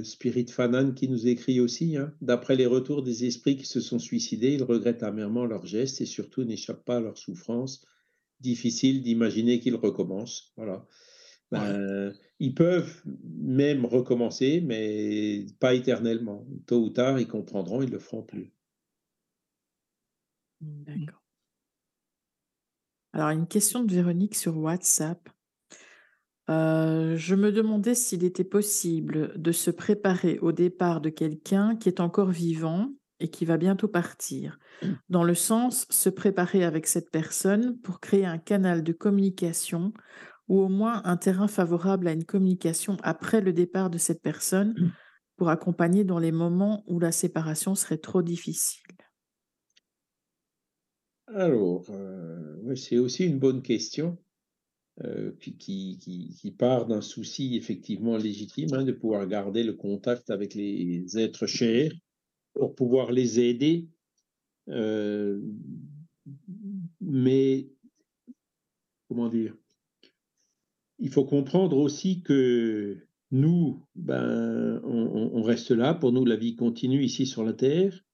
Spirit 0.04 0.46
Fanan 0.48 0.92
qui 0.92 1.08
nous 1.08 1.26
écrit 1.26 1.58
aussi, 1.58 1.96
hein, 1.96 2.12
d'après 2.20 2.54
les 2.54 2.66
retours 2.66 3.02
des 3.02 3.24
esprits 3.24 3.56
qui 3.56 3.64
se 3.64 3.80
sont 3.80 3.98
suicidés, 3.98 4.52
ils 4.52 4.62
regrettent 4.62 5.02
amèrement 5.02 5.46
leurs 5.46 5.64
gestes 5.64 6.02
et 6.02 6.06
surtout 6.06 6.44
n'échappent 6.44 6.84
pas 6.84 6.98
à 6.98 7.00
leur 7.00 7.16
souffrance. 7.16 7.86
Difficile 8.40 9.02
d'imaginer 9.02 9.58
qu'ils 9.58 9.74
recommencent. 9.74 10.52
Voilà. 10.58 10.86
Ben, 11.52 12.12
ils 12.38 12.54
peuvent 12.54 13.02
même 13.04 13.84
recommencer, 13.86 14.60
mais 14.60 15.46
pas 15.60 15.74
éternellement. 15.74 16.46
Tôt 16.66 16.82
ou 16.82 16.90
tard, 16.90 17.18
ils 17.18 17.28
comprendront, 17.28 17.82
ils 17.82 17.90
le 17.90 17.98
feront 17.98 18.22
plus. 18.22 18.52
D'accord. 20.60 21.22
Alors, 23.12 23.30
une 23.30 23.46
question 23.46 23.84
de 23.84 23.94
Véronique 23.94 24.34
sur 24.34 24.58
WhatsApp. 24.58 25.28
Euh, 26.48 27.16
je 27.16 27.34
me 27.34 27.50
demandais 27.50 27.94
s'il 27.94 28.24
était 28.24 28.44
possible 28.44 29.32
de 29.40 29.52
se 29.52 29.70
préparer 29.70 30.38
au 30.40 30.52
départ 30.52 31.00
de 31.00 31.08
quelqu'un 31.08 31.76
qui 31.76 31.88
est 31.88 32.00
encore 32.00 32.30
vivant 32.30 32.90
et 33.18 33.28
qui 33.28 33.46
va 33.46 33.56
bientôt 33.56 33.88
partir, 33.88 34.58
dans 35.08 35.24
le 35.24 35.34
sens 35.34 35.86
se 35.88 36.10
préparer 36.10 36.64
avec 36.64 36.86
cette 36.86 37.10
personne 37.10 37.78
pour 37.80 38.00
créer 38.00 38.26
un 38.26 38.38
canal 38.38 38.84
de 38.84 38.92
communication 38.92 39.94
ou 40.48 40.60
au 40.60 40.68
moins 40.68 41.02
un 41.04 41.16
terrain 41.16 41.48
favorable 41.48 42.08
à 42.08 42.12
une 42.12 42.24
communication 42.24 42.96
après 43.02 43.40
le 43.40 43.52
départ 43.52 43.90
de 43.90 43.98
cette 43.98 44.22
personne 44.22 44.92
pour 45.36 45.48
accompagner 45.48 46.04
dans 46.04 46.18
les 46.18 46.32
moments 46.32 46.84
où 46.86 46.98
la 46.98 47.12
séparation 47.12 47.74
serait 47.74 47.98
trop 47.98 48.22
difficile? 48.22 48.82
Alors, 51.28 51.84
euh, 51.90 52.74
c'est 52.76 52.98
aussi 52.98 53.26
une 53.26 53.38
bonne 53.38 53.62
question. 53.62 54.16
Euh, 55.04 55.32
qui, 55.58 55.98
qui, 55.98 56.50
part 56.52 56.86
d'un 56.86 57.02
souci 57.02 57.54
effectivement 57.54 58.16
légitime 58.16 58.72
hein, 58.72 58.82
de 58.82 58.92
pouvoir 58.92 59.26
garder 59.26 59.62
le 59.62 59.74
contact 59.74 60.30
avec 60.30 60.54
les 60.54 61.18
êtres 61.18 61.46
chers 61.46 61.92
pour 62.54 62.74
pouvoir 62.74 63.12
les 63.12 63.38
aider. 63.38 63.90
Euh, 64.70 65.38
mais, 67.02 67.68
comment 69.06 69.28
dire, 69.28 69.54
il 70.98 71.10
faut 71.10 71.24
comprendre 71.24 71.76
aussi 71.76 72.22
que 72.22 72.98
nous, 73.30 73.84
ben, 73.94 74.80
on, 74.84 75.42
reste 75.42 75.70
là, 75.70 75.94
pour 75.94 76.12
nous 76.12 76.24
la 76.24 76.36
vie 76.36 76.56
continue 76.56 77.02
ici 77.02 77.26
sur 77.26 77.44
la 77.44 77.52
Terre, 77.52 78.04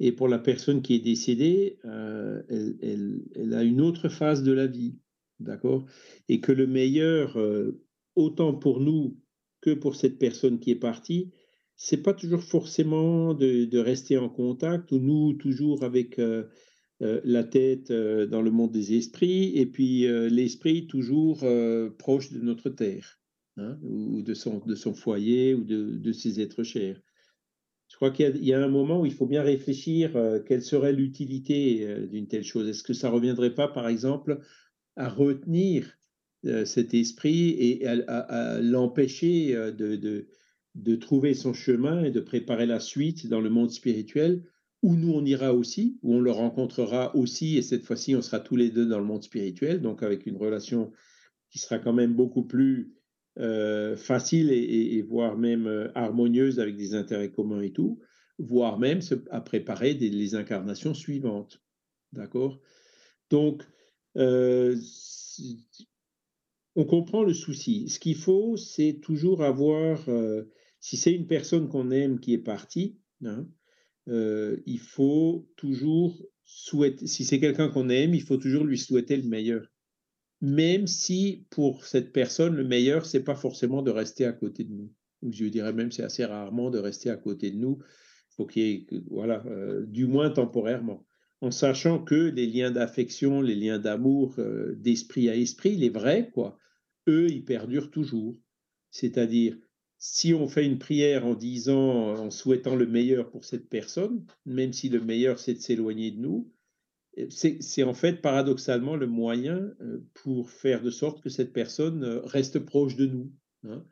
et 0.00 0.12
pour 0.12 0.28
la 0.28 0.38
personne 0.38 0.80
qui 0.82 0.94
est 0.94 1.00
décédée, 1.00 1.78
euh, 1.84 2.42
elle, 2.48 3.54
a 3.54 3.62
une 3.62 3.80
autre 3.80 4.08
phase 4.08 4.42
de 4.42 4.52
la 4.52 4.66
vie. 4.66 4.96
D'accord? 5.40 5.86
Et 6.28 6.40
que 6.40 6.52
le 6.52 6.66
meilleur, 6.66 7.38
euh, 7.38 7.80
autant 8.16 8.54
pour 8.54 8.80
nous 8.80 9.18
que 9.60 9.74
pour 9.74 9.96
cette 9.96 10.18
personne 10.18 10.60
qui 10.60 10.70
est 10.70 10.76
partie, 10.76 11.32
c'est 11.76 12.02
pas 12.02 12.14
toujours 12.14 12.42
forcément 12.42 13.34
de, 13.34 13.78
rester 13.78 14.18
en 14.18 14.28
contact, 14.28 14.90
ou 14.92 14.98
nous, 14.98 15.34
toujours 15.34 15.84
avec 15.84 16.18
euh, 16.18 16.44
euh, 17.02 17.20
la 17.24 17.44
tête 17.44 17.92
dans 17.92 18.42
le 18.42 18.50
monde 18.50 18.72
des 18.72 18.94
esprits, 18.94 19.56
et 19.56 19.66
puis 19.66 20.06
l'esprit 20.30 20.86
toujours 20.86 21.44
proche 21.98 22.32
de 22.32 22.40
notre 22.40 22.70
terre, 22.70 23.18
hein, 23.56 23.78
ou 23.82 24.22
de 24.22 24.34
son, 24.34 24.58
de 24.58 24.74
son 24.74 24.94
foyer, 24.94 25.54
ou 25.54 25.64
de, 25.64 25.96
de 25.96 26.12
ses 26.12 26.40
êtres 26.40 26.62
chers. 26.62 27.00
Je 27.88 27.96
crois 27.96 28.10
qu'il 28.10 28.44
y, 28.44 28.52
a 28.52 28.62
un 28.62 28.68
moment 28.68 29.00
où 29.00 29.06
il 29.06 29.14
faut 29.14 29.26
bien 29.26 29.42
réfléchir 29.42 30.12
quelle 30.46 30.62
serait 30.62 30.92
l'utilité 30.92 32.06
d'une 32.10 32.26
telle 32.26 32.44
chose. 32.44 32.68
Est-ce 32.68 32.82
que 32.82 32.92
ça 32.92 33.08
reviendrait 33.08 33.54
pas, 33.54 33.66
par 33.66 33.88
exemple, 33.88 34.40
à 34.96 35.08
retenir 35.08 35.98
euh, 36.44 36.64
cet 36.64 36.94
esprit 36.94 37.50
et 37.58 37.84
à, 37.84 38.60
l'empêcher 38.60 39.56
euh, 39.56 39.72
de, 39.72 40.26
de, 40.76 40.94
trouver 40.94 41.34
son 41.34 41.52
chemin 41.52 42.04
et 42.04 42.12
de 42.12 42.20
préparer 42.20 42.64
la 42.64 42.78
suite 42.78 43.26
dans 43.26 43.40
le 43.40 43.50
monde 43.50 43.72
spirituel, 43.72 44.44
où 44.82 44.94
nous 44.94 45.12
on 45.12 45.24
ira 45.24 45.52
aussi, 45.52 45.98
où 46.02 46.14
on 46.14 46.20
le 46.20 46.30
rencontrera 46.30 47.14
aussi, 47.16 47.56
et 47.56 47.62
cette 47.62 47.84
fois-ci 47.84 48.14
on 48.14 48.22
sera 48.22 48.40
tous 48.40 48.56
les 48.56 48.70
deux 48.70 48.86
dans 48.86 48.98
le 48.98 49.04
monde 49.04 49.22
spirituel, 49.22 49.80
donc 49.80 50.02
avec 50.02 50.26
une 50.26 50.36
relation 50.36 50.92
qui 51.50 51.58
sera 51.58 51.78
quand 51.78 51.92
même 51.92 52.14
beaucoup 52.14 52.44
plus 52.44 52.94
euh, 53.38 53.96
facile 53.96 54.50
et, 54.52 55.02
voire 55.02 55.36
même 55.36 55.90
harmonieuse 55.94 56.60
avec 56.60 56.76
des 56.76 56.94
intérêts 56.94 57.30
communs 57.30 57.62
et 57.62 57.72
tout, 57.72 58.00
voire 58.38 58.78
même 58.78 59.00
à 59.30 59.40
préparer 59.40 59.94
les 59.94 60.34
incarnations 60.34 60.94
suivantes. 60.94 61.60
D'accord? 62.12 62.60
Donc, 63.30 63.64
euh, 64.16 64.76
on 66.74 66.84
comprend 66.84 67.22
le 67.22 67.34
souci. 67.34 67.88
Ce 67.88 67.98
qu'il 67.98 68.16
faut, 68.16 68.56
c'est 68.56 69.00
toujours 69.02 69.42
avoir, 69.42 70.08
euh, 70.08 70.44
si 70.80 70.96
c'est 70.96 71.12
une 71.12 71.26
personne 71.26 71.68
qu'on 71.68 71.90
aime 71.90 72.20
qui 72.20 72.34
est 72.34 72.38
partie, 72.38 72.98
hein, 73.24 73.46
euh, 74.08 74.56
il 74.66 74.78
faut 74.78 75.48
toujours 75.56 76.20
souhaiter, 76.44 77.06
si 77.06 77.24
c'est 77.24 77.40
quelqu'un 77.40 77.68
qu'on 77.68 77.88
aime, 77.88 78.14
il 78.14 78.22
faut 78.22 78.36
toujours 78.36 78.64
lui 78.64 78.78
souhaiter 78.78 79.16
le 79.16 79.28
meilleur. 79.28 79.66
Même 80.40 80.86
si 80.86 81.46
pour 81.50 81.84
cette 81.84 82.12
personne, 82.12 82.54
le 82.54 82.64
meilleur, 82.64 83.06
c'est 83.06 83.24
pas 83.24 83.34
forcément 83.34 83.82
de 83.82 83.90
rester 83.90 84.24
à 84.24 84.32
côté 84.32 84.64
de 84.64 84.72
nous. 84.72 84.92
Ou 85.22 85.32
je 85.32 85.46
dirais 85.46 85.72
même, 85.72 85.90
c'est 85.90 86.04
assez 86.04 86.24
rarement 86.24 86.70
de 86.70 86.78
rester 86.78 87.10
à 87.10 87.16
côté 87.16 87.50
de 87.50 87.56
nous. 87.56 87.78
Faut 88.36 88.46
qu'il 88.46 88.62
y 88.62 88.86
voilà, 89.10 89.44
du 89.86 90.06
moins 90.06 90.30
temporairement 90.30 91.04
en 91.40 91.50
sachant 91.50 92.02
que 92.02 92.14
les 92.14 92.46
liens 92.46 92.70
d'affection, 92.70 93.40
les 93.40 93.54
liens 93.54 93.78
d'amour 93.78 94.34
euh, 94.38 94.74
d'esprit 94.76 95.28
à 95.28 95.36
esprit, 95.36 95.76
les 95.76 95.90
vrais, 95.90 96.30
quoi, 96.30 96.58
eux, 97.08 97.28
ils 97.30 97.44
perdurent 97.44 97.90
toujours. 97.90 98.36
C'est-à-dire, 98.90 99.56
si 99.98 100.32
on 100.32 100.48
fait 100.48 100.64
une 100.64 100.78
prière 100.78 101.26
en 101.26 101.34
disant, 101.34 102.14
en 102.14 102.30
souhaitant 102.30 102.76
le 102.76 102.86
meilleur 102.86 103.30
pour 103.30 103.44
cette 103.44 103.68
personne, 103.68 104.24
même 104.46 104.72
si 104.72 104.88
le 104.88 105.00
meilleur 105.00 105.38
c'est 105.38 105.54
de 105.54 105.60
s'éloigner 105.60 106.12
de 106.12 106.20
nous, 106.20 106.52
c'est 107.30 107.82
en 107.82 107.94
fait 107.94 108.22
paradoxalement 108.22 108.94
le 108.94 109.08
moyen 109.08 109.72
euh, 109.80 109.98
pour 110.14 110.50
faire 110.50 110.82
de 110.82 110.90
sorte 110.90 111.20
que 111.20 111.28
cette 111.28 111.52
personne 111.52 112.04
euh, 112.04 112.20
reste 112.20 112.60
proche 112.60 112.94
de 112.94 113.06
nous. 113.06 113.32
Hein. 113.64 113.84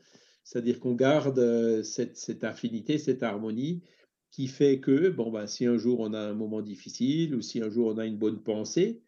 C'est-à-dire 0.45 0.79
qu'on 0.79 0.95
garde 0.95 1.83
cette, 1.83 2.45
affinité, 2.45 2.99
cette 2.99 3.25
harmonie, 3.25 3.83
qui 4.31 4.47
fait 4.47 4.79
que, 4.79 5.09
bon, 5.09 5.33
ben, 5.33 5.49
si 5.49 5.67
un 5.67 5.77
jour 5.77 5.99
on 5.99 6.13
a 6.13 6.21
un 6.21 6.35
moment 6.35 6.63
difficile 6.63 7.35
ou 7.35 7.41
si 7.41 7.61
un 7.61 7.69
jour 7.69 7.89
on 7.89 7.99
a 7.99 8.07
une 8.07 8.17
bonne 8.17 8.41
pensée, 8.45 9.03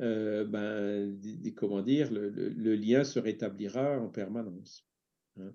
euh, 0.00 0.44
ben, 0.44 1.18
comment 1.56 1.82
dire, 1.82 2.12
le, 2.12 2.28
le, 2.28 2.74
lien 2.76 3.02
se 3.02 3.18
rétablira 3.18 3.98
en 3.98 4.08
permanence. 4.08 4.86
Hein. 5.40 5.52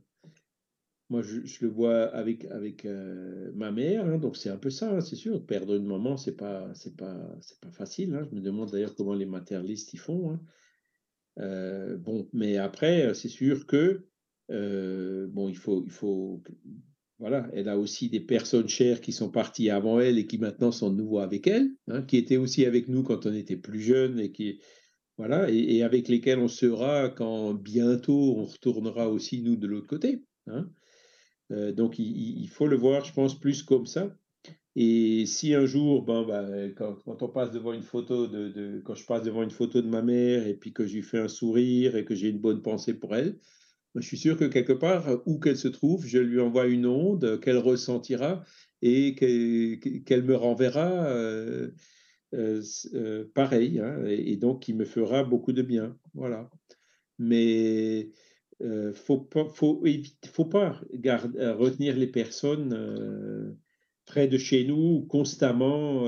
Moi, 1.11 1.23
je, 1.23 1.41
le 1.59 1.67
vois 1.67 2.03
avec, 2.15 2.45
avec 2.45 2.85
euh, 2.85 3.51
ma 3.53 3.69
mère, 3.69 4.05
hein, 4.05 4.17
donc 4.17 4.37
c'est 4.37 4.49
un 4.49 4.55
peu 4.55 4.69
ça, 4.69 4.95
hein, 4.95 5.01
c'est 5.01 5.17
sûr. 5.17 5.45
Perdre 5.45 5.75
une 5.75 5.85
maman, 5.85 6.15
c'est 6.15 6.37
pas, 6.37 6.71
pas, 6.97 7.37
pas 7.59 7.71
facile. 7.71 8.15
Hein. 8.15 8.25
Je 8.31 8.33
me 8.33 8.39
demande 8.39 8.71
d'ailleurs 8.71 8.95
comment 8.95 9.13
les 9.13 9.25
matérialistes 9.25 9.93
y 9.93 9.97
font. 9.97 10.39
Euh, 11.37 11.97
bon, 11.97 12.29
mais 12.31 12.55
après, 12.55 13.13
c'est 13.13 13.27
sûr 13.27 13.67
que 13.67 14.07
bon, 14.47 15.49
il 15.49 15.57
faut, 15.57 15.83
il 15.85 15.91
faut 15.91 16.41
voilà, 17.19 17.49
elle 17.53 17.67
a 17.67 17.77
aussi 17.77 18.07
des 18.07 18.21
personnes 18.21 18.69
chères 18.69 19.01
qui 19.01 19.11
sont 19.11 19.29
parties 19.29 19.69
avant 19.69 19.99
elle 19.99 20.17
et 20.17 20.25
qui 20.25 20.37
maintenant 20.37 20.71
sont 20.71 20.91
de 20.91 20.95
nouveau 20.95 21.19
avec 21.19 21.45
elle, 21.45 21.71
qui 22.07 22.15
étaient 22.15 22.37
aussi 22.37 22.65
avec 22.65 22.87
nous 22.87 23.03
quand 23.03 23.25
on 23.25 23.33
était 23.33 23.57
plus 23.57 23.81
jeunes 23.81 24.17
et 24.17 24.31
qui 24.31 24.61
voilà, 25.17 25.51
et, 25.51 25.83
avec 25.83 26.07
lesquelles 26.07 26.39
on 26.39 26.47
sera 26.47 27.09
quand 27.09 27.53
bientôt 27.53 28.37
on 28.37 28.45
retournera 28.45 29.09
aussi 29.09 29.41
nous 29.41 29.57
de 29.57 29.67
l'autre 29.67 29.87
côté. 29.87 30.23
Euh, 31.51 31.71
donc 31.71 31.99
il, 31.99 32.47
faut 32.47 32.67
le 32.67 32.77
voir, 32.77 33.05
je 33.05 33.13
pense, 33.13 33.39
plus 33.39 33.63
comme 33.63 33.85
ça. 33.85 34.15
Et 34.75 35.25
si 35.25 35.53
un 35.53 35.65
jour, 35.65 36.03
ben, 36.03 36.23
ben 36.23 36.73
quand, 36.73 37.21
on 37.21 37.27
passe 37.27 37.51
devant 37.51 37.73
une 37.73 37.83
photo 37.83 38.27
de, 38.27 38.81
quand 38.85 38.95
je 38.95 39.05
passe 39.05 39.23
devant 39.23 39.43
une 39.43 39.51
photo 39.51 39.81
de 39.81 39.87
ma 39.87 40.01
mère 40.01 40.47
et 40.47 40.53
puis 40.53 40.71
que 40.71 40.85
je 40.85 40.95
lui 40.95 41.01
fais 41.01 41.19
un 41.19 41.27
sourire 41.27 41.97
et 41.97 42.05
que 42.05 42.15
j'ai 42.15 42.29
une 42.29 42.39
bonne 42.39 42.61
pensée 42.61 42.93
pour 42.93 43.15
elle, 43.15 43.37
je 43.95 44.01
suis 44.07 44.17
sûr 44.17 44.37
que 44.37 44.45
quelque 44.45 44.73
part, 44.73 45.21
où 45.25 45.39
qu'elle 45.39 45.57
se 45.57 45.67
trouve, 45.67 46.05
je 46.05 46.19
lui 46.19 46.39
envoie 46.39 46.67
une 46.67 46.85
onde 46.85 47.41
qu'elle 47.41 47.57
ressentira 47.57 48.43
et 48.81 49.15
qu'elle 49.15 50.23
me 50.23 50.35
renverra 50.35 51.07
euh, 51.07 51.71
euh, 52.33 53.25
pareil, 53.33 53.79
hein, 53.79 54.05
et, 54.07 54.37
donc 54.37 54.63
qui 54.63 54.73
me 54.73 54.85
fera 54.85 55.23
beaucoup 55.23 55.51
de 55.51 55.61
bien. 55.61 55.97
Voilà. 56.13 56.49
Mais 57.19 58.11
il 58.63 58.93
faut 58.93 59.27
faut, 59.53 59.83
faut 60.33 60.45
pas 60.45 60.81
retenir 60.91 61.97
les 61.97 62.07
personnes 62.07 63.57
près 64.05 64.27
de 64.27 64.37
chez 64.37 64.65
nous, 64.65 65.05
constamment 65.07 66.07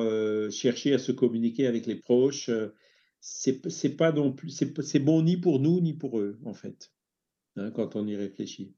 chercher 0.50 0.94
à 0.94 1.00
se 1.00 1.12
communiquer 1.12 1.68
avec 1.68 1.86
les 1.86 1.96
proches. 1.96 2.50
c'est 3.20 3.98
pas 3.98 4.12
non 4.12 4.32
plus, 4.32 4.50
c'est 4.50 5.00
bon 5.00 5.22
ni 5.24 5.38
pour 5.38 5.60
nous 5.60 5.82
ni 5.82 5.94
pour 5.94 6.20
eux 6.20 6.38
en 6.46 6.54
fait. 6.54 6.92
Hein, 7.56 7.72
quand 7.72 7.96
on 7.96 8.08
y 8.08 8.16
réfléchit. 8.16 8.74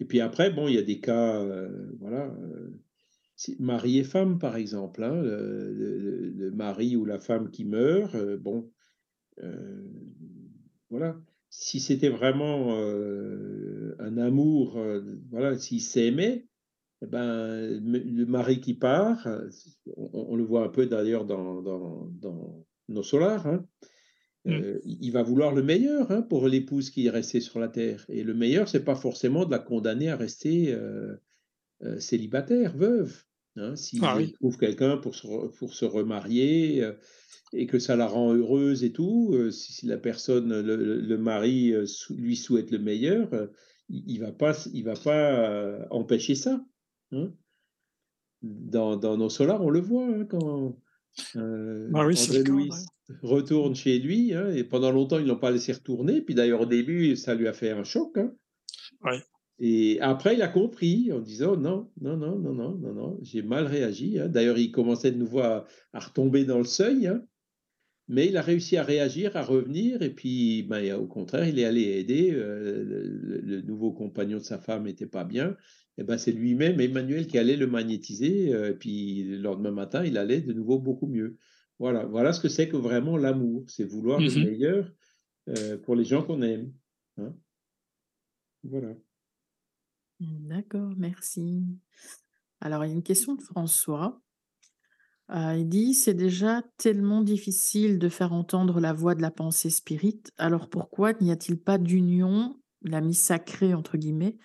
Et 0.00 0.04
puis 0.04 0.20
après, 0.20 0.50
bon, 0.50 0.68
il 0.68 0.74
y 0.74 0.78
a 0.78 0.82
des 0.82 1.00
cas, 1.00 1.40
euh, 1.40 1.92
voilà, 1.98 2.26
euh, 2.26 2.70
mari 3.58 3.98
et 3.98 4.04
femme, 4.04 4.38
par 4.38 4.56
exemple, 4.56 5.02
hein, 5.02 5.20
le, 5.22 6.50
mari 6.52 6.96
ou 6.96 7.04
la 7.04 7.18
femme 7.18 7.50
qui 7.50 7.64
meurt, 7.64 8.14
euh, 8.14 8.36
bon, 8.36 8.70
voilà, 10.90 11.16
si 11.56 11.78
c'était 11.78 12.08
vraiment 12.08 12.76
un 13.98 14.18
amour, 14.18 14.78
voilà, 15.30 15.56
s'ils 15.56 15.80
s'aimaient, 15.80 16.46
eh 17.02 17.06
ben, 17.06 17.80
le 17.80 18.24
mari 18.24 18.60
qui 18.60 18.74
part, 18.74 19.28
on, 19.96 20.34
le 20.34 20.42
voit 20.42 20.64
un 20.64 20.68
peu 20.68 20.86
d'ailleurs 20.86 21.24
dans, 21.24 21.62
dans, 21.62 22.66
nos 22.88 23.02
solars, 23.02 23.46
hein, 23.46 23.66
mmh. 24.44 24.78
il 24.84 25.10
va 25.10 25.22
vouloir 25.22 25.54
le 25.54 25.62
meilleur 25.62 26.10
hein, 26.10 26.22
pour 26.22 26.48
l'épouse 26.48 26.90
qui 26.90 27.06
est 27.06 27.10
restée 27.10 27.40
sur 27.40 27.60
la 27.60 27.68
terre. 27.68 28.04
Et 28.08 28.24
le 28.24 28.34
meilleur, 28.34 28.68
c'est 28.68 28.84
pas 28.84 28.96
forcément 28.96 29.44
de 29.44 29.52
la 29.52 29.60
condamner 29.60 30.08
à 30.08 30.16
rester 30.16 30.76
célibataire, 31.98 32.76
veuve. 32.76 33.22
Hein, 33.56 33.76
S'il 33.76 34.00
ah 34.02 34.18
trouve 34.40 34.58
quelqu'un 34.58 34.96
pour 34.96 35.14
se, 35.14 35.28
pour 35.58 35.72
se 35.72 35.84
remarier, 35.84 36.84
et 37.52 37.66
que 37.66 37.78
ça 37.78 37.96
la 37.96 38.06
rend 38.06 38.34
heureuse 38.34 38.84
et 38.84 38.92
tout, 38.92 39.30
euh, 39.32 39.50
si, 39.50 39.86
la 39.86 39.98
personne, 39.98 40.60
le, 40.60 41.18
mari 41.18 41.72
euh, 41.72 41.86
lui 42.10 42.36
souhaite 42.36 42.70
le 42.70 42.78
meilleur, 42.78 43.32
euh, 43.32 43.46
il, 43.88 44.20
ne 44.20 44.26
va 44.26 44.32
pas, 44.32 44.56
il 44.72 44.84
va 44.84 44.94
pas 44.94 45.86
empêcher 45.90 46.34
ça. 46.34 46.64
Hein. 47.12 47.32
Dans, 48.42 48.96
dans, 48.96 49.16
nos 49.16 49.30
solars, 49.30 49.62
on 49.62 49.70
le 49.70 49.80
voit 49.80 50.06
hein, 50.06 50.24
quand 50.24 50.76
ah 51.34 52.02
Louis 52.44 52.70
retourne 53.22 53.74
chez 53.74 53.98
lui, 53.98 54.34
hein, 54.34 54.50
et 54.50 54.64
pendant 54.64 54.90
longtemps 54.90 55.18
ils 55.18 55.26
l'ont 55.26 55.38
pas 55.38 55.50
laissé 55.50 55.72
retourner. 55.72 56.22
Puis 56.22 56.34
d'ailleurs 56.34 56.62
au 56.62 56.66
début, 56.66 57.16
ça 57.16 57.34
lui 57.34 57.46
a 57.46 57.52
fait 57.52 57.70
un 57.70 57.84
choc. 57.84 58.18
Et 59.60 60.00
après, 60.00 60.34
il 60.34 60.42
a 60.42 60.48
compris 60.48 61.12
en 61.12 61.20
disant 61.20 61.56
non, 61.56 61.90
non, 62.00 62.16
non, 62.16 62.38
non, 62.38 62.52
non, 62.52 62.74
non, 62.74 62.92
non, 62.92 63.18
j'ai 63.22 63.42
mal 63.42 63.66
réagi. 63.66 64.18
D'ailleurs, 64.28 64.58
il 64.58 64.72
commençait 64.72 65.12
de 65.12 65.18
nouveau 65.18 65.40
à, 65.40 65.66
à 65.92 66.00
retomber 66.00 66.44
dans 66.44 66.58
le 66.58 66.64
seuil. 66.64 67.12
Mais 68.08 68.26
il 68.26 68.36
a 68.36 68.42
réussi 68.42 68.76
à 68.76 68.82
réagir, 68.82 69.34
à 69.36 69.42
revenir, 69.42 70.02
et 70.02 70.10
puis 70.10 70.62
ben, 70.64 70.94
au 70.94 71.06
contraire, 71.06 71.48
il 71.48 71.58
est 71.58 71.64
allé 71.64 71.82
aider. 71.82 72.30
Euh, 72.32 72.84
le, 73.42 73.62
nouveau 73.62 73.92
compagnon 73.92 74.38
de 74.38 74.42
sa 74.42 74.58
femme 74.58 74.84
n'était 74.84 75.06
pas 75.06 75.24
bien. 75.24 75.56
Et 75.96 76.02
ben, 76.02 76.18
c'est 76.18 76.32
lui-même, 76.32 76.80
Emmanuel, 76.80 77.26
qui 77.26 77.38
allait 77.38 77.56
le 77.56 77.66
magnétiser. 77.66 78.52
Euh, 78.52 78.70
et 78.70 78.74
puis 78.74 79.22
le 79.24 79.38
lendemain 79.38 79.70
matin, 79.70 80.04
il 80.04 80.18
allait 80.18 80.42
de 80.42 80.52
nouveau 80.52 80.78
beaucoup 80.78 81.06
mieux. 81.06 81.38
Voilà, 81.78 82.04
voilà 82.04 82.32
ce 82.32 82.40
que 82.40 82.48
c'est 82.48 82.68
que 82.68 82.76
vraiment 82.76 83.16
l'amour. 83.16 83.64
C'est 83.68 83.84
vouloir 83.84 84.20
le 84.20 84.28
mmh 84.28 84.44
meilleur 84.44 84.92
euh, 85.48 85.78
pour 85.78 85.96
les 85.96 86.04
gens 86.04 86.22
qu'on 86.22 86.42
aime. 86.42 86.72
Hein. 87.16 87.34
voilà. 88.64 88.94
D'accord, 90.20 90.92
merci. 90.96 91.64
Alors, 92.60 92.84
il 92.84 92.88
y 92.88 92.92
a 92.92 92.94
une 92.94 93.02
question 93.02 93.34
de 93.34 93.42
François. 93.42 94.20
Ah, 95.28 95.56
il 95.56 95.68
dit: 95.68 95.94
«C'est 95.94 96.14
déjà 96.14 96.62
tellement 96.76 97.22
difficile 97.22 97.98
de 97.98 98.08
faire 98.10 98.32
entendre 98.34 98.78
la 98.80 98.92
voix 98.92 99.14
de 99.14 99.22
la 99.22 99.30
pensée 99.30 99.70
spirite, 99.70 100.32
alors 100.36 100.68
pourquoi 100.68 101.14
n'y 101.14 101.30
a-t-il 101.30 101.58
pas 101.58 101.78
d'union, 101.78 102.60
la 102.82 103.00
mise 103.00 103.20
sacrée» 103.20 103.72
entre 103.74 103.96
guillemets, 103.96 104.36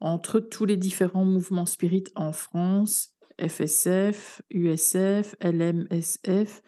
entre 0.00 0.38
tous 0.40 0.64
les 0.64 0.76
différents 0.76 1.24
mouvements 1.24 1.66
spirites 1.66 2.12
en 2.14 2.32
France, 2.32 3.10
FSF, 3.40 4.42
USF, 4.50 5.34
LMSF? 5.40 6.62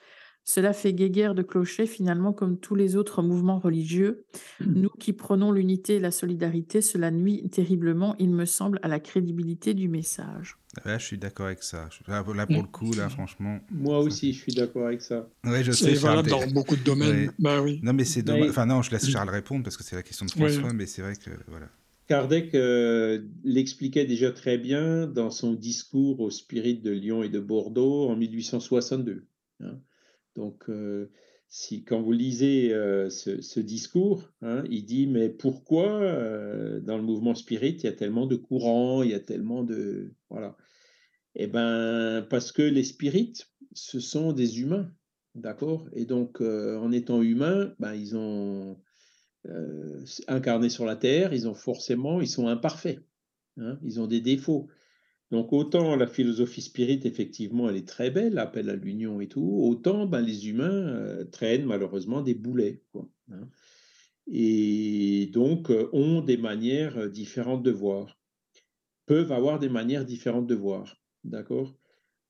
Cela 0.44 0.74
fait 0.74 0.92
guéguerre 0.92 1.34
de 1.34 1.42
clocher 1.42 1.86
finalement 1.86 2.32
comme 2.32 2.58
tous 2.58 2.74
les 2.74 2.96
autres 2.96 3.22
mouvements 3.22 3.58
religieux. 3.58 4.24
Mmh. 4.60 4.64
Nous 4.74 4.90
qui 4.90 5.14
prenons 5.14 5.52
l'unité 5.52 5.94
et 5.94 6.00
la 6.00 6.10
solidarité, 6.10 6.82
cela 6.82 7.10
nuit 7.10 7.48
terriblement, 7.48 8.14
il 8.18 8.30
me 8.30 8.44
semble, 8.44 8.78
à 8.82 8.88
la 8.88 9.00
crédibilité 9.00 9.72
du 9.72 9.88
message. 9.88 10.58
Là, 10.84 10.98
je 10.98 11.06
suis 11.06 11.18
d'accord 11.18 11.46
avec 11.46 11.62
ça. 11.62 11.88
Là, 12.08 12.22
pour 12.22 12.34
le 12.34 12.68
coup, 12.68 12.92
là, 12.92 13.08
franchement. 13.08 13.60
Moi 13.70 14.00
aussi, 14.00 14.32
je 14.32 14.38
suis 14.40 14.54
d'accord 14.54 14.86
avec 14.88 15.00
ça. 15.00 15.28
Ouais, 15.44 15.64
je 15.64 15.72
sais. 15.72 15.94
C'est 15.94 16.28
dans 16.28 16.46
beaucoup 16.48 16.76
de 16.76 16.82
domaines. 16.82 17.32
Bah, 17.38 17.62
oui. 17.62 17.80
Non, 17.82 17.92
mais 17.92 18.04
c'est 18.04 18.22
dommage. 18.22 18.50
Enfin, 18.50 18.66
non, 18.66 18.82
je 18.82 18.90
laisse 18.90 19.08
Charles 19.08 19.30
répondre 19.30 19.62
parce 19.62 19.76
que 19.76 19.84
c'est 19.84 19.96
la 19.96 20.02
question 20.02 20.26
de 20.26 20.30
François, 20.30 20.72
mais 20.72 20.86
c'est 20.86 21.02
vrai 21.02 21.14
que 21.14 21.30
voilà. 21.48 21.68
Kardec 22.06 22.54
euh, 22.54 23.22
l'expliquait 23.44 24.04
déjà 24.04 24.30
très 24.30 24.58
bien 24.58 25.06
dans 25.06 25.30
son 25.30 25.54
discours 25.54 26.20
au 26.20 26.30
spirit 26.30 26.76
de 26.76 26.90
Lyon 26.90 27.22
et 27.22 27.30
de 27.30 27.40
Bordeaux 27.40 28.10
en 28.10 28.16
1862. 28.16 29.26
Hein. 29.60 29.78
Donc, 30.36 30.68
euh, 30.68 31.10
si, 31.48 31.84
quand 31.84 32.02
vous 32.02 32.12
lisez 32.12 32.72
euh, 32.72 33.10
ce, 33.10 33.60
discours, 33.60 34.30
hein, 34.42 34.64
il 34.70 34.84
dit 34.84 35.06
Mais 35.06 35.28
pourquoi 35.28 35.88
euh, 36.02 36.80
dans 36.80 36.96
le 36.96 37.02
mouvement 37.02 37.34
spirit, 37.34 37.76
il 37.78 37.84
y 37.84 37.88
a 37.88 37.92
tellement 37.92 38.26
de 38.26 38.36
courants, 38.36 39.02
il 39.02 39.10
y 39.10 39.14
a 39.14 39.20
tellement 39.20 39.62
de. 39.62 40.12
Voilà. 40.30 40.56
Eh 41.36 41.46
bien, 41.46 42.26
parce 42.30 42.52
que 42.52 42.62
les 42.62 42.84
spirites, 42.84 43.50
ce 43.72 43.98
sont 43.98 44.32
des 44.32 44.60
humains, 44.60 44.90
d'accord? 45.34 45.88
Et 45.92 46.04
donc, 46.04 46.40
en 46.40 46.92
étant 46.92 47.22
humains, 47.22 47.74
ben, 47.80 47.92
ils 47.94 48.16
ont 48.16 48.78
incarné 50.28 50.68
sur 50.68 50.84
la 50.84 50.94
terre, 50.94 51.34
ils 51.34 51.48
ont 51.48 51.54
forcément, 51.54 52.20
ils 52.20 52.28
sont 52.28 52.46
imparfaits, 52.46 53.00
hein, 53.56 53.78
ils 53.82 54.00
ont 54.00 54.06
des 54.06 54.20
défauts. 54.20 54.68
Donc 55.34 55.52
autant 55.52 55.96
la 55.96 56.06
philosophie 56.06 56.62
spirit, 56.62 57.00
effectivement, 57.02 57.68
elle 57.68 57.74
est 57.74 57.88
très 57.88 58.12
belle, 58.12 58.38
appel 58.38 58.70
à 58.70 58.76
l'union 58.76 59.20
et 59.20 59.26
tout, 59.26 59.58
autant 59.64 60.06
ben, 60.06 60.20
les 60.20 60.48
humains 60.48 60.70
euh, 60.70 61.24
traînent 61.24 61.64
malheureusement 61.64 62.22
des 62.22 62.34
boulets. 62.34 62.84
Hein. 63.32 63.48
Et 64.30 65.28
donc 65.32 65.72
euh, 65.72 65.88
ont 65.92 66.20
des 66.20 66.36
manières 66.36 66.98
euh, 66.98 67.08
différentes 67.08 67.64
de 67.64 67.72
voir, 67.72 68.16
peuvent 69.06 69.32
avoir 69.32 69.58
des 69.58 69.68
manières 69.68 70.04
différentes 70.04 70.46
de 70.46 70.54
voir. 70.54 71.02
D'accord 71.24 71.74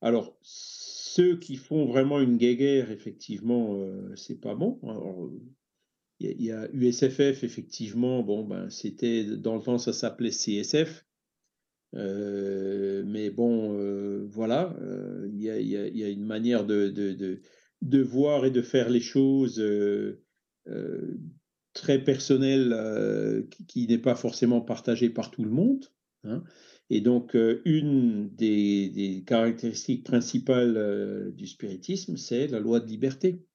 Alors, 0.01 0.35
ceux 0.41 1.37
qui 1.37 1.57
font 1.57 1.85
vraiment 1.85 2.19
une 2.19 2.37
guéguerre, 2.37 2.89
effectivement, 2.89 3.87
c'est 4.15 4.41
pas 4.41 4.55
bon. 4.55 4.79
il 6.19 6.41
y, 6.41 6.49
a 6.49 6.67
USFF, 6.73 7.43
effectivement, 7.43 8.23
bon, 8.23 8.45
ben, 8.45 8.71
c'était, 8.71 9.25
dans 9.25 9.57
le 9.57 9.61
temps, 9.61 9.77
ça 9.77 9.93
s'appelait 9.93 10.31
CSF. 10.31 11.04
Euh, 11.95 13.03
mais 13.05 13.29
bon, 13.29 13.77
euh, 13.79 14.27
voilà, 14.29 14.75
euh, 14.81 15.29
il 15.31 15.41
y, 15.41 16.03
a, 16.03 16.09
une 16.09 16.25
manière 16.25 16.65
de, 16.65 18.01
voir 18.03 18.45
et 18.45 18.51
de 18.51 18.61
faire 18.61 18.89
les 18.89 18.99
choses 19.01 19.63
très 21.73 22.03
personnelle 22.03 23.47
qui, 23.67 23.87
n'est 23.87 23.97
pas 23.97 24.15
forcément 24.15 24.61
partagée 24.61 25.09
par 25.09 25.31
tout 25.31 25.43
le 25.43 25.51
monde. 25.51 25.85
Hein. 26.23 26.43
Et 26.89 27.01
donc, 27.01 27.35
une 27.65 28.29
des, 28.35 29.23
caractéristiques 29.25 30.03
principales 30.03 31.31
du 31.35 31.47
spiritisme, 31.47 32.17
c'est 32.17 32.47
la 32.47 32.59
loi 32.59 32.79
de 32.79 32.87
liberté. 32.87 33.45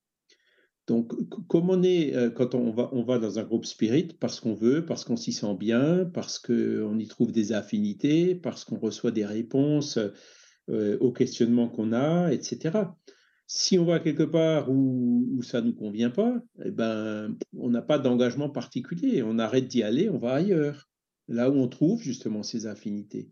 Donc, 0.91 1.13
comme 1.47 1.71
on 1.71 1.85
est, 1.85 2.17
euh, 2.17 2.31
quand 2.31 2.57
on 2.57 2.73
va, 2.73 2.89
on 2.91 3.05
va 3.05 3.21
dans 3.21 3.39
un 3.39 3.45
groupe 3.45 3.65
spirit, 3.65 4.09
parce 4.19 4.41
qu'on 4.41 4.55
veut, 4.55 4.85
parce 4.85 5.05
qu'on 5.05 5.15
s'y 5.15 5.33
sent 5.33 5.55
bien, 5.55 6.05
parce 6.13 6.41
qu'on 6.41 6.99
y 6.99 7.07
trouve 7.07 7.31
des 7.31 7.53
affinités, 7.53 8.35
parce 8.35 8.65
qu'on 8.65 8.77
reçoit 8.77 9.13
des 9.13 9.25
réponses 9.25 10.01
euh, 10.69 10.99
aux 10.99 11.13
questionnements 11.13 11.69
qu'on 11.69 11.93
a, 11.93 12.33
etc. 12.33 12.87
Si 13.47 13.79
on 13.79 13.85
va 13.85 14.01
quelque 14.01 14.25
part 14.25 14.69
où, 14.69 15.41
ça 15.45 15.61
ne 15.61 15.69
nous 15.69 15.75
convient 15.75 16.11
pas, 16.11 16.43
eh 16.65 16.73
ben, 16.73 17.37
on 17.57 17.71
n'a 17.71 17.83
pas 17.83 18.01
d'engagement 18.01 18.51
particulier. 18.51 19.23
On 19.23 19.39
arrête 19.39 19.69
d'y 19.69 19.85
aller, 19.85 20.11
on 20.11 20.19
va 20.19 20.33
ailleurs, 20.33 20.89
là 21.29 21.51
où 21.51 21.55
on 21.55 21.69
trouve 21.69 22.03
justement 22.03 22.43
ces 22.43 22.67
affinités. 22.67 23.31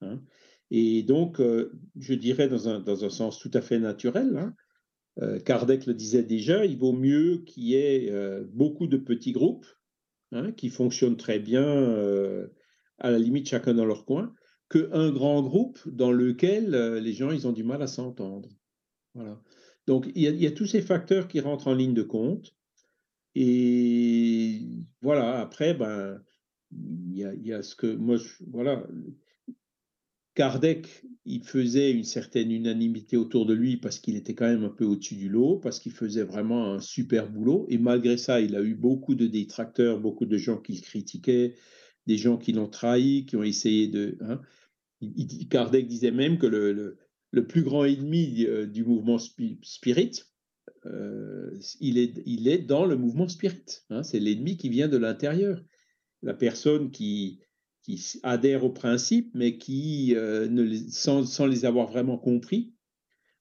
Hein. 0.00 0.22
Et 0.70 1.02
donc, 1.02 1.40
euh, 1.40 1.72
je 1.98 2.14
dirais 2.14 2.46
dans 2.46 2.68
un, 2.68 2.78
dans 2.78 3.04
un, 3.04 3.10
sens 3.10 3.40
tout 3.40 3.50
à 3.52 3.62
fait 3.62 3.80
naturel, 3.80 4.36
hein, 4.36 4.54
euh, 5.22 5.38
Kardec 5.38 5.86
le 5.86 5.94
disait 5.94 6.22
déjà, 6.22 6.64
il 6.64 6.78
vaut 6.78 6.92
mieux 6.92 7.38
qu'il 7.46 7.64
y 7.64 7.74
ait 7.74 8.10
euh, 8.10 8.44
beaucoup 8.52 8.86
de 8.86 8.96
petits 8.96 9.32
groupes 9.32 9.66
hein, 10.32 10.52
qui 10.52 10.70
fonctionnent 10.70 11.16
très 11.16 11.38
bien, 11.38 11.64
euh, 11.64 12.48
à 12.98 13.10
la 13.10 13.18
limite 13.18 13.48
chacun 13.48 13.74
dans 13.74 13.84
leur 13.84 14.04
coin, 14.04 14.34
qu'un 14.70 15.10
grand 15.10 15.42
groupe 15.42 15.78
dans 15.86 16.10
lequel 16.10 16.70
les 16.98 17.12
gens 17.12 17.30
ils 17.30 17.46
ont 17.46 17.52
du 17.52 17.64
mal 17.64 17.82
à 17.82 17.86
s'entendre. 17.86 18.48
Voilà. 19.14 19.40
Donc 19.86 20.10
il 20.14 20.22
y, 20.22 20.46
a, 20.46 20.50
tous 20.50 20.66
ces 20.66 20.80
facteurs 20.80 21.28
qui 21.28 21.40
rentrent 21.40 21.68
en 21.68 21.74
ligne 21.74 21.94
de 21.94 22.02
compte. 22.02 22.56
Et 23.34 24.62
voilà, 25.02 25.40
après, 25.40 25.74
ben, 25.74 26.22
il 26.72 27.16
y 27.16 27.24
a, 27.24 27.34
y 27.34 27.52
a, 27.52 27.62
ce 27.62 27.76
que 27.76 27.94
moi, 27.94 28.16
voilà, 28.48 28.86
Kardec, 30.34 31.04
il 31.24 31.42
faisait 31.44 31.92
une 31.92 32.04
certaine 32.04 32.50
unanimité 32.50 33.16
autour 33.16 33.46
de 33.46 33.54
lui 33.54 33.76
parce 33.76 33.98
qu'il 33.98 34.16
était 34.16 34.34
quand 34.34 34.48
même 34.48 34.64
un 34.64 34.68
peu 34.70 34.84
au-dessus 34.84 35.14
du 35.14 35.28
lot, 35.28 35.58
parce 35.58 35.78
qu'il 35.78 35.92
faisait 35.92 36.24
vraiment 36.24 36.74
un 36.74 36.80
super 36.80 37.30
boulot. 37.30 37.66
Et 37.68 37.78
malgré 37.78 38.16
ça, 38.16 38.40
il 38.40 38.56
a 38.56 38.62
eu 38.62 38.74
beaucoup 38.74 39.14
de 39.14 39.26
détracteurs, 39.26 40.00
beaucoup 40.00 40.26
de 40.26 40.36
gens 40.36 40.58
qui 40.58 40.72
le 40.74 40.80
critiquaient, 40.80 41.54
des 42.06 42.16
gens 42.16 42.36
qui 42.36 42.52
l'ont 42.52 42.68
trahi, 42.68 43.26
qui 43.26 43.36
ont 43.36 43.44
essayé 43.44 43.86
de. 43.86 44.18
Hein. 44.20 44.40
Kardec 45.50 45.86
disait 45.86 46.10
même 46.10 46.38
que 46.38 46.46
le, 46.46 46.98
plus 47.46 47.62
grand 47.62 47.84
ennemi 47.84 48.44
euh, 48.44 48.66
du 48.66 48.84
mouvement 48.84 49.18
spirit, 49.18 50.22
euh, 50.86 51.50
il, 51.80 51.98
est, 51.98 52.22
il 52.26 52.48
est 52.48 52.58
dans 52.58 52.86
le 52.86 52.96
mouvement 52.96 53.28
spirit. 53.28 53.64
Hein. 53.90 54.02
C'est 54.02 54.20
l'ennemi 54.20 54.56
qui 54.56 54.68
vient 54.68 54.88
de 54.88 54.96
l'intérieur. 54.96 55.62
La 56.22 56.34
personne 56.34 56.90
qui, 56.90 57.40
qui 57.84 58.18
adhèrent 58.22 58.64
au 58.64 58.70
principe, 58.70 59.30
mais 59.34 59.58
qui, 59.58 60.14
euh, 60.16 60.48
sans, 60.88 61.46
les 61.46 61.64
avoir 61.66 61.86
vraiment 61.86 62.16
compris, 62.16 62.72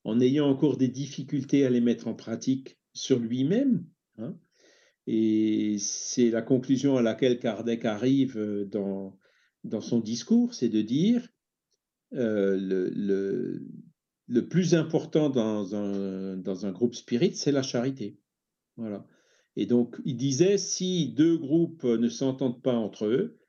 en 0.03 0.20
ayant 0.20 0.49
encore 0.49 0.78
des 0.78 0.90
difficultés 0.90 1.65
à 1.65 1.70
les 1.70 1.80
mettre 1.80 2.07
en 2.07 2.14
pratique 2.14 2.78
sur 2.94 3.20
lui-même, 3.20 3.86
hein, 4.18 4.38
Et 5.07 5.78
c'est 5.80 6.30
la 6.30 6.41
conclusion 6.41 6.98
à 6.98 7.02
laquelle 7.02 7.40
Kardec 7.40 7.86
arrive 7.86 8.38
euh, 8.38 8.65
dans, 8.65 9.18
dans 9.64 9.82
son 9.82 10.02
discours, 10.02 10.53
c'est 10.53 10.70
de 10.70 10.82
dire 10.82 11.30
euh, 12.14 12.57
le, 12.57 12.90
le, 12.90 13.65
le, 14.28 14.48
plus 14.49 14.76
important 14.76 15.30
dans 15.30 15.74
un, 15.74 16.36
dans 16.36 16.65
un 16.65 16.72
groupe 16.72 16.95
spirit, 16.95 17.34
c'est 17.34 17.53
la 17.53 17.64
charité. 17.64 18.20
Voilà. 18.76 19.07
Et 19.56 19.68
donc, 19.68 20.02
il 20.03 20.18
disait, 20.18 20.57
si 20.57 21.14
deux 21.14 21.38
groupes 21.38 21.86
ne 21.86 22.10
s'entendent 22.10 22.61
pas 22.61 22.76
entre 22.76 23.06
eux, 23.06 23.40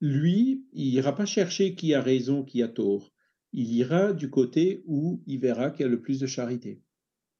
lui, 0.00 0.64
il 0.72 0.94
ira 0.94 1.14
pas 1.14 1.26
chercher 1.26 1.74
qui 1.74 1.94
a 1.94 2.00
raison, 2.00 2.44
qui 2.44 2.62
a 2.62 2.68
tort. 2.68 3.12
Il 3.52 3.72
ira 3.72 4.12
du 4.12 4.30
côté 4.30 4.82
où 4.86 5.22
il 5.26 5.38
verra 5.38 5.70
qu'il 5.70 5.82
y 5.82 5.84
a 5.84 5.88
le 5.88 6.00
plus 6.00 6.20
de 6.20 6.26
charité. 6.26 6.82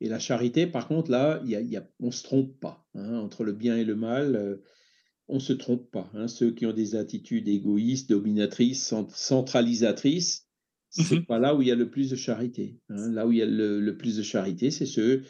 Et 0.01 0.09
la 0.09 0.18
charité, 0.18 0.66
par 0.66 0.89
contre, 0.89 1.10
là, 1.10 1.40
il 1.44 1.51
y 1.51 1.76
a, 1.76 1.89
on 2.01 2.06
ne 2.06 2.12
se 2.12 2.22
trompe 2.22 2.59
pas. 2.60 2.86
Hein, 2.94 3.18
entre 3.18 3.44
le 3.44 3.52
bien 3.52 3.76
et 3.76 3.85
le 3.85 3.97
mal, 3.97 4.36
euh, 4.36 4.56
on 5.26 5.36
ne 5.36 5.40
se 5.40 5.52
trompe 5.52 5.90
pas. 5.90 6.10
Hein. 6.14 6.28
Ceux 6.28 6.52
qui 6.52 6.66
ont 6.66 6.72
des 6.72 6.94
attitudes 6.94 7.48
égoïstes, 7.48 8.09
dominatrices, 8.09 8.94
centralisatrices, 9.10 10.48
c'est 10.90 11.10
n'est 11.10 11.20
mmh 11.20 11.26
pas 11.26 11.39
là 11.39 11.55
où 11.55 11.60
il 11.60 11.68
y 11.68 11.70
a 11.70 11.74
le 11.74 11.90
plus 11.90 12.10
de 12.10 12.16
charité. 12.16 12.80
Hein. 12.89 13.10
Là 13.12 13.26
où 13.26 13.32
il 13.32 13.39
y 13.39 13.43
a 13.43 13.47
le, 13.47 13.97
plus 13.97 14.16
de 14.16 14.22
charité, 14.22 14.70
c'est 14.70 14.86
ceux 14.86 15.22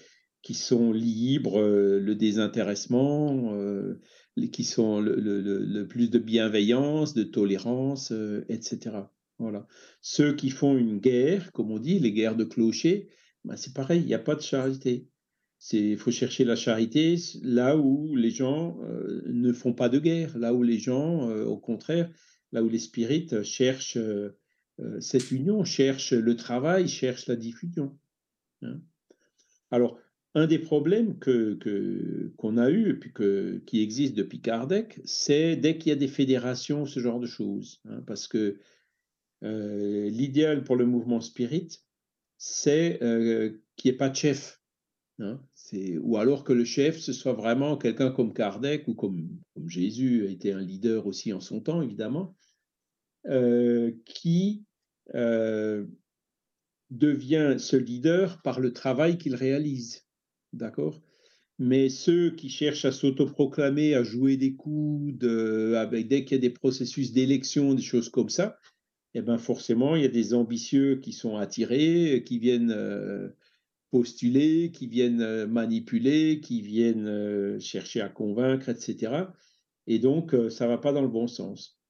qui 0.43 0.55
sont 0.55 0.93
libres, 0.93 1.61
euh, 1.61 1.99
le 2.01 2.15
désintéressement, 2.15 3.55
euh, 3.55 4.01
qui 4.53 4.65
sont 4.65 5.01
le, 5.01 5.83
plus 5.89 6.11
de 6.11 6.19
bienveillance, 6.19 7.15
de 7.15 7.25
tolérance, 7.25 8.13
etc. 8.49 8.97
Voilà. 9.39 9.67
Ceux 10.01 10.35
qui 10.35 10.51
font 10.51 10.77
une 10.77 10.99
guerre, 10.99 11.53
comme 11.53 11.73
on 11.73 11.79
dit, 11.79 11.99
les 11.99 12.13
guerres 12.13 12.37
de 12.37 12.45
clochers, 12.45 13.09
bah, 13.45 13.57
c'est 13.57 13.75
pareil, 13.75 14.01
il 14.01 14.07
n'y 14.07 14.15
a 14.15 14.21
pas 14.21 14.35
de 14.35 14.41
charité. 14.41 15.09
Il 15.73 15.97
faut 15.97 16.11
chercher 16.11 16.45
la 16.45 16.57
charité 16.57 17.17
là 17.43 17.77
où 17.77 18.15
les 18.15 18.31
gens 18.31 18.79
euh, 18.83 19.23
ne 19.27 19.53
font 19.53 19.73
pas 19.73 19.89
de 19.89 19.99
guerre, 19.99 20.39
là 20.39 20.55
où 20.55 20.63
les 20.63 20.79
gens, 20.79 21.29
euh, 21.29 21.45
au 21.45 21.59
contraire, 21.59 22.11
là 22.53 22.63
où 22.63 22.69
les 22.69 22.79
spirites 22.79 23.43
cherchent 23.43 23.97
euh, 23.97 24.37
cette 25.01 25.33
union, 25.33 25.65
cherchent 25.65 26.13
le 26.13 26.37
travail, 26.37 26.89
cherchent 26.89 27.27
la 27.27 27.35
diffusion. 27.35 27.99
Hein. 28.63 28.81
Alors, 29.71 29.99
un 30.35 30.47
des 30.47 30.59
problèmes 30.59 31.19
qu'on 31.19 32.57
a 32.57 32.71
eu, 32.71 32.99
puis 32.99 33.13
que, 33.13 33.63
qui 33.67 33.83
existe 33.83 34.15
depuis 34.15 34.41
Kardec, 34.41 35.01
c'est 35.05 35.57
dès 35.57 35.79
qu'il 35.79 35.91
y 35.91 35.93
a 35.93 35.97
des 35.97 36.09
fédérations, 36.09 36.87
ce 36.87 37.01
genre 37.01 37.21
de 37.21 37.27
choses. 37.27 37.81
Hein, 37.89 38.03
parce 38.07 38.29
que 38.29 38.59
l'idéal 39.41 40.65
pour 40.65 40.77
le 40.77 40.85
mouvement 40.85 41.21
spirit, 41.21 41.69
c'est 42.39 43.03
euh, 43.03 43.51
qu'il 43.77 43.91
n'y 43.91 43.95
ait 43.95 43.99
pas 43.99 44.09
de 44.09 44.17
chef. 44.17 44.61
Hein. 45.21 45.41
ou 46.01 46.17
alors 46.17 46.45
que 46.45 46.53
le 46.53 46.65
chef, 46.65 46.97
ce 46.97 47.13
soit 47.13 47.33
vraiment 47.33 47.77
quelqu'un 47.77 48.13
comme 48.13 48.33
Kardec 48.33 48.87
ou 48.87 48.95
comme, 48.95 49.29
Jésus 49.67 50.25
a 50.29 50.31
été 50.31 50.53
un 50.53 50.61
leader 50.61 51.09
aussi 51.09 51.33
en 51.33 51.41
son 51.41 51.61
temps, 51.61 51.83
évidemment, 51.83 52.37
euh, 53.27 53.91
qui 54.05 54.65
euh, 55.17 55.87
devient 56.91 57.57
ce 57.59 57.75
leader 57.75 58.41
par 58.43 58.61
le 58.61 58.73
travail 58.73 59.19
qu'il 59.19 59.35
réalise. 59.35 60.08
D'accord 60.53 61.01
mais 61.59 61.89
ceux 61.89 62.31
qui 62.31 62.49
cherchent 62.49 62.85
à 62.85 62.93
s'autoproclamer, 62.93 63.95
à 63.95 64.05
jouer 64.05 64.37
des 64.37 64.55
coups, 64.55 65.13
avec, 65.77 66.07
dès 66.07 66.25
qu'il 66.25 66.37
y 66.37 66.39
a 66.39 66.41
des 66.41 66.51
processus 66.51 67.13
d'élection, 67.13 67.75
des 67.75 67.83
choses 67.83 68.09
comme 68.09 68.29
ça, 68.29 68.59
eh 69.15 69.23
ben 69.23 69.39
forcément, 69.39 69.97
il 69.97 70.03
y 70.03 70.05
a 70.05 70.09
des 70.09 70.35
ambitieux 70.35 71.01
qui 71.01 71.13
sont 71.13 71.37
attirés, 71.37 72.23
qui 72.25 72.39
viennent 72.39 72.71
euh, 72.71 73.31
postuler, 73.91 74.71
qui 74.71 74.87
viennent 74.87 75.23
euh, 75.23 75.47
manipuler, 75.47 76.41
qui 76.41 76.63
viennent 76.63 77.09
euh, 77.09 77.59
chercher 77.59 78.01
à 78.01 78.09
convaincre, 78.09 78.69
etc. 78.69 79.25
Et 79.89 79.99
donc, 79.99 80.37
ça 80.51 80.67
ne 80.67 80.71
va 80.71 80.79
pas 80.79 80.93
dans 80.93 81.03
le 81.03 81.09
bon 81.09 81.27
sens. 81.27 81.81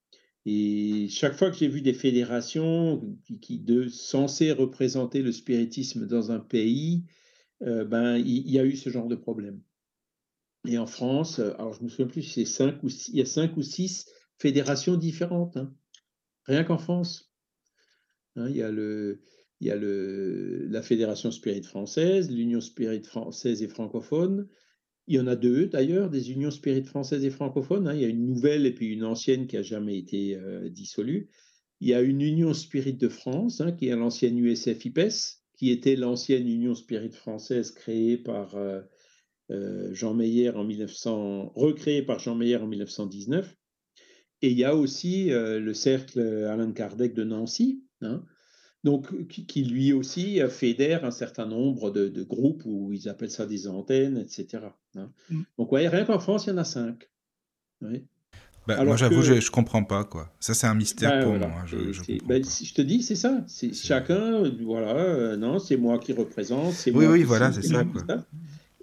Et 0.47 1.09
chaque 1.11 1.35
fois 1.35 1.51
que 1.51 1.57
j'ai 1.59 1.69
vu 1.69 1.83
des 1.83 1.93
fédérations 1.93 3.03
qui, 3.27 3.41
qui 3.41 3.91
censées 3.91 4.53
représenter 4.53 5.21
le 5.21 5.33
spiritisme 5.33 6.07
dans 6.07 6.31
un 6.31 6.39
pays, 6.39 7.03
ben, 7.61 8.17
il, 8.17 8.51
y 8.51 8.59
a 8.59 8.65
eu 8.65 8.77
ce 8.77 8.91
genre 8.91 9.09
de 9.09 9.17
problème. 9.17 9.61
Et 10.67 10.79
en 10.79 10.87
France, 10.87 11.39
alors 11.39 11.73
je 11.73 11.83
me 11.83 11.89
souviens 11.89 12.07
plus, 12.07 12.23
c'est 12.23 12.45
cinq 12.45 12.83
ou 12.83 12.89
il 12.89 13.17
y 13.17 13.21
a 13.21 13.27
cinq 13.27 13.57
ou 13.57 13.63
six 13.63 14.07
fédérations 14.39 14.97
différentes. 14.97 15.57
Hein. 15.57 15.75
Rien 16.45 16.65
qu'en 16.65 16.79
France. 16.79 17.33
Hein, 18.37 18.49
il 18.49 18.57
y 18.57 18.63
a, 18.63 18.71
le, 18.71 19.21
il 19.61 19.67
y 19.69 19.71
a 19.71 19.77
le, 19.77 20.67
la 20.69 20.83
Fédération 20.83 21.31
Spirit 21.31 21.63
française, 21.63 22.31
l'Union 22.31 22.61
Spirit 22.61 23.03
française 23.03 23.63
et 23.63 23.69
francophone. 23.69 24.49
Il 25.07 25.17
y 25.17 25.21
en 25.21 25.27
a 25.27 25.37
deux 25.37 25.67
d'ailleurs, 25.67 26.11
des 26.11 26.33
unions 26.33 26.51
Spirit 26.51 26.85
françaises 26.85 27.25
et 27.25 27.31
francophones. 27.31 27.89
Hein. 27.89 27.95
Il 27.95 28.01
y 28.01 28.05
a 28.05 28.09
une 28.09 28.27
nouvelle 28.27 28.67
et 28.67 28.75
puis 28.75 28.89
une 28.93 29.05
ancienne 29.05 29.47
qui 29.47 29.57
a 29.57 29.63
jamais 29.63 29.99
été 29.99 30.37
euh, 30.37 30.69
dissolue. 30.69 31.31
Il 31.81 31.89
y 31.89 31.95
a 31.95 32.03
une 32.03 32.21
Union 32.21 32.53
Spirit 32.55 32.95
de 32.95 33.09
France, 33.09 33.63
qui 33.79 33.89
est 33.89 33.97
l'ancienne 33.97 34.39
USF-IPES, 34.39 35.38
qui 35.59 35.71
était 35.71 35.97
l'ancienne 35.97 36.49
Union 36.49 36.75
Spirit 36.75 37.11
française 37.11 37.73
créée 37.73 38.17
par 38.17 38.55
euh, 38.55 38.81
euh, 39.51 39.93
Jean 39.93 40.15
Meyer 40.15 40.51
en 40.51 40.65
1900, 40.65 41.53
recréée 41.55 42.03
par 42.03 42.21
Jean 42.21 42.37
Meyer 42.37 42.57
en 42.57 42.69
1919. 42.69 43.57
Et 44.41 44.51
il 44.51 44.57
y 44.57 44.65
a 44.65 44.77
aussi 44.77 45.33
euh, 45.33 45.59
le 45.59 45.75
cercle 45.75 46.21
Alain 46.21 46.71
Kardec 46.71 47.13
de 47.13 47.25
Nancy, 47.25 47.83
hein, 48.03 48.25
donc, 48.85 49.27
qui, 49.27 49.65
lui 49.65 49.93
aussi 49.93 50.39
fédère 50.49 51.05
un 51.05 51.11
certain 51.11 51.47
nombre 51.47 51.91
de, 51.91 52.23
groupes 52.23 52.63
où 52.65 52.93
ils 52.93 53.09
appellent 53.09 53.29
ça 53.29 53.45
des 53.45 53.67
antennes, 53.67 54.19
etc. 54.19 54.69
Hein. 54.95 55.13
Mmh. 55.29 55.43
Donc, 55.59 55.73
ouais, 55.73 55.89
rien 55.89 56.05
qu'en 56.05 56.21
France, 56.21 56.47
il 56.47 56.51
y 56.51 56.53
en 56.53 56.59
a 56.59 56.65
cinq. 56.65 57.11
Bah, 58.69 58.85
moi, 58.85 58.97
j'avoue, 58.97 59.23
je 59.23 59.33
ne 59.33 59.51
comprends 59.51 59.83
pas. 59.83 60.05
quoi. 60.05 60.31
Ça, 60.41 60.53
c'est 60.53 60.67
un 60.67 60.75
mystère 60.75 61.25
pour 61.25 61.33
moi. 61.33 61.51
Je, 61.67 61.91
je, 61.91 62.03
bah, 62.27 62.35
je, 62.37 62.75
te 62.75 62.83
dis, 62.83 63.03
c'est 63.03 63.15
ça. 63.15 63.43
C'est 63.47 63.73
chacun, 63.73 64.43
voilà, 64.63 64.95
euh, 64.95 65.37
non, 65.39 65.59
c'est 65.59 65.79
moi 65.79 65.99
qui 65.99 66.13
représente. 66.13 66.75
Oui, 66.93 67.07
oui, 67.07 67.23
voilà, 67.23 67.51
c'est 67.51 67.63
ça. 67.63 67.83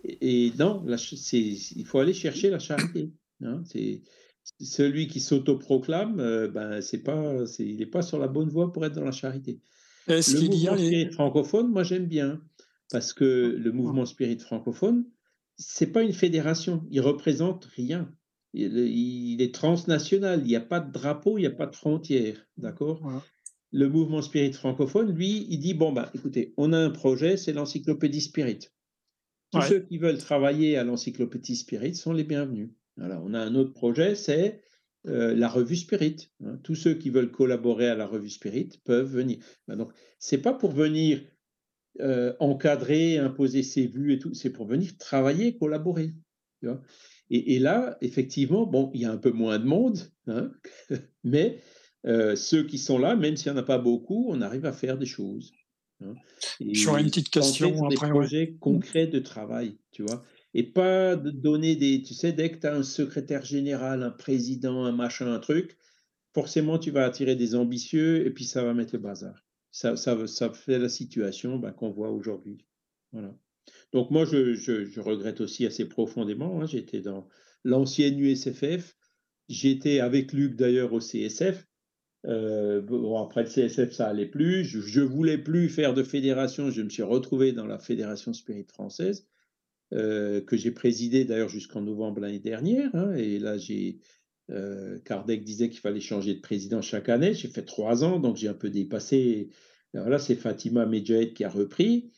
Et, 0.03 0.52
non, 0.57 0.84
il 0.88 1.86
faut 1.86 1.99
aller 1.99 2.14
chercher 2.14 2.49
la 2.49 2.57
charité. 2.57 3.12
Hein, 3.44 3.62
c'est 3.66 4.02
celui 4.62 5.07
qui 5.07 5.20
s'autoproclame, 5.20 6.20
euh, 6.20 6.48
ben, 6.48 6.82
c'est 6.82 7.03
pas, 7.03 7.44
il 7.60 7.78
n'est 7.78 7.86
pas 7.86 8.02
sur 8.02 8.18
la 8.18 8.28
bonne 8.28 8.49
voie 8.49 8.72
pour 8.72 8.86
être 8.86 8.94
dans 8.94 9.03
la 9.03 9.12
charité. 9.12 9.60
le 10.07 10.48
mouvement 10.48 10.78
spirit 10.78 11.12
francophone, 11.12 11.68
moi 11.70 11.84
j'aime 11.84 12.06
bien, 12.06 12.41
parce 12.91 13.14
que 13.14 13.56
le 13.60 13.72
mouvement 13.72 14.06
spirit 14.06 14.40
francophone, 14.40 15.06
c'est 15.57 15.91
pas 15.91 16.02
une 16.02 16.14
fédération, 16.14 16.86
il 16.90 17.02
représente 17.02 17.66
rien. 17.76 18.10
Il, 18.57 19.41
est 19.41 19.53
transnational, 19.53 20.41
il 20.41 20.48
n'y 20.48 20.56
a 20.56 20.61
pas 20.61 20.80
de 20.80 20.91
drapeau, 20.91 21.38
il 21.38 21.41
n'y 21.41 21.48
a 21.48 21.52
pas 21.52 21.68
de 21.68 21.76
frontière, 21.76 22.48
d'accord? 22.57 23.02
Le 23.72 23.90
mouvement 23.90 24.22
spirit 24.22 24.53
francophone, 24.53 25.11
lui, 25.11 25.45
il 25.49 25.60
dit 25.60 25.73
bon 25.73 25.91
ben, 25.91 26.10
écoutez, 26.14 26.53
on 26.56 26.72
a 26.72 26.77
un 26.77 26.90
projet, 26.90 27.36
c'est 27.36 27.53
l'encyclopédie 27.53 28.22
spirit. 28.22 28.60
Tous 29.52 29.61
ceux 29.61 29.80
qui 29.80 29.98
veulent 29.98 30.18
travailler 30.18 30.77
à 30.77 30.84
l'encyclopédie 30.84 31.56
spirit 31.56 31.95
sont 31.95 32.14
les 32.14 32.23
bienvenus 32.23 32.69
on 32.98 33.34
a 33.34 33.40
un 33.40 33.56
autre 33.56 33.73
projet, 33.73 34.15
c'est 34.15 34.61
euh, 35.07 35.36
la 35.36 35.48
revue 35.48 35.76
Spirit. 35.76 36.30
Hein. 36.44 36.60
Tous 36.64 36.76
ceux 36.76 36.95
qui 36.95 37.10
veulent 37.10 37.32
collaborer 37.32 37.88
à 37.88 37.95
la 37.95 38.07
revue 38.07 38.30
Spirit 38.30 38.69
peuvent 38.84 39.11
venir. 39.11 39.38
Ben 39.68 39.76
donc, 39.76 39.91
c'est 40.19 40.40
pas 40.40 40.53
pour 40.53 40.72
venir 40.72 41.22
euh, 42.02 42.34
encadrer, 42.40 43.18
imposer 43.18 43.64
ses 43.64 43.88
vues 43.88 44.14
et 44.14 44.19
tout, 44.19 44.34
c'est 44.34 44.49
pour 44.49 44.65
venir 44.65 44.98
travailler, 44.98 45.57
collaborer. 45.57 46.14
Et, 47.30 47.60
là, 47.60 47.97
effectivement, 48.02 48.65
bon, 48.65 48.91
il 48.93 49.02
y 49.02 49.06
a 49.06 49.11
un 49.11 49.18
peu 49.18 49.31
moins 49.31 49.57
de 49.60 49.65
monde, 49.65 49.99
hein, 50.27 50.52
mais 51.23 51.60
euh, 52.06 52.35
ceux 52.35 52.64
qui 52.64 52.77
sont 52.77 52.99
là, 52.99 53.15
même 53.15 53.35
s'il 53.35 53.52
n'y 53.52 53.57
en 53.57 53.61
a 53.61 53.65
pas 53.65 53.80
beaucoup, 53.80 54.27
on 54.30 54.41
arrive 54.41 54.65
à 54.65 54.73
faire 54.73 54.97
des 54.97 55.07
choses. 55.07 55.53
Hein. 56.02 56.14
J'aurais 56.60 57.02
une 57.02 57.07
petite 57.07 57.30
question. 57.30 57.88
Des 57.88 57.95
projets 57.95 58.56
concrets 58.60 59.07
de 59.07 59.19
travail, 59.19 59.77
tu 59.91 60.03
vois 60.03 60.23
et 60.56 60.64
pas 60.64 61.18
de 61.18 61.31
donner 61.31 61.76
des. 61.76 62.02
Tu 62.02 62.14
sais, 62.14 62.31
dès 62.31 62.49
que 62.49 62.60
tu 62.60 62.65
as 62.65 62.73
un 62.73 62.81
secrétaire 62.81 63.43
général, 63.43 64.02
un 64.02 64.10
président, 64.10 64.85
un 64.85 64.93
machin, 64.93 65.31
un 65.31 65.39
truc, 65.39 65.77
forcément, 66.34 66.80
tu 66.80 66.91
vas 66.91 67.06
attirer 67.06 67.35
des 67.35 67.56
ambitieux 67.56 68.26
et 68.26 68.31
puis 68.31 68.45
ça 68.45 68.64
va 68.64 68.73
mettre 68.73 68.95
le 68.95 69.02
bazar. 69.02 69.45
Ça, 69.72 69.97
ça, 69.97 70.26
ça 70.27 70.49
fait 70.52 70.80
la 70.80 70.88
situation 70.88 71.60
ben, 71.60 71.73
qu'on 71.73 71.91
voit 71.91 72.10
aujourd'hui. 72.10 72.65
Voilà. 73.11 73.35
Donc, 73.93 74.11
moi, 74.11 74.25
je, 74.25 74.99
regrette 74.99 75.41
aussi 75.41 75.65
assez 75.65 75.87
profondément. 75.87 76.61
Hein, 76.61 76.65
j'étais 76.65 77.01
dans 77.01 77.27
l'ancienne 77.63 78.19
USFF. 78.19 78.95
J'étais 79.47 79.99
avec 79.99 80.33
Luc 80.33 80.55
d'ailleurs 80.55 80.93
au 80.93 80.99
CSF. 80.99 81.65
Euh, 82.25 82.81
bon, 82.81 83.21
après 83.23 83.43
le 83.43 83.49
CSF, 83.49 83.91
ça 83.91 84.07
allait 84.07 84.25
plus. 84.25 84.63
Je, 84.63 85.01
ne 85.01 85.05
voulais 85.05 85.37
plus 85.37 85.69
faire 85.69 85.93
de 85.93 86.03
fédération. 86.03 86.71
Je 86.71 86.81
me 86.81 86.89
suis 86.89 87.03
retrouvé 87.03 87.51
dans 87.51 87.67
la 87.67 87.79
Fédération 87.79 88.33
Spirit 88.33 88.65
française. 88.67 89.27
Euh, 89.93 90.41
que 90.41 90.57
j'ai 90.57 90.71
présidé 90.71 91.25
d'ailleurs 91.25 91.47
jusqu'en 91.47 91.81
novembre 91.81 92.19
l'année 92.19 92.39
dernière. 92.39 92.89
Hein, 92.95 93.13
et 93.13 93.37
là, 93.37 93.57
j'ai 93.57 93.99
euh, 94.49 94.99
Kardec 95.05 95.43
disait 95.43 95.69
qu'il 95.69 95.79
fallait 95.79 95.99
changer 95.99 96.33
de 96.33 96.41
président 96.41 96.81
chaque 96.81 97.07
année. 97.07 97.33
J'ai 97.35 97.47
fait 97.47 97.63
trois 97.63 98.03
ans, 98.03 98.19
donc 98.19 98.35
j'ai 98.35 98.47
un 98.47 98.55
peu 98.55 98.69
dépassé. 98.69 99.49
Là, 99.93 100.17
c'est 100.17 100.35
Fatima 100.35 100.85
Medjahed 100.85 101.33
qui 101.33 101.43
a 101.43 101.49
repris. 101.49 102.11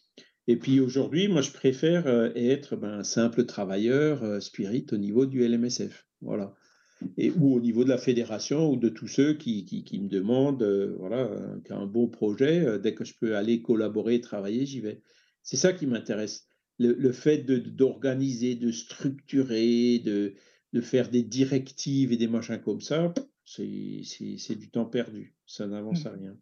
Et 0.48 0.56
puis 0.56 0.80
aujourd'hui, 0.80 1.28
moi, 1.28 1.42
je 1.42 1.52
préfère 1.52 2.08
euh, 2.08 2.32
être 2.36 2.78
ben, 2.78 3.00
un 3.00 3.04
simple 3.04 3.46
travailleur 3.46 4.24
euh, 4.24 4.40
spirit 4.40 4.86
au 4.92 4.98
niveau 4.98 5.26
du 5.26 5.46
LMSF. 5.46 6.08
Voilà. 6.22 6.56
Et, 7.18 7.30
ou 7.32 7.54
au 7.54 7.60
niveau 7.60 7.84
de 7.84 7.90
la 7.90 7.98
fédération 7.98 8.72
ou 8.72 8.78
de 8.78 8.90
tous 8.90 9.08
ceux 9.08 9.34
qui, 9.34 9.66
qui, 9.66 10.00
me 10.00 10.08
demandent, 10.08 10.64
euh, 10.64 10.96
voilà, 10.98 11.30
un 11.70 11.86
beau 11.86 12.08
projet, 12.08 12.80
dès 12.80 12.96
que 12.96 13.04
je 13.04 13.14
peux 13.20 13.36
aller 13.36 13.62
collaborer, 13.62 14.20
travailler, 14.22 14.66
j'y 14.66 14.80
vais. 14.80 15.02
C'est 15.44 15.58
ça 15.58 15.74
qui 15.74 15.86
m'intéresse. 15.86 16.48
Le, 16.80 17.12
fait 17.12 17.40
d'organiser, 17.40 18.56
de, 18.56 18.72
structurer, 18.72 20.00
de, 20.00 20.36
de 20.74 20.82
faire 20.82 21.10
des 21.10 21.24
directives 21.24 22.14
et 22.14 22.18
des 22.18 22.28
machins 22.28 22.60
comme 22.60 22.82
ça, 22.82 23.14
c'est 23.46 24.56
du 24.56 24.70
temps 24.70 24.86
perdu. 24.86 25.36
Ça 25.46 25.68
n'avance 25.68 26.04
mmh. 26.04 26.08
à 26.08 26.12
rien. 26.12 26.38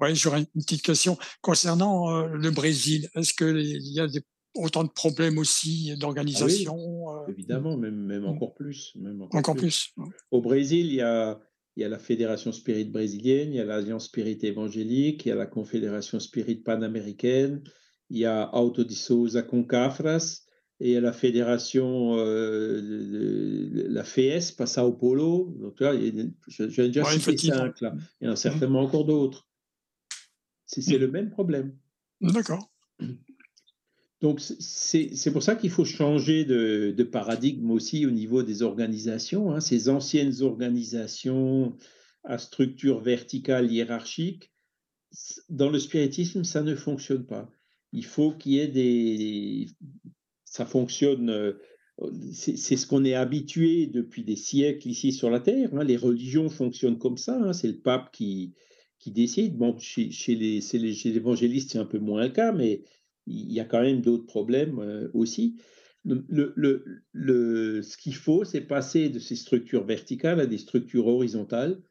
Oui, 0.00 0.14
j'aurais 0.14 0.40
une 0.40 0.62
petite 0.62 0.82
question 0.82 1.18
concernant 1.40 2.10
euh, 2.10 2.28
le 2.28 2.50
Brésil. 2.50 3.08
Est-ce 3.14 3.34
qu'il 3.34 3.92
y 3.92 4.00
a 4.00 4.06
des, 4.06 4.22
autant 4.54 4.84
de 4.84 4.90
problèmes 4.90 5.38
aussi 5.38 5.96
d'organisation 5.96 7.08
ah 7.08 7.24
euh? 7.26 7.32
Évidemment, 7.32 7.76
même, 7.76 7.96
même 7.96 8.22
mmh. 8.22 8.26
encore 8.26 8.54
plus. 8.54 8.92
Même 8.96 9.22
encore, 9.22 9.54
plus. 9.54 9.94
Au 10.30 10.40
Brésil, 10.40 10.86
il 10.86 10.94
y 10.94 11.00
a, 11.00 11.40
il 11.76 11.82
y 11.82 11.84
a 11.84 11.88
la 11.88 11.98
Fédération 11.98 12.52
Spirit 12.52 12.86
brésilienne, 12.86 13.50
il 13.50 13.56
y 13.56 13.60
a 13.60 13.64
l'Alliance 13.64 14.06
Spirit 14.06 14.38
évangélique, 14.42 15.26
il 15.26 15.28
y 15.28 15.32
a 15.32 15.36
la 15.36 15.46
Confédération 15.46 16.18
Spirit 16.18 16.56
panaméricaine, 16.56 17.62
il 18.10 18.18
y 18.18 18.24
a 18.24 18.54
Auto 18.54 18.84
de 18.84 18.92
Souza 18.92 19.42
Concafras, 19.42 20.42
et 20.82 20.88
il 20.88 20.92
y 20.92 20.96
a 20.96 21.00
la 21.00 21.12
Fédération, 21.12 22.16
euh, 22.18 23.68
la 23.88 24.02
FES, 24.02 24.52
pas 24.56 24.66
Sao 24.66 24.92
Paulo. 24.92 25.54
Donc 25.60 25.78
là, 25.78 25.94
déjà 25.94 27.04
cité 27.04 27.36
cinq, 27.36 27.82
là. 27.82 27.94
Il 28.20 28.24
y 28.24 28.28
en 28.28 28.30
a 28.30 28.32
mmh. 28.32 28.36
certainement 28.36 28.80
encore 28.80 29.04
d'autres. 29.04 29.49
C'est 30.70 30.98
le 30.98 31.10
même 31.10 31.30
problème. 31.30 31.74
D'accord. 32.20 32.70
Donc, 34.20 34.40
c'est 34.40 35.32
pour 35.32 35.42
ça 35.42 35.56
qu'il 35.56 35.70
faut 35.70 35.84
changer 35.84 36.44
de, 36.44 37.02
paradigme 37.02 37.70
aussi 37.70 38.06
au 38.06 38.10
niveau 38.10 38.42
des 38.42 38.62
organisations. 38.62 39.52
Hein. 39.52 39.60
Ces 39.60 39.88
anciennes 39.88 40.42
organisations 40.42 41.76
à 42.22 42.36
structure 42.38 43.00
verticale 43.00 43.72
hiérarchique, 43.72 44.52
dans 45.48 45.70
le 45.70 45.78
spiritisme, 45.78 46.44
ça 46.44 46.62
ne 46.62 46.74
fonctionne 46.74 47.24
pas. 47.24 47.50
Il 47.92 48.04
faut 48.04 48.32
qu'il 48.32 48.52
y 48.52 48.58
ait 48.60 48.68
des... 48.68 49.68
Ça 50.44 50.66
fonctionne... 50.66 51.30
Euh, 51.30 51.54
c'est 52.32 52.76
ce 52.76 52.86
qu'on 52.86 53.04
est 53.04 53.14
habitué 53.14 53.86
depuis 53.86 54.24
des 54.24 54.36
siècles 54.36 54.88
ici 54.88 55.12
sur 55.12 55.28
la 55.28 55.40
Terre. 55.40 55.74
Hein. 55.74 55.84
Les 55.84 55.98
religions 55.98 56.48
fonctionnent 56.48 56.98
comme 56.98 57.18
ça. 57.18 57.38
Hein. 57.42 57.52
C'est 57.52 57.68
le 57.68 57.78
pape 57.78 58.10
qui, 58.10 58.54
qui 59.00 59.10
décident. 59.10 59.56
Bon, 59.56 59.78
chez, 59.78 60.10
chez 60.12 60.36
les, 60.36 60.60
les, 60.74 61.08
évangélistes, 61.08 61.72
c'est 61.72 61.78
un 61.78 61.86
peu 61.86 61.98
moins 61.98 62.22
le 62.22 62.30
cas, 62.30 62.52
mais 62.52 62.84
il 63.26 63.52
y 63.52 63.60
a 63.60 63.64
quand 63.64 63.80
même 63.80 64.02
d'autres 64.02 64.26
problèmes 64.26 64.78
euh, 64.78 65.08
aussi. 65.14 65.56
Le, 66.04 66.54
le, 66.56 66.84
le, 67.12 67.82
ce 67.82 67.96
qu'il 67.96 68.14
faut, 68.14 68.44
c'est 68.44 68.62
passer 68.62 69.08
de 69.08 69.18
ces 69.18 69.36
structures 69.36 69.84
verticales 69.84 70.40
à 70.40 70.46
des 70.46 70.58
structures 70.58 71.06
horizontales, 71.06 71.82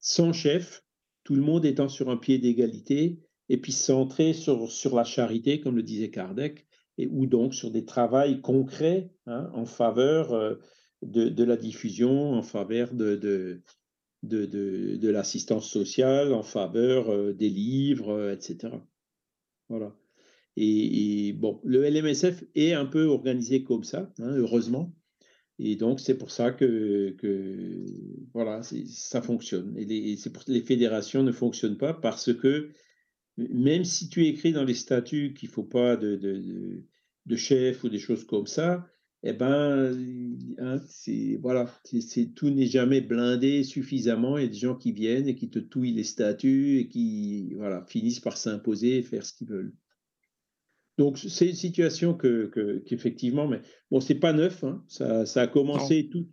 sans 0.00 0.32
chef, 0.32 0.84
tout 1.24 1.34
le 1.34 1.42
monde 1.42 1.66
étant 1.66 1.88
sur 1.88 2.08
un 2.08 2.16
pied 2.16 2.38
d'égalité, 2.38 3.18
et 3.50 3.58
puis 3.58 3.72
centré 3.72 4.32
sur, 4.32 4.70
sur 4.70 4.94
la 4.94 5.04
charité, 5.04 5.60
comme 5.60 5.76
le 5.76 5.82
disait 5.82 6.10
Kardec, 6.10 6.66
et, 6.96 7.06
ou 7.08 7.26
donc 7.26 7.54
sur 7.54 7.70
des 7.70 7.84
travails 7.84 8.40
concrets 8.40 9.10
hein, 9.26 9.50
en 9.54 9.66
faveur 9.66 10.32
euh, 10.32 10.54
de, 11.02 11.28
de, 11.28 11.44
la 11.44 11.56
diffusion, 11.56 12.32
en 12.32 12.42
faveur 12.42 12.94
de, 12.94 13.16
de, 13.16 13.62
de, 14.22 14.46
de, 14.46 15.08
l'assistance 15.08 15.70
sociale 15.70 16.32
en 16.32 16.42
faveur 16.42 17.10
euh, 17.10 17.32
des 17.32 17.48
livres, 17.48 18.10
euh, 18.10 18.34
etc. 18.34 18.74
Voilà. 19.68 19.94
Et, 20.56 21.32
bon, 21.34 21.60
le 21.64 21.88
LMSF 21.88 22.42
est 22.56 22.72
un 22.72 22.86
peu 22.86 23.04
organisé 23.04 23.62
comme 23.62 23.84
ça, 23.84 24.12
hein, 24.18 24.34
heureusement. 24.36 24.92
Et 25.60 25.76
donc, 25.76 26.00
c'est 26.00 26.18
pour 26.18 26.30
ça 26.30 26.50
que, 26.50 27.14
que 27.18 27.84
voilà, 28.32 28.62
ça 28.62 29.22
fonctionne. 29.22 29.76
Et 29.76 29.84
les, 29.84 30.16
pour, 30.32 30.42
les 30.48 30.60
fédérations 30.62 31.22
ne 31.22 31.32
fonctionnent 31.32 31.78
pas 31.78 31.94
parce 31.94 32.32
que 32.32 32.70
même 33.36 33.84
si 33.84 34.08
tu 34.08 34.26
écris 34.26 34.52
dans 34.52 34.64
les 34.64 34.74
statuts 34.74 35.34
qu'il 35.34 35.48
ne 35.48 35.52
faut 35.52 35.64
pas 35.64 35.96
de, 35.96 36.16
de, 36.16 36.82
de, 37.26 37.36
chef 37.36 37.84
ou 37.84 37.88
des 37.88 37.98
choses 37.98 38.24
comme 38.24 38.46
ça, 38.46 38.86
eh 39.24 39.32
ben, 39.32 39.96
hein, 40.58 40.80
c'est 40.88 41.38
voilà, 41.42 41.66
c'est 41.84 42.34
tout 42.34 42.50
n'est 42.50 42.66
jamais 42.66 43.00
blindé 43.00 43.64
suffisamment. 43.64 44.38
Il 44.38 44.44
y 44.44 44.46
a 44.46 44.50
des 44.50 44.54
gens 44.54 44.76
qui 44.76 44.92
viennent 44.92 45.26
et 45.26 45.34
qui 45.34 45.50
te 45.50 45.58
touillent 45.58 45.94
les 45.94 46.04
statuts 46.04 46.78
et 46.78 46.88
qui 46.88 47.54
voilà 47.54 47.84
finissent 47.88 48.20
par 48.20 48.36
s'imposer 48.36 48.98
et 48.98 49.02
faire 49.02 49.26
ce 49.26 49.32
qu'ils 49.32 49.48
veulent. 49.48 49.74
Donc 50.98 51.18
c'est 51.18 51.48
une 51.48 51.54
situation 51.54 52.14
que 52.14 52.82
qu'effectivement, 52.86 53.48
mais 53.48 53.60
bon, 53.90 54.00
c'est 54.00 54.16
pas 54.16 54.32
neuf. 54.32 54.62
Hein, 54.64 54.84
ça, 54.88 55.26
ça, 55.26 55.42
a 55.42 55.46
commencé 55.46 56.08
tout 56.10 56.28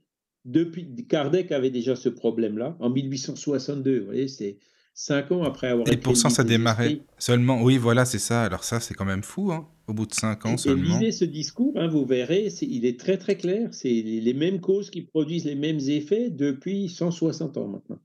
depuis 0.45 1.07
Kardec 1.07 1.51
avait 1.51 1.71
déjà 1.71 1.95
ce 1.95 2.09
problème-là 2.09 2.77
en 2.79 2.89
1862. 2.91 3.99
Vous 3.99 4.05
voyez, 4.05 4.27
c'est 4.27 4.59
cinq 4.95 5.31
ans 5.31 5.43
après 5.43 5.67
avoir. 5.67 5.88
Et 5.88 5.97
pourcent 5.97 6.31
ça 6.31 6.43
démarrait 6.43 7.01
seulement. 7.19 7.61
Oui, 7.61 7.77
voilà, 7.77 8.05
c'est 8.05 8.17
ça. 8.17 8.43
Alors 8.43 8.63
ça, 8.63 8.80
c'est 8.80 8.95
quand 8.95 9.05
même 9.05 9.23
fou. 9.23 9.51
Hein 9.51 9.69
au 9.88 9.93
bout 9.93 10.05
de 10.05 10.13
cinq 10.13 10.45
ans 10.45 10.57
seulement. 10.57 10.97
lisez 10.97 11.11
ce 11.11 11.26
discours, 11.26 11.73
hein, 11.76 11.88
vous 11.88 12.05
verrez, 12.05 12.47
il 12.61 12.85
est 12.85 12.99
très 12.99 13.17
très 13.17 13.38
clair. 13.38 13.73
C'est 13.73 13.89
les 13.89 14.34
mêmes 14.34 14.59
causes 14.59 14.89
qui 14.89 15.01
produisent 15.01 15.45
les 15.45 15.55
mêmes 15.55 15.80
effets 15.80 16.30
depuis 16.30 16.89
160 16.89 17.57
ans 17.57 17.67
maintenant. 17.67 17.99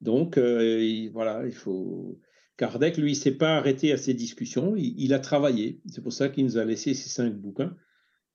Donc 0.00 0.38
euh, 0.38 1.08
voilà, 1.12 1.44
il 1.46 1.52
faut. 1.52 2.20
Kardec, 2.56 2.98
lui, 2.98 3.12
il 3.12 3.16
s'est 3.16 3.36
pas 3.36 3.56
arrêté 3.56 3.90
à 3.90 3.96
ces 3.96 4.12
discussions. 4.12 4.74
Il, 4.76 5.14
a 5.14 5.18
travaillé. 5.18 5.80
C'est 5.86 6.02
pour 6.02 6.12
ça 6.12 6.28
qu'il 6.28 6.44
nous 6.44 6.58
a 6.58 6.64
laissé 6.64 6.92
ces 6.92 7.08
cinq 7.08 7.34
bouquins. 7.34 7.74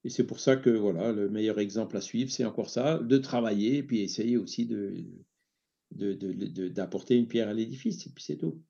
Et 0.04 0.10
c'est 0.10 0.24
pour 0.24 0.40
ça 0.40 0.56
que 0.56 0.72
voilà, 0.72 1.12
le 1.12 1.30
meilleur 1.30 1.60
exemple 1.60 1.96
à 1.96 2.02
suivre, 2.02 2.32
c'est 2.32 2.46
encore 2.46 2.72
ça, 2.72 2.98
de 2.98 3.18
travailler 3.20 3.78
et 3.78 3.84
puis 3.84 4.02
essayer 4.02 4.38
aussi 4.38 4.66
de 4.66 4.96
d'apporter 5.92 7.16
une 7.16 7.28
pierre 7.28 7.50
à 7.50 7.54
l'édifice. 7.54 8.06
Et 8.08 8.10
puis 8.10 8.24
c'est 8.24 8.38
tout. 8.38 8.62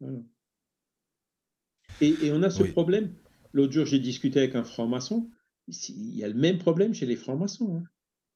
Voilà. 0.00 0.18
Et, 2.00 2.30
on 2.32 2.42
a 2.42 2.50
ce 2.50 2.62
problème. 2.62 3.14
L'autre 3.52 3.72
jour, 3.72 3.86
j'ai 3.86 3.98
discuté 3.98 4.40
avec 4.40 4.54
un 4.54 4.64
franc-maçon. 4.64 5.30
Il 5.68 6.14
y 6.14 6.24
a 6.24 6.28
le 6.28 6.34
même 6.34 6.58
problème 6.58 6.94
chez 6.94 7.06
les 7.06 7.16
francs-maçons. 7.16 7.78
Hein. 7.78 7.84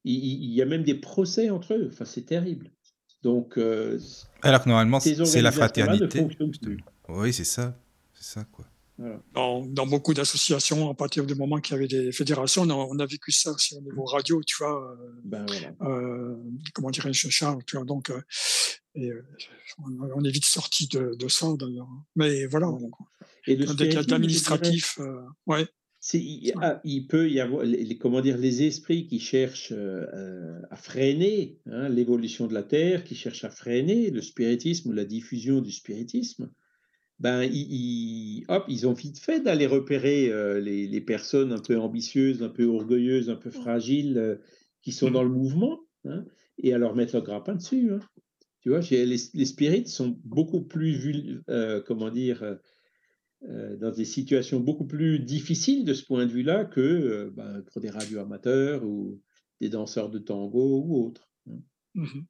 Il, 0.04 0.50
y 0.52 0.62
a 0.62 0.66
même 0.66 0.82
des 0.82 0.94
procès 0.94 1.50
entre 1.50 1.74
eux. 1.74 1.88
Enfin, 1.92 2.06
c'est 2.06 2.24
terrible. 2.24 2.70
Donc, 3.22 3.58
euh, 3.58 4.00
alors 4.40 4.64
que 4.64 4.68
normalement, 4.68 4.98
c'est 4.98 5.42
la 5.42 5.52
fraternité. 5.52 6.26
Oui, 7.08 7.32
c'est 7.34 7.44
ça. 7.44 7.78
C'est 8.14 8.24
ça, 8.24 8.44
quoi. 8.44 8.69
Dans, 9.32 9.86
beaucoup 9.86 10.12
d'associations, 10.12 10.90
à 10.90 10.94
partir 10.94 11.24
du 11.24 11.34
moment 11.34 11.58
qu'il 11.60 11.74
y 11.74 11.78
avait 11.78 11.88
des 11.88 12.12
fédérations, 12.12 12.62
on 12.62 12.98
a, 12.98 13.06
vécu 13.06 13.32
ça 13.32 13.52
aussi 13.52 13.74
au 13.76 13.80
niveau 13.80 14.04
radio, 14.04 14.42
tu 14.46 14.56
vois. 14.58 14.92
Euh, 14.92 15.20
ben, 15.24 15.46
euh, 15.82 16.36
comment 16.74 16.90
dirais-je, 16.90 17.30
Charles, 17.30 17.64
tu 17.66 17.76
vois. 17.76 17.86
Donc, 17.86 18.12
et, 18.94 19.10
on, 19.78 20.22
est 20.22 20.30
vite 20.30 20.44
sorti 20.44 20.86
de, 20.88 21.28
ça, 21.28 21.46
d'ailleurs. 21.58 21.88
Mais 22.14 22.44
voilà. 22.46 22.68
Et 23.46 23.56
le 23.56 24.12
administratif, 24.12 24.98
ouais. 25.46 25.66
Il, 26.14 26.52
il, 26.84 27.06
peut 27.08 27.30
y 27.30 27.40
avoir 27.40 27.62
les, 27.62 27.98
comment 27.98 28.22
dire, 28.22 28.38
les 28.38 28.62
esprits 28.62 29.06
qui 29.06 29.18
cherchent 29.20 29.72
à 29.72 30.76
freiner 30.76 31.58
hein, 31.66 31.88
l'évolution 31.88 32.46
de 32.46 32.54
la 32.54 32.62
Terre, 32.62 33.04
qui 33.04 33.14
cherchent 33.14 33.44
à 33.44 33.50
freiner 33.50 34.10
le 34.10 34.22
spiritisme 34.22 34.90
ou 34.90 34.92
la 34.92 35.04
diffusion 35.04 35.60
du 35.60 35.70
spiritisme 35.70 36.50
ben, 37.20 37.42
ils, 37.42 38.44
hop, 38.48 38.64
ils 38.68 38.88
ont 38.88 38.94
vite 38.94 39.18
fait 39.18 39.40
d'aller 39.40 39.66
repérer 39.66 40.30
euh, 40.30 40.58
les, 40.58 40.86
les, 40.86 41.00
personnes 41.02 41.52
un 41.52 41.58
peu 41.58 41.78
ambitieuses, 41.78 42.42
un 42.42 42.48
peu 42.48 42.64
orgueilleuses, 42.64 43.28
un 43.28 43.36
peu 43.36 43.50
fragiles, 43.50 44.16
euh, 44.16 44.36
qui 44.82 44.92
sont 44.92 45.10
dans 45.10 45.22
le 45.22 45.28
mouvement, 45.28 45.80
hein, 46.06 46.24
et 46.56 46.72
à 46.72 46.78
leur 46.78 46.96
mettre 46.96 47.16
le 47.16 47.20
grappin 47.20 47.54
dessus. 47.54 47.92
Hein. 47.92 48.00
Tu 48.62 48.70
vois, 48.70 48.80
les, 48.80 49.04
les 49.04 49.44
spirites 49.44 49.88
sont 49.88 50.18
beaucoup 50.24 50.62
plus, 50.62 51.42
euh, 51.50 51.82
comment 51.86 52.10
dire, 52.10 52.58
dans 53.42 53.90
des 53.90 54.04
situations 54.04 54.60
beaucoup 54.60 54.86
plus 54.86 55.18
difficiles 55.18 55.86
de 55.86 55.94
ce 55.94 56.04
point 56.04 56.26
de 56.26 56.30
vue-là 56.30 56.66
que 56.66 57.32
ben, 57.34 57.62
pour 57.62 57.80
des 57.80 57.88
radios 57.88 58.20
amateurs 58.20 58.84
ou 58.84 59.18
des 59.62 59.70
danseurs 59.70 60.10
de 60.10 60.18
tango 60.18 60.84
ou 60.84 61.06
autres. 61.06 61.30
Hein. 61.48 61.60
Mmh 61.94 62.20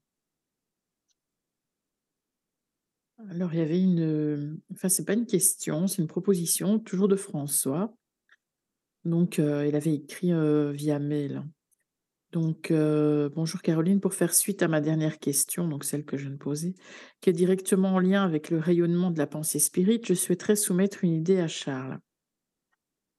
Alors, 3.29 3.53
il 3.53 3.59
y 3.59 3.63
avait 3.63 3.81
une, 3.81 4.61
enfin, 4.73 4.89
c'est 4.89 5.05
pas 5.05 5.13
une 5.13 5.27
question, 5.27 5.87
c'est 5.87 6.01
une 6.01 6.09
proposition, 6.09 6.79
toujours 6.79 7.09
de 7.09 7.17
François. 7.17 7.95
Donc, 9.05 9.39
il 9.39 9.75
avait 9.75 9.95
écrit 9.95 10.33
via 10.73 10.99
mail. 10.99 11.45
Donc, 12.33 12.73
bonjour 12.73 13.61
Caroline, 13.63 14.01
pour 14.01 14.15
faire 14.15 14.33
suite 14.33 14.63
à 14.63 14.69
ma 14.69 14.81
dernière 14.81 15.19
question, 15.19 15.69
donc 15.69 15.85
celle 15.85 16.05
que 16.05 16.17
je 16.17 16.23
viens 16.23 16.33
de 16.33 16.39
poser, 16.39 16.75
qui 17.21 17.31
est 17.31 17.35
directement 17.35 17.95
en 17.95 17.99
lien 17.99 18.25
avec 18.25 18.51
le 18.51 18.59
rayonnement 18.59 19.11
de 19.11 19.19
la 19.19 19.27
pensée 19.27 19.59
spirite, 19.59 20.07
je 20.07 20.15
souhaiterais 20.15 20.57
soumettre 20.57 21.05
une 21.05 21.13
idée 21.13 21.41
à 21.41 21.49
Charles. 21.49 21.99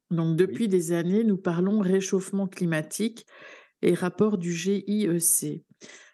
Donc, 0.10 0.36
depuis 0.36 0.68
des 0.68 0.94
années, 0.94 1.24
nous 1.24 1.38
parlons 1.38 1.80
réchauffement 1.80 2.48
climatique 2.48 3.26
et 3.82 3.94
rapport 3.94 4.38
du 4.38 4.54
GIEC. 4.54 5.64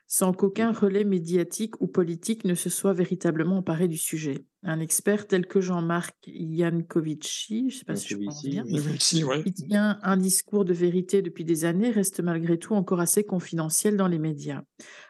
Sans 0.08 0.32
qu'aucun 0.32 0.72
relais 0.72 1.04
médiatique 1.04 1.82
ou 1.82 1.88
politique 1.88 2.46
ne 2.46 2.56
se 2.56 2.70
soit 2.70 2.94
véritablement 2.94 3.58
emparé 3.58 3.90
du 3.90 3.98
sujet. 3.98 4.46
Un 4.64 4.80
expert 4.80 5.28
tel 5.28 5.46
que 5.46 5.60
Jean-Marc 5.60 6.16
Yankovici, 6.26 7.70
je 7.70 7.76
ne 7.76 7.80
sais 7.80 7.86
pas 7.86 7.96
si 7.98 8.10
je 8.10 8.16
prononce 8.16 8.46
bien, 8.46 8.64
ouais. 8.64 9.44
qui 9.44 9.54
tient 9.54 10.00
un 10.02 10.16
discours 10.16 10.64
de 10.64 10.74
vérité 10.74 11.22
depuis 11.22 11.44
des 11.44 11.66
années, 11.66 11.92
reste 11.92 12.22
malgré 12.22 12.58
tout 12.58 12.74
encore 12.74 13.02
assez 13.02 13.26
confidentiel 13.26 13.98
dans 13.98 14.08
les 14.08 14.20
médias. 14.20 14.64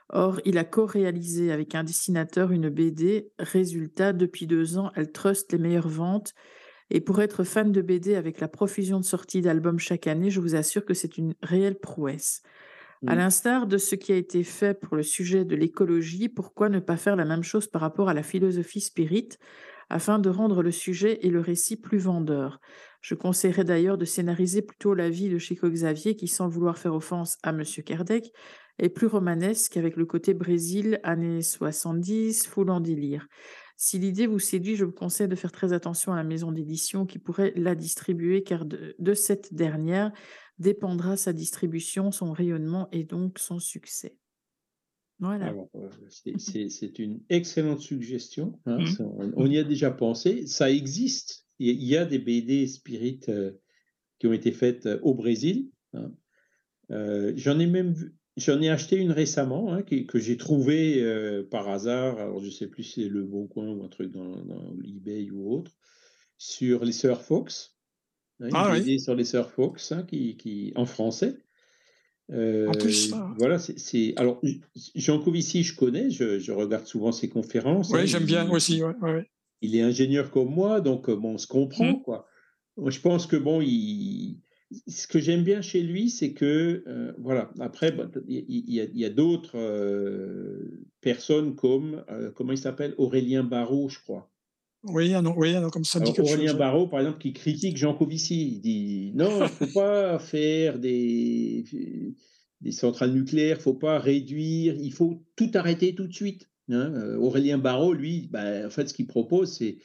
Or, 0.10 0.42
il 0.46 0.58
a 0.58 0.64
co-réalisé 0.64 1.52
avec 1.52 1.76
un 1.76 1.84
dessinateur 1.84 2.52
une 2.52 2.70
BD. 2.70 3.30
Résultat, 3.38 4.14
depuis 4.14 4.48
deux 4.48 4.80
ans, 4.80 4.92
elle 4.96 5.12
truste 5.12 5.52
les 5.54 5.60
meilleures 5.60 5.90
ventes. 5.90 6.34
Et 6.90 7.02
pour 7.02 7.22
être 7.22 7.44
fan 7.44 7.72
de 7.72 7.82
BD 7.82 8.16
avec 8.16 8.40
la 8.40 8.48
profusion 8.48 9.00
de 9.00 9.06
sorties 9.06 9.42
d'albums 9.42 9.80
chaque 9.80 10.08
année, 10.08 10.32
je 10.32 10.40
vous 10.40 10.56
assure 10.56 10.86
que 10.86 10.94
c'est 10.94 11.18
une 11.18 11.36
réelle 11.44 11.78
prouesse. 11.78 12.42
À 13.06 13.16
Mm. 13.16 13.16
l'instar 13.16 13.68
de 13.68 13.78
ce 13.78 13.96
qui 13.96 14.12
a 14.12 14.16
été 14.16 14.44
fait 14.44 14.80
pour 14.80 14.96
le 14.98 15.04
sujet 15.04 15.46
de 15.46 15.56
l'écologie, 15.56 16.30
pourquoi 16.30 16.70
ne 16.70 16.80
pas 16.80 16.98
faire 16.98 17.16
la 17.16 17.26
même 17.26 17.44
chose 17.44 17.68
par 17.68 17.82
rapport 17.82 18.10
à 18.10 18.14
la 18.14 18.24
philosophie 18.24 18.82
spirit 18.82 19.30
afin 19.90 20.20
de 20.20 20.30
rendre 20.30 20.62
le 20.62 20.72
sujet 20.72 21.20
et 21.22 21.30
le 21.30 21.40
récit 21.40 21.78
plus 21.78 22.00
vendeurs? 22.00 22.60
Je 23.02 23.16
conseillerais 23.16 23.64
d'ailleurs 23.64 23.98
de 23.98 24.06
scénariser 24.06 24.62
plutôt 24.62 24.94
la 24.94 25.10
vie 25.10 25.30
de 25.30 25.38
Chico 25.38 25.70
Xavier 25.70 26.16
qui, 26.16 26.28
sans 26.28 26.50
vouloir 26.50 26.78
faire 26.78 26.94
offense 26.94 27.38
à 27.44 27.52
M. 27.52 27.64
Kerdec, 27.86 28.32
est 28.80 28.90
plus 28.90 29.08
romanesque 29.08 29.78
avec 29.78 29.96
le 29.96 30.06
côté 30.06 30.34
Brésil, 30.34 31.00
années 31.04 31.42
70, 31.42 32.46
foule 32.48 32.70
en 32.70 32.80
délire. 32.80 33.28
Si 33.76 34.00
l'idée 34.00 34.28
vous 34.28 34.40
séduit, 34.40 34.76
je 34.76 34.86
vous 34.86 34.92
conseille 34.92 35.28
de 35.28 35.36
faire 35.36 35.52
très 35.52 35.72
attention 35.72 36.12
à 36.12 36.16
la 36.16 36.24
maison 36.24 36.52
d'édition 36.52 37.06
qui 37.06 37.20
pourrait 37.20 37.54
la 37.56 37.76
distribuer, 37.76 38.44
car 38.44 38.66
de, 38.66 38.96
de 38.98 39.14
cette 39.14 39.54
dernière 39.54 40.12
dépendra 40.60 41.18
sa 41.18 41.34
distribution, 41.34 42.12
son 42.12 42.32
rayonnement 42.32 42.90
et 42.92 43.04
donc 43.04 43.40
son 43.40 43.60
succès. 43.60 44.18
Voilà. 45.20 45.54
Euh, 45.76 45.90
c'est- 46.40 47.00
une 47.00 47.22
excellente 47.30 47.82
suggestion. 47.82 48.60
hein, 48.66 48.86
ça, 48.86 49.04
on, 49.04 49.32
on 49.36 49.46
y 49.48 49.58
a 49.58 49.64
déjà 49.64 49.92
pensé. 49.92 50.46
Ça 50.48 50.70
existe. 50.72 51.46
Il 51.60 51.84
y 51.84 51.98
a- 51.98 52.06
des 52.06 52.20
BD 52.20 52.68
Spirit 52.68 53.22
euh, 53.30 53.52
qui 54.20 54.28
ont 54.28 54.34
été 54.34 54.52
faites 54.52 54.86
euh, 54.86 55.00
au 55.02 55.14
Brésil. 55.16 55.72
hein. 55.94 56.12
Euh, 56.92 57.34
j'en 57.36 57.60
ai 57.60 57.66
même 57.68 57.92
vu, 57.94 58.16
j'en 58.38 58.62
ai 58.62 58.70
acheté 58.70 58.96
une 58.96 59.12
récemment 59.12 59.74
hein, 59.74 59.82
que 59.84 60.20
j'ai 60.20 60.38
trouvée 60.38 61.04
euh, 61.04 61.44
par 61.44 61.68
hasard. 61.68 62.18
Alors, 62.20 62.40
je 62.44 62.50
sais 62.50 62.68
plus 62.68 62.84
si 62.84 63.04
c'est 63.04 63.10
Le 63.10 63.24
Bon 63.24 63.46
Coin 63.48 63.68
ou 63.70 63.84
un 63.84 63.90
truc 63.90 64.12
dans, 64.12 64.42
dans 64.46 64.74
eBay 64.84 65.30
ou 65.32 65.52
autre 65.54 65.76
sur 66.38 66.86
les 66.86 66.92
sœurs 66.94 67.24
Fox. 67.24 67.77
Hein, 68.42 68.48
une 68.48 68.52
Ah 68.54 68.72
oui. 68.74 69.00
Sur 69.00 69.16
les 69.16 69.24
sœurs 69.26 69.52
Fox 69.52 69.92
hein, 69.92 70.04
qui, 70.08 70.36
qui, 70.38 70.74
en 70.76 70.86
français. 70.86 71.38
En 72.30 72.72
plus, 72.74 73.08
Euh, 73.08 73.10
ça. 73.12 73.30
voilà, 73.38 73.58
c'est-. 73.58 74.14
Alors, 74.18 74.42
Jean 74.96 75.20
Covici, 75.20 75.64
je 75.64 75.76
connais, 75.76 76.10
je, 76.10 76.40
je 76.40 76.52
regarde 76.52 76.86
souvent 76.86 77.12
ses 77.14 77.30
conférences. 77.30 77.94
hein, 77.94 78.00
Oui, 78.02 78.08
j'aime 78.08 78.26
bien 78.26 78.46
il- 78.46 78.52
aussi. 78.52 78.84
Ouais, 78.84 78.94
ouais, 79.02 79.14
ouais. 79.14 79.30
Il 79.62 79.76
est 79.76 79.82
ingénieur 79.82 80.30
comme 80.30 80.54
moi, 80.54 80.82
donc 80.82 81.10
euh, 81.10 81.16
bon, 81.16 81.36
on 81.36 81.38
se 81.38 81.48
comprend, 81.48 81.94
Mm. 81.94 82.02
quoi. 82.04 82.28
Je 82.86 83.00
pense 83.00 83.28
que 83.28 83.38
bon, 83.38 83.62
il. 83.62 84.40
Ce 84.88 85.08
que 85.08 85.18
j'aime 85.20 85.44
bien 85.46 85.62
chez 85.62 85.82
lui, 85.82 86.10
c'est 86.10 86.34
que, 86.34 86.84
euh, 86.86 87.14
voilà, 87.18 87.50
après, 87.62 87.94
bah, 87.94 88.10
il 88.28 88.44
y, 88.70 88.82
a, 88.82 88.84
il 88.84 88.98
y 89.00 89.06
a 89.06 89.10
d'autres 89.10 89.56
euh, 89.58 90.82
personnes 91.00 91.56
comme, 91.56 92.04
comment 92.36 92.52
il 92.52 92.58
s'appelle, 92.58 92.94
Aurélien 92.98 93.46
Barraud, 93.46 93.88
je 93.88 94.00
crois. 94.00 94.30
Oui, 94.84 95.14
un 95.14 95.22
nom, 95.22 95.34
oui, 95.38 95.54
un 95.56 95.62
nom 95.62 95.70
comme 95.70 95.84
ça 95.84 96.00
dit 96.00 96.14
Aurélien 96.20 96.52
chose. 96.52 96.58
Barraud, 96.58 96.88
par 96.88 97.00
exemple, 97.00 97.18
qui 97.20 97.34
critique 97.34 97.78
Jean 97.78 97.94
Covici, 97.94 98.54
il 98.56 98.62
dit 98.62 99.12
non, 99.16 99.38
il 99.38 99.44
ne 99.44 99.48
faut 99.48 99.68
pas 99.74 100.18
faire 100.20 100.80
des, 100.80 101.66
des 102.62 102.72
centrales 102.72 103.12
nucléaires, 103.12 103.58
il 103.58 103.60
ne 103.60 103.64
faut 103.64 103.74
pas 103.74 104.00
réduire, 104.00 104.76
il 104.80 104.94
faut 104.94 105.24
tout 105.36 105.50
arrêter 105.56 105.94
tout 105.96 106.08
de 106.08 106.14
suite. 106.14 106.50
hein. 106.70 106.94
Euh, 106.96 107.18
Aurélien 107.18 107.58
Barraud, 107.58 107.94
lui, 107.94 108.30
ben, 108.32 108.68
en 108.68 108.70
fait, 108.70 108.88
ce 108.88 108.94
qu'il 108.94 109.08
propose, 109.08 109.52
c'est 109.58 109.78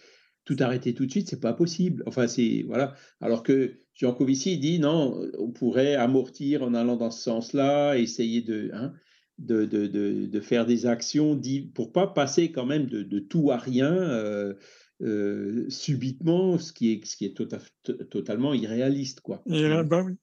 tout 0.44 0.56
arrêter 0.60 0.93
tout 0.93 1.06
de 1.06 1.10
suite, 1.10 1.28
c'est 1.28 1.40
pas 1.40 1.52
possible. 1.55 2.02
Enfin, 2.06 2.27
c'est 2.28 2.64
voilà. 2.66 2.94
Alors 3.20 3.43
que 3.43 3.74
Jean 3.94 4.12
Covici 4.12 4.59
dit 4.59 4.78
non, 4.78 5.20
on 5.39 5.51
pourrait 5.52 5.94
amortir 5.94 6.62
en 6.62 6.74
allant 6.74 6.97
dans 6.97 7.10
ce 7.10 7.23
sens-là, 7.23 7.97
essayer 7.97 8.43
de, 8.43 8.70
hein, 8.74 8.93
de, 9.39 9.64
de, 9.64 9.86
de, 9.86 10.27
de 10.27 10.40
faire 10.40 10.66
des 10.66 10.86
actions 10.86 11.40
pour 11.74 11.93
pas 11.93 12.09
passer 12.09 12.51
quand 12.52 12.66
même 12.66 12.86
de, 12.86 13.02
de 13.02 13.19
tout 13.20 13.51
à 13.51 13.56
rien. 13.56 13.93
euh, 13.93 14.55
euh, 15.02 15.68
subitement, 15.68 16.58
ce 16.58 16.72
qui 16.72 16.92
est, 16.92 17.04
ce 17.04 17.16
qui 17.16 17.24
est 17.24 17.36
tota- 17.36 17.60
to- 17.82 18.04
totalement 18.04 18.54
irréaliste. 18.54 19.20
Quoi. 19.20 19.42
Et 19.46 19.68
là, 19.68 19.82
bah 19.82 20.02
oui. 20.04 20.14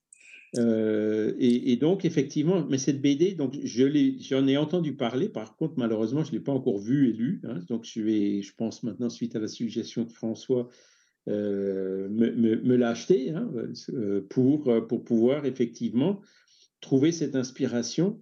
Euh, 0.57 1.35
et, 1.37 1.71
et 1.71 1.75
donc, 1.75 2.05
effectivement, 2.05 2.65
mais 2.67 2.79
cette 2.79 3.01
BD, 3.01 3.35
donc, 3.35 3.55
je 3.63 3.83
l'ai- 3.83 4.17
j'en 4.19 4.47
ai 4.47 4.57
entendu 4.57 4.95
parler, 4.95 5.29
par 5.29 5.55
contre, 5.55 5.75
malheureusement, 5.77 6.23
je 6.23 6.31
ne 6.31 6.37
l'ai 6.37 6.43
pas 6.43 6.53
encore 6.53 6.79
vue 6.79 7.09
et 7.09 7.13
lue. 7.13 7.41
hein. 7.43 7.59
donc, 7.67 7.85
je 7.85 8.01
vais, 8.01 8.41
je 8.41 8.53
pense 8.55 8.81
maintenant, 8.81 9.09
suite 9.09 9.35
à 9.35 9.39
la 9.39 9.47
suggestion 9.47 10.05
de 10.05 10.11
François, 10.11 10.67
euh, 11.27 12.09
me, 12.09 12.31
me, 12.31 12.55
me 12.55 12.75
l'acheter 12.75 13.29
hein, 13.31 13.51
pour, 14.29 14.87
pour 14.87 15.03
pouvoir 15.03 15.45
effectivement 15.45 16.21
trouver 16.81 17.11
cette 17.11 17.35
inspiration 17.35 18.19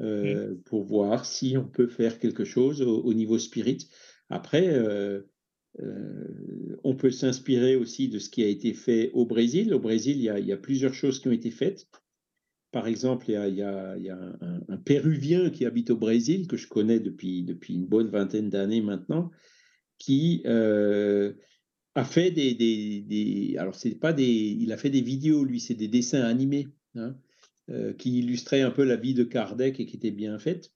euh, 0.00 0.54
pour 0.66 0.82
voir 0.84 1.24
si 1.24 1.56
on 1.56 1.64
peut 1.64 1.86
faire 1.86 2.18
quelque 2.18 2.44
chose 2.44 2.82
au, 2.82 3.00
au 3.00 3.14
niveau 3.14 3.38
spirit. 3.38 3.88
Après, 4.28 4.68
euh, 4.68 5.22
euh, 5.80 6.76
on 6.84 6.94
peut 6.94 7.10
s'inspirer 7.10 7.76
aussi 7.76 8.08
de 8.08 8.18
ce 8.18 8.28
qui 8.28 8.42
a 8.42 8.48
été 8.48 8.74
fait 8.74 9.10
au 9.12 9.24
Brésil. 9.24 9.72
Au 9.72 9.80
Brésil, 9.80 10.18
il 10.18 10.46
y 10.46 10.52
a, 10.52 10.56
plusieurs 10.56 10.94
choses 10.94 11.20
qui 11.20 11.28
ont 11.28 11.32
été 11.32 11.50
faites. 11.50 11.88
Par 12.72 12.86
exemple, 12.86 13.26
il 13.28 13.54
y 13.54 13.62
a, 13.62 13.96
un, 14.68 14.76
Péruvien 14.78 15.50
qui 15.50 15.64
habite 15.64 15.90
au 15.90 15.96
Brésil, 15.96 16.46
que 16.46 16.56
je 16.56 16.68
connais 16.68 17.00
depuis, 17.00 17.46
une 17.68 17.86
bonne 17.86 18.08
vingtaine 18.08 18.50
d'années 18.50 18.80
maintenant, 18.80 19.30
qui 19.98 20.42
euh, 20.46 21.34
a 21.94 22.04
fait 22.04 22.30
des, 22.30 22.54
des, 22.54 23.02
des- 23.02 23.56
alors 23.58 23.74
c'est 23.74 23.94
pas 23.94 24.12
des, 24.12 24.24
il 24.24 24.72
a 24.72 24.76
fait 24.76 24.90
des 24.90 25.02
vidéos, 25.02 25.44
lui, 25.44 25.60
c'est 25.60 25.74
des 25.74 25.88
dessins 25.88 26.22
animés, 26.22 26.68
hein, 26.96 27.14
euh, 27.70 27.92
qui 27.92 28.18
illustraient 28.18 28.62
un 28.62 28.70
peu 28.70 28.84
la 28.84 28.96
vie 28.96 29.14
de 29.14 29.24
Kardec 29.24 29.78
et 29.78 29.86
qui 29.86 29.96
étaient 29.96 30.10
bien 30.10 30.38
faites. 30.38 30.72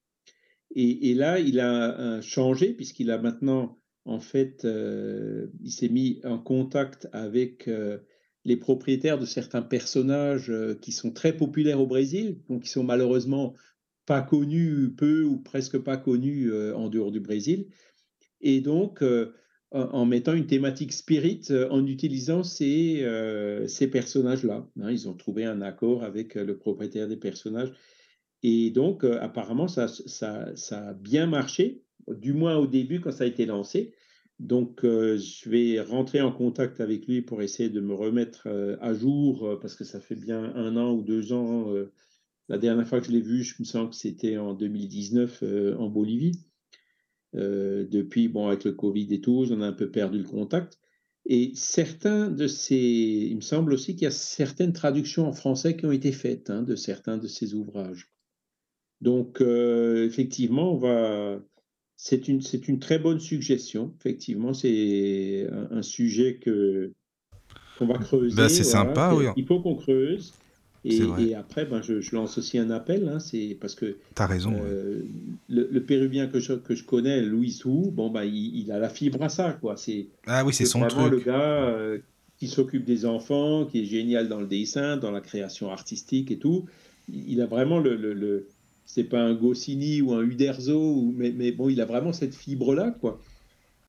Et, 0.74 1.14
là, 1.14 1.39
il 1.39 1.59
a 1.60 2.20
changé 2.20 2.74
puisqu'il 2.74 3.10
a 3.10 3.16
maintenant, 3.16 3.78
en 4.07 4.20
fait, 4.20 4.65
euh, 4.65 5.49
il 5.62 5.73
s'est 5.73 5.89
mis 5.89 6.20
en 6.24 6.39
contact 6.39 7.09
avec 7.12 7.66
euh, 7.66 7.99
les 8.45 8.57
propriétaires 8.57 9.19
de 9.19 9.27
certains 9.27 9.62
personnages 9.62 10.49
euh, 10.49 10.74
qui 10.81 10.93
sont 10.93 11.11
très 11.11 11.37
populaires 11.37 11.81
au 11.81 11.89
Brésil, 11.89 12.39
donc 12.49 12.62
qui 12.62 12.70
sont 12.70 12.85
malheureusement 12.85 13.55
pas 14.07 14.23
connus, 14.23 14.95
peu 14.97 15.24
ou 15.24 15.39
presque 15.39 15.78
pas 15.78 15.97
connus 15.97 16.53
en 16.74 16.89
dehors 16.89 17.11
du 17.11 17.19
Brésil. 17.19 17.66
Et 18.41 18.61
donc, 18.61 19.03
en, 19.73 20.07
mettant 20.07 20.35
une 20.35 20.47
thématique 20.47 20.93
spirit, 20.93 21.43
en 21.70 21.85
utilisant 21.85 22.45
ces, 22.45 23.05
ces 23.66 23.89
personnages-là. 23.89 24.65
hein. 24.81 24.91
ils 24.93 25.09
ont 25.09 25.15
trouvé 25.15 25.45
un 25.45 25.61
accord 25.61 26.05
avec 26.05 26.37
le 26.37 26.57
propriétaire 26.57 27.09
des 27.09 27.16
personnages. 27.16 27.73
Et 28.45 28.70
donc, 28.70 29.03
apparemment, 29.03 29.66
ça, 29.66 29.89
ça, 29.89 30.55
ça 30.55 30.91
a 30.91 30.95
bien 30.95 31.27
marché, 31.27 31.83
du 32.09 32.33
moins 32.33 32.57
au 32.57 32.66
début 32.66 33.01
quand 33.01 33.12
ça 33.12 33.24
a 33.24 33.27
été 33.27 33.47
lancé. 33.47 33.95
Donc, 34.39 34.85
euh, 34.85 35.16
je 35.16 35.49
vais 35.49 35.81
rentrer 35.81 36.20
en 36.20 36.31
contact 36.31 36.81
avec 36.81 37.07
lui 37.07 37.23
pour 37.23 37.43
essayer 37.43 37.70
de 37.70 37.81
me 37.81 37.95
remettre 37.95 38.47
euh, 38.47 38.77
à 38.81 38.93
jour, 38.93 39.47
euh, 39.47 39.59
parce 39.59 39.74
que 39.74 39.85
ça 39.85 40.01
fait 40.01 40.15
bien 40.15 40.55
un 40.55 40.77
an 40.77 40.93
ou 40.93 41.03
deux 41.03 41.33
ans. 41.33 41.73
la 42.49 42.59
dernière 42.59 42.87
fois 42.87 43.01
que 43.01 43.07
je 43.07 43.12
l'ai 43.12 43.20
vu, 43.20 43.43
je 43.43 43.55
me 43.61 43.65
sens 43.65 43.89
que 43.91 43.97
c'était 43.97 44.37
en 44.37 44.55
2019 44.55 45.43
euh, 45.43 45.77
en 45.78 45.89
Bolivie. 45.89 46.41
Depuis, 47.33 48.28
bon, 48.28 48.49
avec 48.49 48.65
le 48.65 48.73
Covid 48.73 49.12
et 49.12 49.20
tout, 49.20 49.47
on 49.51 49.61
a 49.61 49.66
un 49.66 49.73
peu 49.73 49.91
perdu 49.91 50.19
le 50.19 50.24
contact. 50.24 50.78
Et 51.27 51.53
certains 51.55 52.31
de 52.31 52.47
ces, 52.47 52.77
il 53.31 53.37
me 53.37 53.43
semble 53.43 53.74
aussi 53.74 53.95
qu'il 53.95 54.05
y 54.05 54.07
a 54.07 54.11
certaines 54.11 54.73
traductions 54.73 55.27
en 55.27 55.33
français 55.33 55.77
qui 55.77 55.85
ont 55.85 55.93
été 55.93 56.12
faites 56.12 56.49
hein, 56.49 56.62
de 56.62 56.77
certains 56.77 57.19
de 57.19 57.27
ces 57.27 57.53
ouvrages. 57.53 58.11
Donc, 59.03 59.43
effectivement, 59.43 60.73
on 60.73 60.77
va. 60.78 61.41
C'est 61.97 62.28
une, 62.28 62.43
c'est 62.43 62.68
une 62.68 62.78
très 62.78 62.98
bonne 62.98 63.20
suggestion. 63.20 63.93
Effectivement, 64.01 64.52
c'est 64.52 65.47
un, 65.51 65.78
un 65.78 65.82
sujet 65.82 66.35
que 66.36 66.93
qu'on 67.78 67.86
va 67.86 67.98
creuser. 67.98 68.36
Bah, 68.36 68.48
c'est 68.48 68.62
voilà. 68.64 68.89
sympa, 68.89 69.14
oui. 69.14 69.27
Il 69.36 69.47
faut 69.47 69.60
qu'on 69.60 69.74
creuse. 69.77 70.32
Et, 70.89 71.35
après, 71.35 71.64
ben, 71.64 71.82
je, 71.82 72.01
je 72.01 72.14
lance 72.14 72.39
aussi 72.39 72.59
un 72.59 72.70
appel. 72.70 73.09
Hein, 73.09 73.18
c'est 73.18 73.56
parce 73.60 73.74
que 73.74 73.97
T'as 74.14 74.27
raison. 74.27 74.52
ouais. 74.52 74.60
euh, 74.62 75.02
le, 75.48 75.68
le 75.70 75.82
Péruvien 75.82 76.28
que 76.28 76.39
je, 76.39 76.52
que 76.52 76.77
je 76.77 76.85
connais, 76.85 77.23
Louis 77.23 77.59
Hou, 77.64 77.90
bon, 77.90 78.09
bah, 78.09 78.24
il, 78.24 78.56
il 78.56 78.70
a 78.70 78.78
la 78.78 78.89
fibre 78.89 79.20
à 79.23 79.28
ça. 79.28 79.52
Quoi. 79.60 79.77
C'est, 79.77 80.06
Ah 80.27 80.44
oui, 80.44 80.52
c'est 80.52 80.64
c'est 80.64 80.70
son 80.70 80.81
vraiment 80.81 81.09
truc. 81.09 81.12
le 81.12 81.18
gars 81.32 81.64
euh, 81.64 81.98
qui 82.39 82.47
s'occupe 82.47 82.85
des 82.85 83.05
enfants, 83.05 83.64
qui 83.66 83.81
est 83.81 83.85
génial 83.85 84.28
dans 84.28 84.40
le 84.40 84.47
dessin, 84.47 84.97
dans 84.97 85.10
la 85.10 85.20
création 85.20 85.70
artistique 85.73 86.31
et 86.31 86.39
tout. 86.39 86.66
Il, 87.09 87.32
il 87.32 87.40
a 87.40 87.47
vraiment 87.47 87.81
le. 87.81 87.97
le, 87.97 88.12
le- 88.12 88.47
c'est 88.87 89.05
pas 89.05 89.21
un 89.21 89.35
Goscinny 89.35 90.01
ou 90.01 90.15
un 90.15 90.23
Uderzo, 90.23 91.13
mais, 91.13 91.53
bon, 91.53 91.69
il 91.69 91.81
a 91.81 91.85
vraiment 91.85 92.13
cette 92.13 92.35
fibre-là, 92.35 92.93
quoi. 92.93 93.21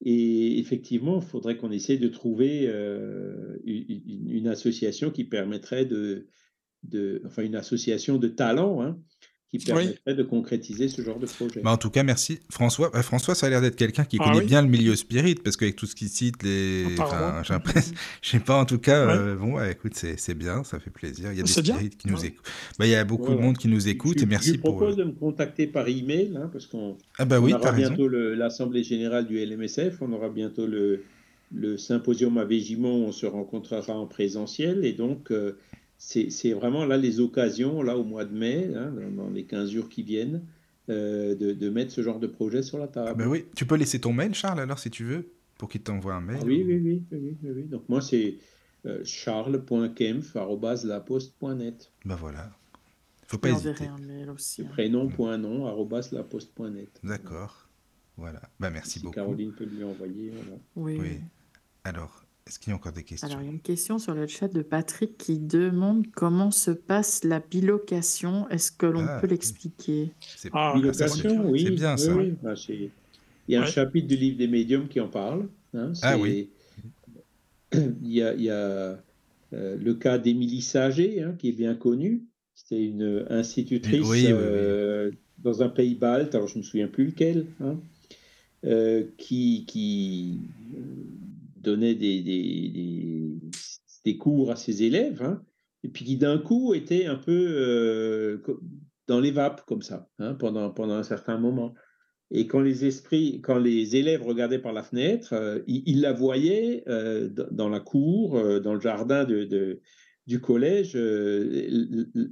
Et 0.03 0.59
effectivement, 0.59 1.21
il 1.21 1.25
faudrait 1.25 1.57
qu'on 1.57 1.71
essaie 1.71 1.97
de 1.97 2.07
trouver 2.07 2.65
euh, 2.67 3.57
une, 3.65 4.47
association 4.47 5.11
qui 5.11 5.23
permettrait 5.23 5.85
de, 5.85 6.27
de, 6.83 7.21
enfin 7.25 7.43
une 7.43 7.55
association 7.55 8.17
de 8.17 8.27
talents, 8.27 8.81
hein, 8.81 8.99
qui 9.49 9.59
permettrait 9.59 10.13
de 10.13 10.23
concrétiser 10.23 10.89
ce 10.89 11.01
genre 11.01 11.19
de 11.19 11.25
projet. 11.25 11.61
Bah 11.61 11.71
en 11.71 11.77
tout 11.77 11.89
cas, 11.89 12.03
merci. 12.03 12.39
François, 12.49 12.89
bah, 12.91 13.01
François 13.01 13.33
ça 13.33 13.45
a 13.47 13.49
l'air 13.49 13.61
d'être 13.61 13.77
quelqu'un 13.77 14.03
qui 14.03 14.17
Ah 14.19 14.25
connaît 14.25 14.39
oui. 14.39 14.45
bien 14.45 14.61
le 14.61 14.67
milieu 14.67 14.95
spirit, 14.95 15.35
parce 15.35 15.55
qu'avec 15.55 15.75
tout 15.77 15.85
ce 15.85 15.95
qu'il 15.95 16.09
cite, 16.09 16.43
les... 16.43 16.85
Apparemment. 16.93 17.27
enfin, 17.27 17.43
j'ai 17.43 17.53
l'impression- 17.53 17.93
je 18.21 18.29
sais 18.29 18.39
pas, 18.39 18.59
en 18.59 18.65
tout 18.65 18.79
cas, 18.79 19.05
Ouais. 19.07 19.13
euh, 19.13 19.35
bon, 19.35 19.53
ouais, 19.57 19.71
écoute, 19.71 19.93
c'est 19.95 20.33
bien, 20.37 20.63
ça 20.65 20.79
fait 20.79 20.89
plaisir. 20.89 21.31
Il 21.31 21.37
y 21.37 21.39
a 21.39 21.43
des 21.43 21.49
C'est 21.49 21.61
bien. 21.61 21.75
spirites 21.75 21.97
qui 21.97 22.09
nous 22.09 22.17
Ouais. 22.19 22.27
écoutent. 22.27 22.45
Bah, 22.77 22.85
il 22.85 22.91
y 22.91 22.95
a 22.95 23.03
beaucoup 23.05 23.33
de 23.33 23.39
monde 23.39 23.57
qui 23.57 23.69
nous 23.69 23.87
écoute, 23.87 24.17
je, 24.19 24.23
et 24.23 24.27
merci 24.27 24.47
je 24.49 24.53
lui 24.53 24.59
pour... 24.59 24.75
propose 24.75 24.97
de 24.97 25.05
me 25.05 25.13
contacter 25.13 25.67
par 25.67 25.87
email, 25.87 26.33
hein, 26.35 26.49
parce 26.51 26.65
qu'on 26.67 26.97
Ah 27.17 27.23
bah 27.25 27.39
oui, 27.39 27.53
on 27.53 27.59
t'as 27.59 27.69
aura 27.69 27.77
bientôt 27.77 28.07
l'Assemblée 28.09 28.83
générale 28.83 29.27
du 29.27 29.37
LMSF, 29.43 30.01
on 30.01 30.11
aura 30.11 30.27
bientôt 30.29 30.67
le, 30.67 31.03
le 31.53 31.77
symposium 31.77 32.37
à 32.37 32.43
Végimont, 32.43 33.05
on 33.07 33.11
se 33.13 33.25
rencontrera 33.25 33.93
en 33.97 34.07
présentiel, 34.07 34.83
et 34.83 34.91
donc 34.91 35.31
euh, 35.31 35.57
c'est 35.97 36.53
vraiment 36.53 36.85
là 36.85 36.97
les 36.97 37.19
occasions, 37.19 37.81
là 37.81 37.97
au 37.97 38.03
mois 38.03 38.25
de 38.25 38.37
mai, 38.37 38.71
hein, 38.75 38.91
dans, 38.91 39.23
dans 39.25 39.29
les 39.29 39.45
15 39.45 39.71
jours 39.71 39.89
qui 39.89 40.03
viennent, 40.03 40.43
euh, 40.89 41.35
de, 41.35 41.51
de 41.53 41.69
mettre 41.69 41.91
ce 41.91 42.01
genre 42.01 42.19
de 42.19 42.27
projet 42.27 42.63
sur 42.63 42.77
la 42.77 42.85
Ah 42.85 42.87
table. 42.87 43.23
bah 43.23 43.29
oui, 43.29 43.45
tu 43.55 43.65
peux 43.65 43.75
laisser 43.75 43.99
ton 43.99 44.13
mail, 44.13 44.33
Charles, 44.33 44.59
alors, 44.59 44.79
si 44.79 44.89
tu 44.89 45.03
veux, 45.03 45.29
pour 45.57 45.69
qu'il 45.69 45.81
t'envoie 45.81 46.13
un 46.15 46.21
mail. 46.21 46.37
Ah 46.41 46.45
oui, 46.45 46.63
ou- 46.63 46.67
oui, 46.67 47.03
oui, 47.11 47.11
oui, 47.11 47.37
oui. 47.55 47.63
Donc 47.63 47.87
moi 47.89 47.99
c'est 48.01 48.37
euh, 48.85 49.01
charles.kempf.laposte.net. 49.03 51.91
Bah 52.05 52.15
voilà. 52.19 52.51
Faut 53.27 53.35
Je 53.37 53.41
pas 53.41 53.49
hésiter. 53.49 53.87
un 53.87 53.97
mail 53.97 54.29
aussi. 54.29 54.61
hein. 54.61 54.67
Prénom.nom 54.69 55.65
arobase 55.67 56.11
laposte.net. 56.13 57.01
D'accord. 57.03 57.67
Voilà. 58.15 58.41
Bah 58.59 58.69
merci 58.69 58.91
Si 58.93 58.99
beaucoup. 59.01 59.15
Caroline 59.15 59.51
peut 59.53 59.65
lui 59.65 59.83
envoyer. 59.83 60.29
voilà. 60.31 60.57
Oui. 60.75 60.97
Oui. 60.99 61.19
Alors, 61.83 62.23
est-ce 62.47 62.59
qu'il 62.59 62.69
y 62.69 62.73
a 62.73 62.75
encore 62.75 62.93
des 62.93 63.03
questions? 63.03 63.27
Alors, 63.27 63.41
il 63.41 63.45
y 63.45 63.49
a 63.49 63.51
une 63.51 63.59
question 63.59 63.99
sur 63.99 64.13
le 64.13 64.25
chat 64.27 64.47
de 64.47 64.61
Patrick 64.61 65.17
qui 65.17 65.37
demande 65.37 66.07
comment 66.15 66.51
se 66.51 66.71
passe 66.71 67.23
la 67.23 67.39
bilocation. 67.39 68.47
Est-ce 68.49 68.71
que 68.71 68.85
l'on 68.85 69.05
Ah, 69.07 69.19
peut 69.21 69.27
l'expliquer? 69.27 70.11
C'est 70.21 70.49
Ah, 70.53 70.73
Bilocation, 70.75 71.49
oui. 71.49 71.63
c'est 71.63 71.71
bien, 71.71 71.95
oui, 71.95 72.01
ça. 72.01 72.15
oui. 72.15 72.33
Bah, 72.41 72.53
il 72.69 73.53
y 73.53 73.55
a 73.55 73.61
un 73.61 73.65
chapitre 73.65 74.07
du 74.07 74.15
livre 74.15 74.37
des 74.37 74.47
médiums 74.47 74.87
qui 74.87 74.99
en 74.99 75.07
parle. 75.07 75.47
hein, 75.73 75.91
Ah 76.01 76.17
oui. 76.17 76.49
Il 77.73 78.13
y 78.13 78.21
a, 78.21 78.33
il 78.33 78.41
y 78.43 78.49
a, 78.49 78.55
euh, 79.53 79.75
le 79.77 79.93
cas 79.93 80.17
d'Émilie 80.17 80.61
Saget, 80.61 81.21
hein, 81.21 81.35
qui 81.37 81.49
est 81.49 81.53
bien 81.53 81.75
connue. 81.75 82.23
C'était 82.55 82.83
une 82.83 83.25
institutrice 83.29 84.07
Oui, 84.07 84.23
oui, 84.25 84.31
oui. 84.31 84.31
euh, 84.33 85.11
dans 85.39 85.61
un 85.61 85.69
pays 85.69 85.95
balte, 85.95 86.33
alors 86.33 86.47
je 86.47 86.55
ne 86.55 86.59
me 86.59 86.63
souviens 86.63 86.87
plus 86.87 87.07
lequel, 87.07 87.45
hein, 87.61 87.75
euh, 88.65 89.03
qui, 89.17 89.65
qui 89.67 90.39
euh, 90.75 90.79
donnait 91.67 91.95
des, 91.95 93.37
cours 94.17 94.51
à 94.51 94.55
ses 94.55 94.83
élèves, 94.83 95.21
hein, 95.21 95.43
et 95.83 95.89
puis 95.89 96.05
qui 96.05 96.17
d'un 96.17 96.37
coup 96.37 96.73
était 96.73 97.05
un 97.07 97.17
peu 97.17 97.31
euh, 97.31 98.37
dans 99.07 99.19
les 99.19 99.31
vapes 99.31 99.65
comme 99.65 99.81
ça, 99.81 100.09
hein, 100.19 100.33
pendant, 100.33 100.71
pendant 100.71 100.95
un 100.95 101.03
certain 101.03 101.37
moment. 101.37 101.73
Et 102.31 102.47
quand 102.47 102.59
les 102.59 102.85
esprits, 102.85 103.39
quand 103.41 103.57
les 103.57 103.95
élèves 103.95 104.23
regardaient 104.23 104.59
par 104.59 104.73
la 104.73 104.83
fenêtre, 104.83 105.33
euh, 105.33 105.59
ils, 105.67 106.01
la 106.01 106.11
voyaient 106.11 106.83
euh, 106.87 107.29
dans 107.51 107.69
la 107.69 107.79
cour, 107.79 108.37
euh, 108.37 108.59
dans 108.59 108.73
le 108.73 108.81
jardin 108.81 109.23
de, 109.23 109.81
du 110.27 110.41
collège. 110.41 110.93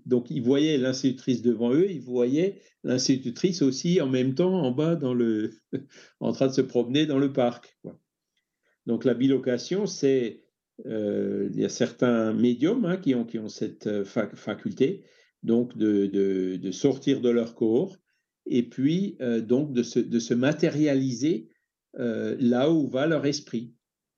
donc 0.06 0.30
ils 0.30 0.44
voyaient 0.44 0.78
l'institutrice 0.78 1.42
devant 1.42 1.74
eux, 1.74 1.90
ils 1.90 2.02
voyaient 2.02 2.62
l'institutrice 2.84 3.62
aussi 3.62 4.02
en 4.02 4.08
même 4.08 4.36
temps 4.36 4.54
en 4.54 4.72
bas 4.72 4.96
dans 4.96 5.14
le, 5.14 5.54
en 6.20 6.34
train 6.34 6.48
de 6.48 6.54
se 6.54 6.62
promener 6.62 7.06
dans 7.06 7.20
le 7.20 7.32
parc. 7.32 7.78
quoi. 7.82 7.98
Donc 8.86 9.06
la 9.06 9.14
bilocation, 9.14 9.86
c'est 9.86 10.42
euh, 10.86 11.50
il 11.54 11.60
y 11.60 11.66
a 11.66 11.70
certains 11.70 12.34
médiums 12.34 12.86
hein, 12.86 12.98
qui, 12.98 13.16
ont, 13.16 13.24
qui 13.26 13.40
ont 13.40 13.48
cette 13.50 13.88
euh, 13.88 14.04
fac- 14.04 14.36
faculté 14.36 15.04
donc 15.44 15.78
de, 15.78 16.06
de, 16.08 16.58
de 16.58 16.72
sortir 16.72 17.22
de 17.22 17.30
leur 17.30 17.56
corps 17.56 17.98
et 18.46 18.64
puis 18.64 19.16
euh, 19.22 19.42
donc 19.42 19.74
de 19.74 19.84
se, 19.84 20.00
de 20.00 20.20
se 20.20 20.34
matérialiser 20.34 21.50
euh, 22.00 22.36
là 22.40 22.72
où 22.72 22.88
va 22.88 23.08
leur 23.08 23.26
esprit. 23.26 23.74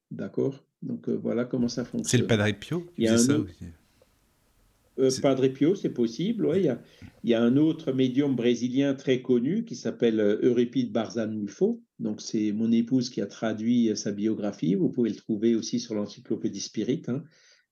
D'accord? 0.09 0.65
Donc 0.81 1.09
voilà 1.09 1.45
comment 1.45 1.67
ça 1.67 1.83
fonctionne. 1.85 2.09
C'est 2.09 2.17
le 2.17 2.27
Padre 2.27 2.51
Pio 2.59 2.85
Il 2.97 3.03
y 3.05 3.07
a 3.07 3.17
ça 3.17 3.37
autre- 3.37 5.21
Padre 5.21 5.47
Pio, 5.49 5.75
c'est 5.75 5.89
possible. 5.93 6.45
ouais. 6.47 6.59
Il, 6.61 6.65
y 6.65 6.69
a, 6.69 6.81
il 7.23 7.29
y 7.29 7.33
a 7.35 7.41
un 7.43 7.55
autre 7.57 7.91
médium 7.91 8.35
brésilien 8.35 8.95
très 8.95 9.21
connu 9.21 9.63
qui 9.63 9.75
s'appelle 9.75 10.19
Euripide 10.41 10.91
Barzanulfo. 10.91 11.83
Donc, 11.99 12.21
c'est 12.21 12.51
mon 12.51 12.71
épouse 12.71 13.09
qui 13.09 13.21
a 13.21 13.27
traduit 13.27 13.89
euh, 13.89 13.95
sa 13.95 14.11
biographie. 14.11 14.75
Vous 14.75 14.89
pouvez 14.89 15.09
le 15.09 15.15
trouver 15.15 15.55
aussi 15.55 15.79
sur 15.79 15.95
l'encyclopédie 15.95 16.61
Spirit. 16.61 17.03
Hein. 17.07 17.23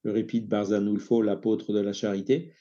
Euripide 0.04 0.48
Barzanulfo, 0.48 1.22
l'apôtre 1.22 1.72
de 1.72 1.80
la 1.80 1.92
charité. 1.92 2.52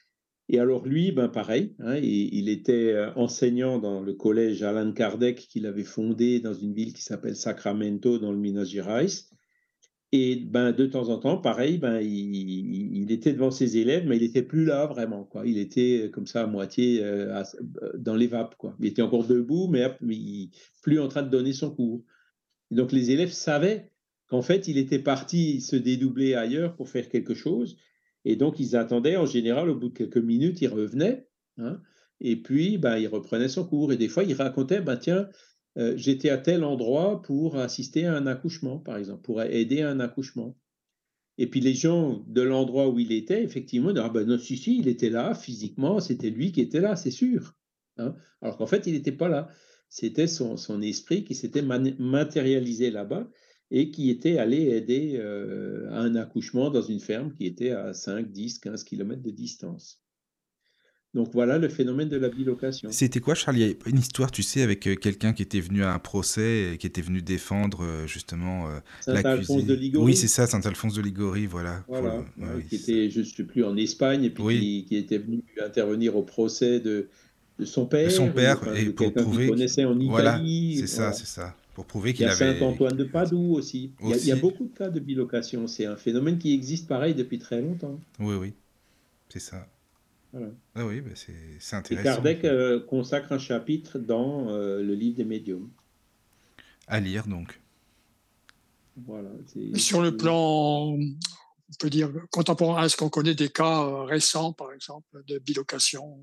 Et 0.47 0.59
alors, 0.59 0.85
lui, 0.85 1.11
ben 1.11 1.27
pareil, 1.27 1.75
hein, 1.79 1.95
il, 1.97 2.49
était 2.49 2.93
euh, 2.93 3.11
enseignant 3.15 3.79
dans 3.79 4.01
le 4.01 4.13
collège 4.13 4.61
Alan 4.61 4.91
Kardec 4.91 5.47
qu'il 5.47 5.65
avait 5.65 5.83
fondé 5.83 6.39
dans 6.39 6.53
une 6.53 6.73
ville 6.73 6.93
qui 6.93 7.01
s'appelle 7.01 7.35
Sacramento, 7.35 8.19
dans 8.19 8.31
le 8.31 8.37
Minas 8.37 8.65
Gerais. 8.65 9.07
Et 10.11 10.35
ben, 10.37 10.71
de 10.71 10.85
temps 10.85 11.09
en 11.09 11.17
temps, 11.17 11.37
pareil, 11.37 11.77
ben, 11.77 11.99
il, 11.99 13.11
était 13.11 13.33
devant 13.33 13.51
ses 13.51 13.77
élèves, 13.77 14.05
mais 14.07 14.17
il 14.17 14.21
n'était 14.21 14.43
plus 14.43 14.65
là 14.65 14.85
vraiment. 14.85 15.23
Quoi. 15.23 15.45
Il 15.45 15.57
était 15.57 16.03
euh, 16.05 16.09
comme 16.09 16.27
ça 16.27 16.43
à 16.43 16.47
moitié 16.47 17.03
euh, 17.03 17.43
euh, 17.81 17.91
dans 17.97 18.15
les 18.15 18.27
vapes. 18.27 18.55
Quoi. 18.55 18.75
Il 18.79 18.85
était 18.87 19.01
encore 19.01 19.25
debout, 19.27 19.67
mais 19.67 19.83
il- 20.01 20.51
plus 20.81 20.99
en 20.99 21.07
train 21.07 21.23
de 21.23 21.29
donner 21.29 21.53
son 21.53 21.71
cours. 21.71 22.03
Et 22.71 22.75
donc 22.75 22.91
les 22.91 23.11
élèves 23.11 23.31
savaient 23.31 23.91
qu'en 24.27 24.41
fait, 24.41 24.67
il 24.67 24.77
était 24.77 24.99
parti 24.99 25.59
se 25.61 25.75
dédoubler 25.75 26.35
ailleurs 26.35 26.75
pour 26.75 26.89
faire 26.89 27.09
quelque 27.09 27.33
chose. 27.33 27.77
Et 28.23 28.35
donc 28.35 28.59
ils 28.59 28.75
attendaient, 28.75 29.17
en 29.17 29.25
général, 29.25 29.69
au 29.69 29.75
bout 29.75 29.89
de 29.89 29.93
quelques 29.97 30.17
minutes, 30.17 30.61
il 30.61 30.67
revenait. 30.67 31.27
hein, 31.57 31.81
et 32.21 32.37
puis, 32.37 32.77
ben, 32.77 32.97
il 32.97 33.07
reprenait 33.07 33.49
son 33.49 33.65
cours. 33.67 33.91
Et 33.91 33.97
des 33.97 34.07
fois, 34.07 34.23
il 34.23 34.33
racontait, 34.33 34.81
ben, 34.81 34.97
tiens, 34.97 35.27
euh, 35.77 35.93
j'étais 35.97 36.29
à 36.29 36.37
tel 36.37 36.63
endroit 36.63 37.21
pour 37.21 37.57
assister 37.57 38.05
à 38.05 38.15
un 38.15 38.27
accouchement, 38.27 38.79
par 38.79 38.97
exemple, 38.97 39.21
pour 39.21 39.41
aider 39.41 39.81
à 39.81 39.89
un 39.89 39.99
accouchement. 39.99 40.57
Et 41.37 41.47
puis 41.47 41.59
les 41.59 41.73
gens 41.73 42.23
de 42.27 42.41
l'endroit 42.41 42.87
où 42.87 42.97
il 42.99 43.11
était, 43.11 43.43
effectivement, 43.43 43.91
disaient, 43.91 44.05
ah 44.05 44.09
ben 44.09 44.25
non, 44.25 44.37
si, 44.37 44.57
si, 44.57 44.79
il 44.79 44.87
était 44.87 45.09
là, 45.09 45.35
physiquement, 45.35 45.99
c'était 45.99 46.29
lui 46.29 46.51
qui 46.51 46.61
était 46.61 46.79
là, 46.79 46.95
c'est 46.95 47.11
sûr. 47.11 47.55
hein. 47.97 48.15
Alors 48.41 48.57
qu'en 48.57 48.67
fait, 48.67 48.87
il 48.87 48.93
n'était 48.93 49.11
pas 49.11 49.27
là. 49.27 49.49
C'était 49.89 50.27
son, 50.27 50.81
esprit 50.81 51.23
qui 51.23 51.35
s'était 51.35 51.61
matérialisé 51.61 52.91
là-bas 52.91 53.29
et 53.71 53.91
qui 53.91 54.09
était 54.09 54.37
allé 54.37 54.63
aider 54.69 55.15
euh, 55.17 55.89
à 55.91 55.99
un 55.99 56.15
accouchement 56.15 56.69
dans 56.69 56.81
une 56.81 56.99
ferme 56.99 57.33
qui 57.33 57.45
était 57.45 57.71
à 57.71 57.93
5, 57.93 58.31
10, 58.31 58.59
15 58.59 58.83
kilomètres 58.83 59.21
de 59.21 59.31
distance. 59.31 60.04
Donc 61.15 61.29
voilà 61.33 61.57
le 61.57 61.69
phénomène 61.69 62.09
de 62.09 62.17
la 62.17 62.27
bilocation. 62.29 62.89
C'était 62.91 63.21
quoi, 63.21 63.35
Charles? 63.35 63.57
Il 63.57 63.67
y 63.67 63.71
a 63.71 63.73
une 63.87 63.97
histoire, 63.97 64.29
tu 64.31 64.43
sais, 64.43 64.61
avec 64.61 64.85
euh, 64.85 64.95
quelqu'un 64.95 65.31
qui 65.31 65.41
était 65.43 65.61
venu 65.61 65.81
à 65.83 65.93
un 65.93 65.97
procès 65.99 66.73
et 66.73 66.77
qui 66.77 66.85
était 66.85 67.01
venu 67.01 67.21
défendre 67.21 67.83
euh, 67.83 68.05
justement 68.05 68.67
euh, 68.67 68.79
Saint-Alphonse 68.99 69.49
l'accusé. 69.49 69.67
de 69.67 69.73
Ligorie. 69.75 70.05
Oui, 70.07 70.15
c'est 70.17 70.27
ça, 70.27 70.45
Saint-Alphonse 70.45 70.93
de 70.93 71.01
Ligorie, 71.01 71.45
voilà. 71.45 71.83
Voilà, 71.87 72.17
ouais, 72.17 72.25
oui, 72.57 72.63
qui 72.69 72.75
était, 72.75 73.09
je 73.09 73.21
ne 73.21 73.25
sais 73.25 73.43
plus, 73.45 73.63
en 73.63 73.77
Espagne, 73.77 74.25
et 74.25 74.29
puis 74.29 74.43
Oui. 74.43 74.59
qui, 74.59 74.85
qui 74.89 74.95
était 74.97 75.17
venu 75.17 75.41
intervenir 75.65 76.17
au 76.17 76.21
procès 76.23 76.81
de, 76.81 77.07
de 77.59 77.65
son 77.65 77.85
père. 77.85 78.11
son 78.11 78.29
père, 78.29 78.59
enfin, 78.61 78.73
et 78.73 78.85
pour 78.87 79.05
quelqu'un 79.05 79.21
qu'il 79.23 79.31
prouver- 79.31 79.47
connaissait 79.47 79.85
en 79.85 79.95
Voilà, 79.97 80.35
Italie. 80.35 80.77
c'est 80.81 80.87
ça, 80.87 80.97
voilà. 80.97 81.13
c'est 81.13 81.27
ça. 81.27 81.55
Pour 81.75 81.85
prouver 81.85 82.13
qu'il 82.13 82.25
a 82.25 82.31
avait. 82.33 82.59
Saint-Antoine 82.59 82.97
de 82.97 83.05
Padoue 83.05 83.53
aussi. 83.53 83.91
Il 84.01 84.09
y, 84.09 84.13
a, 84.13 84.17
il 84.17 84.25
y 84.25 84.31
a 84.31 84.33
Aussi. 84.33 84.41
beaucoup 84.41 84.65
de 84.65 84.77
cas 84.77 84.89
de 84.89 84.99
bilocation. 84.99 85.65
C'est 85.67 85.85
un 85.85 85.95
phénomène 85.95 86.37
qui 86.37 86.53
existe 86.53 86.87
pareil 86.89 87.13
depuis 87.15 87.39
très 87.39 87.61
longtemps. 87.61 87.97
Oui, 88.19 88.35
oui, 88.35 88.53
c'est 89.29 89.39
ça. 89.41 89.65
Voilà. 90.35 90.51
Ah 90.75 90.85
oui, 90.85 90.99
bah 90.99 91.11
c'est 91.15 91.31
Et 91.31 91.75
intéressant. 91.77 92.03
Kardec 92.03 92.43
euh, 92.43 92.81
consacre 92.81 93.31
un 93.31 93.39
chapitre 93.39 93.99
dans 93.99 94.49
euh, 94.49 94.83
le 94.83 94.93
livre 94.93 95.15
des 95.15 95.23
médiums. 95.23 95.69
À 96.87 96.99
lire 96.99 97.25
donc. 97.25 97.61
Voilà, 98.97 99.29
sur 99.75 100.01
le 100.01 100.15
plan, 100.15 100.87
on 100.97 100.97
peut 101.79 101.89
dire, 101.89 102.11
contemporain, 102.31 102.83
est-ce 102.85 102.95
qu'on 102.97 103.09
connaît 103.09 103.33
des 103.35 103.49
cas 103.49 103.83
euh, 103.85 104.03
récents, 104.03 104.51
par 104.51 104.71
exemple, 104.73 105.23
de 105.27 105.37
bilocation 105.39 106.21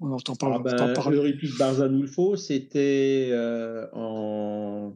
On 0.00 0.06
n'entend 0.08 0.34
pas, 0.36 0.52
Ah 0.54 0.58
ben, 0.58 0.76
pas 0.76 0.92
parler? 0.92 1.16
Euripide 1.16 1.56
Barzanulfo, 1.58 2.36
c'était 2.36 3.28
euh, 3.32 3.86
en, 3.94 4.94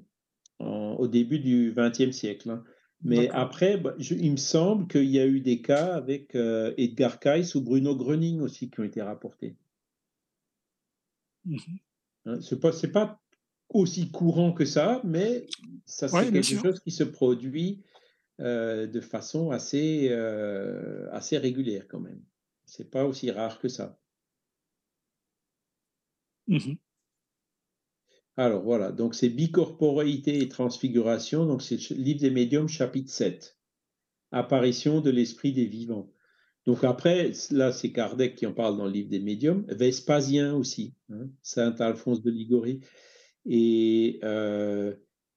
en- 0.61 0.97
au 0.99 1.09
début 1.09 1.39
du 1.39 1.75
XXe 1.77 2.11
siècle. 2.15 2.51
hein. 2.51 2.63
Mais 3.05 3.29
après, 3.31 3.77
bah, 3.77 3.95
je- 3.99 4.15
il 4.15 4.33
me 4.33 4.37
semble 4.37 4.87
qu'il 4.89 5.11
y 5.11 5.19
a 5.21 5.27
eu 5.27 5.41
des 5.41 5.61
cas 5.63 5.95
avec 5.95 6.35
euh, 6.35 6.73
Edgar 6.77 7.21
Cayce 7.21 7.55
ou 7.55 7.61
Bruno 7.63 7.97
Gröning 7.97 8.41
aussi 8.41 8.71
qui 8.71 8.81
ont 8.81 8.85
été 8.85 9.03
rapportés. 9.03 9.57
Mhm. 11.45 11.79
Hein, 12.27 12.41
c'est 12.41 12.61
pas, 12.93 13.21
aussi 13.71 14.11
courant 14.11 14.53
que 14.53 14.65
ça, 14.65 15.01
mais 15.05 15.47
ça 15.87 16.09
c'est 16.09 16.17
Ouais, 16.17 16.31
quelque 16.31 16.43
chose 16.61 16.81
qui 16.81 16.91
se 16.91 17.05
produit 17.05 17.83
euh, 18.41 18.87
de 18.87 19.01
façon 19.01 19.51
assez, 19.51 20.09
euh, 20.11 21.09
assez 21.13 21.39
régulière 21.39 21.87
quand 21.89 22.01
même. 22.01 22.23
C'est 22.67 22.91
pas 22.91 23.05
aussi 23.07 23.31
rare 23.31 23.59
que 23.59 23.69
ça. 23.69 23.99
Mhm. 26.47 26.79
Alors 28.37 28.63
voilà, 28.63 28.93
donc 28.93 29.15
c'est 29.15 29.29
bicorporéité 29.29 30.41
et 30.41 30.49
transfiguration, 30.49 31.45
donc 31.47 31.63
c'est 31.63 31.91
le 31.91 31.97
livre 31.97 32.21
des 32.21 32.31
médiums 32.31 32.69
chapitre 32.69 33.11
7. 33.11 33.59
Apparition 34.31 35.03
de 35.03 35.11
l'esprit 35.11 35.53
des 35.53 35.67
vivants. 35.67 36.11
Donc 36.65 36.85
après, 36.85 37.33
là, 37.51 37.73
c'est 37.73 37.93
Kardec 37.93 38.37
qui 38.37 38.47
en 38.47 38.55
parle 38.55 38.79
dans 38.79 38.87
le 38.87 38.93
livre 38.93 39.11
des 39.11 39.21
médiums, 39.21 39.67
Vespasien 39.69 40.55
aussi, 40.55 40.95
hein, 41.11 41.29
Saint 41.43 41.75
Alphonse 41.81 42.23
de 42.23 42.31
Ligorie. 42.31 42.81
Et 43.45 44.21
euh, 44.23 44.95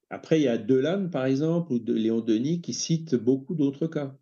après, 0.09 0.39
il 0.39 0.43
y 0.43 0.47
a 0.47 0.57
Delane, 0.57 1.09
par 1.09 1.25
exemple, 1.25 1.73
ou 1.73 1.79
de 1.79 1.93
Léon 1.93 2.21
Denis, 2.21 2.61
qui 2.61 2.73
cite 2.73 3.15
beaucoup 3.15 3.55
d'autres 3.55 3.87
cas. 3.87 4.15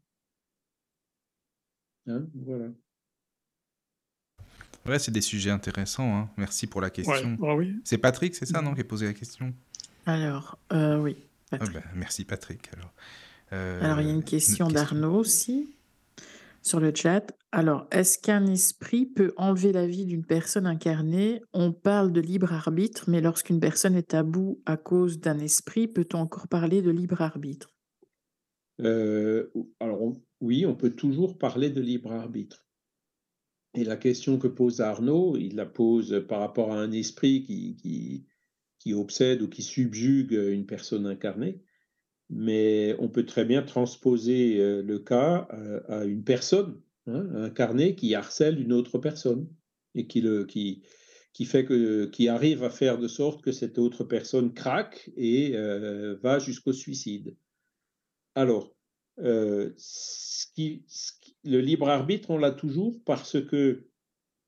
Hein, 2.07 2.27
voilà. 2.33 2.71
Ouais, 4.85 4.99
c'est 4.99 5.11
des 5.11 5.21
sujets 5.21 5.49
intéressants. 5.49 6.15
Hein. 6.15 6.29
Merci 6.37 6.67
pour 6.67 6.81
la 6.81 6.89
question. 6.89 7.37
Ah 7.41 7.55
oui. 7.55 7.75
C'est 7.83 7.97
Patrick, 7.97 8.35
c'est 8.35 8.45
ça, 8.45 8.61
non, 8.61 8.73
qui 8.73 8.81
a 8.81 8.83
posé 8.83 9.05
la 9.05 9.13
question? 9.13 9.53
Alors, 10.05 10.57
euh, 10.73 10.97
oui. 10.97 11.15
Ah 11.51 11.57
ben, 11.57 11.83
merci 11.95 12.25
Patrick. 12.25 12.69
Alors, 12.75 12.93
euh, 13.53 13.81
alors, 13.83 14.01
il 14.01 14.07
y 14.07 14.09
a 14.09 14.13
une 14.13 14.23
question, 14.23 14.67
d'Arnaud 14.67 15.19
aussi 15.19 15.69
sur 16.61 16.79
le 16.79 16.93
chat. 16.95 17.31
Alors, 17.51 17.87
est-ce 17.91 18.17
qu'un 18.17 18.47
esprit 18.47 19.05
peut 19.05 19.33
enlever 19.37 19.71
la 19.71 19.85
vie 19.85 20.05
d'une 20.05 20.25
personne 20.25 20.65
incarnée? 20.65 21.41
On 21.53 21.71
parle 21.71 22.11
de 22.11 22.21
libre 22.21 22.51
arbitre, 22.53 23.05
mais 23.07 23.21
lorsqu'une 23.21 23.59
personne 23.59 23.95
est 23.95 24.13
à 24.13 24.23
bout 24.23 24.59
à 24.65 24.77
cause 24.77 25.19
d'un 25.19 25.39
esprit, 25.39 25.87
peut-on 25.87 26.19
encore 26.19 26.47
parler 26.47 26.81
de 26.81 26.89
libre 26.89 27.21
arbitre? 27.21 27.69
Euh, 28.81 29.51
Alors, 29.79 29.99
oui, 30.41 30.65
on 30.65 30.73
peut 30.75 30.89
toujours 30.89 31.37
parler 31.37 31.69
de 31.69 31.81
libre 31.81 32.11
arbitre. 32.11 32.65
Et 33.75 33.83
la 33.83 33.97
question 33.97 34.37
que 34.37 34.47
pose 34.47 34.81
Arnaud, 34.81 35.35
il 35.37 35.55
la 35.55 35.65
pose 35.65 36.23
par 36.27 36.39
rapport 36.39 36.71
à 36.71 36.79
un 36.79 36.91
esprit 36.91 37.43
qui, 37.43 37.75
qui, 37.75 38.25
qui 38.79 38.93
obsède 38.93 39.41
ou 39.41 39.49
qui 39.49 39.63
subjugue 39.63 40.33
une 40.33 40.65
personne 40.65 41.07
incarnée 41.07 41.63
mais 42.29 42.95
on 42.99 43.09
peut 43.09 43.25
très 43.25 43.45
bien 43.45 43.61
transposer 43.61 44.59
euh, 44.59 44.81
le 44.81 44.99
cas 44.99 45.47
euh, 45.53 45.81
à 45.87 46.05
une 46.05 46.23
personne 46.23 46.81
hein, 47.07 47.27
incarnée 47.35 47.95
qui 47.95 48.15
harcèle 48.15 48.59
une 48.59 48.73
autre 48.73 48.97
personne 48.97 49.47
et 49.95 50.07
qui, 50.07 50.21
le, 50.21 50.45
qui, 50.45 50.83
qui, 51.33 51.45
fait 51.45 51.65
que, 51.65 52.05
qui 52.05 52.27
arrive 52.27 52.63
à 52.63 52.69
faire 52.69 52.97
de 52.97 53.07
sorte 53.07 53.43
que 53.43 53.51
cette 53.51 53.77
autre 53.77 54.03
personne 54.03 54.53
craque 54.53 55.11
et 55.15 55.55
euh, 55.55 56.15
va 56.23 56.39
jusqu'au 56.39 56.73
suicide. 56.73 57.35
Alors, 58.35 58.75
ce 59.17 60.47
qui, 60.55 60.83
le 61.43 61.59
libre 61.59 61.89
arbitre, 61.89 62.29
on 62.29 62.37
l'a 62.37 62.51
toujours 62.51 63.01
parce 63.05 63.41
que 63.43 63.87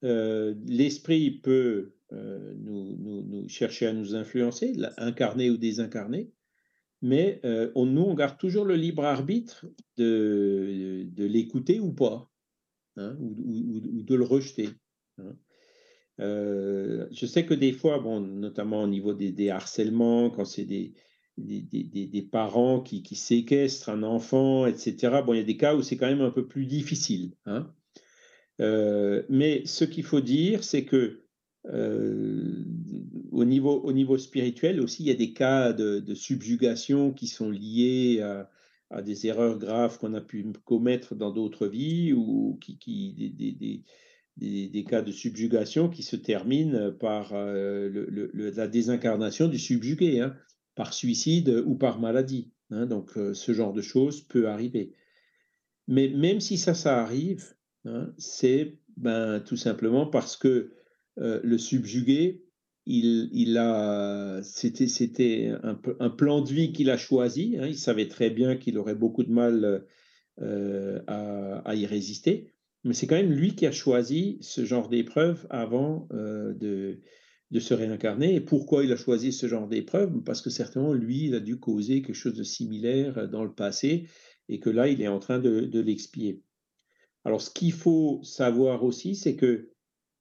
l'esprit 0.02 1.32
peut 1.32 1.96
nous, 2.12 2.96
nous, 2.98 3.50
chercher 3.50 3.88
à 3.88 3.94
nous 3.94 4.16
influencer, 4.16 4.74
incarner 4.98 5.50
ou 5.50 5.58
désincarner, 5.58 6.32
mais 7.06 7.40
euh, 7.46 7.72
on, 7.76 7.86
nous, 7.86 8.02
on 8.02 8.16
garde 8.16 8.38
toujours 8.38 8.66
le 8.66 8.76
libre 8.76 9.04
arbitre 9.04 9.68
de, 9.98 11.08
l'écouter 11.18 11.80
ou 11.80 11.94
pas, 11.94 12.32
hein, 12.98 13.16
ou, 13.20 14.02
de 14.02 14.16
le 14.16 14.24
rejeter. 14.24 14.70
Hein. 15.20 15.36
Euh, 16.20 17.08
je 17.12 17.26
sais 17.26 17.46
que 17.46 17.54
des 17.54 17.74
fois, 17.74 18.00
bon, 18.00 18.22
notamment 18.22 18.84
au 18.84 18.88
niveau 18.88 19.14
des 19.14 19.50
harcèlements, 19.50 20.32
quand 20.32 20.46
c'est 20.46 20.66
des, 20.66 20.94
des, 21.38 21.62
des, 21.62 22.08
des, 22.08 22.22
parents 22.22 22.80
qui, 22.80 23.04
qui, 23.04 23.16
séquestrent 23.16 23.90
un 23.90 24.04
enfant, 24.04 24.66
etc., 24.66 25.22
bon, 25.26 25.34
il 25.34 25.38
y 25.38 25.42
a 25.42 25.44
des 25.46 25.58
cas 25.58 25.76
où 25.76 25.82
c'est 25.84 25.98
quand 25.98 26.08
même 26.08 26.22
un 26.22 26.32
peu 26.32 26.48
plus 26.48 26.66
difficile. 26.66 27.32
Hein. 27.46 27.72
Euh, 28.62 29.24
mais 29.30 29.66
ce 29.66 29.84
qu'il 29.84 30.04
faut 30.04 30.22
dire, 30.22 30.64
c'est 30.64 30.86
que 30.86 31.24
euh, 31.66 32.64
au, 33.32 33.44
niveau, 33.44 33.82
au 33.82 33.92
niveau 33.92 34.18
spirituel 34.18 34.80
aussi, 34.80 35.04
il 35.04 35.08
y 35.08 35.12
a 35.12 35.16
des 35.16 35.34
cas 35.34 35.74
de, 35.74 36.14
subjugation 36.14 37.12
qui 37.12 37.28
sont 37.28 37.50
liés 37.50 38.22
à, 38.22 38.50
des 39.02 39.28
erreurs 39.28 39.58
graves 39.58 39.98
qu'on 39.98 40.14
a 40.14 40.22
pu 40.22 40.46
commettre 40.64 41.16
dans 41.16 41.32
d'autres 41.32 41.68
vies 41.68 42.14
ou 42.14 42.58
qui, 42.62 42.78
qui 42.78 43.34
des, 43.36 43.52
des, 44.38 44.70
des, 44.70 44.84
cas 44.86 45.02
de 45.02 45.12
subjugation 45.12 45.90
qui 45.90 46.04
se 46.04 46.16
terminent 46.16 46.92
par 46.92 47.34
euh, 47.34 47.90
le, 47.90 48.32
la 48.52 48.68
désincarnation 48.68 49.48
du 49.50 49.60
subjugué, 49.60 50.22
hein, 50.22 50.34
par 50.76 50.94
suicide 50.94 51.64
ou 51.66 51.76
par 51.76 52.00
maladie. 52.00 52.52
Hein, 52.72 52.86
donc 52.86 53.18
euh, 53.18 53.34
ce 53.34 53.54
genre 53.54 53.74
de 53.74 53.82
choses 53.82 54.22
peut 54.22 54.48
arriver. 54.48 54.94
Mais 55.88 56.10
même 56.10 56.40
si 56.40 56.58
ça, 56.58 56.74
ça 56.74 57.02
arrive, 57.02 57.56
hein, 57.86 58.14
c'est 58.18 58.78
ben, 58.98 59.40
tout 59.40 59.58
simplement 59.58 60.08
parce 60.08 60.36
que 60.36 60.72
euh, 61.20 61.40
le 61.44 61.58
subjuguer, 61.58 62.44
il, 62.86 63.30
il 63.32 63.58
a, 63.58 64.42
c'était, 64.44 64.88
c'était 64.88 65.54
un, 65.64 66.10
plan 66.10 66.42
de 66.42 66.50
vie 66.50 66.72
qu'il 66.72 66.90
a 66.90 66.98
choisi. 66.98 67.56
Hein. 67.60 67.68
il 67.68 67.78
savait 67.78 68.08
très 68.08 68.30
bien 68.30 68.58
qu'il 68.58 68.78
aurait 68.78 68.96
beaucoup 68.96 69.24
de 69.24 69.32
mal 69.32 69.86
euh, 70.42 71.00
à, 71.08 71.76
y 71.76 71.86
résister, 71.86 72.52
mais 72.84 72.94
c'est 72.94 73.08
quand 73.08 73.16
même 73.16 73.32
lui 73.32 73.56
qui 73.56 73.66
a 73.66 73.72
choisi 73.72 74.38
ce 74.42 74.66
genre 74.66 74.90
d'épreuve 74.90 75.48
avant 75.50 76.10
euh, 76.12 76.54
de, 76.54 77.00
de 77.52 77.60
se 77.60 77.74
réincarner. 77.74 78.36
Et 78.36 78.42
pourquoi 78.42 78.84
il 78.84 78.92
a 78.92 78.98
choisi 78.98 79.32
ce 79.32 79.48
genre 79.48 79.68
d'épreuve? 79.68 80.22
Parce 80.24 80.42
que 80.42 80.50
certainement, 80.50 80.94
lui, 80.94 81.26
il 81.26 81.36
a 81.36 81.40
dû 81.40 81.60
causer 81.60 82.02
quelque 82.02 82.16
chose 82.16 82.36
de 82.36 82.44
similaire 82.44 83.30
dans 83.30 83.44
le 83.44 83.54
passé 83.54 84.08
et 84.50 84.60
que 84.60 84.70
là, 84.70 84.88
il 84.88 85.02
est 85.02 85.08
en 85.08 85.20
train 85.20 85.40
de, 85.40 85.62
de 85.62 85.80
l'expier. 85.80 86.42
Alors, 87.24 87.42
ce 87.42 87.50
qu'il 87.50 87.74
faut 87.74 88.22
savoir 88.24 88.84
aussi, 88.84 89.16
c'est 89.16 89.36
que 89.36 89.72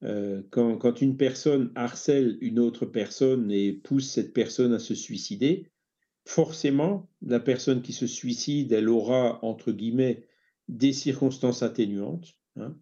euh, 0.05 0.43
quand, 0.51 1.01
une 1.01 1.17
personne 1.17 1.73
harcèle 1.75 2.37
une 2.41 2.59
autre 2.59 2.85
personne 2.85 3.51
et 3.51 3.73
pousse 3.73 4.11
cette 4.11 4.35
personne 4.35 4.73
à 4.75 4.79
se 4.79 4.95
suicider, 4.95 5.71
forcément, 6.27 7.09
la 7.23 7.41
personne 7.41 7.81
qui 7.81 7.93
se 7.93 8.07
suicide, 8.07 8.73
elle 8.73 8.89
aura, 8.89 9.43
entre 9.45 9.73
guillemets, 9.73 10.27
des 10.69 10.93
circonstances 10.93 11.63
atténuantes. 11.63 12.35
Hein, 12.57 12.77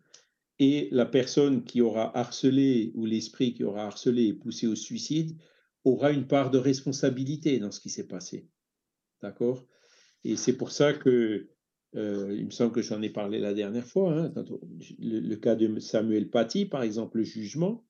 et 0.63 0.89
la 0.93 1.07
personne 1.07 1.65
qui 1.65 1.81
aura 1.81 2.17
harcelé 2.17 2.93
ou 2.95 3.05
l'esprit 3.05 3.53
qui 3.53 3.65
aura 3.65 3.85
harcelé 3.85 4.27
et 4.27 4.33
poussé 4.33 4.69
au 4.69 4.77
suicide 4.77 5.37
aura 5.83 6.13
une 6.13 6.29
part 6.29 6.53
de 6.53 6.59
responsabilité 6.59 7.59
dans 7.59 7.73
ce 7.73 7.81
qui 7.81 7.91
s'est 7.91 8.07
passé. 8.07 8.49
D'accord? 9.23 9.67
Et 10.23 10.37
c'est 10.37 10.57
pour 10.57 10.71
ça 10.71 10.93
que 10.93 11.49
euh, 11.97 12.33
il 12.39 12.47
me 12.47 12.51
semble 12.53 12.71
que 12.71 12.81
j'en 12.81 13.03
ai 13.03 13.11
parlé 13.11 13.41
la 13.41 13.55
dernière 13.55 13.85
fois. 13.85 14.17
Hein, 14.17 14.33
le, 15.01 15.35
cas 15.35 15.57
de 15.57 15.81
Samuel 15.81 16.31
Paty, 16.31 16.65
par 16.65 16.85
exemple, 16.85 17.19
le 17.19 17.25
jugement, 17.25 17.85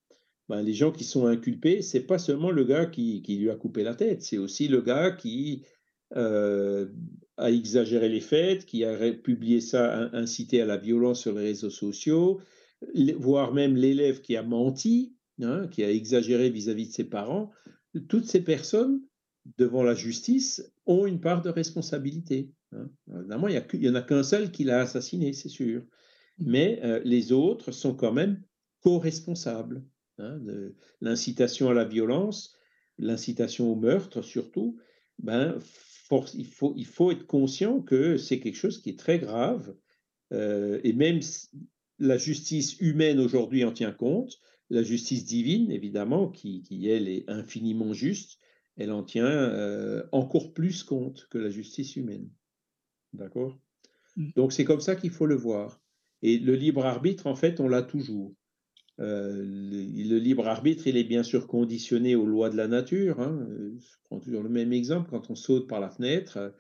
ben, 0.49 0.63
les 0.63 0.73
gens 0.73 0.93
qui 0.93 1.05
sont 1.05 1.27
inculpés, 1.27 1.83
c'est 1.83 2.07
pas 2.07 2.19
seulement 2.19 2.51
le 2.51 2.65
gars 2.65 2.87
qui, 2.87 3.23
lui 3.29 3.51
a 3.51 3.55
coupé 3.55 3.83
la 3.83 3.95
tête, 3.95 4.23
c'est 4.23 4.39
aussi 4.39 4.67
le 4.67 4.81
gars 4.81 5.11
qui 5.11 5.67
euh, 6.17 6.89
a 7.37 7.51
exagéré 7.51 8.09
les 8.09 8.21
faits, 8.21 8.65
qui 8.65 8.83
a 8.87 9.13
publié 9.13 9.61
ça, 9.61 10.09
incité 10.15 10.63
à 10.63 10.67
la 10.67 10.79
violence 10.79 11.21
sur 11.21 11.35
les 11.35 11.45
réseaux 11.45 11.69
sociaux, 11.69 12.41
voire 13.19 13.53
même 13.53 13.77
l'élève 13.77 14.21
qui 14.21 14.37
a 14.37 14.43
menti, 14.43 15.15
hein, 15.41 15.69
qui 15.69 15.83
a 15.85 15.91
exagéré 15.91 16.51
vis-à-vis 16.51 16.85
-vis 16.85 16.89
de 16.89 16.93
ses 16.93 17.05
parents. 17.05 17.51
Toutes 18.09 18.27
ces 18.27 18.43
personnes, 18.43 19.03
devant 19.59 19.83
la 19.83 19.95
justice, 19.95 20.73
ont 20.87 21.07
une 21.07 21.21
part 21.21 21.43
de 21.43 21.51
responsabilité. 21.51 22.51
Hein. 22.73 22.89
Évidemment, 23.15 23.49
il 23.49 23.81
n'y 23.81 23.89
en 23.89 23.95
a 23.95 24.03
qu'un 24.03 24.23
seul 24.23 24.51
qui 24.51 24.65
l'a 24.65 24.81
assassiné, 24.81 25.33
c'est 25.33 25.49
sûr. 25.49 25.83
Mmh. 26.39 26.51
Mais 26.51 26.81
euh, 26.83 27.01
les 27.05 27.33
autres 27.33 27.73
sont 27.73 27.95
quand 27.95 28.13
même 28.13 28.43
co-responsables 28.81 29.85
hein, 30.19 30.39
de 30.39 30.75
l'incitation 31.01 31.71
à 31.71 31.75
la 31.75 31.85
violence, 31.85 32.57
l'incitation 32.99 33.71
au 33.71 33.77
meurtre 33.77 34.23
surtout. 34.23 34.79
Ben, 35.19 35.59
force, 35.61 36.35
il, 36.35 36.47
faut, 36.47 36.75
il 36.77 36.87
faut 36.87 37.11
être 37.11 37.27
conscient 37.27 37.81
que 37.81 38.17
c'est 38.17 38.41
quelque 38.41 38.57
chose 38.57 38.81
qui 38.81 38.91
est 38.91 38.99
très 38.99 39.19
grave. 39.19 39.75
Euh, 40.33 40.81
et 40.83 40.93
même 40.93 41.21
la 42.03 42.19
justice 42.19 42.81
humaine 42.81 43.21
aujourd'hui 43.21 43.65
en 43.65 43.71
tient 43.71 43.93
compte, 43.93 44.41
la 44.71 44.83
justice 44.83 45.25
divine, 45.25 45.71
évidemment, 45.71 46.29
qui, 46.29 46.63
qui 46.63 46.89
elle 46.89 47.09
est 47.09 47.25
infiniment 47.29 47.93
juste, 47.93 48.39
elle 48.77 48.91
en 48.91 49.05
tient 49.05 49.27
euh, 49.27 50.03
encore 50.11 50.53
plus 50.53 50.83
compte 50.83 51.29
que 51.31 51.39
la 51.39 51.49
justice 51.49 51.95
humaine. 51.95 52.29
D'accord? 53.13 53.57
Mmh. 54.17 54.31
Donc 54.35 54.53
c'est 54.53 54.65
comme 54.65 54.81
ça 54.81 54.97
qu'il 54.97 55.11
faut 55.11 55.27
le 55.27 55.37
voir. 55.37 55.81
Et 56.23 56.39
le 56.39 56.57
libre 56.57 56.85
arbitre, 56.85 57.29
en 57.29 57.37
fait, 57.37 57.61
on 57.61 57.69
l'a 57.69 57.83
toujours. 57.83 58.35
Euh, 58.99 59.45
le, 59.45 60.19
libre 60.19 60.49
arbitre, 60.49 60.89
il 60.89 60.97
est 60.97 61.05
bien 61.05 61.23
sûr 61.23 61.47
conditionné 61.47 62.17
aux 62.17 62.27
lois 62.27 62.51
de 62.51 62.57
la 62.57 62.67
nature. 62.67 63.21
Hein. 63.21 63.47
Je 63.79 63.97
prends 64.05 64.19
toujours 64.19 64.43
le 64.43 64.49
même 64.49 64.73
exemple. 64.73 65.11
Quand 65.11 65.31
on 65.31 65.37
saute 65.37 65.69
par 65.69 65.79
la 65.79 65.91
fenêtre, 65.91 66.53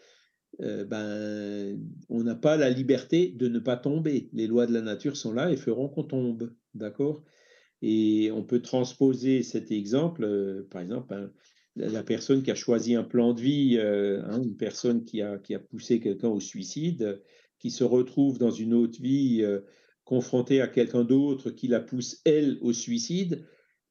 euh, 0.61 0.85
ben, 0.85 1.79
on 2.09 2.23
n'a 2.23 2.35
pas 2.35 2.57
la 2.57 2.71
liberté 2.71 3.29
de 3.29 3.49
ne 3.49 3.59
pas 3.59 3.77
tomber. 3.77 4.29
Les 4.33 4.47
lois 4.47 4.67
de 4.67 4.73
la 4.73 4.83
nature 4.83 5.17
sont 5.17 5.33
là 5.33 5.51
et 5.51 5.57
feront 5.57 5.89
qu'on 5.89 6.05
tombe. 6.05 6.53
D'accord? 6.75 7.23
Et 7.81 8.31
on 8.33 8.45
peut 8.45 8.61
transposer 8.61 9.43
cet 9.43 9.73
exemple, 9.73 10.25
euh, 10.25 10.67
par 10.71 10.83
exemple, 10.83 11.31
la 11.75 12.03
personne 12.03 12.43
qui 12.43 12.51
a 12.51 12.55
choisi 12.55 12.95
un 12.95 13.03
plan 13.03 13.33
de 13.33 13.41
vie, 13.41 13.77
euh, 13.79 14.23
hein, 14.25 14.43
une 14.43 14.57
personne 14.57 15.05
qui 15.05 15.23
a, 15.23 15.39
qui 15.39 15.55
a 15.55 15.59
poussé 15.59 16.01
quelqu'un 16.01 16.29
au 16.29 16.41
suicide, 16.41 17.23
qui 17.59 17.71
se 17.71 17.85
retrouve 17.85 18.39
dans 18.39 18.51
une 18.51 18.75
autre 18.75 19.01
vie 19.01 19.45
confrontée 20.05 20.61
à 20.61 20.67
quelqu'un 20.67 21.05
d'autre 21.05 21.51
qui 21.51 21.69
la 21.69 21.81
pousse, 21.81 22.21
elle, 22.25 22.59
au 22.61 22.73
suicide, 22.73 23.47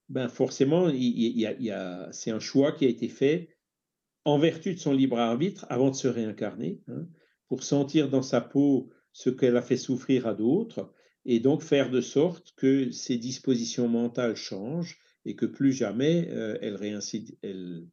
ben 0.09 0.27
forcément, 0.27 0.89
il, 0.89 1.39
y 1.39 1.71
a, 1.71 2.09
c'est 2.11 2.31
un 2.31 2.39
choix 2.39 2.73
qui 2.73 2.85
a 2.85 2.89
été 2.89 3.07
fait 3.07 3.50
en 4.26 4.38
vertu 4.38 4.73
de 4.73 4.80
son 4.80 4.93
libre 4.93 5.18
arbitre 5.18 5.65
avant 5.69 5.89
de 5.89 5.95
se 5.95 6.07
réincarner, 6.07 6.81
hein, 6.88 7.07
pour 7.48 7.64
sentir 7.64 8.10
dans 8.10 8.22
sa 8.22 8.41
peau 8.41 8.89
ce 9.14 9.30
qu'elle 9.30 9.57
a 9.57 9.61
fait 9.61 9.77
souffrir 9.77 10.27
à 10.27 10.34
d'autres. 10.34 10.93
et 11.26 11.39
donc 11.39 11.61
faire 11.61 11.91
de 11.91 12.02
sorte 12.02 12.53
que 12.56 12.89
ses 12.91 13.18
dispositions 13.18 13.88
mentales 13.88 14.35
changent 14.35 14.98
et 15.26 15.35
que 15.35 15.45
plus 15.45 15.72
jamais 15.72 16.27
euh, 16.31 16.57
elle, 16.61 16.99
elle, 17.43 17.88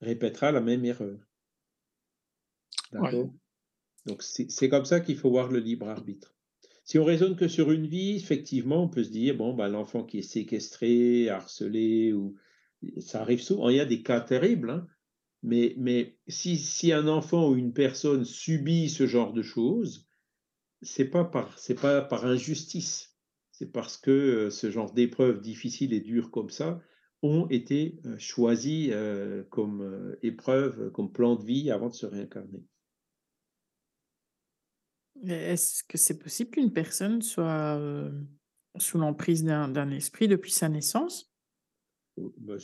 répétera 0.00 0.50
la 0.50 0.60
même 0.60 0.84
erreur. 0.84 1.18
D'accord? 2.92 3.32
Donc 4.06 4.22
c'est 4.22 4.68
comme 4.68 4.84
ça 4.84 5.00
qu'il 5.00 5.16
faut 5.16 5.30
voir 5.30 5.50
le 5.50 5.60
libre 5.60 5.88
arbitre. 5.88 6.34
Si 6.84 6.98
on 6.98 7.04
raisonne 7.04 7.36
que 7.36 7.46
sur 7.46 7.70
une 7.70 7.86
vie, 7.86 8.16
effectivement, 8.16 8.82
on 8.82 8.88
peut 8.88 9.04
se 9.04 9.10
dire, 9.10 9.36
bon, 9.36 9.54
bah, 9.54 9.68
l'enfant 9.68 10.02
qui 10.02 10.18
est 10.18 10.22
séquestré, 10.22 11.28
harcelé, 11.28 12.12
ou 12.12 12.34
ça 12.98 13.20
arrive 13.20 13.42
souvent, 13.42 13.68
il 13.68 13.76
y 13.76 13.80
a 13.80 13.84
des 13.84 14.02
cas 14.02 14.20
terribles, 14.20 14.70
hein, 14.70 14.88
mais, 15.42 15.74
mais 15.78 16.18
si, 16.28 16.58
si, 16.58 16.92
un 16.92 17.08
enfant 17.08 17.48
ou 17.48 17.56
une 17.56 17.72
personne 17.72 18.24
subit 18.24 18.88
ce 18.90 19.06
genre 19.06 19.32
de 19.32 19.42
choses, 19.42 20.08
c'est 20.82 21.06
pas 21.06 21.24
par 21.24 21.58
c'est 21.58 21.80
pas 21.80 22.02
par 22.02 22.26
injustice, 22.26 23.16
c'est 23.50 23.72
parce 23.72 23.96
que 23.96 24.10
euh, 24.10 24.50
ce 24.50 24.70
genre 24.70 24.92
d'épreuves 24.92 25.40
difficiles 25.40 25.92
et 25.92 26.00
dures 26.00 26.30
comme 26.30 26.50
ça 26.50 26.80
ont 27.22 27.46
été 27.48 28.00
euh, 28.06 28.18
choisies 28.18 28.88
euh, 28.92 29.44
comme 29.50 30.16
épreuve, 30.22 30.90
comme 30.92 31.12
plan 31.12 31.36
de 31.36 31.44
vie 31.44 31.70
avant 31.70 31.88
de 31.88 31.94
se 31.94 32.06
réincarner. 32.06 32.64
Est-ce 35.26 35.84
que 35.84 35.98
c'est 35.98 36.18
possible 36.18 36.50
qu'une 36.50 36.72
personne 36.72 37.20
soit 37.20 37.78
sous 38.78 38.96
l'emprise 38.96 39.44
d'un 39.44 39.90
esprit 39.90 40.28
depuis 40.28 40.52
sa 40.52 40.68
naissance? 40.70 41.30
Oh, 42.16 42.32
bah, 42.38 42.54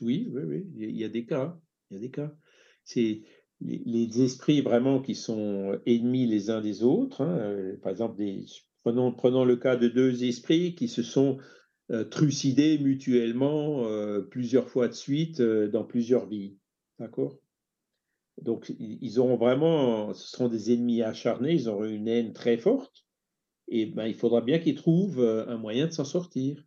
Oui, 0.00 0.28
oui, 0.32 0.42
oui, 0.42 0.66
il 0.74 0.96
y 0.96 1.04
a 1.04 1.08
des 1.08 1.24
cas. 1.24 1.60
Il 1.90 1.94
y 1.94 1.96
a 1.96 2.00
des 2.00 2.10
cas. 2.10 2.32
C'est 2.84 3.22
les, 3.60 4.22
esprits 4.22 4.62
vraiment 4.62 5.00
qui 5.00 5.14
sont 5.14 5.78
ennemis 5.86 6.26
les 6.26 6.50
uns 6.50 6.60
des 6.60 6.82
autres. 6.82 7.22
Hein, 7.22 7.38
euh, 7.38 7.76
par 7.82 7.90
exemple, 7.90 8.22
prenons, 8.82 9.44
le 9.44 9.56
cas 9.56 9.76
de 9.76 9.88
deux 9.88 10.24
esprits 10.24 10.74
qui 10.74 10.88
se 10.88 11.02
sont 11.02 11.38
euh, 11.90 12.04
trucidés 12.04 12.78
mutuellement 12.78 13.84
euh, 13.86 14.20
plusieurs 14.20 14.68
fois 14.68 14.88
de 14.88 14.94
suite 14.94 15.42
dans 15.42 15.84
plusieurs 15.84 16.26
vies. 16.26 16.56
D'accord? 16.98 17.38
Donc, 18.42 18.72
ils 18.78 19.18
auront 19.18 19.36
vraiment, 19.36 20.14
ce 20.14 20.28
seront 20.28 20.48
des 20.48 20.72
ennemis 20.72 21.02
acharnés, 21.02 21.52
ils 21.52 21.68
auront 21.68 21.84
une 21.84 22.08
haine 22.08 22.32
très 22.32 22.56
forte. 22.56 23.04
Et 23.68 23.86
ben, 23.86 24.06
il 24.06 24.14
faudra 24.14 24.40
bien 24.40 24.58
qu'ils 24.58 24.76
trouvent 24.76 25.20
un 25.20 25.58
moyen 25.58 25.86
de 25.86 25.92
s'en 25.92 26.06
sortir. 26.06 26.64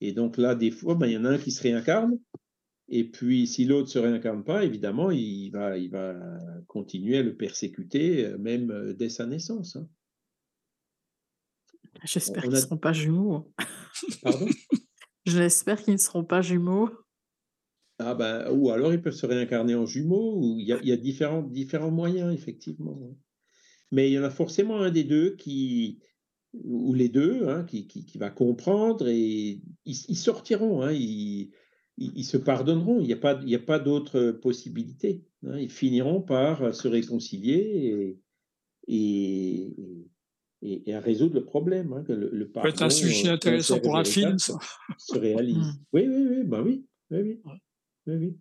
Et 0.00 0.12
donc 0.12 0.36
là, 0.36 0.56
des 0.56 0.72
fois, 0.72 0.96
ben, 0.96 1.06
il 1.06 1.12
y 1.12 1.16
en 1.16 1.24
a 1.24 1.30
un 1.30 1.38
qui 1.38 1.52
se 1.52 1.62
réincarne, 1.62 2.18
et 2.88 3.04
puis, 3.10 3.46
si 3.46 3.64
l'autre 3.64 3.88
ne 3.88 3.92
se 3.92 3.98
réincarne 3.98 4.44
pas, 4.44 4.64
évidemment, 4.64 5.10
il 5.10 5.50
va, 5.50 5.76
il 5.76 5.90
va 5.90 6.14
continuer 6.68 7.18
à 7.18 7.22
le 7.22 7.36
persécuter, 7.36 8.26
euh, 8.26 8.38
même 8.38 8.70
euh, 8.70 8.92
dès 8.92 9.08
sa 9.08 9.26
naissance. 9.26 9.76
Hein. 9.76 9.88
J'espère 12.04 12.42
qu'ils 12.44 12.52
ne 12.52 12.56
seront 12.56 12.78
pas 12.78 12.92
jumeaux. 12.92 13.52
Pardon? 14.22 14.46
J'espère 15.26 15.82
qu'ils 15.82 15.94
ne 15.94 15.98
seront 15.98 16.24
pas 16.24 16.42
jumeaux. 16.42 16.90
Ah 17.98 18.14
ben, 18.14 18.50
ou 18.52 18.70
alors 18.70 18.92
ils 18.92 19.00
peuvent 19.00 19.14
se 19.14 19.26
réincarner 19.26 19.74
en 19.74 19.86
jumeaux, 19.86 20.36
ou 20.36 20.60
il 20.60 20.66
y 20.66 20.72
a, 20.72 20.78
il 20.82 20.88
y 20.88 20.92
a 20.92 20.96
différents, 20.96 21.42
différents 21.42 21.90
moyens, 21.90 22.32
effectivement. 22.32 23.00
Hein. 23.02 23.16
Mais 23.90 24.10
il 24.10 24.12
y 24.12 24.18
en 24.18 24.24
a 24.24 24.30
forcément 24.30 24.80
un 24.80 24.90
des 24.90 25.04
deux 25.04 25.34
qui, 25.36 25.98
ou 26.52 26.94
les 26.94 27.08
deux, 27.08 27.48
hein, 27.48 27.64
qui, 27.64 27.88
qui, 27.88 28.04
qui, 28.04 28.18
va 28.18 28.30
comprendre 28.30 29.08
et 29.08 29.60
ils, 29.84 30.16
sortiront. 30.16 30.82
Hein, 30.82 30.92
ils, 30.92 31.50
ils, 31.98 32.24
se 32.24 32.36
pardonneront. 32.36 33.00
Il 33.00 33.06
n'y 33.06 33.12
a 33.12 33.18
pas, 33.18 33.40
il 33.44 33.54
a 33.54 33.58
pas 33.58 33.78
d'autre 33.78 34.30
possibilité. 34.30 35.24
Hein. 35.46 35.58
Ils 35.58 35.70
finiront 35.70 36.20
par 36.20 36.74
se 36.74 36.88
réconcilier 36.88 38.18
et, 38.86 39.74
et, 40.62 40.94
à 40.94 41.00
résoudre 41.00 41.34
le 41.34 41.44
problème. 41.44 41.92
Hein, 41.92 42.04
que 42.04 42.12
le, 42.12 42.48
pardon, 42.48 42.68
peut 42.68 42.74
être 42.74 42.82
un 42.82 42.90
sujet 42.90 43.28
euh, 43.28 43.34
intéressant 43.34 43.80
pour 43.80 43.96
un 43.96 44.04
film, 44.04 44.38
ça. 44.38 44.58
Se 44.98 45.18
réalise. 45.18 45.56
Mmh. 45.56 45.78
Oui, 45.92 46.06
oui, 46.08 46.26
oui, 46.30 46.44
ben 46.44 46.62
oui, 46.62 46.86
oui, 47.10 47.20
oui, 47.22 47.40
oui, 48.06 48.14
oui. 48.14 48.36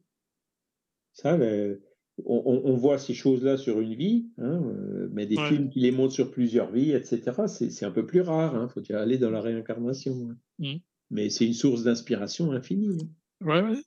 Ça, 1.14 1.38
ben, 1.38 1.80
on, 2.26 2.62
on, 2.66 2.76
voit 2.76 2.98
ces 2.98 3.14
choses-là 3.14 3.58
sur 3.58 3.80
une 3.80 3.96
vie, 3.96 4.28
hein, 4.38 4.62
euh, 4.66 5.10
mais 5.12 5.26
des 5.26 5.38
films 5.38 5.70
qui 5.70 5.80
les 5.80 5.92
montrent 5.92 6.14
sur 6.14 6.32
plusieurs 6.32 6.72
vies, 6.72 6.92
etc., 6.92 7.22
c'est 7.48 7.86
un 7.86 7.92
peu 7.92 8.06
plus 8.06 8.22
rare. 8.22 8.70
Il 8.70 8.70
faut 8.70 8.96
aller 8.96 9.18
dans 9.18 9.32
la 9.32 9.42
réincarnation. 9.42 10.36
Mmh. 10.60 10.76
Mais 11.12 11.30
c'est 11.30 11.46
une 11.46 11.54
source 11.54 11.84
d'inspiration 11.84 12.52
infinie. 12.52 12.98
Ouais, 13.42 13.62
ouais. 13.62 13.82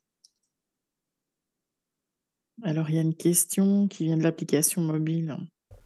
Alors, 2.63 2.91
il 2.91 2.97
y 2.97 2.99
a 2.99 3.03
une 3.03 3.15
question 3.15 3.89
qui 3.89 4.05
vient 4.05 4.17
de 4.17 4.23
l'application 4.23 4.83
mobile. 4.83 5.37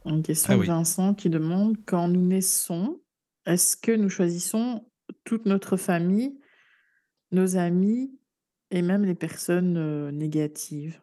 Une 0.05 0.23
question 0.23 0.55
ah 0.55 0.57
de 0.57 0.63
Vincent 0.63 1.13
qui 1.13 1.29
demande 1.29 1.77
quand 1.85 2.07
nous 2.07 2.25
naissons, 2.25 2.99
est-ce 3.45 3.77
que 3.77 3.91
nous 3.91 4.09
choisissons 4.09 4.85
toute 5.23 5.45
notre 5.45 5.77
famille, 5.77 6.39
nos 7.31 7.57
amis 7.57 8.11
et 8.71 8.81
même 8.81 9.05
les 9.05 9.15
personnes 9.15 9.77
euh, 9.77 10.11
négatives? 10.11 11.01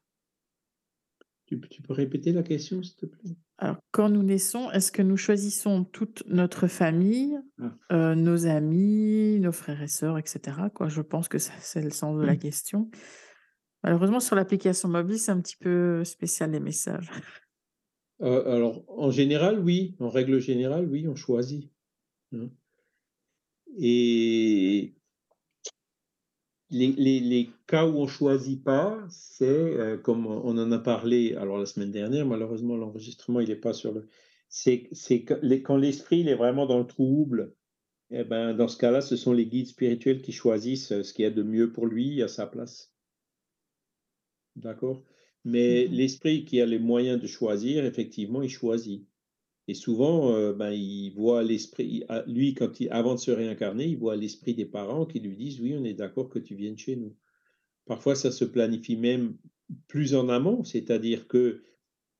Tu, 1.46 1.58
peux 1.58 1.92
répéter 1.92 2.32
la 2.32 2.42
question, 2.42 2.82
s'il 2.82 2.96
te 2.96 3.06
plaît? 3.06 3.36
Alors, 3.62 3.76
quand 3.90 4.08
nous 4.08 4.22
naissons, 4.22 4.70
est-ce 4.70 4.90
que 4.90 5.02
nous 5.02 5.18
choisissons 5.18 5.84
toute 5.84 6.22
notre 6.26 6.66
famille, 6.66 7.38
ah. 7.60 7.76
euh, 7.92 8.14
nos 8.14 8.46
amis, 8.46 9.38
nos 9.38 9.52
frères 9.52 9.82
et 9.82 9.88
sœurs, 9.88 10.16
etc. 10.16 10.56
Quoi? 10.74 10.88
Je 10.88 11.02
pense 11.02 11.28
que 11.28 11.36
c'est 11.36 11.82
le 11.82 11.90
sens 11.90 12.18
de 12.18 12.24
la 12.24 12.32
mmh. 12.34 12.38
question. 12.38 12.90
Malheureusement, 13.84 14.20
sur 14.20 14.34
l'application 14.34 14.88
mobile, 14.88 15.18
c'est 15.18 15.30
un 15.30 15.40
petit 15.40 15.58
peu 15.58 16.02
spécial 16.04 16.52
les 16.52 16.60
messages. 16.60 17.10
Euh, 18.22 18.50
alors, 18.50 18.82
en 18.88 19.10
général, 19.10 19.58
oui. 19.60 19.94
En 20.00 20.08
règle 20.08 20.40
générale, 20.40 20.86
oui, 20.86 21.06
on 21.06 21.14
choisit. 21.14 21.70
Hein. 22.32 22.48
Et 23.78 24.94
les, 26.70 27.50
cas 27.66 27.86
où 27.86 27.98
on 27.98 28.04
ne 28.04 28.08
choisit 28.08 28.62
pas, 28.62 28.98
c'est 29.08 29.44
euh, 29.46 29.96
comme 29.96 30.26
on 30.26 30.56
en 30.58 30.72
a 30.72 30.78
parlé 30.78 31.34
alors 31.34 31.58
la 31.58 31.66
semaine 31.66 31.90
dernière, 31.90 32.26
malheureusement 32.26 32.76
l'enregistrement 32.76 33.40
il 33.40 33.48
n'est 33.48 33.56
pas 33.56 33.72
sur 33.72 33.92
le. 33.92 34.08
C'est 34.48 34.88
quand 35.62 35.76
l'esprit 35.76 36.26
est 36.28 36.34
vraiment 36.34 36.66
dans 36.66 36.78
le 36.78 36.86
trouble, 36.86 37.54
eh 38.10 38.24
ben, 38.24 38.54
dans 38.54 38.66
ce 38.66 38.76
cas-là, 38.76 39.00
ce 39.00 39.16
sont 39.16 39.32
les 39.32 39.46
guides 39.46 39.68
spirituels 39.68 40.22
qui 40.22 40.32
choisissent 40.32 41.02
ce 41.02 41.12
qu'il 41.12 41.22
y 41.22 41.26
a 41.26 41.30
de 41.30 41.44
mieux 41.44 41.72
pour 41.72 41.86
lui 41.86 42.20
à 42.22 42.28
sa 42.28 42.46
place. 42.46 42.92
D'accord? 44.56 45.04
Mais 45.44 45.84
mm-hmm. 45.84 45.90
l'esprit 45.90 46.44
qui 46.44 46.60
a 46.60 46.66
les 46.66 46.80
moyens 46.80 47.20
de 47.20 47.28
choisir, 47.28 47.84
effectivement, 47.84 48.42
il 48.42 48.50
choisit. 48.50 49.06
Et 49.70 49.74
souvent, 49.74 50.34
euh, 50.34 50.52
ben, 50.52 50.72
il 50.72 51.10
voit 51.10 51.44
l'esprit, 51.44 52.02
lui, 52.26 52.54
quand 52.54 52.80
il, 52.80 52.90
avant 52.90 53.14
de 53.14 53.20
se 53.20 53.30
réincarner, 53.30 53.86
il 53.86 53.98
voit 53.98 54.16
l'esprit 54.16 54.52
des 54.52 54.64
parents 54.64 55.06
qui 55.06 55.20
lui 55.20 55.36
disent 55.36 55.60
Oui, 55.60 55.76
on 55.78 55.84
est 55.84 55.94
d'accord 55.94 56.28
que 56.28 56.40
tu 56.40 56.56
viennes 56.56 56.76
chez 56.76 56.96
nous. 56.96 57.14
Parfois, 57.86 58.16
ça 58.16 58.32
se 58.32 58.44
planifie 58.44 58.96
même 58.96 59.36
plus 59.86 60.16
en 60.16 60.28
amont, 60.28 60.64
c'est-à-dire 60.64 61.28
que 61.28 61.62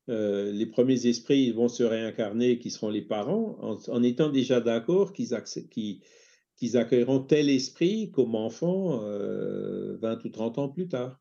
euh, 0.08 0.52
les 0.52 0.66
premiers 0.66 1.08
esprits 1.08 1.50
vont 1.50 1.66
se 1.66 1.82
réincarner, 1.82 2.60
qui 2.60 2.70
seront 2.70 2.88
les 2.88 3.02
parents, 3.02 3.58
en, 3.88 4.02
étant 4.04 4.28
déjà 4.28 4.60
d'accord 4.60 5.12
qu'ils, 5.12 5.34
qu'ils, 5.72 6.76
accueilleront 6.76 7.18
tel 7.18 7.50
esprit 7.50 8.12
comme 8.12 8.36
enfant 8.36 8.98
20 8.98 9.02
euh, 9.02 10.18
ou 10.24 10.28
30 10.28 10.58
ans 10.58 10.68
plus 10.68 10.86
tard. 10.86 11.20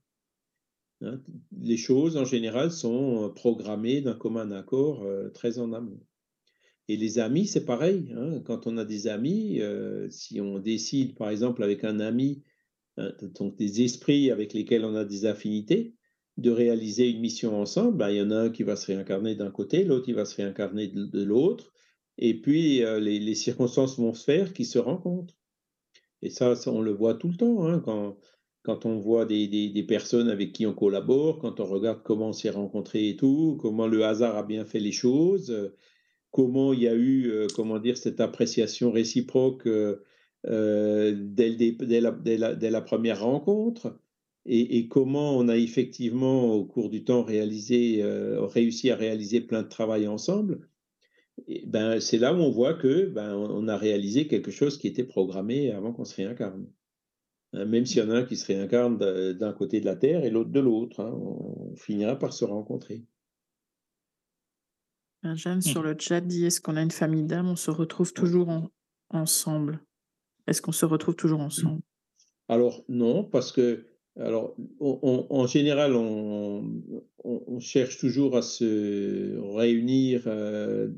Hein. 1.02 1.24
les 1.60 1.78
choses, 1.78 2.18
en 2.18 2.26
général, 2.26 2.72
sont 2.72 3.32
programmées 3.36 4.02
d'un 4.02 4.14
commun 4.14 4.52
accord 4.52 5.04
très 5.34 5.58
en 5.58 5.74
amont. 5.74 6.00
Et 6.90 6.98
les 6.98 7.20
amis, 7.20 7.46
c'est 7.46 7.66
pareil. 7.66 8.12
Hein. 8.18 8.42
Quand 8.44 8.66
on 8.66 8.76
a 8.78 8.84
des 8.84 9.08
amis, 9.08 9.62
euh, 9.62 10.10
si 10.10 10.42
on 10.42 10.58
décide, 10.58 11.16
par 11.16 11.30
exemple, 11.30 11.64
avec 11.64 11.84
un 11.84 12.00
ami, 12.00 12.42
hein, 12.98 13.12
donc 13.36 13.56
des 13.56 13.84
esprits 13.84 14.32
avec 14.32 14.54
lesquels 14.54 14.84
on 14.84 14.96
a 14.96 15.06
des 15.06 15.28
affinités, 15.28 15.94
de 16.38 16.50
réaliser 16.50 17.08
une 17.08 17.20
mission 17.20 17.62
ensemble, 17.62 17.98
ben, 17.98 18.10
il 18.10 18.18
y 18.18 18.22
en 18.24 18.32
a 18.32 18.38
un 18.38 18.50
qui 18.50 18.64
va 18.64 18.76
se 18.76 18.88
réincarner 18.88 19.36
d'un 19.36 19.52
côté, 19.52 19.84
l'autre 19.84 20.06
qui 20.06 20.14
va 20.14 20.26
se 20.26 20.36
réincarner 20.38 20.88
de, 20.88 21.24
l'autre, 21.24 21.72
et 22.18 22.42
puis 22.42 22.84
euh, 22.84 23.00
les, 23.00 23.36
circonstances 23.36 24.00
vont 24.00 24.16
se 24.16 24.24
faire 24.24 24.52
qui 24.52 24.66
se 24.66 24.80
rencontrent. 24.80 25.36
Et 26.24 26.32
ça, 26.32 26.56
on 26.66 26.82
le 26.82 26.92
voit 26.92 27.14
tout 27.14 27.28
le 27.28 27.36
temps, 27.36 27.68
hein, 27.68 27.82
quand, 27.86 28.18
quand 28.64 28.88
on 28.88 28.98
voit 28.98 29.26
des, 29.26 29.48
des, 29.48 29.84
personnes 29.84 30.28
avec 30.28 30.54
qui 30.54 30.66
on 30.66 30.74
collabore, 30.74 31.38
quand 31.38 31.60
on 31.60 31.66
regarde 31.66 32.02
comment 32.04 32.30
on 32.30 32.34
s'est 32.34 32.50
rencontrés 32.50 33.10
et 33.10 33.16
tout, 33.16 33.60
comment 33.62 33.86
le 33.86 34.04
hasard 34.06 34.38
a 34.38 34.44
bien 34.44 34.66
fait 34.66 34.80
les 34.80 34.92
choses, 34.92 35.72
comment 36.32 36.74
il 36.74 36.82
y 36.82 36.88
a 36.88 36.96
eu, 36.96 37.30
euh, 37.30 37.48
comment 37.56 37.80
dire, 37.80 37.98
cette 37.98 38.20
appréciation 38.20 38.92
réciproque 38.92 39.68
euh, 39.68 40.04
euh, 40.48 41.14
dès, 41.16 41.50
la, 42.02 42.82
première 42.82 43.24
rencontre 43.24 44.00
et, 44.46 44.88
comment 44.88 45.38
on 45.38 45.48
a 45.48 45.58
effectivement, 45.58 46.54
au 46.54 46.66
cours 46.66 46.90
du 46.90 47.04
temps, 47.04 47.24
réussi 47.24 48.02
à 48.02 48.96
réaliser 48.96 49.42
plein 49.42 49.64
de 49.64 49.68
travail 49.68 50.08
ensemble. 50.08 50.68
ben, 51.68 52.00
c'est 52.00 52.18
là 52.18 52.34
où 52.34 52.38
on 52.38 52.50
voit 52.52 52.74
que 52.74 53.06
ben, 53.08 53.36
on 53.36 53.68
a 53.68 53.78
réalisé 53.78 54.28
quelque 54.28 54.52
chose 54.52 54.78
qui 54.78 54.88
était 54.88 55.04
programmé 55.04 55.72
avant 55.72 55.94
qu'on 55.94 56.06
se 56.06 56.16
réincarne. 56.16 56.68
Hein, 57.54 57.66
même 57.66 57.86
s'il 57.86 58.00
y 58.00 58.06
en 58.06 58.10
a 58.12 58.16
un 58.20 58.24
qui 58.24 58.38
se 58.38 58.48
réincarne 58.48 58.98
d'un 58.98 59.54
côté 59.54 59.82
de 59.82 59.86
la 59.86 59.96
Terre 59.96 60.24
et 60.26 60.30
l'autre 60.32 60.52
de 60.52 60.60
l'autre, 60.60 61.02
hein, 61.02 61.14
on 61.14 61.76
finira 61.76 62.18
par 62.18 62.34
se 62.34 62.46
rencontrer. 62.46 63.04
Jeanne, 65.24 65.60
mmh. 65.60 65.62
sur 65.62 65.84
le 65.84 65.96
chat, 66.00 66.22
dit 66.22 66.46
Est-ce 66.46 66.62
qu'on 66.62 66.78
a 66.78 66.82
une 66.82 66.92
famille 66.92 67.24
d'âmes? 67.24 67.50
On 67.50 67.56
se 67.56 67.72
retrouve 67.72 68.14
toujours 68.14 68.70
ensemble 69.10 69.82
Est-ce 70.48 70.62
qu'on 70.62 70.72
se 70.72 70.86
retrouve 70.86 71.16
toujours 71.16 71.42
ensemble? 71.42 71.82
Alors 72.48 72.84
non, 72.88 73.24
parce 73.24 73.52
que 73.52 73.86
alors, 74.20 74.56
en 74.80 75.48
général, 75.48 75.96
on, 75.96 77.60
cherche 77.60 77.98
toujours 77.98 78.38
à 78.38 78.42
se 78.42 79.38
réunir 79.56 80.24
euh, 80.28 80.90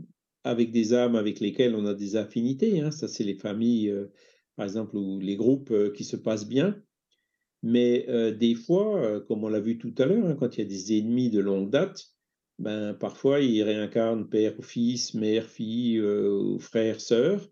avec 0.44 0.72
des 0.72 0.94
âmes 0.94 1.16
avec 1.16 1.40
lesquelles 1.40 1.76
on 1.76 1.86
a 1.86 1.94
des 1.94 2.16
affinités. 2.16 2.82
Hein. 2.82 2.92
Ça, 2.92 3.08
c'est 3.08 3.24
les 3.24 3.36
familles, 3.36 3.90
euh, 3.90 4.12
par 4.56 4.66
exemple, 4.66 4.96
ou 4.98 5.20
les 5.20 5.36
groupes 5.36 5.72
euh, 5.72 5.92
qui 5.92 6.04
se 6.04 6.16
passent 6.16 6.48
bien. 6.48 6.82
Mais 7.64 8.08
des 8.40 8.56
fois, 8.56 9.22
comme 9.28 9.44
on 9.44 9.48
l'a 9.48 9.60
vu 9.60 9.78
tout 9.78 9.94
à 10.00 10.08
l'heure, 10.08 10.26
hein, 10.26 10.36
quand 10.36 10.58
il 10.58 10.62
y 10.62 10.64
a 10.64 10.68
des 10.68 10.98
ennemis 10.98 11.30
de 11.30 11.40
longue 11.40 11.70
date, 11.70 12.11
ben, 12.62 12.94
parfois 12.94 13.42
ils 13.42 13.64
réincarnent 13.64 14.30
père 14.30 14.58
ou 14.60 14.62
fils, 14.62 15.14
mère, 15.14 15.48
fille, 15.48 16.02
ou 16.02 16.60
frère, 16.60 17.02
sœur, 17.02 17.50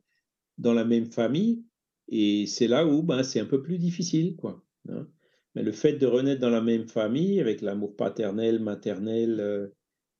dans 0.57 0.73
la 0.73 0.85
même 0.85 1.11
famille. 1.11 1.63
Et 2.07 2.47
c'est 2.47 2.67
là 2.67 2.85
où 2.85 3.03
ben, 3.03 3.23
c'est 3.23 3.39
un 3.39 3.45
peu 3.45 3.61
plus 3.61 3.77
difficile. 3.77 4.35
quoi. 4.35 4.63
Hein. 4.89 5.07
Mais 5.55 5.63
le 5.63 5.71
fait 5.71 5.93
de 5.93 6.05
renaître 6.05 6.41
dans 6.41 6.49
la 6.49 6.61
même 6.61 6.87
famille, 6.87 7.39
avec 7.39 7.61
l'amour 7.61 7.95
paternel, 7.95 8.59
maternel, 8.59 9.39
euh, 9.39 9.67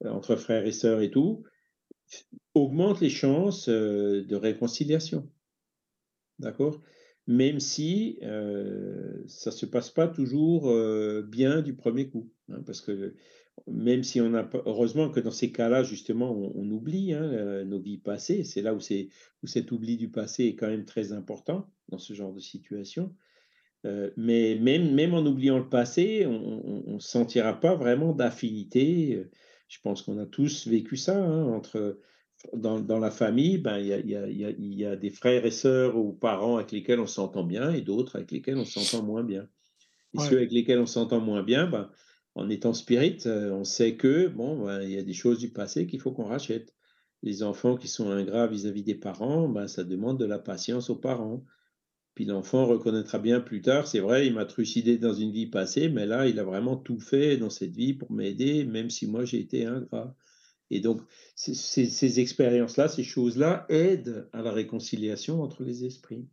entre 0.06 0.36
frères 0.36 0.66
et 0.66 0.72
sœurs 0.72 1.02
et 1.02 1.12
tout, 1.12 1.44
augmente 2.54 3.02
les 3.02 3.10
chances 3.10 3.70
euh, 3.70 4.24
de 4.26 4.36
réconciliation. 4.36 5.30
D'accord? 6.40 6.82
Même 7.28 7.60
si 7.60 8.18
euh, 8.24 9.22
ça 9.28 9.52
ne 9.52 9.56
se 9.56 9.66
passe 9.66 9.92
pas 9.92 10.08
toujours 10.08 10.74
bien 11.24 11.62
du 11.62 11.76
premier 11.76 12.10
coup. 12.10 12.32
Hein, 12.50 12.64
parce 12.66 12.82
que 12.82 13.14
même 13.68 14.04
si 14.04 14.22
on 14.22 14.34
a 14.34 14.48
heureusement 14.66 15.10
que 15.10 15.20
dans 15.20 15.32
ces 15.32 15.52
cas-là, 15.52 15.84
justement, 15.84 16.32
on, 16.32 16.70
oublie 16.72 17.14
hein, 17.14 17.64
nos 17.66 17.80
vies 17.80 17.98
passées. 17.98 18.44
C'est 18.44 18.62
là 18.62 18.74
où, 18.74 18.80
où 18.80 19.48
cet 19.48 19.72
oubli 19.72 19.98
du 19.98 20.10
passé 20.10 20.46
est 20.46 20.56
quand 20.56 20.68
même 20.68 20.86
très 20.86 21.14
important 21.14 21.70
dans 21.90 21.98
ce 21.98 22.14
genre 22.14 22.34
de 22.34 22.40
situation. 22.40 23.14
Euh, 23.86 24.10
mais 24.18 24.56
même, 24.56 24.94
même 24.94 25.14
en 25.14 25.26
oubliant 25.26 25.58
le 25.58 25.70
passé, 25.70 26.26
on 26.26 26.94
ne 26.94 27.00
sentira 27.00 27.60
pas 27.60 27.76
vraiment 27.76 28.14
d'affinité. 28.14 29.26
Je 29.68 29.78
pense 29.82 30.02
qu'on 30.02 30.18
a 30.18 30.26
tous 30.26 30.68
vécu 30.68 30.98
ça. 30.98 31.18
Hein, 31.18 31.46
entre, 31.46 32.00
dans, 32.54 32.80
dans, 32.80 33.00
la 33.00 33.12
famille, 33.12 33.58
ben, 33.58 33.78
il 33.78 33.88
y, 33.88 33.94
a, 33.94 34.00
y, 34.00 34.16
a, 34.16 34.52
y, 34.58 34.86
a, 34.86 34.96
des 34.96 35.10
frères 35.10 35.46
et 35.46 35.52
sœurs 35.52 35.98
ou 35.98 36.14
parents 36.14 36.58
avec 36.58 36.72
lesquels 36.72 37.00
on 37.00 37.08
s'entend 37.08 37.44
bien 37.44 37.72
et 37.74 37.82
d'autres 37.82 38.16
avec 38.16 38.32
lesquels 38.32 38.58
on 38.58 38.66
s'entend 38.66 39.04
moins 39.04 39.24
bien. 39.24 39.48
Et 40.14 40.20
ceux 40.20 40.38
avec 40.38 40.52
lesquels 40.52 40.80
on 40.80 40.88
s'entend 40.88 41.20
moins 41.20 41.44
bien, 41.44 41.68
ben, 41.68 41.90
en 42.40 42.50
étant 42.50 42.74
spirit, 42.74 43.18
euh, 43.26 43.52
on 43.52 43.64
sait 43.64 43.96
que 43.96 44.28
bon, 44.28 44.70
il 44.82 44.92
y 44.92 44.98
a 44.98 45.04
des 45.04 45.14
choses 45.14 45.40
du 45.40 45.50
passé 45.50 45.88
qu'il 45.88 46.00
faut 46.00 46.12
qu'on 46.12 46.28
rachète. 46.28 46.74
Les 47.22 47.44
enfants 47.44 47.76
qui 47.76 47.88
sont 47.90 48.10
ingrats 48.10 48.48
vis-à-vis 48.48 48.84
des 48.84 48.96
parents, 48.96 49.50
ben, 49.50 49.68
ça 49.68 49.84
demande 49.84 50.20
de 50.20 50.26
la 50.26 50.40
patience 50.40 50.90
aux 50.90 50.96
parents. 50.96 51.44
Puis 52.16 52.26
l'enfant 52.26 52.66
reconnaîtra 52.66 53.20
bien 53.20 53.40
plus 53.42 53.62
tard, 53.62 53.88
c'est 53.88 54.00
vrai, 54.00 54.28
il 54.28 54.34
m'a 54.34 54.46
trucidé 54.46 54.98
dans 54.98 55.14
une 55.14 55.32
vie 55.32 55.48
passée, 55.48 55.90
mais 55.90 56.06
là, 56.06 56.28
il 56.28 56.40
a 56.40 56.44
vraiment 56.44 56.78
tout 56.78 57.00
fait 57.00 57.38
dans 57.38 57.50
cette 57.50 57.76
vie 57.76 57.94
pour 57.94 58.12
m'aider, 58.12 58.66
même 58.66 58.90
si 58.90 59.08
moi 59.08 59.26
j'ai 59.26 59.40
été 59.40 59.66
ingrat. 59.66 60.16
Et 60.70 60.80
donc, 60.80 61.02
ces, 61.36 62.20
expériences-là, 62.20 62.88
ces 62.88 63.04
choses-là 63.04 63.66
aident 63.70 64.30
à 64.34 64.42
la 64.42 64.52
réconciliation 64.52 65.42
entre 65.42 65.64
les 65.64 65.84
esprits, 65.86 66.28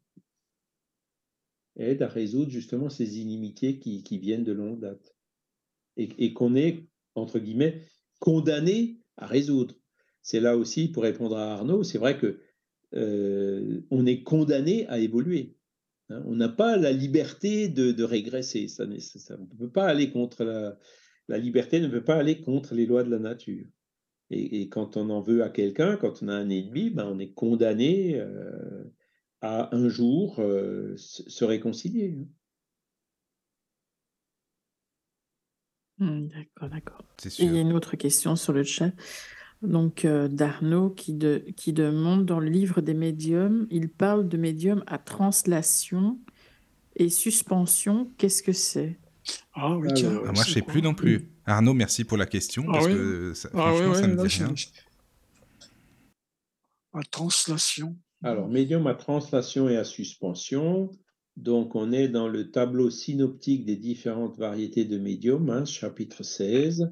aident 1.76 2.02
à 2.02 2.08
résoudre 2.08 2.50
justement 2.50 2.90
ces 2.90 3.18
inimitiés 3.18 3.78
qui, 3.78 4.18
viennent 4.18 4.44
de 4.44 4.52
longue 4.52 4.80
date 4.80 5.15
et, 5.96 6.32
qu'on 6.32 6.54
est, 6.56 6.86
entre 7.14 7.38
guillemets, 7.38 7.82
condamné 8.18 9.00
à 9.16 9.26
résoudre. 9.26 9.74
C'est 10.22 10.40
là 10.40 10.56
aussi, 10.56 10.88
pour 10.88 11.04
répondre 11.04 11.36
à 11.36 11.54
Arnaud, 11.54 11.84
c'est 11.84 11.98
vrai 11.98 12.18
que 12.18 12.40
euh, 12.94 13.80
on 13.90 14.06
est 14.06 14.22
condamné 14.22 14.86
à 14.88 14.98
évoluer. 14.98 15.56
Hein, 16.10 16.22
on 16.26 16.34
n'a 16.34 16.48
pas 16.48 16.76
la 16.76 16.92
liberté 16.92 17.68
de, 17.68 18.02
régresser. 18.04 18.66
On 18.78 18.86
ne 18.86 19.58
peut 19.58 19.70
pas 19.70 19.86
aller 19.86 20.10
contre 20.10 20.44
la, 20.44 20.78
la 21.28 21.38
liberté, 21.38 21.80
ne 21.80 21.88
peut 21.88 22.04
pas 22.04 22.16
aller 22.16 22.40
contre 22.40 22.74
les 22.74 22.86
lois 22.86 23.02
de 23.02 23.10
la 23.10 23.18
nature. 23.18 23.66
Et, 24.30 24.68
quand 24.68 24.96
on 24.96 25.10
en 25.10 25.20
veut 25.20 25.44
à 25.44 25.50
quelqu'un, 25.50 25.96
quand 25.96 26.22
on 26.22 26.28
a 26.28 26.34
un 26.34 26.50
ennemi, 26.50 26.90
ben 26.90 27.06
on 27.06 27.18
est 27.18 27.32
condamné 27.32 28.16
euh, 28.16 28.84
à 29.40 29.74
un 29.74 29.88
jour 29.88 30.40
euh, 30.40 30.94
se 30.96 31.44
réconcilier. 31.44 32.18
Mmh, 35.98 36.28
d'accord, 36.28 36.68
d'accord. 36.68 37.04
Il 37.38 37.54
y 37.54 37.58
a 37.58 37.60
une 37.60 37.72
autre 37.72 37.96
question 37.96 38.36
sur 38.36 38.52
le 38.52 38.62
chat. 38.62 38.92
Donc, 39.62 40.04
euh, 40.04 40.28
d'Arnaud 40.28 40.90
qui, 40.90 41.18
qui 41.56 41.72
demande 41.72 42.26
dans 42.26 42.40
le 42.40 42.48
livre 42.48 42.82
des 42.82 42.94
médiums, 42.94 43.66
il 43.70 43.88
parle 43.88 44.28
de 44.28 44.36
médium 44.36 44.84
à 44.86 44.98
translation 44.98 46.18
et 46.94 47.08
suspension. 47.08 48.10
Qu'est-ce 48.18 48.42
que 48.42 48.52
c'est? 48.52 48.98
Ah 49.54 49.76
oui, 49.76 49.88
tiens. 49.94 50.20
Ah, 50.26 50.32
moi, 50.32 50.44
je 50.44 50.50
ne 50.50 50.54
sais 50.54 50.62
plus 50.62 50.82
non 50.82 50.94
plus. 50.94 51.30
Arnaud, 51.46 51.74
merci 51.74 52.04
pour 52.04 52.18
la 52.18 52.26
question, 52.26 52.64
ah 52.68 52.72
parce 52.72 52.86
que 52.88 53.34
ça, 53.34 53.48
ah 53.54 53.72
ça 53.94 54.06
me 54.06 54.16
dit 54.16 54.36
rien. 54.36 54.54
À 56.92 57.02
translation. 57.10 57.96
Alors, 58.22 58.48
médium 58.48 58.86
à 58.86 58.94
translation 58.94 59.68
et 59.68 59.76
à 59.76 59.84
suspension. 59.84 60.90
Donc, 61.36 61.74
on 61.74 61.92
est 61.92 62.08
dans 62.08 62.28
le 62.28 62.50
tableau 62.50 62.90
synoptique 62.90 63.64
des 63.64 63.76
différentes 63.76 64.38
variétés 64.38 64.84
de 64.84 64.98
médium, 64.98 65.50
hein, 65.50 65.64
chapitre 65.64 66.22
16. 66.22 66.90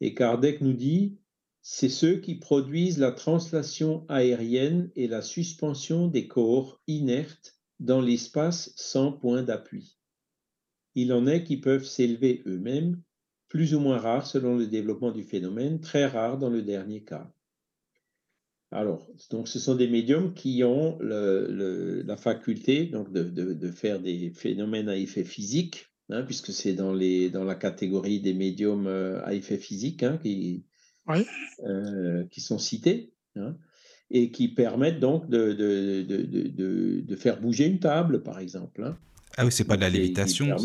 Et 0.00 0.14
Kardec 0.14 0.60
nous 0.60 0.72
dit 0.72 1.18
c'est 1.62 1.90
ceux 1.90 2.16
qui 2.16 2.36
produisent 2.36 2.98
la 2.98 3.12
translation 3.12 4.06
aérienne 4.08 4.90
et 4.96 5.08
la 5.08 5.20
suspension 5.20 6.08
des 6.08 6.26
corps 6.26 6.80
inertes 6.86 7.58
dans 7.80 8.00
l'espace 8.00 8.72
sans 8.76 9.12
point 9.12 9.42
d'appui. 9.42 9.98
Il 10.94 11.12
en 11.12 11.26
est 11.26 11.44
qui 11.44 11.58
peuvent 11.58 11.84
s'élever 11.84 12.42
eux-mêmes, 12.46 13.02
plus 13.48 13.74
ou 13.74 13.80
moins 13.80 13.98
rares 13.98 14.26
selon 14.26 14.56
le 14.56 14.66
développement 14.66 15.12
du 15.12 15.22
phénomène, 15.22 15.80
très 15.80 16.06
rares 16.06 16.38
dans 16.38 16.50
le 16.50 16.62
dernier 16.62 17.04
cas. 17.04 17.30
Alors, 18.72 19.08
donc 19.30 19.48
ce 19.48 19.58
sont 19.58 19.74
des 19.74 19.88
médiums 19.88 20.32
qui 20.32 20.62
ont 20.62 20.98
la 21.00 22.16
faculté 22.16 22.86
donc 22.86 23.12
de, 23.12 23.70
faire 23.70 24.00
des 24.00 24.30
phénomènes 24.30 24.88
à 24.88 24.96
effet 24.96 25.24
physique, 25.24 25.86
hein, 26.08 26.22
puisque 26.22 26.52
c'est 26.52 26.74
dans, 26.74 26.92
dans 26.92 27.44
la 27.44 27.54
catégorie 27.56 28.20
des 28.20 28.34
médiums 28.34 28.86
euh, 28.86 29.24
à 29.24 29.34
effet 29.34 29.58
physique 29.58 30.04
hein, 30.04 30.18
qui, 30.22 30.64
euh, 31.66 32.24
qui 32.30 32.40
sont 32.40 32.58
cités, 32.58 33.12
hein, 33.34 33.56
et 34.12 34.30
qui 34.30 34.48
permettent 34.48 35.00
donc 35.00 35.28
de, 35.28 35.52
de, 35.52 36.02
de, 36.02 37.00
de, 37.00 37.16
faire 37.16 37.40
bouger 37.40 37.66
une 37.66 37.80
table, 37.80 38.22
par 38.22 38.38
exemple. 38.38 38.84
Hein. 38.84 38.96
Ah 39.36 39.44
oui, 39.44 39.52
c'est 39.52 39.64
pas 39.64 39.76
de 39.76 39.82
la 39.82 39.90
lévitation, 39.90 40.56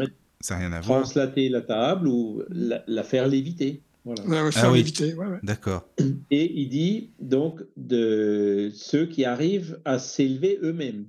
ça 0.41 0.55
n'a 0.55 0.59
rien 0.59 0.73
à 0.73 0.81
voir. 0.81 1.01
Translater 1.01 1.49
la 1.49 1.61
table 1.61 2.07
ou 2.07 2.43
la, 2.49 3.03
faire 3.03 3.27
léviter. 3.27 3.81
Voilà. 4.05 4.51
faire 4.51 4.71
ah 4.71 5.39
D'accord. 5.43 5.89
Et 6.31 6.61
il 6.61 6.69
dit 6.69 7.11
donc 7.19 7.63
de 7.75 8.71
ceux 8.73 9.07
qui 9.07 9.25
arrivent 9.25 9.81
à 9.83 9.99
s'élever 9.99 10.57
eux-mêmes. 10.61 11.07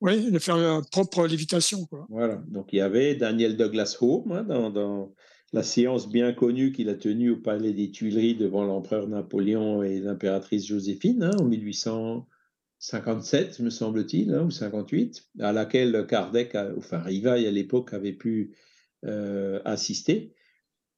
Oui, 0.00 0.30
de 0.30 0.38
faire 0.38 0.56
leur 0.56 0.88
propre 0.88 1.26
lévitation. 1.26 1.84
Quoi. 1.86 2.06
Voilà. 2.08 2.42
Donc 2.48 2.72
il 2.72 2.76
y 2.76 2.80
avait 2.80 3.16
Daniel 3.16 3.56
Douglas 3.56 3.98
Home 4.00 4.30
hein, 4.32 4.44
dans, 4.44 4.70
dans, 4.70 5.12
la 5.52 5.62
séance 5.62 6.08
bien 6.08 6.32
connue 6.32 6.72
qu'il 6.72 6.88
a 6.88 6.94
tenue 6.94 7.28
au 7.30 7.36
Palais 7.36 7.74
des 7.74 7.90
Tuileries 7.90 8.36
devant 8.36 8.64
l'empereur 8.64 9.06
Napoléon 9.06 9.82
et 9.82 10.00
l'impératrice 10.00 10.66
Joséphine 10.66 11.24
hein, 11.24 11.36
en 11.38 11.44
1857, 11.44 13.60
me 13.60 13.68
semble-t-il, 13.68 14.32
hein, 14.32 14.44
ou 14.44 14.50
58, 14.50 15.28
à 15.40 15.52
laquelle 15.52 16.06
Kardec, 16.08 16.56
enfin 16.78 17.00
Rivail 17.00 17.46
à 17.46 17.50
l'époque, 17.50 17.92
avait 17.92 18.14
pu 18.14 18.56
euh, 19.04 19.60
assister. 19.64 20.32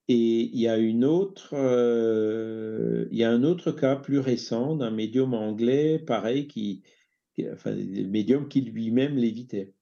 Et 0.09 0.51
il 0.53 0.61
y 0.61 0.69
a 0.69 0.77
une 0.77 1.05
autre, 1.05 1.55
euh, 1.55 3.07
il 3.11 3.17
y 3.17 3.25
a 3.25 3.31
un 3.31 3.43
autre 3.43 3.73
cas 3.73 3.97
plus 3.97 4.19
récent 4.19 4.77
d'un 4.77 4.91
médium 4.91 5.33
anglais, 5.33 5.99
pareil, 5.99 6.47
qui, 6.47 6.83
enfin, 7.53 7.75
médium 7.75 8.49
qui 8.49 8.61
lui-même 8.61 9.17
lévitait 9.17 9.73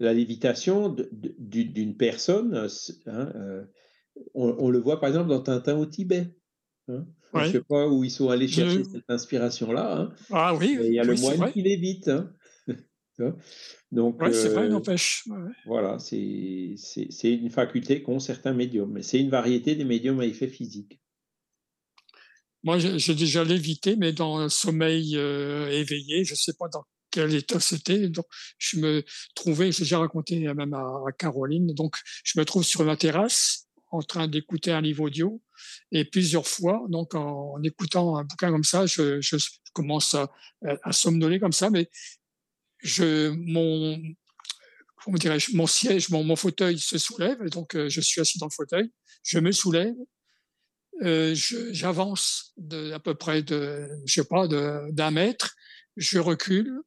la 0.00 0.12
lévitation 0.12 0.94
d'une 1.38 1.96
personne, 1.96 2.68
hein, 3.06 3.32
euh, 3.36 3.64
on, 4.34 4.68
le 4.70 4.78
voit 4.78 5.00
par 5.00 5.08
exemple 5.08 5.28
dans 5.28 5.40
Tintin 5.40 5.76
au 5.76 5.86
Tibet. 5.86 6.34
Hein. 6.88 7.06
Je 7.32 7.38
ne 7.40 7.52
sais 7.52 7.62
pas 7.62 7.88
où 7.88 8.04
ils 8.04 8.10
sont 8.10 8.30
allés 8.30 8.46
chercher 8.46 8.84
cette 8.84 9.08
inspiration-là. 9.08 10.00
Hein. 10.00 10.12
Ah 10.30 10.54
oui, 10.54 10.78
il 10.80 10.92
y 10.92 11.00
a 11.00 11.04
le 11.04 11.14
moine 11.14 11.52
qui 11.52 11.62
lévite. 11.62 12.10
Donc, 13.92 14.20
c'est 14.32 14.48
vrai, 14.48 14.68
euh. 14.68 15.48
Voilà, 15.66 15.98
c'est 15.98 16.76
une 17.24 17.50
faculté 17.50 18.02
qu'ont 18.02 18.18
certains 18.18 18.52
médiums, 18.52 18.90
mais 18.90 19.02
c'est 19.02 19.20
une 19.20 19.30
variété 19.30 19.76
des 19.76 19.84
médiums 19.84 20.20
à 20.20 20.26
effet 20.26 20.48
physique. 20.48 21.00
Moi, 22.62 22.78
j'ai 22.78 23.14
déjà 23.14 23.44
lévité, 23.44 23.94
mais 23.96 24.12
dans 24.12 24.38
un 24.38 24.48
sommeil 24.48 25.16
euh, 25.16 25.68
éveillé, 25.70 26.24
je 26.24 26.32
ne 26.32 26.36
sais 26.36 26.54
pas 26.58 26.66
dans 26.68 26.84
quel 27.10 27.34
état 27.34 27.60
c'était. 27.60 28.08
Donc, 28.08 28.24
je 28.58 28.78
me 28.78 29.04
trouvais, 29.34 29.70
j'ai 29.70 29.84
déjà 29.84 29.98
raconté 29.98 30.40
même 30.40 30.72
à, 30.72 31.04
Caroline, 31.18 31.72
donc 31.74 31.96
je 32.24 32.38
me 32.38 32.44
trouve 32.44 32.64
sur 32.64 32.84
la 32.84 32.96
terrasse 32.96 33.68
en 33.92 34.02
train 34.02 34.26
d'écouter 34.26 34.72
un 34.72 34.80
livre 34.80 35.04
audio 35.04 35.40
et 35.92 36.04
plusieurs 36.04 36.48
fois, 36.48 36.84
donc 36.88 37.14
en, 37.14 37.62
écoutant 37.62 38.16
un 38.16 38.24
bouquin 38.24 38.50
comme 38.50 38.64
ça, 38.64 38.86
je, 38.86 39.20
je 39.20 39.36
commence 39.72 40.14
à, 40.14 40.32
à, 40.82 40.92
somnoler 40.92 41.38
comme 41.38 41.52
ça, 41.52 41.70
mais 41.70 41.88
je, 42.84 43.30
mon, 43.30 44.00
comment 45.02 45.18
dirais-je, 45.18 45.56
mon 45.56 45.66
siège, 45.66 46.10
mon, 46.10 46.22
mon, 46.22 46.36
fauteuil 46.36 46.78
se 46.78 46.98
soulève, 46.98 47.42
et 47.44 47.50
donc 47.50 47.76
je 47.76 48.00
suis 48.00 48.20
assis 48.20 48.38
dans 48.38 48.46
le 48.46 48.54
fauteuil, 48.54 48.92
je 49.24 49.40
me 49.40 49.50
soulève, 49.50 49.94
euh, 51.02 51.34
j'avance 51.34 52.54
à 52.92 53.00
peu 53.00 53.14
près 53.14 53.42
de, 53.42 53.88
je 54.06 54.14
sais 54.14 54.24
pas, 54.24 54.46
d'un 54.46 55.10
mètre, 55.10 55.54
je 55.96 56.18
recule 56.18 56.80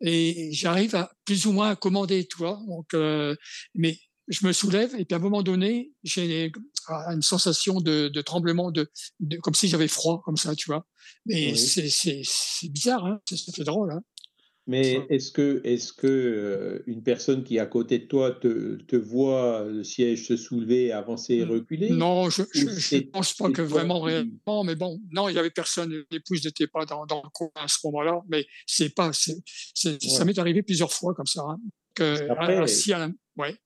et 0.00 0.50
j'arrive 0.52 0.94
à 0.94 1.12
plus 1.24 1.46
ou 1.46 1.52
moins 1.52 1.70
à 1.70 1.76
commander, 1.76 2.26
toi. 2.26 2.60
Donc, 2.66 2.94
euh, 2.94 3.36
mais 3.74 3.98
je 4.28 4.46
me 4.46 4.52
soulève 4.52 4.94
et 4.94 5.04
puis 5.04 5.14
à 5.14 5.18
un 5.18 5.20
moment 5.20 5.42
donné, 5.42 5.92
j'ai 6.02 6.50
une 6.88 7.22
sensation 7.22 7.80
de, 7.80 8.08
de 8.08 8.20
tremblement, 8.22 8.70
de, 8.70 8.90
de, 9.20 9.36
comme 9.36 9.54
si 9.54 9.68
j'avais 9.68 9.88
froid, 9.88 10.22
comme 10.24 10.36
ça, 10.36 10.54
tu 10.54 10.66
vois. 10.66 10.86
Mais 11.26 11.52
oui. 11.52 12.24
c'est 12.24 12.68
bizarre, 12.68 13.06
hein 13.06 13.20
fait 13.28 13.64
drôle. 13.64 13.92
Hein 13.92 14.02
mais 14.68 15.04
est-ce 15.10 15.32
que, 15.32 15.60
est 15.64 15.96
que 15.96 16.06
euh, 16.06 16.82
une 16.86 17.02
personne 17.02 17.42
qui 17.42 17.56
est 17.56 17.60
à 17.60 17.66
côté 17.66 17.98
de 17.98 18.04
toi 18.04 18.30
te, 18.30 18.76
te 18.76 18.94
voit 18.94 19.64
le 19.64 19.82
siège 19.82 20.28
se 20.28 20.36
soulever, 20.36 20.92
avancer 20.92 21.34
et 21.34 21.44
reculer? 21.44 21.90
Non, 21.90 22.30
je 22.30 22.42
ne 22.42 23.10
pense 23.10 23.34
pas 23.34 23.50
que 23.50 23.62
vraiment 23.62 24.00
réellement, 24.00 24.62
mais 24.62 24.76
bon, 24.76 25.00
non, 25.10 25.28
il 25.28 25.32
n'y 25.32 25.38
avait 25.38 25.50
personne, 25.50 26.04
l'épouse 26.12 26.44
n'était 26.44 26.68
pas 26.68 26.84
dans, 26.84 27.06
dans, 27.06 27.22
le 27.24 27.28
coin 27.30 27.50
à 27.56 27.66
ce 27.66 27.78
moment-là, 27.84 28.20
mais 28.28 28.46
c'est 28.66 28.94
pas, 28.94 29.10
c'est, 29.12 29.42
ça 29.74 30.24
m'est 30.24 30.38
arrivé 30.38 30.62
plusieurs 30.62 30.92
fois 30.92 31.12
comme 31.12 31.26
ça. 31.26 31.42
Hein, 31.42 31.58
que, 31.94 32.30
Après, 32.30 32.56
assis 32.56 32.92
à 32.92 33.10
ouais. 33.38 33.56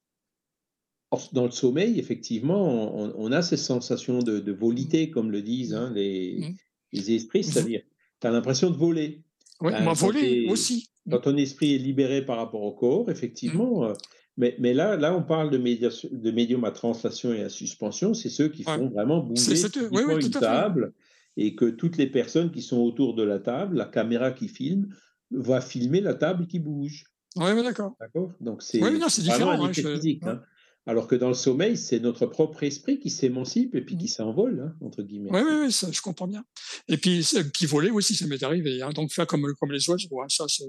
Dans 1.32 1.44
le 1.44 1.51
sommeil, 1.51 1.98
effectivement, 1.98 2.97
on, 2.97 3.12
on 3.16 3.32
a 3.32 3.43
ces 3.43 3.56
sensations 3.56 4.20
de, 4.20 4.40
de 4.40 4.52
volité, 4.52 5.10
comme 5.10 5.31
le 5.31 5.43
disent 5.43 5.74
hein, 5.74 5.93
les, 5.94 6.39
mmh. 6.40 6.56
les 6.93 7.12
esprits, 7.12 7.44
c'est-à-dire, 7.44 7.82
tu 8.20 8.27
as 8.27 8.31
l'impression 8.31 8.70
de 8.70 8.77
voler. 8.77 9.25
Oui, 9.60 9.72
m'a 9.72 9.92
volé 9.92 10.46
aussi. 10.48 10.88
Quand 11.10 11.20
ton 11.20 11.36
esprit 11.36 11.74
est 11.74 11.78
libéré 11.78 12.24
par 12.24 12.36
rapport 12.36 12.62
au 12.62 12.72
corps, 12.72 13.10
effectivement. 13.10 13.82
Mmh. 13.82 13.90
Euh, 13.90 13.94
mais, 14.38 14.54
mais, 14.58 14.74
là, 14.74 14.96
là, 14.96 15.16
on 15.16 15.22
parle 15.22 15.50
de, 15.50 15.56
médiation, 15.56 16.08
de 16.12 16.30
médium 16.30 16.64
à 16.64 16.70
translation 16.70 17.32
et 17.32 17.42
à 17.42 17.48
suspension. 17.48 18.12
C'est 18.12 18.28
ceux 18.28 18.48
qui 18.48 18.64
font 18.64 18.90
vraiment 18.90 19.22
bouger 19.22 19.54
oui, 19.90 20.02
oui, 20.06 20.26
une 20.26 20.30
table 20.30 20.92
et 21.38 21.54
que 21.54 21.66
toutes 21.66 21.96
les 21.96 22.06
personnes 22.06 22.50
qui 22.50 22.62
sont 22.62 22.78
autour 22.78 23.14
de 23.14 23.22
la 23.22 23.38
table, 23.38 23.76
la 23.76 23.84
caméra 23.86 24.32
qui 24.32 24.48
filme, 24.48 24.88
va 25.30 25.60
filmer 25.60 26.00
la 26.00 26.14
table 26.14 26.46
qui 26.46 26.58
bouge. 26.58 27.04
Oui, 27.36 27.52
mais 27.54 27.62
d'accord. 27.62 27.94
D'accord? 28.00 28.32
Donc, 28.40 28.62
c'est 28.62 28.82
oui, 28.82 28.98
différent. 28.98 29.50
Un 29.50 29.64
hein, 29.64 29.70
effet 29.70 29.94
physique. 29.94 30.22
Hein. 30.26 30.42
Alors 30.88 31.08
que 31.08 31.16
dans 31.16 31.28
le 31.28 31.34
sommeil, 31.34 31.76
c'est 31.76 31.98
notre 31.98 32.26
propre 32.26 32.62
esprit 32.62 33.00
qui 33.00 33.10
s'émancipe 33.10 33.74
et 33.74 33.80
puis 33.80 33.98
qui 33.98 34.04
mmh. 34.04 34.08
s'envole, 34.08 34.60
hein, 34.60 34.76
entre 34.80 35.02
guillemets. 35.02 35.30
Oui, 35.32 35.40
oui, 35.44 35.54
oui, 35.64 35.72
ça, 35.72 35.90
je 35.90 36.00
comprends 36.00 36.28
bien. 36.28 36.44
Et 36.88 36.96
puis, 36.96 37.26
qui 37.52 37.66
volait 37.66 37.90
aussi, 37.90 38.14
ça 38.14 38.26
m'est 38.28 38.42
arrivé. 38.44 38.80
Hein, 38.82 38.90
donc, 38.90 39.12
faire 39.12 39.26
comme, 39.26 39.52
comme 39.58 39.72
les 39.72 39.90
oiseaux, 39.90 40.20
hein, 40.20 40.26
ça, 40.28 40.44
c'est. 40.48 40.64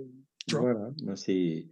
Voilà, 0.50 0.92
c'est. 1.16 1.68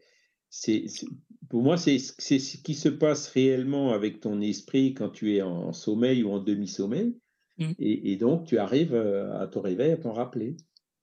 Pour 1.50 1.64
moi, 1.64 1.76
c'est 1.78 1.98
ce 1.98 2.58
qui 2.58 2.76
se 2.76 2.90
passe 2.90 3.28
réellement 3.30 3.94
avec 3.94 4.20
ton 4.22 4.40
esprit 4.42 4.94
quand 4.94 5.10
tu 5.10 5.36
es 5.36 5.42
en 5.42 5.74
sommeil 5.74 6.24
ou 6.24 6.32
en 6.32 6.40
demi-sommeil. 6.40 7.18
Mmh. 7.58 7.72
Et, 7.80 8.12
et, 8.12 8.18
donc, 8.18 8.46
tu 8.46 8.60
arrives 8.60 8.94
euh, 8.94 9.42
à 9.42 9.48
ton 9.48 9.62
réveil 9.62 9.92
à 9.92 9.98
t'en 9.98 10.14
rappeler. 10.14 10.56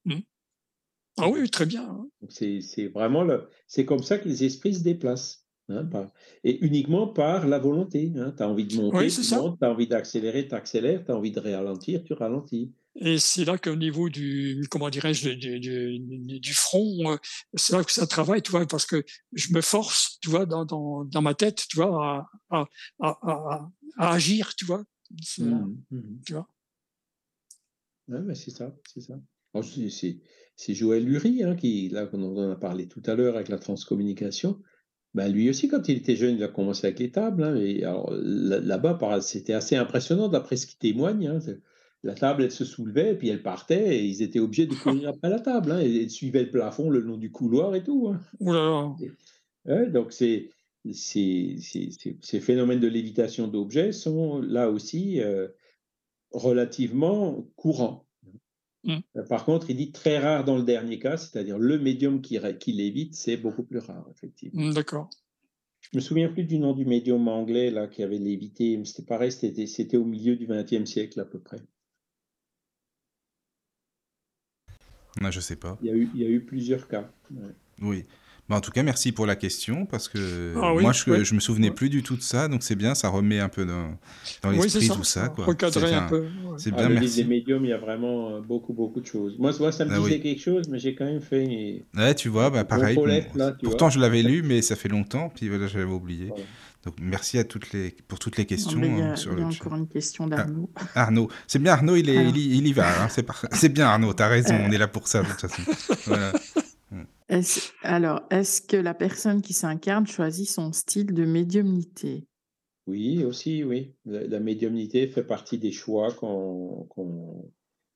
Mmh. 0.04 0.20
Ah 1.18 1.28
oui, 1.28 1.50
très 1.50 1.66
bien. 1.66 2.08
C'est 2.28 2.88
vraiment 2.88 3.24
le... 3.24 3.48
c'est 3.66 3.84
comme 3.84 4.02
ça 4.02 4.18
que 4.18 4.28
les 4.28 4.44
esprits 4.44 4.74
se 4.74 4.82
déplacent. 4.82 5.41
Hein, 5.68 5.88
et 6.44 6.58
uniquement 6.64 7.06
par 7.06 7.46
la 7.46 7.58
volonté. 7.58 8.12
Hein. 8.16 8.34
Tu 8.36 8.42
as 8.42 8.48
envie 8.48 8.66
de 8.66 8.76
monter, 8.76 9.08
tu 9.08 9.34
montes, 9.34 9.58
tu 9.58 9.64
as 9.64 9.70
envie 9.70 9.86
d'accélérer, 9.86 10.48
tu 10.48 10.54
accélères, 10.54 11.04
tu 11.04 11.12
as 11.12 11.16
envie 11.16 11.30
de 11.30 11.40
ralentir, 11.40 12.02
tu 12.04 12.12
ralentis. 12.12 12.72
Et 12.96 13.18
c'est 13.18 13.44
là 13.44 13.56
qu'au 13.56 13.76
niveau 13.76 14.10
du, 14.10 14.66
comment 14.70 14.90
dirais-je, 14.90 15.30
du, 15.30 15.60
du, 15.60 16.40
du, 16.40 16.52
front, 16.52 17.12
euh, 17.12 17.16
c'est 17.54 17.74
là 17.74 17.84
que 17.84 17.92
ça 17.92 18.06
travaille, 18.06 18.42
tu 18.42 18.50
vois, 18.50 18.66
parce 18.66 18.84
que 18.84 19.02
je 19.32 19.54
me 19.54 19.62
force, 19.62 20.18
tu 20.20 20.28
vois, 20.28 20.44
dans, 20.44 20.66
dans, 20.66 21.04
dans 21.04 21.22
ma 21.22 21.34
tête, 21.34 21.64
tu 21.70 21.76
vois, 21.76 22.28
à, 22.50 22.68
à, 23.00 23.18
à, 23.22 23.70
à 23.96 24.12
agir, 24.12 24.54
tu 24.56 24.66
vois. 24.66 24.84
Mmh, 25.38 25.76
mmh. 25.90 26.20
Tu 26.26 26.32
vois. 26.34 26.48
Ouais, 28.08 28.34
c'est 28.34 28.50
ça, 28.50 28.74
c'est 28.92 29.00
ça. 29.00 29.18
C'est 30.56 30.74
Joël 30.74 31.04
Lurie, 31.04 31.42
hein, 31.44 31.56
qui, 31.56 31.88
là, 31.88 32.08
on 32.12 32.36
en 32.36 32.50
a 32.50 32.56
parlé 32.56 32.88
tout 32.88 33.02
à 33.06 33.14
l'heure 33.14 33.36
avec 33.36 33.48
la 33.48 33.58
transcommunication. 33.58 34.60
Ben, 35.14 35.30
lui 35.30 35.50
aussi, 35.50 35.68
quand 35.68 35.88
il 35.88 35.98
était 35.98 36.16
jeune, 36.16 36.36
il 36.36 36.44
a 36.44 36.48
commencé 36.48 36.86
avec 36.86 36.98
les 36.98 37.10
tables. 37.10 37.44
Hein, 37.44 37.56
et 37.56 37.84
alors, 37.84 38.10
là-bas, 38.12 39.20
c'était 39.20 39.52
assez 39.52 39.76
impressionnant 39.76 40.28
d'après 40.28 40.56
ce 40.56 40.66
qu'il 40.66 40.78
témoigne. 40.78 41.26
Hein, 41.26 41.38
la 42.02 42.14
table, 42.14 42.44
elle 42.44 42.50
se 42.50 42.64
soulevait, 42.64 43.12
et 43.12 43.14
puis 43.14 43.28
elle 43.28 43.42
partait, 43.42 43.98
et 43.98 44.04
ils 44.04 44.22
étaient 44.22 44.40
obligés 44.40 44.66
de 44.66 44.74
courir 44.74 45.10
après 45.10 45.28
la 45.28 45.38
table. 45.38 45.72
Hein, 45.72 45.80
et 45.80 45.88
ils 45.88 46.10
suivaient 46.10 46.44
le 46.44 46.50
plafond 46.50 46.88
le 46.88 47.00
long 47.00 47.18
du 47.18 47.30
couloir 47.30 47.74
et 47.74 47.84
tout. 47.84 48.14
Donc, 49.66 50.12
c'est, 50.12 50.48
ces 50.92 52.40
phénomènes 52.40 52.80
de 52.80 52.88
lévitation 52.88 53.48
d'objets 53.48 53.92
sont 53.92 54.40
là 54.40 54.70
aussi 54.70 55.20
euh, 55.20 55.48
relativement 56.32 57.46
courants. 57.56 58.06
Mmh. 58.84 58.98
Euh, 59.16 59.22
par 59.28 59.44
contre, 59.44 59.70
il 59.70 59.76
dit 59.76 59.92
très 59.92 60.18
rare 60.18 60.44
dans 60.44 60.56
le 60.56 60.62
dernier 60.62 60.98
cas, 60.98 61.16
c'est-à-dire 61.16 61.58
le 61.58 61.78
médium 61.78 62.20
qui, 62.20 62.38
qui 62.58 62.72
l'évite, 62.72 63.14
c'est 63.14 63.36
beaucoup 63.36 63.62
plus 63.62 63.78
rare, 63.78 64.06
effectivement. 64.10 64.62
Mmh, 64.62 64.74
d'accord. 64.74 65.08
Je 65.80 65.88
me 65.94 66.00
souviens 66.00 66.28
plus 66.28 66.44
du 66.44 66.58
nom 66.58 66.72
du 66.72 66.84
médium 66.84 67.26
anglais 67.28 67.70
là 67.70 67.86
qui 67.86 68.02
avait 68.02 68.18
lévité, 68.18 68.76
mais 68.76 68.84
c'était 68.84 69.02
pareil, 69.02 69.32
c'était 69.32 69.96
au 69.96 70.04
milieu 70.04 70.36
du 70.36 70.46
XXe 70.46 70.84
siècle 70.84 71.20
à 71.20 71.24
peu 71.24 71.38
près. 71.38 71.58
Non, 75.20 75.30
je 75.30 75.40
sais 75.40 75.56
pas. 75.56 75.78
Il 75.82 75.88
y 75.88 75.90
a 75.90 75.94
eu, 75.94 76.08
il 76.14 76.20
y 76.20 76.24
a 76.24 76.28
eu 76.28 76.40
plusieurs 76.40 76.88
cas. 76.88 77.12
Oui. 77.80 78.04
Bah, 78.48 78.56
en 78.56 78.60
tout 78.60 78.72
cas, 78.72 78.82
merci 78.82 79.12
pour 79.12 79.24
la 79.24 79.36
question 79.36 79.86
parce 79.86 80.08
que 80.08 80.54
ah 80.56 80.74
moi, 80.74 80.92
je, 80.92 81.22
je 81.22 81.34
me 81.34 81.40
souvenais 81.40 81.70
plus 81.70 81.88
du 81.88 82.02
tout 82.02 82.16
de 82.16 82.22
ça, 82.22 82.48
donc 82.48 82.62
c'est 82.62 82.74
bien, 82.74 82.94
ça 82.94 83.08
remet 83.08 83.38
un 83.38 83.48
peu 83.48 83.64
dans, 83.64 83.96
dans 84.42 84.50
l'esprit 84.50 84.88
tout 84.88 85.04
ça. 85.04 85.28
Quoi. 85.28 85.44
Recadrer 85.44 85.94
un, 85.94 86.08
peu. 86.08 86.26
C'est 86.58 86.70
ah, 86.72 86.76
bien, 86.76 86.88
le 86.88 86.94
merci. 86.96 87.22
des 87.22 87.28
médiums, 87.28 87.64
il 87.64 87.68
y 87.70 87.72
a 87.72 87.78
vraiment 87.78 88.30
euh, 88.30 88.40
beaucoup, 88.40 88.72
beaucoup 88.72 89.00
de 89.00 89.06
choses. 89.06 89.36
Moi, 89.38 89.52
moi 89.60 89.70
ça 89.70 89.84
me 89.84 89.94
ah 89.94 89.98
disait 90.00 90.20
quelque 90.20 90.40
chose, 90.40 90.68
mais 90.68 90.78
j'ai 90.80 90.94
quand 90.94 91.04
même 91.04 91.20
fait. 91.20 91.84
Ouais, 91.96 92.14
tu 92.14 92.28
vois, 92.28 92.50
bah, 92.50 92.64
pareil. 92.64 92.98
là, 93.36 93.52
tu 93.52 93.64
pourtant, 93.64 93.86
vois. 93.86 93.90
je 93.90 94.00
l'avais 94.00 94.22
lu, 94.22 94.42
mais 94.42 94.60
ça 94.60 94.74
fait 94.74 94.88
longtemps, 94.88 95.30
puis 95.34 95.48
voilà, 95.48 95.68
j'avais 95.68 95.84
oublié. 95.84 96.26
Voilà. 96.26 96.44
Donc, 96.84 96.94
merci 97.00 97.38
à 97.38 97.44
toutes 97.44 97.72
les, 97.72 97.94
pour 98.08 98.18
toutes 98.18 98.36
les 98.36 98.44
questions. 98.44 98.78
Non, 98.78 98.86
il 98.86 98.98
y 98.98 99.02
a, 99.02 99.12
hein, 99.12 99.16
sur 99.16 99.32
il 99.34 99.38
y 99.38 99.42
a 99.42 99.46
encore 99.46 99.76
une 99.76 99.86
question 99.86 100.26
d'Arnaud. 100.26 100.68
Ah, 100.94 101.02
Arnaud, 101.02 101.28
c'est 101.46 101.60
bien 101.60 101.74
Arnaud, 101.74 101.94
il, 101.94 102.08
est, 102.08 102.28
il, 102.28 102.36
il, 102.36 102.66
y 102.66 102.72
va. 102.72 103.04
Hein, 103.04 103.08
c'est 103.52 103.68
bien 103.68 103.86
Arnaud, 103.86 104.12
tu 104.14 104.22
as 104.22 104.28
raison, 104.28 104.58
on 104.66 104.70
est 104.72 104.78
là 104.78 104.88
pour 104.88 105.06
ça 105.06 105.22
de 105.22 105.28
toute 105.28 105.40
façon. 105.40 105.62
Voilà. 106.06 106.32
Alors, 107.82 108.22
est-ce 108.30 108.60
que 108.60 108.76
la 108.76 108.94
personne 108.94 109.42
qui 109.42 109.52
s'incarne 109.52 110.06
choisit 110.06 110.48
son 110.48 110.72
style 110.72 111.14
de 111.14 111.24
médiumnité? 111.24 112.26
Oui, 112.86 113.24
aussi, 113.24 113.62
oui. 113.64 113.94
La, 114.04 114.40
médiumnité 114.40 115.06
fait 115.06 115.24
partie 115.24 115.58
des 115.58 115.70
choix 115.70 116.12
qu'on, 116.12 116.88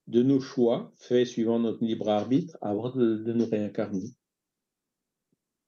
de 0.06 0.22
nos 0.22 0.40
choix 0.40 0.92
faits 0.96 1.26
suivant 1.26 1.58
notre 1.58 1.84
libre 1.84 2.08
arbitre 2.08 2.56
avant 2.60 2.90
de, 2.90 3.16
de, 3.16 3.32
nous 3.32 3.46
réincarner. 3.46 4.14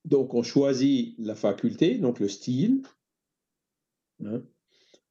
Donc, 0.05 0.35
on 0.35 0.43
choisit 0.43 1.17
la 1.19 1.35
faculté, 1.35 1.99
donc 1.99 2.21
le 2.21 2.29
style. 2.29 2.83
Hein. 4.25 4.43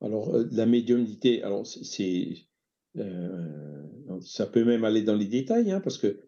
Alors, 0.01 0.33
euh, 0.33 0.47
la 0.51 0.65
médiumnité, 0.65 1.43
alors 1.43 1.67
c'est, 1.67 2.47
euh, 2.97 3.83
ça 4.21 4.45
peut 4.45 4.63
même 4.63 4.83
aller 4.83 5.01
dans 5.01 5.15
les 5.15 5.25
détails, 5.25 5.71
hein, 5.71 5.81
parce 5.81 5.97
que 5.97 6.19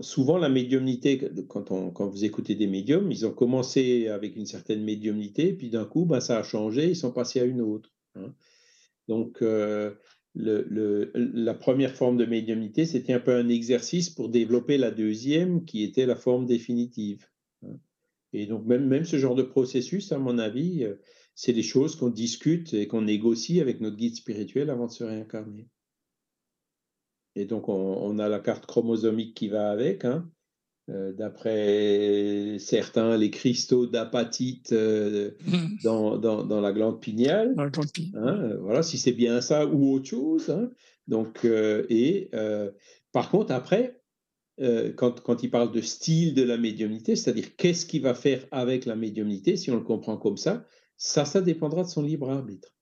souvent 0.00 0.38
la 0.38 0.48
médiumnité, 0.48 1.30
quand, 1.48 1.70
on, 1.70 1.90
quand 1.90 2.08
vous 2.08 2.24
écoutez 2.24 2.54
des 2.54 2.66
médiums, 2.66 3.10
ils 3.10 3.26
ont 3.26 3.32
commencé 3.32 4.08
avec 4.08 4.36
une 4.36 4.46
certaine 4.46 4.82
médiumnité, 4.82 5.52
puis 5.52 5.70
d'un 5.70 5.84
coup, 5.84 6.04
ben, 6.04 6.20
ça 6.20 6.38
a 6.38 6.42
changé, 6.42 6.90
ils 6.90 6.96
sont 6.96 7.12
passés 7.12 7.40
à 7.40 7.44
une 7.44 7.60
autre. 7.60 7.92
Hein. 8.14 8.34
Donc, 9.08 9.42
euh, 9.42 9.94
la 10.34 11.54
première 11.54 11.94
forme 11.94 12.16
de 12.16 12.26
médiumnité, 12.26 12.84
c'était 12.84 13.12
un 13.12 13.20
peu 13.20 13.34
un 13.34 13.48
exercice 13.48 14.10
pour 14.10 14.28
développer 14.28 14.78
la 14.78 14.90
deuxième, 14.90 15.64
qui 15.64 15.82
était 15.82 16.06
la 16.06 16.16
forme 16.16 16.46
définitive. 16.46 17.26
Hein. 17.62 17.78
Et 18.32 18.46
donc, 18.46 18.66
même, 18.66 18.86
même 18.86 19.04
ce 19.04 19.18
genre 19.18 19.34
de 19.34 19.42
processus, 19.42 20.12
à 20.12 20.18
mon 20.18 20.38
avis, 20.38 20.84
euh, 20.84 20.94
c'est 21.34 21.52
des 21.52 21.62
choses 21.62 21.96
qu'on 21.96 22.10
discute 22.10 22.74
et 22.74 22.86
qu'on 22.86 23.02
négocie 23.02 23.60
avec 23.60 23.80
notre 23.80 23.96
guide 23.96 24.16
spirituel 24.16 24.70
avant 24.70 24.86
de 24.86 24.92
se 24.92 25.04
réincarner. 25.04 25.68
Et 27.38 27.44
donc, 27.44 27.68
on, 27.68 28.18
a 28.18 28.28
la 28.28 28.40
carte 28.40 28.66
chromosomique 28.66 29.34
qui 29.34 29.48
va 29.48 29.70
avec. 29.70 30.04
Hein. 30.04 30.28
Euh, 30.88 31.12
D'après 31.12 32.56
certains, 32.58 33.16
les 33.16 33.30
cristaux 33.30 33.86
d'apatite 33.86 34.72
euh, 34.72 35.30
dans, 35.84 36.18
dans, 36.18 36.44
dans, 36.44 36.60
la 36.60 36.72
glande 36.72 37.00
pinéale. 37.00 37.54
La 37.56 37.68
glande. 37.68 37.86
Hein, 38.14 38.56
voilà, 38.60 38.82
si 38.82 38.98
c'est 38.98 39.12
bien 39.12 39.40
ça 39.40 39.66
ou 39.66 39.94
autre 39.94 40.06
chose. 40.06 40.50
Hein. 40.50 40.70
Donc, 41.06 41.44
euh, 41.44 41.86
et 41.88 42.28
euh, 42.34 42.70
par 43.12 43.30
contre, 43.30 43.52
après, 43.52 44.02
euh, 44.60 44.92
quand, 44.92 45.20
quand 45.20 45.42
il 45.42 45.50
parle 45.50 45.72
de 45.72 45.80
style 45.80 46.34
de 46.34 46.42
la 46.42 46.58
médiumnité, 46.58 47.16
c'est-à-dire 47.16 47.56
qu'est-ce 47.56 47.86
qu'il 47.86 48.02
va 48.02 48.14
faire 48.14 48.44
avec 48.50 48.84
la 48.84 48.94
médiumnité, 48.96 49.56
si 49.56 49.70
on 49.70 49.76
le 49.76 49.84
comprend 49.84 50.16
comme 50.16 50.36
ça, 50.36 50.66
ça, 50.96 51.24
ça 51.24 51.40
dépendra 51.40 51.84
de 51.84 51.88
son 51.88 52.02
libre 52.02 52.30
arbitre. 52.30 52.74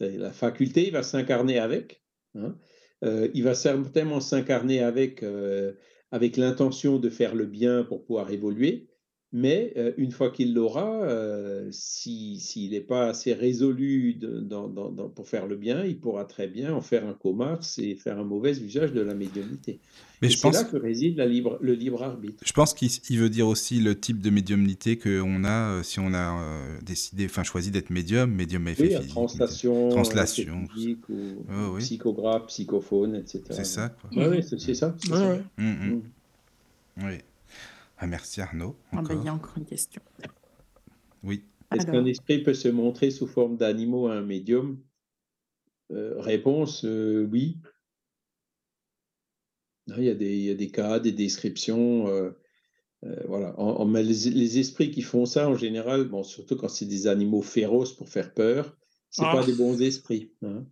La 0.00 0.30
faculté, 0.30 0.86
il 0.86 0.92
va 0.92 1.02
s'incarner 1.02 1.58
avec. 1.58 2.04
Hein. 2.34 2.56
Euh, 3.04 3.28
il 3.34 3.44
va 3.44 3.54
certainement 3.54 4.20
s'incarner 4.20 4.80
avec, 4.82 5.22
euh, 5.22 5.74
avec 6.10 6.36
l'intention 6.36 6.98
de 6.98 7.10
faire 7.10 7.34
le 7.34 7.46
bien 7.46 7.84
pour 7.84 8.04
pouvoir 8.04 8.30
évoluer. 8.30 8.87
Mais 9.32 9.74
euh, 9.76 9.92
une 9.98 10.10
fois 10.10 10.30
qu'il 10.30 10.54
l'aura, 10.54 11.02
euh, 11.02 11.68
s'il 11.70 12.70
n'est 12.70 12.80
pas 12.80 13.08
assez 13.08 13.34
résolu 13.34 14.14
de, 14.14 14.40
dans, 14.40 14.68
dans, 14.68 14.90
dans, 14.90 15.08
pour 15.10 15.28
faire 15.28 15.46
le 15.46 15.56
bien, 15.56 15.84
il 15.84 15.98
pourra 15.98 16.24
très 16.24 16.48
bien 16.48 16.72
en 16.72 16.80
faire 16.80 17.06
un 17.06 17.12
commerce 17.12 17.78
et 17.78 17.94
faire 17.94 18.18
un 18.18 18.24
mauvais 18.24 18.52
usage 18.58 18.92
de 18.94 19.02
la 19.02 19.14
médiumnité. 19.14 19.80
Mais 20.22 20.30
c'est 20.30 20.50
là 20.50 20.64
que 20.64 20.78
réside 20.78 21.18
la 21.18 21.26
libre, 21.26 21.58
le 21.60 21.74
libre 21.74 22.02
arbitre. 22.02 22.42
Je 22.44 22.52
pense 22.52 22.72
qu'il 22.72 23.18
veut 23.18 23.28
dire 23.28 23.46
aussi 23.46 23.80
le 23.80 23.98
type 23.98 24.22
de 24.22 24.30
médiumnité 24.30 24.96
qu'on 24.96 25.44
a 25.44 25.72
euh, 25.72 25.82
si 25.82 26.00
on 26.00 26.14
a 26.14 26.40
euh, 26.40 26.78
décidé, 26.82 27.26
enfin 27.26 27.44
choisi 27.44 27.70
d'être 27.70 27.90
médium, 27.90 28.32
médium 28.32 28.66
à 28.66 28.70
effet 28.70 28.84
oui, 28.84 28.96
physique. 28.96 29.10
Translation, 29.10 29.88
translation. 29.90 30.66
Physique, 30.72 31.08
ou 31.10 31.44
oh, 31.50 31.74
oui. 31.74 31.80
psychographe, 31.82 32.46
psychophone, 32.46 33.14
etc. 33.14 33.42
C'est 33.50 33.64
ça. 33.64 33.90
Quoi. 33.90 34.28
Oui, 34.30 34.42
c'est 34.42 34.74
ça. 34.74 34.96
Ouais. 35.10 35.42
Mmh, 35.58 35.64
mmh. 35.64 36.02
Oui. 37.04 37.18
Ah, 37.98 38.06
merci 38.06 38.40
Arnaud. 38.40 38.76
Ah 38.92 39.02
bah, 39.02 39.14
il 39.14 39.24
y 39.24 39.28
a 39.28 39.34
encore 39.34 39.58
une 39.58 39.66
question. 39.66 40.00
Oui. 41.24 41.44
Est-ce 41.74 41.86
qu'un 41.86 42.04
esprit 42.06 42.42
peut 42.42 42.54
se 42.54 42.68
montrer 42.68 43.10
sous 43.10 43.26
forme 43.26 43.56
d'animaux 43.56 44.06
à 44.06 44.14
un 44.14 44.22
médium? 44.22 44.80
Euh, 45.90 46.20
Réponse 46.20 46.84
euh, 46.84 47.28
oui. 47.30 47.58
Il 49.88 50.04
y, 50.04 50.10
a 50.10 50.14
des, 50.14 50.36
il 50.36 50.44
y, 50.44 50.50
a 50.50 50.54
des, 50.54 50.70
cas, 50.70 51.00
des 51.00 51.12
descriptions. 51.12 52.08
Euh, 52.08 52.30
euh 53.04 53.24
voilà. 53.26 53.58
En, 53.58 53.80
en, 53.80 53.84
mais 53.86 54.02
les, 54.02 54.30
les, 54.30 54.58
esprits 54.58 54.90
qui 54.90 55.02
font 55.02 55.24
ça, 55.24 55.48
en 55.48 55.56
général, 55.56 56.04
bon, 56.04 56.22
surtout 56.22 56.56
quand 56.56 56.68
c'est 56.68 56.86
des 56.86 57.06
animaux 57.06 57.42
féroces 57.42 57.94
pour 57.94 58.08
faire 58.08 58.34
peur, 58.34 58.76
c'est 59.10 59.24
ah. 59.24 59.32
pas 59.32 59.44
des 59.44 59.54
bons 59.54 59.80
esprits. 59.80 60.30
Hein. 60.42 60.66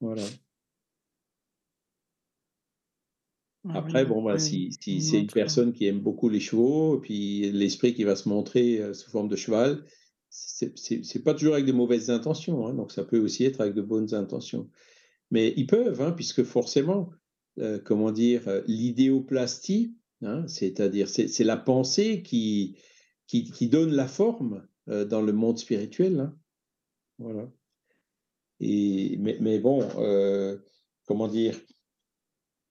Voilà. 0.00 0.22
Ah 0.22 0.44
Après, 3.70 4.04
bon, 4.04 4.22
bah, 4.22 4.38
si, 4.38 4.76
si 4.78 5.00
c'est 5.00 5.20
une 5.20 5.26
personne 5.26 5.72
qui 5.72 5.86
aime 5.86 6.00
beaucoup 6.00 6.28
les 6.28 6.40
chevaux, 6.40 6.98
puis 6.98 7.50
l'esprit 7.50 7.94
qui 7.94 8.04
va 8.04 8.14
se 8.14 8.28
montrer 8.28 8.78
euh, 8.78 8.92
sous 8.92 9.10
forme 9.10 9.28
de 9.28 9.36
cheval, 9.36 9.84
c'est 10.28 11.24
pas 11.24 11.32
toujours 11.32 11.54
avec 11.54 11.64
de 11.64 11.72
mauvaises 11.72 12.10
intentions, 12.10 12.66
hein, 12.66 12.74
donc 12.74 12.92
ça 12.92 13.04
peut 13.04 13.18
aussi 13.18 13.44
être 13.44 13.60
avec 13.60 13.74
de 13.74 13.82
bonnes 13.82 14.14
intentions. 14.14 14.68
Mais 15.30 15.54
ils 15.56 15.66
peuvent, 15.66 16.02
hein, 16.02 16.12
puisque 16.12 16.42
forcément, 16.42 17.10
euh, 17.58 17.78
comment 17.82 18.12
dire, 18.12 18.42
l'idéoplastie, 18.66 19.94
hein, 20.22 20.46
c'est-à-dire 20.46 21.08
c'est 21.08 21.44
la 21.44 21.56
pensée 21.56 22.22
qui, 22.22 22.76
qui, 23.26 23.44
qui, 23.50 23.68
donne 23.68 23.92
la 23.94 24.08
forme 24.08 24.66
euh, 24.88 25.04
dans 25.06 25.22
le 25.22 25.32
monde 25.32 25.58
spirituel. 25.58 26.30
Voilà. 27.18 27.50
Et, 28.60 29.16
mais, 29.18 29.38
mais 29.40 29.58
bon, 29.58 29.88
comment 31.06 31.28
dire, 31.28 31.58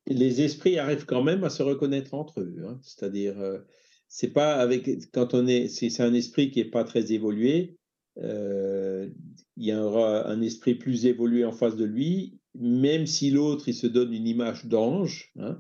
les 0.08 0.42
esprits 0.42 0.78
arrivent 0.78 1.06
quand 1.06 1.24
même 1.24 1.44
à 1.44 1.50
se 1.50 1.64
reconnaître 1.64 2.14
entre 2.14 2.42
eux. 2.42 2.56
Hein. 2.66 2.80
C'est-à-dire, 2.82 3.40
euh, 3.40 3.60
c'est 4.08 4.32
pas 4.32 4.56
avec 4.56 5.12
quand 5.12 5.34
on 5.34 5.48
est, 5.48 5.68
c'est 5.68 6.02
un 6.02 6.14
esprit 6.14 6.52
qui 6.52 6.60
est 6.60 6.66
pas 6.70 6.84
très 6.84 7.12
évolué. 7.12 7.78
Euh, 8.20 9.10
il 9.58 9.66
y 9.66 9.74
aura 9.74 10.28
un 10.28 10.42
esprit 10.42 10.76
plus 10.76 11.06
évolué 11.06 11.46
en 11.46 11.52
face 11.52 11.76
de 11.76 11.86
lui, 11.86 12.38
même 12.54 13.08
si 13.08 13.32
l'autre 13.32 13.68
il 13.68 13.74
se 13.74 13.88
donne 13.88 14.14
une 14.14 14.28
image 14.28 14.66
d'ange. 14.66 15.32
Hein, 15.40 15.60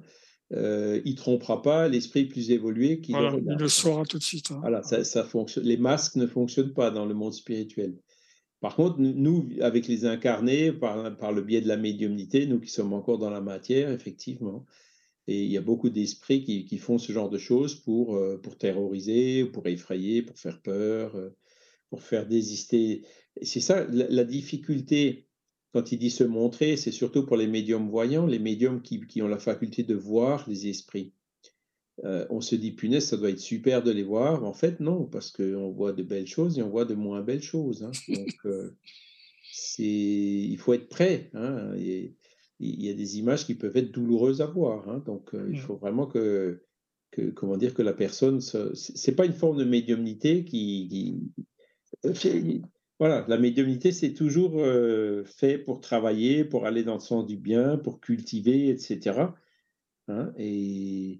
euh, 0.52 1.02
il 1.04 1.16
trompera 1.16 1.64
pas 1.64 1.88
l'esprit 1.88 2.26
plus 2.26 2.52
évolué 2.52 3.02
qui 3.02 3.14
voilà, 3.14 3.32
le 3.32 3.42
Il 3.44 3.58
le 3.58 3.68
saura 3.68 4.06
tout 4.06 4.20
de 4.20 4.24
suite. 4.24 4.52
Hein. 4.52 4.60
Voilà, 4.62 4.84
ça, 4.84 5.04
ça 5.04 5.24
fonctionne. 5.24 5.64
Les 5.64 5.78
masques 5.78 6.16
ne 6.16 6.28
fonctionnent 6.28 6.74
pas 6.74 6.92
dans 6.92 7.06
le 7.06 7.16
monde 7.16 7.34
spirituel. 7.34 7.96
Par 8.64 8.78
contre, 8.78 8.98
nous, 9.02 9.50
avec 9.60 9.90
les 9.90 10.06
incarnés, 10.06 10.72
par, 10.72 11.34
le 11.34 11.42
biais 11.42 11.60
de 11.60 11.68
la 11.68 11.76
médiumnité, 11.76 12.46
nous 12.46 12.62
qui 12.62 12.70
sommes 12.70 12.94
encore 12.94 13.18
dans 13.18 13.30
la 13.30 13.42
matière, 13.42 13.92
effectivement, 13.92 14.66
et 15.28 15.44
il 15.44 15.52
y 15.52 15.58
a 15.58 15.62
beaucoup 15.62 15.90
d'esprits 15.90 16.46
qui, 16.46 16.78
font 16.78 16.98
ce 16.98 17.12
genre 17.12 17.30
de 17.30 17.38
choses 17.38 17.76
pour, 17.76 18.16
euh, 18.16 18.38
pour 18.38 18.58
terroriser, 18.58 19.44
pour 19.44 19.68
effrayer, 19.68 20.22
pour 20.22 20.40
faire 20.40 20.62
peur, 20.62 21.14
euh, 21.18 21.36
pour 21.90 22.04
faire 22.04 22.26
désister. 22.26 23.04
C'est 23.42 23.60
ça, 23.60 23.86
la, 23.90 24.24
difficulté, 24.24 25.28
quand 25.74 25.92
il 25.92 26.00
dit 26.00 26.10
se 26.10 26.24
montrer, 26.24 26.78
c'est 26.78 26.94
surtout 26.94 27.26
pour 27.26 27.36
les 27.36 27.48
médiums 27.48 27.90
voyants, 27.90 28.26
les 28.26 28.40
médiums 28.40 28.82
qui 28.82 29.22
ont 29.22 29.28
la 29.28 29.40
faculté 29.40 29.84
de 29.84 29.96
voir 29.96 30.50
les 30.50 30.70
esprits. 30.70 31.12
Euh, 32.04 32.26
on 32.30 32.42
se 32.42 32.56
dit, 32.56 32.72
punaise, 32.72 33.06
ça 33.06 33.18
doit 33.18 33.30
être 33.30 33.40
super 33.40 33.84
de 33.84 33.92
les 33.92 34.04
voir. 34.04 34.44
En 34.44 34.54
fait, 34.54 34.80
non, 34.80 35.06
parce 35.06 35.32
qu'on 35.32 35.72
voit 35.72 35.94
de 35.94 36.04
belles 36.04 36.28
choses 36.28 36.58
et 36.58 36.64
on 36.64 36.70
voit 36.70 36.86
de 36.86 36.96
moins 36.96 37.22
belles 37.22 37.44
choses. 37.44 37.84
Hein. 37.84 37.92
Donc, 38.10 38.36
euh, 38.46 38.72
il 39.78 40.58
faut 40.58 40.74
être 40.74 40.90
prêt. 40.90 41.30
Hein. 41.34 41.76
il 41.78 42.16
y 42.60 42.90
a 42.90 42.94
des 42.94 43.20
images 43.20 43.46
qui 43.46 43.56
peuvent 43.56 43.78
être 43.78 43.92
douloureuses 43.92 44.42
à 44.42 44.48
voir. 44.48 44.90
Hein. 44.90 45.04
Donc, 45.06 45.34
euh, 45.34 45.48
il 45.52 45.60
faut 45.60 45.76
vraiment 45.76 46.08
que, 46.08 46.64
que, 47.12 47.30
comment 47.30 47.58
dire, 47.58 47.74
que 47.74 47.84
la 47.84 47.94
personne. 47.94 48.42
C'est 48.42 49.16
pas 49.16 49.26
une 49.26 49.34
forme 49.34 49.58
de 49.58 49.66
médiumnité 49.66 50.46
qui. 50.46 51.32
qui 52.16 52.62
voilà, 53.00 53.26
la 53.28 53.38
médiumnité, 53.38 53.92
c'est 53.92 54.14
toujours 54.14 54.64
fait 55.26 55.58
pour 55.58 55.82
travailler, 55.82 56.46
pour 56.46 56.66
aller 56.66 56.84
dans 56.84 56.94
le 56.94 57.00
sens 57.02 57.26
du 57.26 57.36
bien, 57.36 57.78
pour 57.78 58.00
cultiver, 58.00 58.70
etc. 58.70 59.26
Et 60.38 61.20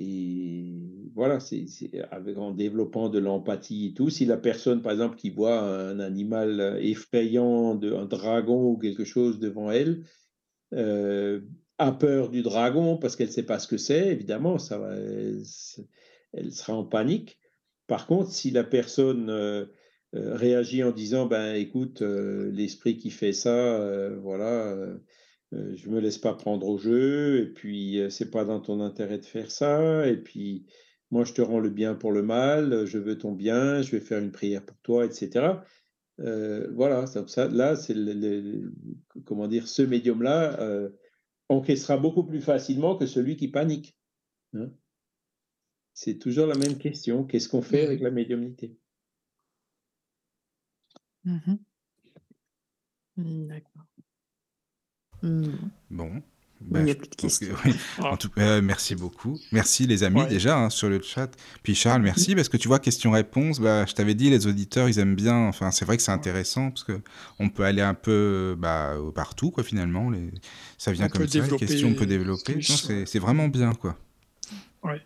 et 0.00 1.10
voilà, 1.14 1.40
c'est 1.40 1.66
en 2.36 2.52
développant 2.52 3.10
de 3.10 3.18
l'empathie 3.18 3.88
et 3.88 3.94
tout. 3.94 4.08
Si 4.08 4.24
la 4.24 4.38
personne, 4.38 4.80
par 4.80 4.92
exemple, 4.92 5.16
qui 5.16 5.28
voit 5.28 5.60
un 5.60 6.00
animal 6.00 6.78
effrayant, 6.80 7.74
de, 7.74 7.92
un 7.92 8.06
dragon 8.06 8.70
ou 8.70 8.78
quelque 8.78 9.04
chose 9.04 9.38
devant 9.38 9.70
elle, 9.70 10.04
euh, 10.72 11.40
a 11.76 11.92
peur 11.92 12.30
du 12.30 12.42
dragon 12.42 12.96
parce 12.96 13.16
qu'elle 13.16 13.28
ne 13.28 13.32
sait 13.32 13.42
pas 13.42 13.58
ce 13.58 13.68
que 13.68 13.76
c'est, 13.76 14.08
évidemment, 14.08 14.58
ça 14.58 14.80
elle, 16.32 16.52
sera 16.52 16.74
en 16.74 16.84
panique. 16.84 17.38
Par 17.86 18.06
contre, 18.06 18.30
si 18.30 18.50
la 18.50 18.64
personne 18.64 19.28
euh, 19.28 19.66
euh 20.14 20.34
réagit 20.34 20.82
en 20.82 20.92
disant, 20.92 21.26
ben 21.26 21.54
écoute, 21.54 22.02
euh, 22.02 22.50
l'esprit 22.52 22.96
qui 22.96 23.10
fait 23.10 23.32
ça, 23.32 23.54
euh, 23.54 24.18
voilà 24.22 24.76
euh, 25.52 25.74
je 25.76 25.88
me 25.88 26.00
laisse 26.00 26.18
pas 26.18 26.34
prendre 26.34 26.68
au 26.68 26.78
jeu, 26.78 27.40
et 27.40 27.46
puis 27.46 28.00
euh, 28.00 28.10
c'est 28.10 28.30
pas 28.30 28.44
dans 28.44 28.60
ton 28.60 28.80
intérêt 28.80 29.18
de 29.18 29.24
faire 29.24 29.50
ça, 29.50 30.06
et 30.06 30.16
puis 30.16 30.66
moi 31.10 31.24
je 31.24 31.32
te 31.32 31.42
rends 31.42 31.60
le 31.60 31.70
bien 31.70 31.94
pour 31.94 32.12
le 32.12 32.22
mal, 32.22 32.86
je 32.86 32.98
veux 32.98 33.18
ton 33.18 33.32
bien, 33.32 33.82
je 33.82 33.90
vais 33.92 34.00
faire 34.00 34.20
une 34.20 34.32
prière 34.32 34.64
pour 34.64 34.78
toi, 34.78 35.04
etc. 35.04 35.54
Euh, 36.20 36.70
voilà, 36.74 37.06
ça, 37.06 37.48
là, 37.48 37.76
c'est 37.76 37.94
le, 37.94 38.72
comment 39.24 39.48
dire, 39.48 39.66
ce 39.66 39.82
médium-là 39.82 40.60
euh, 40.60 40.90
encaissera 41.48 41.96
beaucoup 41.96 42.24
plus 42.24 42.40
facilement 42.40 42.96
que 42.96 43.06
celui 43.06 43.36
qui 43.36 43.48
panique. 43.48 43.96
Hein 44.54 44.70
c'est 45.94 46.18
toujours 46.18 46.46
la 46.46 46.56
même 46.56 46.78
question. 46.78 47.24
Qu'est-ce 47.24 47.48
qu'on 47.48 47.62
fait 47.62 47.84
avec 47.84 48.00
la 48.00 48.10
médiumnité? 48.10 48.76
Mmh. 51.24 51.56
D'accord. 53.16 53.89
Mmh. 55.22 55.44
Bon. 55.90 56.22
Ben, 56.60 56.80
il 56.80 56.84
n'y 56.84 56.90
a 56.90 56.94
plus 56.94 57.08
de 57.08 57.14
questions. 57.14 57.54
Que, 57.54 57.68
oui. 57.68 57.74
En 57.98 58.16
tout 58.18 58.28
cas, 58.28 58.42
euh, 58.42 58.62
merci 58.62 58.94
beaucoup. 58.94 59.38
Merci 59.50 59.86
les 59.86 60.04
amis 60.04 60.20
ouais. 60.20 60.28
déjà 60.28 60.58
hein, 60.58 60.68
sur 60.70 60.90
le 60.90 61.00
chat. 61.00 61.30
Puis 61.62 61.74
Charles, 61.74 62.02
merci 62.02 62.34
parce 62.34 62.50
que 62.50 62.58
tu 62.58 62.68
vois, 62.68 62.78
question-réponse, 62.78 63.60
bah, 63.60 63.86
je 63.86 63.94
t'avais 63.94 64.14
dit, 64.14 64.28
les 64.28 64.46
auditeurs, 64.46 64.88
ils 64.88 64.98
aiment 64.98 65.14
bien. 65.14 65.48
Enfin, 65.48 65.70
c'est 65.70 65.86
vrai 65.86 65.96
que 65.96 66.02
c'est 66.02 66.12
intéressant 66.12 66.70
parce 66.70 66.84
que 66.84 67.00
on 67.38 67.48
peut 67.48 67.64
aller 67.64 67.80
un 67.80 67.94
peu 67.94 68.56
bah, 68.58 68.94
partout, 69.14 69.50
quoi, 69.50 69.64
finalement. 69.64 70.10
Les... 70.10 70.30
Ça 70.76 70.92
vient 70.92 71.06
on 71.06 71.08
comme 71.08 71.26
ça, 71.26 71.40
les 71.40 71.56
questions, 71.56 71.88
on 71.88 71.94
peut 71.94 72.06
développer. 72.06 72.60
C'est 72.60 73.18
vraiment 73.18 73.48
bien, 73.48 73.72
quoi. 73.72 73.96
Ouais. 74.82 75.00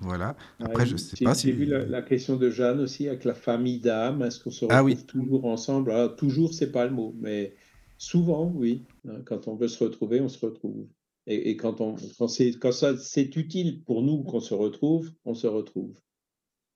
Voilà. 0.00 0.34
Après, 0.64 0.86
je 0.86 0.96
sais 0.96 1.22
pas 1.22 1.34
si. 1.34 1.48
J'ai 1.48 1.52
vu 1.52 1.66
la, 1.66 1.84
la, 1.84 2.00
question 2.00 2.36
de 2.36 2.48
Jeanne 2.48 2.80
aussi 2.80 3.06
avec 3.06 3.24
la 3.24 3.34
famille 3.34 3.80
d'âme. 3.80 4.22
Est-ce 4.22 4.42
qu'on 4.42 4.50
se 4.50 4.64
retrouve 4.64 4.78
ah, 4.78 4.82
oui. 4.82 4.96
toujours 4.96 5.44
ensemble? 5.44 5.90
Alors, 5.90 6.16
Toujours, 6.16 6.54
c'est 6.54 6.72
pas 6.72 6.86
le 6.86 6.92
mot, 6.92 7.14
mais 7.20 7.52
Souvent, 8.00 8.50
oui. 8.54 8.82
Quand 9.26 9.46
on 9.46 9.56
veut 9.56 9.68
se 9.68 9.84
retrouver, 9.84 10.22
on 10.22 10.28
se 10.30 10.44
retrouve. 10.44 10.88
Et, 11.26 11.50
et 11.50 11.56
quand, 11.58 11.82
on, 11.82 11.96
quand, 12.16 12.28
quand 12.58 12.72
ça, 12.72 12.96
c'est 12.96 13.36
utile 13.36 13.84
pour 13.84 14.02
nous 14.02 14.22
qu'on 14.22 14.40
se 14.40 14.54
retrouve, 14.54 15.12
on 15.26 15.34
se 15.34 15.46
retrouve. 15.46 16.00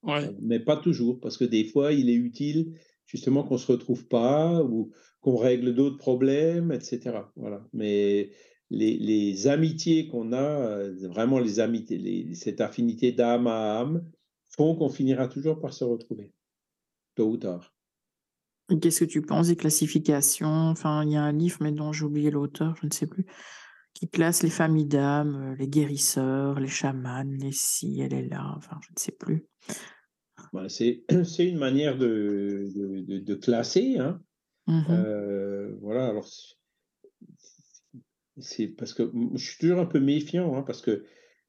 Ouais. 0.03 0.29
Mais 0.43 0.61
pas 0.61 0.77
toujours, 0.77 1.19
parce 1.21 1.39
que 1.39 1.47
des 1.47 1.65
fois, 1.65 1.95
il 1.95 2.11
est 2.11 2.15
utile 2.15 2.79
justement 3.07 3.43
qu'on 3.43 3.55
ne 3.55 3.59
se 3.59 3.73
retrouve 3.73 4.07
pas 4.07 4.63
ou 4.63 4.93
qu'on 5.23 5.37
règle 5.37 5.75
d'autres 5.75 5.97
problèmes, 5.97 6.73
etc. 6.73 7.21
Voilà. 7.37 7.67
Mais 7.73 8.33
les, 8.69 8.99
les 8.99 9.47
amitiés 9.47 10.09
qu'on 10.09 10.35
a, 10.35 10.91
vraiment 11.09 11.39
les 11.39 11.59
amitiés, 11.59 11.97
les, 11.97 12.35
cette 12.35 12.61
affinité 12.61 13.13
d'âme 13.13 13.47
à 13.47 13.81
âme, 13.81 14.05
font 14.51 14.77
qu'on 14.77 14.91
finira 14.91 15.27
toujours 15.27 15.59
par 15.59 15.73
se 15.73 15.85
retrouver, 15.85 16.35
tôt 17.15 17.31
ou 17.31 17.39
tard. 17.39 17.74
Qu'est-ce 18.81 19.05
que 19.05 19.11
tu 19.11 19.23
penses 19.23 19.49
des 19.49 19.57
classifications? 19.57 20.47
Enfin, 20.47 21.05
il 21.05 21.13
y 21.13 21.17
a 21.17 21.23
un 21.23 21.33
livre, 21.33 21.59
mais 21.61 21.73
dont 21.73 21.93
j'ai 21.93 22.05
oublié 22.05 22.31
l'auteur, 22.31 22.77
je 22.81 22.87
ne 22.87 22.93
sais 22.93 23.07
plus, 23.07 23.27
qui 23.95 24.09
classe 24.09 24.43
les 24.43 24.51
familles 24.51 24.87
d'âmes, 24.87 25.53
euh, 25.53 25.57
les 25.57 25.69
guérisseurs, 25.69 26.61
les 26.61 26.69
chamans, 26.69 27.25
les 27.25 27.53
si, 27.53 28.01
elle 28.01 28.15
est 28.15 28.29
là, 28.29 28.55
enfin, 28.57 28.79
je 28.83 28.89
ne 28.91 28.99
sais 28.99 29.13
plus. 29.13 29.47
Bah, 30.53 30.69
c'est 30.69 31.05
une 31.39 31.59
manière 31.59 31.97
de, 31.97 32.69
de, 32.75 33.01
de, 33.01 33.19
de 33.19 33.35
classer. 33.35 33.99
Hein. 33.99 34.21
Mmh 34.67 34.83
Euh, 34.91 35.75
voilà, 35.81 36.09
alors 36.09 36.27
c'est 38.39 38.69
parce 38.69 38.95
que 38.95 39.13
je 39.35 39.45
suis 39.45 39.59
toujours 39.59 39.79
un 39.79 39.87
peu 39.87 40.01
méfiant, 40.01 40.57
hein, 40.57 40.63
parce 40.63 40.83
que 40.83 41.05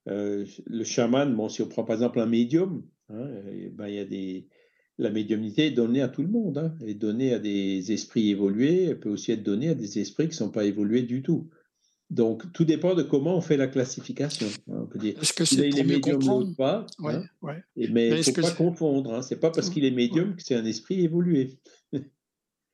euh, 0.07 0.45
le 0.67 0.83
chaman, 0.83 1.35
bon, 1.35 1.49
si 1.49 1.61
on 1.61 1.67
prend 1.67 1.83
par 1.83 1.95
exemple 1.95 2.19
un 2.19 2.27
médium, 2.27 2.85
hein, 3.09 3.27
ben, 3.71 3.87
il 3.87 3.95
y 3.95 3.99
a 3.99 4.05
des, 4.05 4.47
la 4.97 5.09
médiumnité 5.09 5.67
est 5.67 5.71
donnée 5.71 6.01
à 6.01 6.07
tout 6.07 6.21
le 6.21 6.29
monde, 6.29 6.57
hein, 6.57 6.75
elle 6.81 6.89
est 6.89 6.93
donnée 6.93 7.33
à 7.33 7.39
des 7.39 7.91
esprits 7.91 8.29
évolués, 8.29 8.85
elle 8.85 8.99
peut 8.99 9.09
aussi 9.09 9.31
être 9.31 9.43
donnée 9.43 9.69
à 9.69 9.75
des 9.75 9.99
esprits 9.99 10.25
qui 10.25 10.31
ne 10.31 10.35
sont 10.35 10.51
pas 10.51 10.65
évolués 10.65 11.03
du 11.03 11.21
tout. 11.21 11.49
Donc, 12.11 12.43
tout 12.53 12.65
dépend 12.65 12.93
de 12.93 13.01
comment 13.01 13.35
on 13.35 13.41
fait 13.41 13.57
la 13.57 13.67
classification. 13.67 14.47
hein. 14.69 14.81
On 14.83 14.85
peut 14.85 14.99
dire, 14.99 15.15
Est-ce 15.19 15.33
que 15.33 15.43
c'est 15.43 15.67
il 15.67 15.79
est 15.79 15.83
médium, 15.83 16.19
l'autre 16.23 16.55
pas. 16.55 16.85
Ouais, 16.99 17.15
hein. 17.15 17.25
ouais. 17.41 17.63
Mais 17.75 17.87
Mais 17.89 18.09
il 18.09 18.17
ne 18.17 18.21
faut 18.23 18.31
pas 18.41 18.51
confondre. 18.51 19.13
Hein. 19.13 19.21
C'est 19.23 19.39
pas 19.39 19.49
parce 19.49 19.69
qu'il 19.71 19.83
est 19.85 19.91
médium 19.91 20.35
que 20.35 20.43
c'est 20.43 20.55
un 20.55 20.65
esprit 20.65 21.03
évolué. 21.03 21.57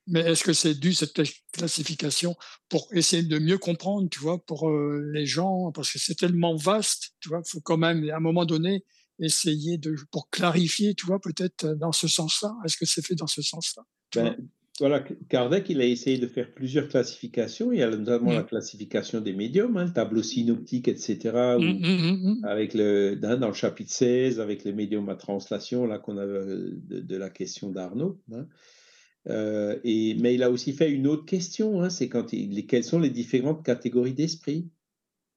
Mais 0.07 0.22
est-ce 0.22 0.43
que 0.43 0.52
c'est 0.52 0.73
dû 0.73 0.93
cette 0.93 1.15
cla- 1.15 1.41
classification 1.53 2.35
pour 2.69 2.88
essayer 2.91 3.23
de 3.23 3.39
mieux 3.39 3.57
comprendre, 3.57 4.10
tu 4.10 4.19
vois, 4.19 4.43
pour 4.43 4.68
euh, 4.69 5.10
les 5.14 5.26
gens, 5.26 5.72
parce 5.72 5.91
que 5.93 5.99
c'est 5.99 6.15
tellement 6.15 6.56
vaste, 6.56 7.11
tu 7.19 7.30
vois, 7.30 7.41
il 7.45 7.49
faut 7.49 7.61
quand 7.61 7.77
même 7.77 8.10
à 8.10 8.18
un 8.18 8.19
moment 8.19 8.45
donné 8.45 8.84
essayer 9.22 9.77
de 9.77 9.95
pour 10.11 10.30
clarifier, 10.30 10.93
tu 10.95 11.06
vois, 11.06 11.19
peut-être 11.22 11.65
euh, 11.65 11.76
dans 11.76 11.91
ce 11.91 12.07
sens-là. 12.07 12.56
Est-ce 12.65 12.77
que 12.77 12.85
c'est 12.85 13.06
fait 13.06 13.15
dans 13.15 13.27
ce 13.27 13.41
sens-là 13.41 13.84
Ben, 14.15 14.35
voilà, 14.80 15.03
Kardec, 15.30 15.69
il 15.69 15.80
a 15.81 15.85
essayé 15.85 16.18
de 16.18 16.26
faire 16.27 16.52
plusieurs 16.53 16.88
classifications. 16.88 17.72
Il 17.72 17.80
y 17.80 17.84
a 17.84 17.89
notamment 17.89 18.31
Mm. 18.31 18.35
la 18.35 18.43
classification 18.43 19.22
des 19.22 19.34
médiums, 19.34 19.77
hein, 19.77 19.85
le 19.85 19.93
tableau 19.93 20.23
synoptique, 20.23 20.88
etc., 20.88 21.18
où- 21.60 21.61
hum, 21.61 21.84
hum. 21.84 22.39
avec 22.43 22.73
le, 22.73 23.15
dans, 23.15 23.39
dans 23.39 23.49
le 23.49 23.53
chapitre 23.53 23.91
16, 23.91 24.39
avec 24.39 24.64
les 24.64 24.73
médiums 24.73 25.07
à 25.10 25.15
translation, 25.15 25.85
là 25.85 25.99
qu'on 25.99 26.18
a 26.18 26.26
euh, 26.26 26.72
de, 26.73 26.99
de 26.99 27.15
la 27.15 27.30
question 27.30 27.69
d'Arnaud. 27.69 28.22
hein. 28.34 28.48
Euh, 29.30 29.80
et, 29.84 30.15
mais 30.15 30.34
il 30.34 30.41
a 30.41 30.49
aussi 30.49 30.73
fait 30.73 30.89
une 30.89 31.06
autre 31.06 31.26
question, 31.26 31.84
hein, 31.84 31.91
c'est 31.91 32.10
quand 32.10 32.34
il, 32.34 32.56
les- 32.56 32.65
quelles 32.65 32.84
sont 32.84 32.99
les 32.99 33.11
différentes 33.11 33.64
catégories 33.64 34.14
d'esprit 34.15 34.68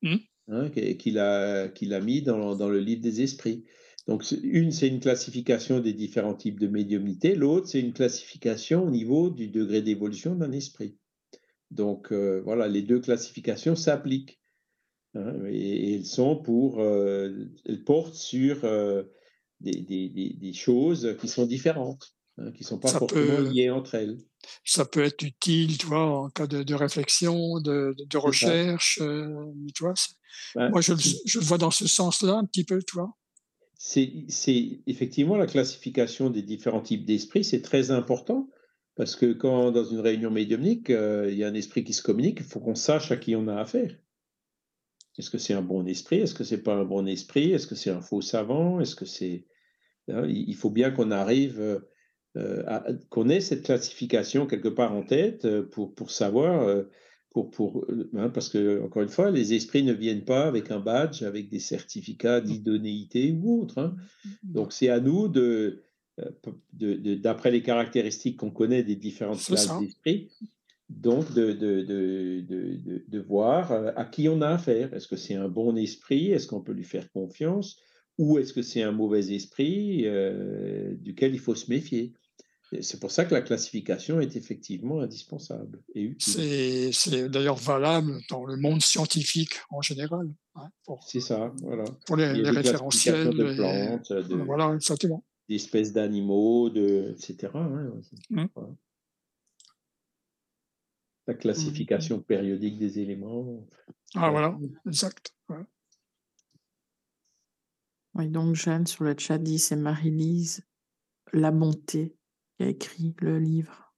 Mm. 0.02 0.16
Hein, 0.48 0.68
qu- 0.70 0.96
qu'il 0.96 1.18
a, 1.18 1.68
qu'il 1.68 1.94
a 1.94 2.00
mis 2.00 2.22
dans, 2.22 2.56
dans 2.56 2.68
le 2.68 2.80
livre 2.80 3.02
des 3.02 3.22
esprits. 3.22 3.64
Donc 4.06 4.24
une, 4.42 4.70
c'est 4.70 4.88
une 4.88 5.00
classification 5.00 5.80
des 5.80 5.94
différents 5.94 6.34
types 6.34 6.60
de 6.60 6.66
médiumnité, 6.68 7.34
l'autre, 7.34 7.68
c'est 7.68 7.80
une 7.80 7.92
classification 7.94 8.84
au 8.84 8.90
niveau 8.90 9.30
du 9.30 9.48
degré 9.48 9.80
d'évolution 9.82 10.34
d'un 10.34 10.52
esprit. 10.52 10.96
Donc 11.70 12.12
euh, 12.12 12.42
voilà, 12.44 12.68
les 12.68 12.82
deux 12.82 13.00
classifications 13.00 13.76
s'appliquent. 13.76 14.40
hein, 15.14 15.34
et, 15.46 15.90
et 15.92 15.94
elles 15.96 16.06
sont 16.06 16.36
pour, 16.36 16.80
euh, 16.80 17.46
elles 17.66 17.84
portent 17.84 18.14
sur 18.14 18.64
euh, 18.64 19.04
des, 19.60 19.72
des- 19.82 20.08
des- 20.10 20.34
des 20.34 20.52
choses 20.52 21.16
qui 21.20 21.28
sont 21.28 21.46
différentes, 21.46 22.14
hein, 22.38 22.52
qui 22.52 22.62
ne 22.62 22.66
sont 22.68 22.78
pas 22.78 22.88
Ça 22.88 22.98
forcément 22.98 23.38
peut- 23.38 23.48
liées 23.50 23.70
entre 23.70 23.94
elles. 23.94 24.18
Ça 24.64 24.84
peut 24.84 25.04
être 25.04 25.22
utile, 25.22 25.78
tu 25.78 25.86
vois, 25.86 26.06
en 26.06 26.30
cas 26.30 26.46
de, 26.46 26.62
de 26.62 26.74
réflexion, 26.74 27.60
de, 27.60 27.94
recherche, 28.16 28.98
euh, 29.02 29.52
tu 29.74 29.84
vois. 29.84 29.94
Moi, 30.68 30.80
je, 30.80 30.92
le- 30.92 30.98
je 31.26 31.38
le 31.38 31.44
vois 31.44 31.58
dans 31.58 31.70
ce 31.70 31.86
sens-là 31.86 32.34
un 32.34 32.44
petit 32.44 32.64
peu, 32.64 32.80
tu 32.82 32.96
vois. 32.96 33.10
c'est 34.28 34.80
effectivement 34.86 35.36
la 35.36 35.46
classification 35.46 36.30
des 36.30 36.42
différents 36.42 36.80
types 36.80 37.04
d'esprits, 37.04 37.44
c'est 37.44 37.62
très 37.62 37.90
important 37.90 38.50
parce 38.96 39.16
que 39.16 39.32
quand 39.32 39.72
dans 39.72 39.84
une 39.84 40.00
réunion 40.00 40.30
médiumnique, 40.30 40.90
euh, 40.90 41.28
il 41.30 41.36
y 41.38 41.44
a 41.44 41.48
un 41.48 41.54
esprit 41.54 41.84
qui 41.84 41.92
se 41.92 42.02
communique, 42.02 42.38
il 42.40 42.46
faut 42.46 42.60
qu'on 42.60 42.74
sache 42.76 43.10
à 43.12 43.16
qui 43.16 43.34
on 43.36 43.48
a 43.48 43.56
affaire. 43.56 43.96
Est-ce 45.18 45.30
que 45.30 45.38
c'est 45.38 45.54
un 45.54 45.62
bon 45.62 45.86
esprit? 45.86 46.18
Est-ce 46.18 46.34
que 46.34 46.44
c'est 46.44 46.62
pas 46.62 46.74
un 46.74 46.84
bon 46.84 47.06
esprit? 47.06 47.52
Est-ce 47.52 47.66
que 47.66 47.74
c'est 47.74 47.90
un 47.90 48.00
faux 48.00 48.20
savant? 48.20 48.80
Est-ce 48.80 48.96
que 48.96 49.04
c'est 49.04 49.46
hein, 50.10 50.26
il 50.28 50.48
il 50.50 50.56
faut 50.56 50.70
bien 50.70 50.90
qu'on 50.92 51.10
arrive 51.12 51.84
euh, 52.36 52.82
qu'on 53.10 53.28
ait 53.28 53.40
cette 53.40 53.62
classification 53.62 54.46
quelque 54.46 54.68
part 54.68 54.92
en 54.92 55.04
tête 55.04 55.44
euh, 55.44 55.62
pour 55.62 55.94
pour 55.94 56.10
savoir 56.10 56.62
euh, 56.62 56.82
pour 57.30 57.50
pour 57.52 57.86
hein, 58.16 58.28
parce 58.28 58.48
que 58.48 58.82
encore 58.82 59.02
une 59.02 59.08
fois 59.08 59.30
les 59.30 59.54
esprits 59.54 59.84
ne 59.84 59.92
viennent 59.92 60.24
pas 60.24 60.46
avec 60.46 60.72
un 60.72 60.80
badge 60.80 61.22
avec 61.22 61.48
des 61.48 61.60
certificats 61.60 62.40
d'idonéité 62.40 63.30
ou 63.30 63.62
autre 63.62 63.78
hein. 63.78 63.94
donc 64.42 64.72
c'est 64.72 64.88
à 64.88 64.98
nous 64.98 65.28
de 65.28 65.84
d'après 66.72 67.52
les 67.52 67.62
caractéristiques 67.62 68.38
qu'on 68.38 68.50
connaît 68.50 68.82
des 68.82 68.96
différentes 68.96 69.42
classes 69.42 69.66
ça. 69.66 69.78
d'esprit 69.78 70.28
donc 70.88 71.32
de, 71.34 71.52
de, 71.52 71.82
de, 71.82 73.04
de, 73.08 73.20
voir 73.20 73.72
à 73.96 74.04
qui 74.04 74.28
on 74.28 74.42
a 74.42 74.48
affaire. 74.48 74.92
Est-ce 74.92 75.08
que 75.08 75.16
c'est 75.16 75.34
un 75.34 75.48
bon 75.48 75.76
esprit? 75.76 76.30
Est-ce 76.30 76.46
qu'on 76.46 76.60
peut 76.60 76.72
lui 76.72 76.84
faire 76.84 77.10
confiance? 77.10 77.78
Ou 78.18 78.38
est-ce 78.38 78.52
que 78.52 78.62
c'est 78.62 78.82
un 78.82 78.92
mauvais 78.92 79.32
esprit 79.34 80.02
euh, 80.04 80.94
duquel 80.94 81.34
il 81.34 81.40
faut 81.40 81.54
se 81.54 81.70
méfier? 81.70 82.12
C'est 82.82 82.98
pour 83.00 83.10
ça 83.10 83.24
que 83.24 83.34
la 83.34 83.42
classification 83.42 84.20
est 84.20 84.36
effectivement 84.36 85.00
indispensable 85.00 85.82
et 85.94 86.02
utile. 86.02 86.92
C'est 86.94 87.28
d'ailleurs 87.28 87.56
valable 87.56 88.18
dans 88.30 88.44
le 88.44 88.56
monde 88.56 88.80
scientifique 88.82 89.54
en 89.70 89.80
général, 89.82 90.32
hein, 90.54 90.68
C'est 91.06 91.20
ça, 91.20 91.52
voilà. 91.62 91.84
pour 92.06 92.16
les, 92.16 92.30
Il 92.30 92.38
y 92.38 92.42
les 92.42 92.50
référentiels. 92.50 93.30
de 93.30 93.52
et- 93.52 93.56
plantes, 93.56 94.12
de- 94.12 94.34
Voilà, 94.36 94.72
exactement. 94.74 95.24
d'espèces 95.48 95.92
d'animaux, 95.92 96.70
de, 96.70 97.14
etc. 97.18 97.50
hein. 97.54 97.92
Mm. 98.30 98.46
Voilà. 98.54 98.70
La 101.26 101.34
classification 101.34 102.20
périodique 102.20 102.78
des 102.78 102.98
éléments. 102.98 103.66
Ah, 104.14 104.30
voilà, 104.30 104.56
exact. 104.86 105.34
ouais. 105.48 105.64
Oui, 108.14 108.28
donc 108.28 108.54
Jeanne 108.54 108.86
sur 108.86 109.04
le 109.04 109.14
chat 109.18 109.38
dit 109.38 109.58
c'est 109.58 109.74
Marie-Lise 109.76 110.64
La 111.32 111.50
Bonté 111.50 112.14
qui 112.56 112.64
a 112.64 112.68
écrit 112.68 113.14
le 113.20 113.38
livre 113.38 113.92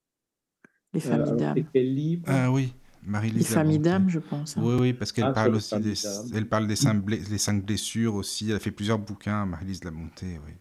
Les 0.93 0.99
Euh, 0.99 1.09
familles 1.09 1.37
d'âme. 1.37 1.57
c'est 1.57 1.65
quel 1.73 1.93
livre 1.95 2.23
Ah 2.27 2.51
oui, 2.51 2.73
Marie-Lise 3.03 3.49
Les 3.49 3.55
familles 3.55 3.79
d'âme, 3.79 4.09
je 4.09 4.19
pense. 4.19 4.57
hein. 4.57 4.61
Oui, 4.63 4.75
oui, 4.79 4.93
parce 4.93 5.11
qu'elle 5.11 5.25
Ah, 5.25 5.33
parle 5.33 5.55
aussi 5.55 5.75
les 5.75 5.81
des, 5.81 5.95
elle 6.33 6.47
parle 6.47 6.67
des 6.67 6.75
cinq, 6.75 7.03
les 7.09 7.37
cinq 7.37 7.63
blessures 7.65 8.15
aussi. 8.15 8.49
Elle 8.49 8.55
a 8.55 8.59
fait 8.59 8.71
plusieurs 8.71 8.99
bouquins, 8.99 9.45
Marie-Lise 9.45 9.83
Labonté, 9.83 10.39
oui. 10.45 10.53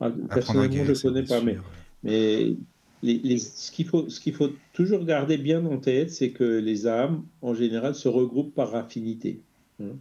Ah, 0.00 0.10
Personnellement, 0.32 0.84
je 0.84 0.92
ne 0.92 0.98
connais 0.98 1.22
pas, 1.24 1.40
mais. 1.40 1.58
Mais 2.02 2.56
les- 3.02 3.18
les- 3.18 3.38
ce 3.38 3.70
qu'il 3.70 3.86
faut, 3.86 4.08
ce 4.10 4.20
qu'il 4.20 4.34
faut 4.34 4.50
toujours 4.72 5.04
garder 5.04 5.38
bien 5.38 5.64
en 5.66 5.78
tête, 5.78 6.10
c'est 6.10 6.32
que 6.32 6.44
les 6.44 6.86
âmes, 6.86 7.26
en 7.40 7.54
général, 7.54 7.94
se 7.94 8.08
regroupent 8.08 8.54
par 8.54 8.74
affinité. 8.74 9.42
hein. 9.80 9.96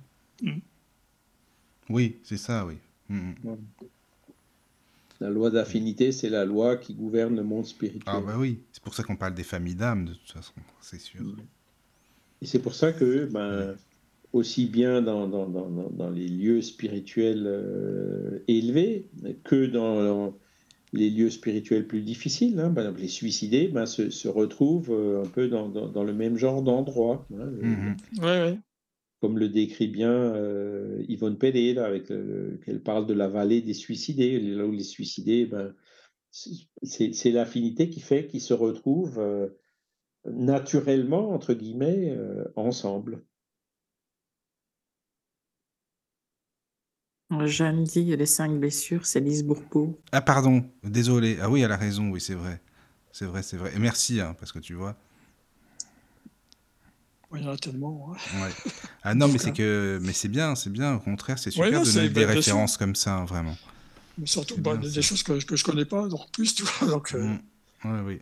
Oui, 1.89 2.19
c'est 2.23 2.37
ça, 2.37 2.65
oui. 2.65 2.77
Mm, 3.09 3.31
mm. 3.43 3.55
La 5.23 5.29
loi 5.29 5.49
d'affinité, 5.49 6.11
c'est 6.11 6.29
la 6.29 6.43
loi 6.43 6.75
qui 6.75 6.95
gouverne 6.95 7.37
le 7.37 7.43
monde 7.43 7.65
spirituel. 7.65 8.03
Ah 8.07 8.19
bah 8.19 8.35
oui, 8.37 8.59
c'est 8.73 8.83
pour 8.83 8.93
ça 8.93 9.03
qu'on 9.03 9.15
parle 9.15 9.33
des 9.33 9.43
familles 9.43 9.75
d'âmes, 9.75 10.03
de 10.03 10.13
toute 10.15 10.31
façon, 10.33 10.51
c'est 10.81 10.99
sûr. 10.99 11.21
Et 12.41 12.45
c'est 12.45 12.59
pour 12.59 12.75
ça 12.75 12.91
que, 12.91 13.23
ben, 13.31 13.73
aussi 14.33 14.65
bien 14.65 15.01
dans, 15.01 15.29
dans, 15.29 15.47
dans, 15.47 16.09
les 16.09 16.27
lieux 16.27 16.61
spirituels 16.61 17.45
euh, 17.45 18.39
élevés 18.49 19.07
que 19.45 19.65
dans, 19.65 20.03
dans 20.03 20.37
les 20.91 21.09
lieux 21.09 21.29
spirituels 21.29 21.87
plus 21.87 22.01
difficiles, 22.01 22.59
hein, 22.59 22.71
par 22.71 22.83
exemple 22.83 22.99
les 22.99 23.07
suicidés, 23.07 23.69
ben, 23.69 23.85
se, 23.85 24.09
se 24.09 24.27
retrouvent 24.27 24.91
euh, 24.91 25.23
un 25.23 25.27
peu 25.27 25.47
dans, 25.47 25.69
dans, 25.69 25.87
dans 25.87 26.03
le 26.03 26.13
même 26.13 26.35
genre 26.37 26.61
d'endroit. 26.63 27.25
hein. 27.33 27.45
Le-. 27.61 28.21
Ouais, 28.21 28.41
ouais. 28.51 28.59
Comme 29.23 29.39
le 29.39 29.47
décrit 29.47 29.87
bien 29.87 30.11
euh, 30.11 31.01
Yvonne 31.07 31.37
Pellet, 31.37 31.73
là, 31.73 31.85
avec 31.85 32.09
le- 32.09 32.59
qu'elle 32.65 32.83
parle 32.83 33.07
de 33.07 33.13
la 33.13 33.29
vallée 33.29 33.61
des 33.61 33.73
suicidés, 33.73 34.37
là 34.37 34.65
où 34.65 34.73
les 34.73 34.83
suicidés, 34.83 35.45
ben, 35.45 35.73
c'est 36.29 37.31
l'affinité 37.31 37.89
qui 37.89 38.01
fait 38.01 38.27
qu'ils 38.27 38.41
se 38.41 38.53
retrouvent 38.53 39.19
euh, 39.19 39.47
naturellement, 40.25 41.29
entre 41.29 41.53
guillemets, 41.53 42.09
euh, 42.09 42.43
ensemble. 42.57 43.23
Jeanne 47.45 47.85
dit 47.85 48.03
les 48.17 48.25
cinq 48.25 48.59
blessures, 48.59 49.05
c'est 49.05 49.21
Lise 49.21 49.45
Bourbeau. 49.45 49.97
Ah 50.11 50.19
pardon, 50.19 50.65
désolé. 50.83 51.37
Ah 51.41 51.49
oui, 51.49 51.61
elle 51.61 51.71
a 51.71 51.77
raison, 51.77 52.09
oui, 52.09 52.19
c'est 52.19 52.35
vrai. 52.35 52.59
C'est 53.13 53.25
vrai, 53.25 53.41
c'est 53.41 53.55
vrai. 53.55 53.71
Et 53.73 53.79
merci, 53.79 54.19
hein, 54.19 54.35
parce 54.37 54.51
que 54.51 54.59
tu 54.59 54.73
vois. 54.73 54.97
Il 57.35 57.43
y 57.43 57.47
en 57.47 57.51
a 57.51 57.57
tellement. 57.57 58.11
hein. 58.13 58.41
Ouais. 58.43 58.51
Ah 59.03 59.15
non, 59.15 59.27
mais 59.31 59.37
c'est 59.37 59.51
que, 59.53 59.99
mais 60.01 60.13
c'est 60.13 60.27
bien, 60.27 60.55
c'est 60.55 60.69
bien. 60.69 60.95
Au 60.95 60.99
contraire, 60.99 61.39
c'est 61.39 61.51
super 61.51 61.67
Ouais, 61.69 61.75
non, 61.75 61.83
de 61.83 61.91
donner 61.91 62.09
bah, 62.09 62.19
des 62.21 62.25
références 62.25 62.77
comme 62.77 62.95
ça, 62.95 63.15
hein, 63.17 63.25
vraiment. 63.25 63.57
Mais 64.17 64.27
surtout 64.27 64.57
bah, 64.59 64.75
bien, 64.77 64.89
des, 64.89 65.01
choses 65.01 65.23
que, 65.23 65.43
que 65.43 65.55
je 65.55 65.63
connais 65.63 65.85
pas, 65.85 66.07
donc 66.07 66.31
plus, 66.31 66.53
tu 66.53 66.63
vois. 66.63 66.87
Donc, 66.89 67.13
euh, 67.15 67.23
Mm. 67.23 67.39
Ouais, 67.85 67.99
oui. 68.05 68.21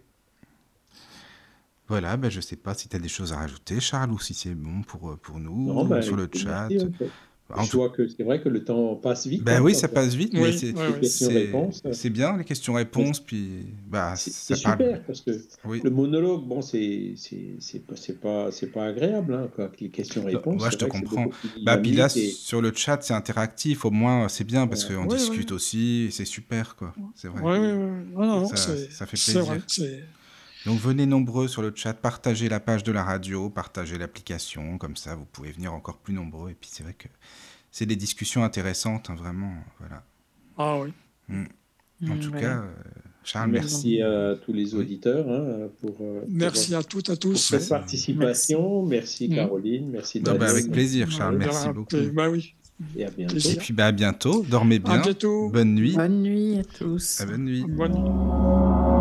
Voilà, 1.88 2.16
ben, 2.16 2.32
je 2.32 2.40
sais 2.40 2.56
pas 2.56 2.74
si 2.74 2.88
tu 2.88 2.96
as 2.96 3.00
des 3.00 3.10
choses 3.10 3.34
à 3.34 3.38
rajouter, 3.38 3.80
Charles, 3.80 4.12
ou 4.12 4.20
si 4.20 4.34
c'est 4.34 4.56
bon 4.56 4.82
pour, 4.82 5.12
euh, 5.12 5.18
pour 5.18 5.40
nous, 5.40 5.74
Non, 5.74 5.84
ben, 5.86 6.02
sur 6.02 6.16
le 6.16 6.30
chat. 6.34 6.70
merci, 6.70 6.86
en 6.86 6.98
fait. 6.98 7.12
En 7.56 7.64
Je 7.64 7.72
tout- 7.72 7.78
vois 7.78 7.90
que 7.90 8.08
c'est 8.08 8.24
vrai 8.24 8.42
que 8.42 8.50
le 8.50 8.64
temps 8.64 8.96
passe 8.96 9.28
vite. 9.28 9.44
Ben 9.44 9.58
hein, 9.58 9.62
oui, 9.64 9.76
ça 9.76 9.88
passe 9.88 10.14
vite, 10.14 10.32
Oui, 10.34 10.40
mais 10.42 10.52
c'est 10.54 10.74
ouais, 10.74 10.88
ouais. 10.88 11.94
c'est- 11.94 12.10
bien 12.10 12.38
les 12.38 12.44
questions-réponses, 12.44 13.20
puis 13.20 13.66
bah, 13.90 14.14
C'est 14.16 14.32
c'est 14.32 14.62
parle. 14.64 14.78
super 14.80 15.04
parce 15.04 15.22
que 15.22 15.32
Oui. 15.66 15.82
le 15.84 15.90
monologue, 15.90 16.46
bon, 16.48 16.62
c'est 16.62 17.14
c'est 17.16 17.56
c'est 17.60 17.86
pas 17.86 17.96
c'est 17.96 18.20
pas 18.20 18.52
c'est 18.52 18.68
pas 18.68 18.86
agréable, 18.86 19.34
hein, 19.34 19.50
quoi, 19.56 19.72
les 19.80 19.90
questions-réponses. 19.90 20.62
Ouais, 20.64 20.72
je 20.72 20.78
te 20.78 20.86
comprends. 20.86 21.28
Bah, 21.64 21.78
puis 21.78 21.92
là, 21.94 22.08
et- 22.16 22.30
sur 22.30 22.62
le 22.62 22.72
chat, 22.74 23.00
c'est 23.02 23.14
interactif, 23.14 23.86
au 23.86 23.92
moins, 23.92 24.28
c'est 24.30 24.44
bien 24.44 24.68
parce 24.68 24.88
Ouais. 24.90 24.96
qu'on 24.96 25.08
Ouais, 25.08 25.18
discute 25.18 25.50
ouais. 25.52 25.56
aussi, 25.56 26.06
et 26.08 26.12
c'est 26.12 26.26
super, 26.26 26.76
quoi. 26.76 26.94
C'est 27.16 27.28
vrai. 27.28 27.42
ouais, 27.42 27.60
ouais, 27.60 27.74
ouais. 27.74 27.92
Non, 28.16 28.26
non, 28.26 28.48
Ça- 28.48 28.56
c'est 28.58 28.92
ça 28.92 29.06
fait 29.06 29.18
c'est 29.18 29.34
plaisir. 29.34 29.62
Donc 30.66 30.80
venez 30.80 31.06
nombreux 31.08 31.48
sur 31.48 31.62
le 31.62 31.72
chat, 31.76 31.94
partagez 31.94 32.48
la 32.50 32.60
page 32.60 32.84
de 32.84 32.92
la 32.92 33.04
radio, 33.04 33.50
partagez 33.50 33.98
l'application, 33.98 34.78
comme 34.78 34.96
ça 34.96 35.16
vous 35.16 35.26
pouvez 35.26 35.52
venir 35.52 35.74
encore 35.74 35.98
plus 35.98 36.14
nombreux. 36.14 36.52
Et 36.52 36.54
puis 36.60 36.70
c'est 36.72 36.84
vrai 36.84 36.94
que 36.94 37.08
c'est 37.72 37.86
des 37.86 37.96
discussions 37.96 38.44
intéressantes, 38.44 39.10
hein, 39.10 39.16
vraiment. 39.16 39.54
Voilà. 39.80 40.04
Ah 40.58 40.80
oui. 40.80 40.92
Mm. 41.30 41.44
En 42.10 42.16
Mm, 42.16 42.20
tout 42.20 42.32
cas, 42.32 42.58
euh, 42.64 42.72
Charles, 43.24 43.52
merci. 43.52 44.00
Merci 44.00 44.02
à 44.02 44.36
tous 44.44 44.54
les 44.54 44.74
auditeurs 44.74 45.28
hein, 45.30 45.68
pour, 45.82 45.96
euh, 46.02 46.22
pour- 46.22 46.30
Merci 46.30 46.74
à 46.76 46.82
toutes 46.84 47.10
et 47.10 47.12
à 47.12 47.16
pour 47.16 47.20
tous. 47.32 47.36
cette 47.36 47.70
participation. 47.70 48.84
Merci, 48.86 49.30
Mm. 49.30 49.36
Caroline, 49.36 49.90
merci 49.92 50.18
Non, 50.20 50.32
bah, 50.34 50.38
Daniel. 50.40 50.50
avec 50.58 50.72
plaisir, 50.72 51.12
Charles, 51.12 51.34
Ouais, 51.38 51.46
merci 51.46 51.68
bah, 51.68 51.74
beaucoup. 51.74 51.96
Bah 52.14 52.30
oui. 52.30 52.56
Et 52.98 53.06
à 53.06 53.12
bientôt. 53.12 53.36
Et 53.36 53.40
plaisir. 53.40 53.58
puis 53.60 53.74
bah, 53.74 53.86
à 53.88 53.92
bientôt, 53.92 54.44
dormez 54.50 54.80
bien. 54.80 54.94
À 54.94 54.98
bientôt. 55.04 55.50
Bonne 55.50 55.76
nuit. 55.76 55.96
Bonne 55.96 56.22
nuit 56.24 56.58
à 56.60 56.64
tous. 56.64 57.20
Ah, 57.22 57.26
bonne 57.28 57.46
nuit. 57.46 57.64
Bonne 57.68 57.94
nuit. 57.94 59.01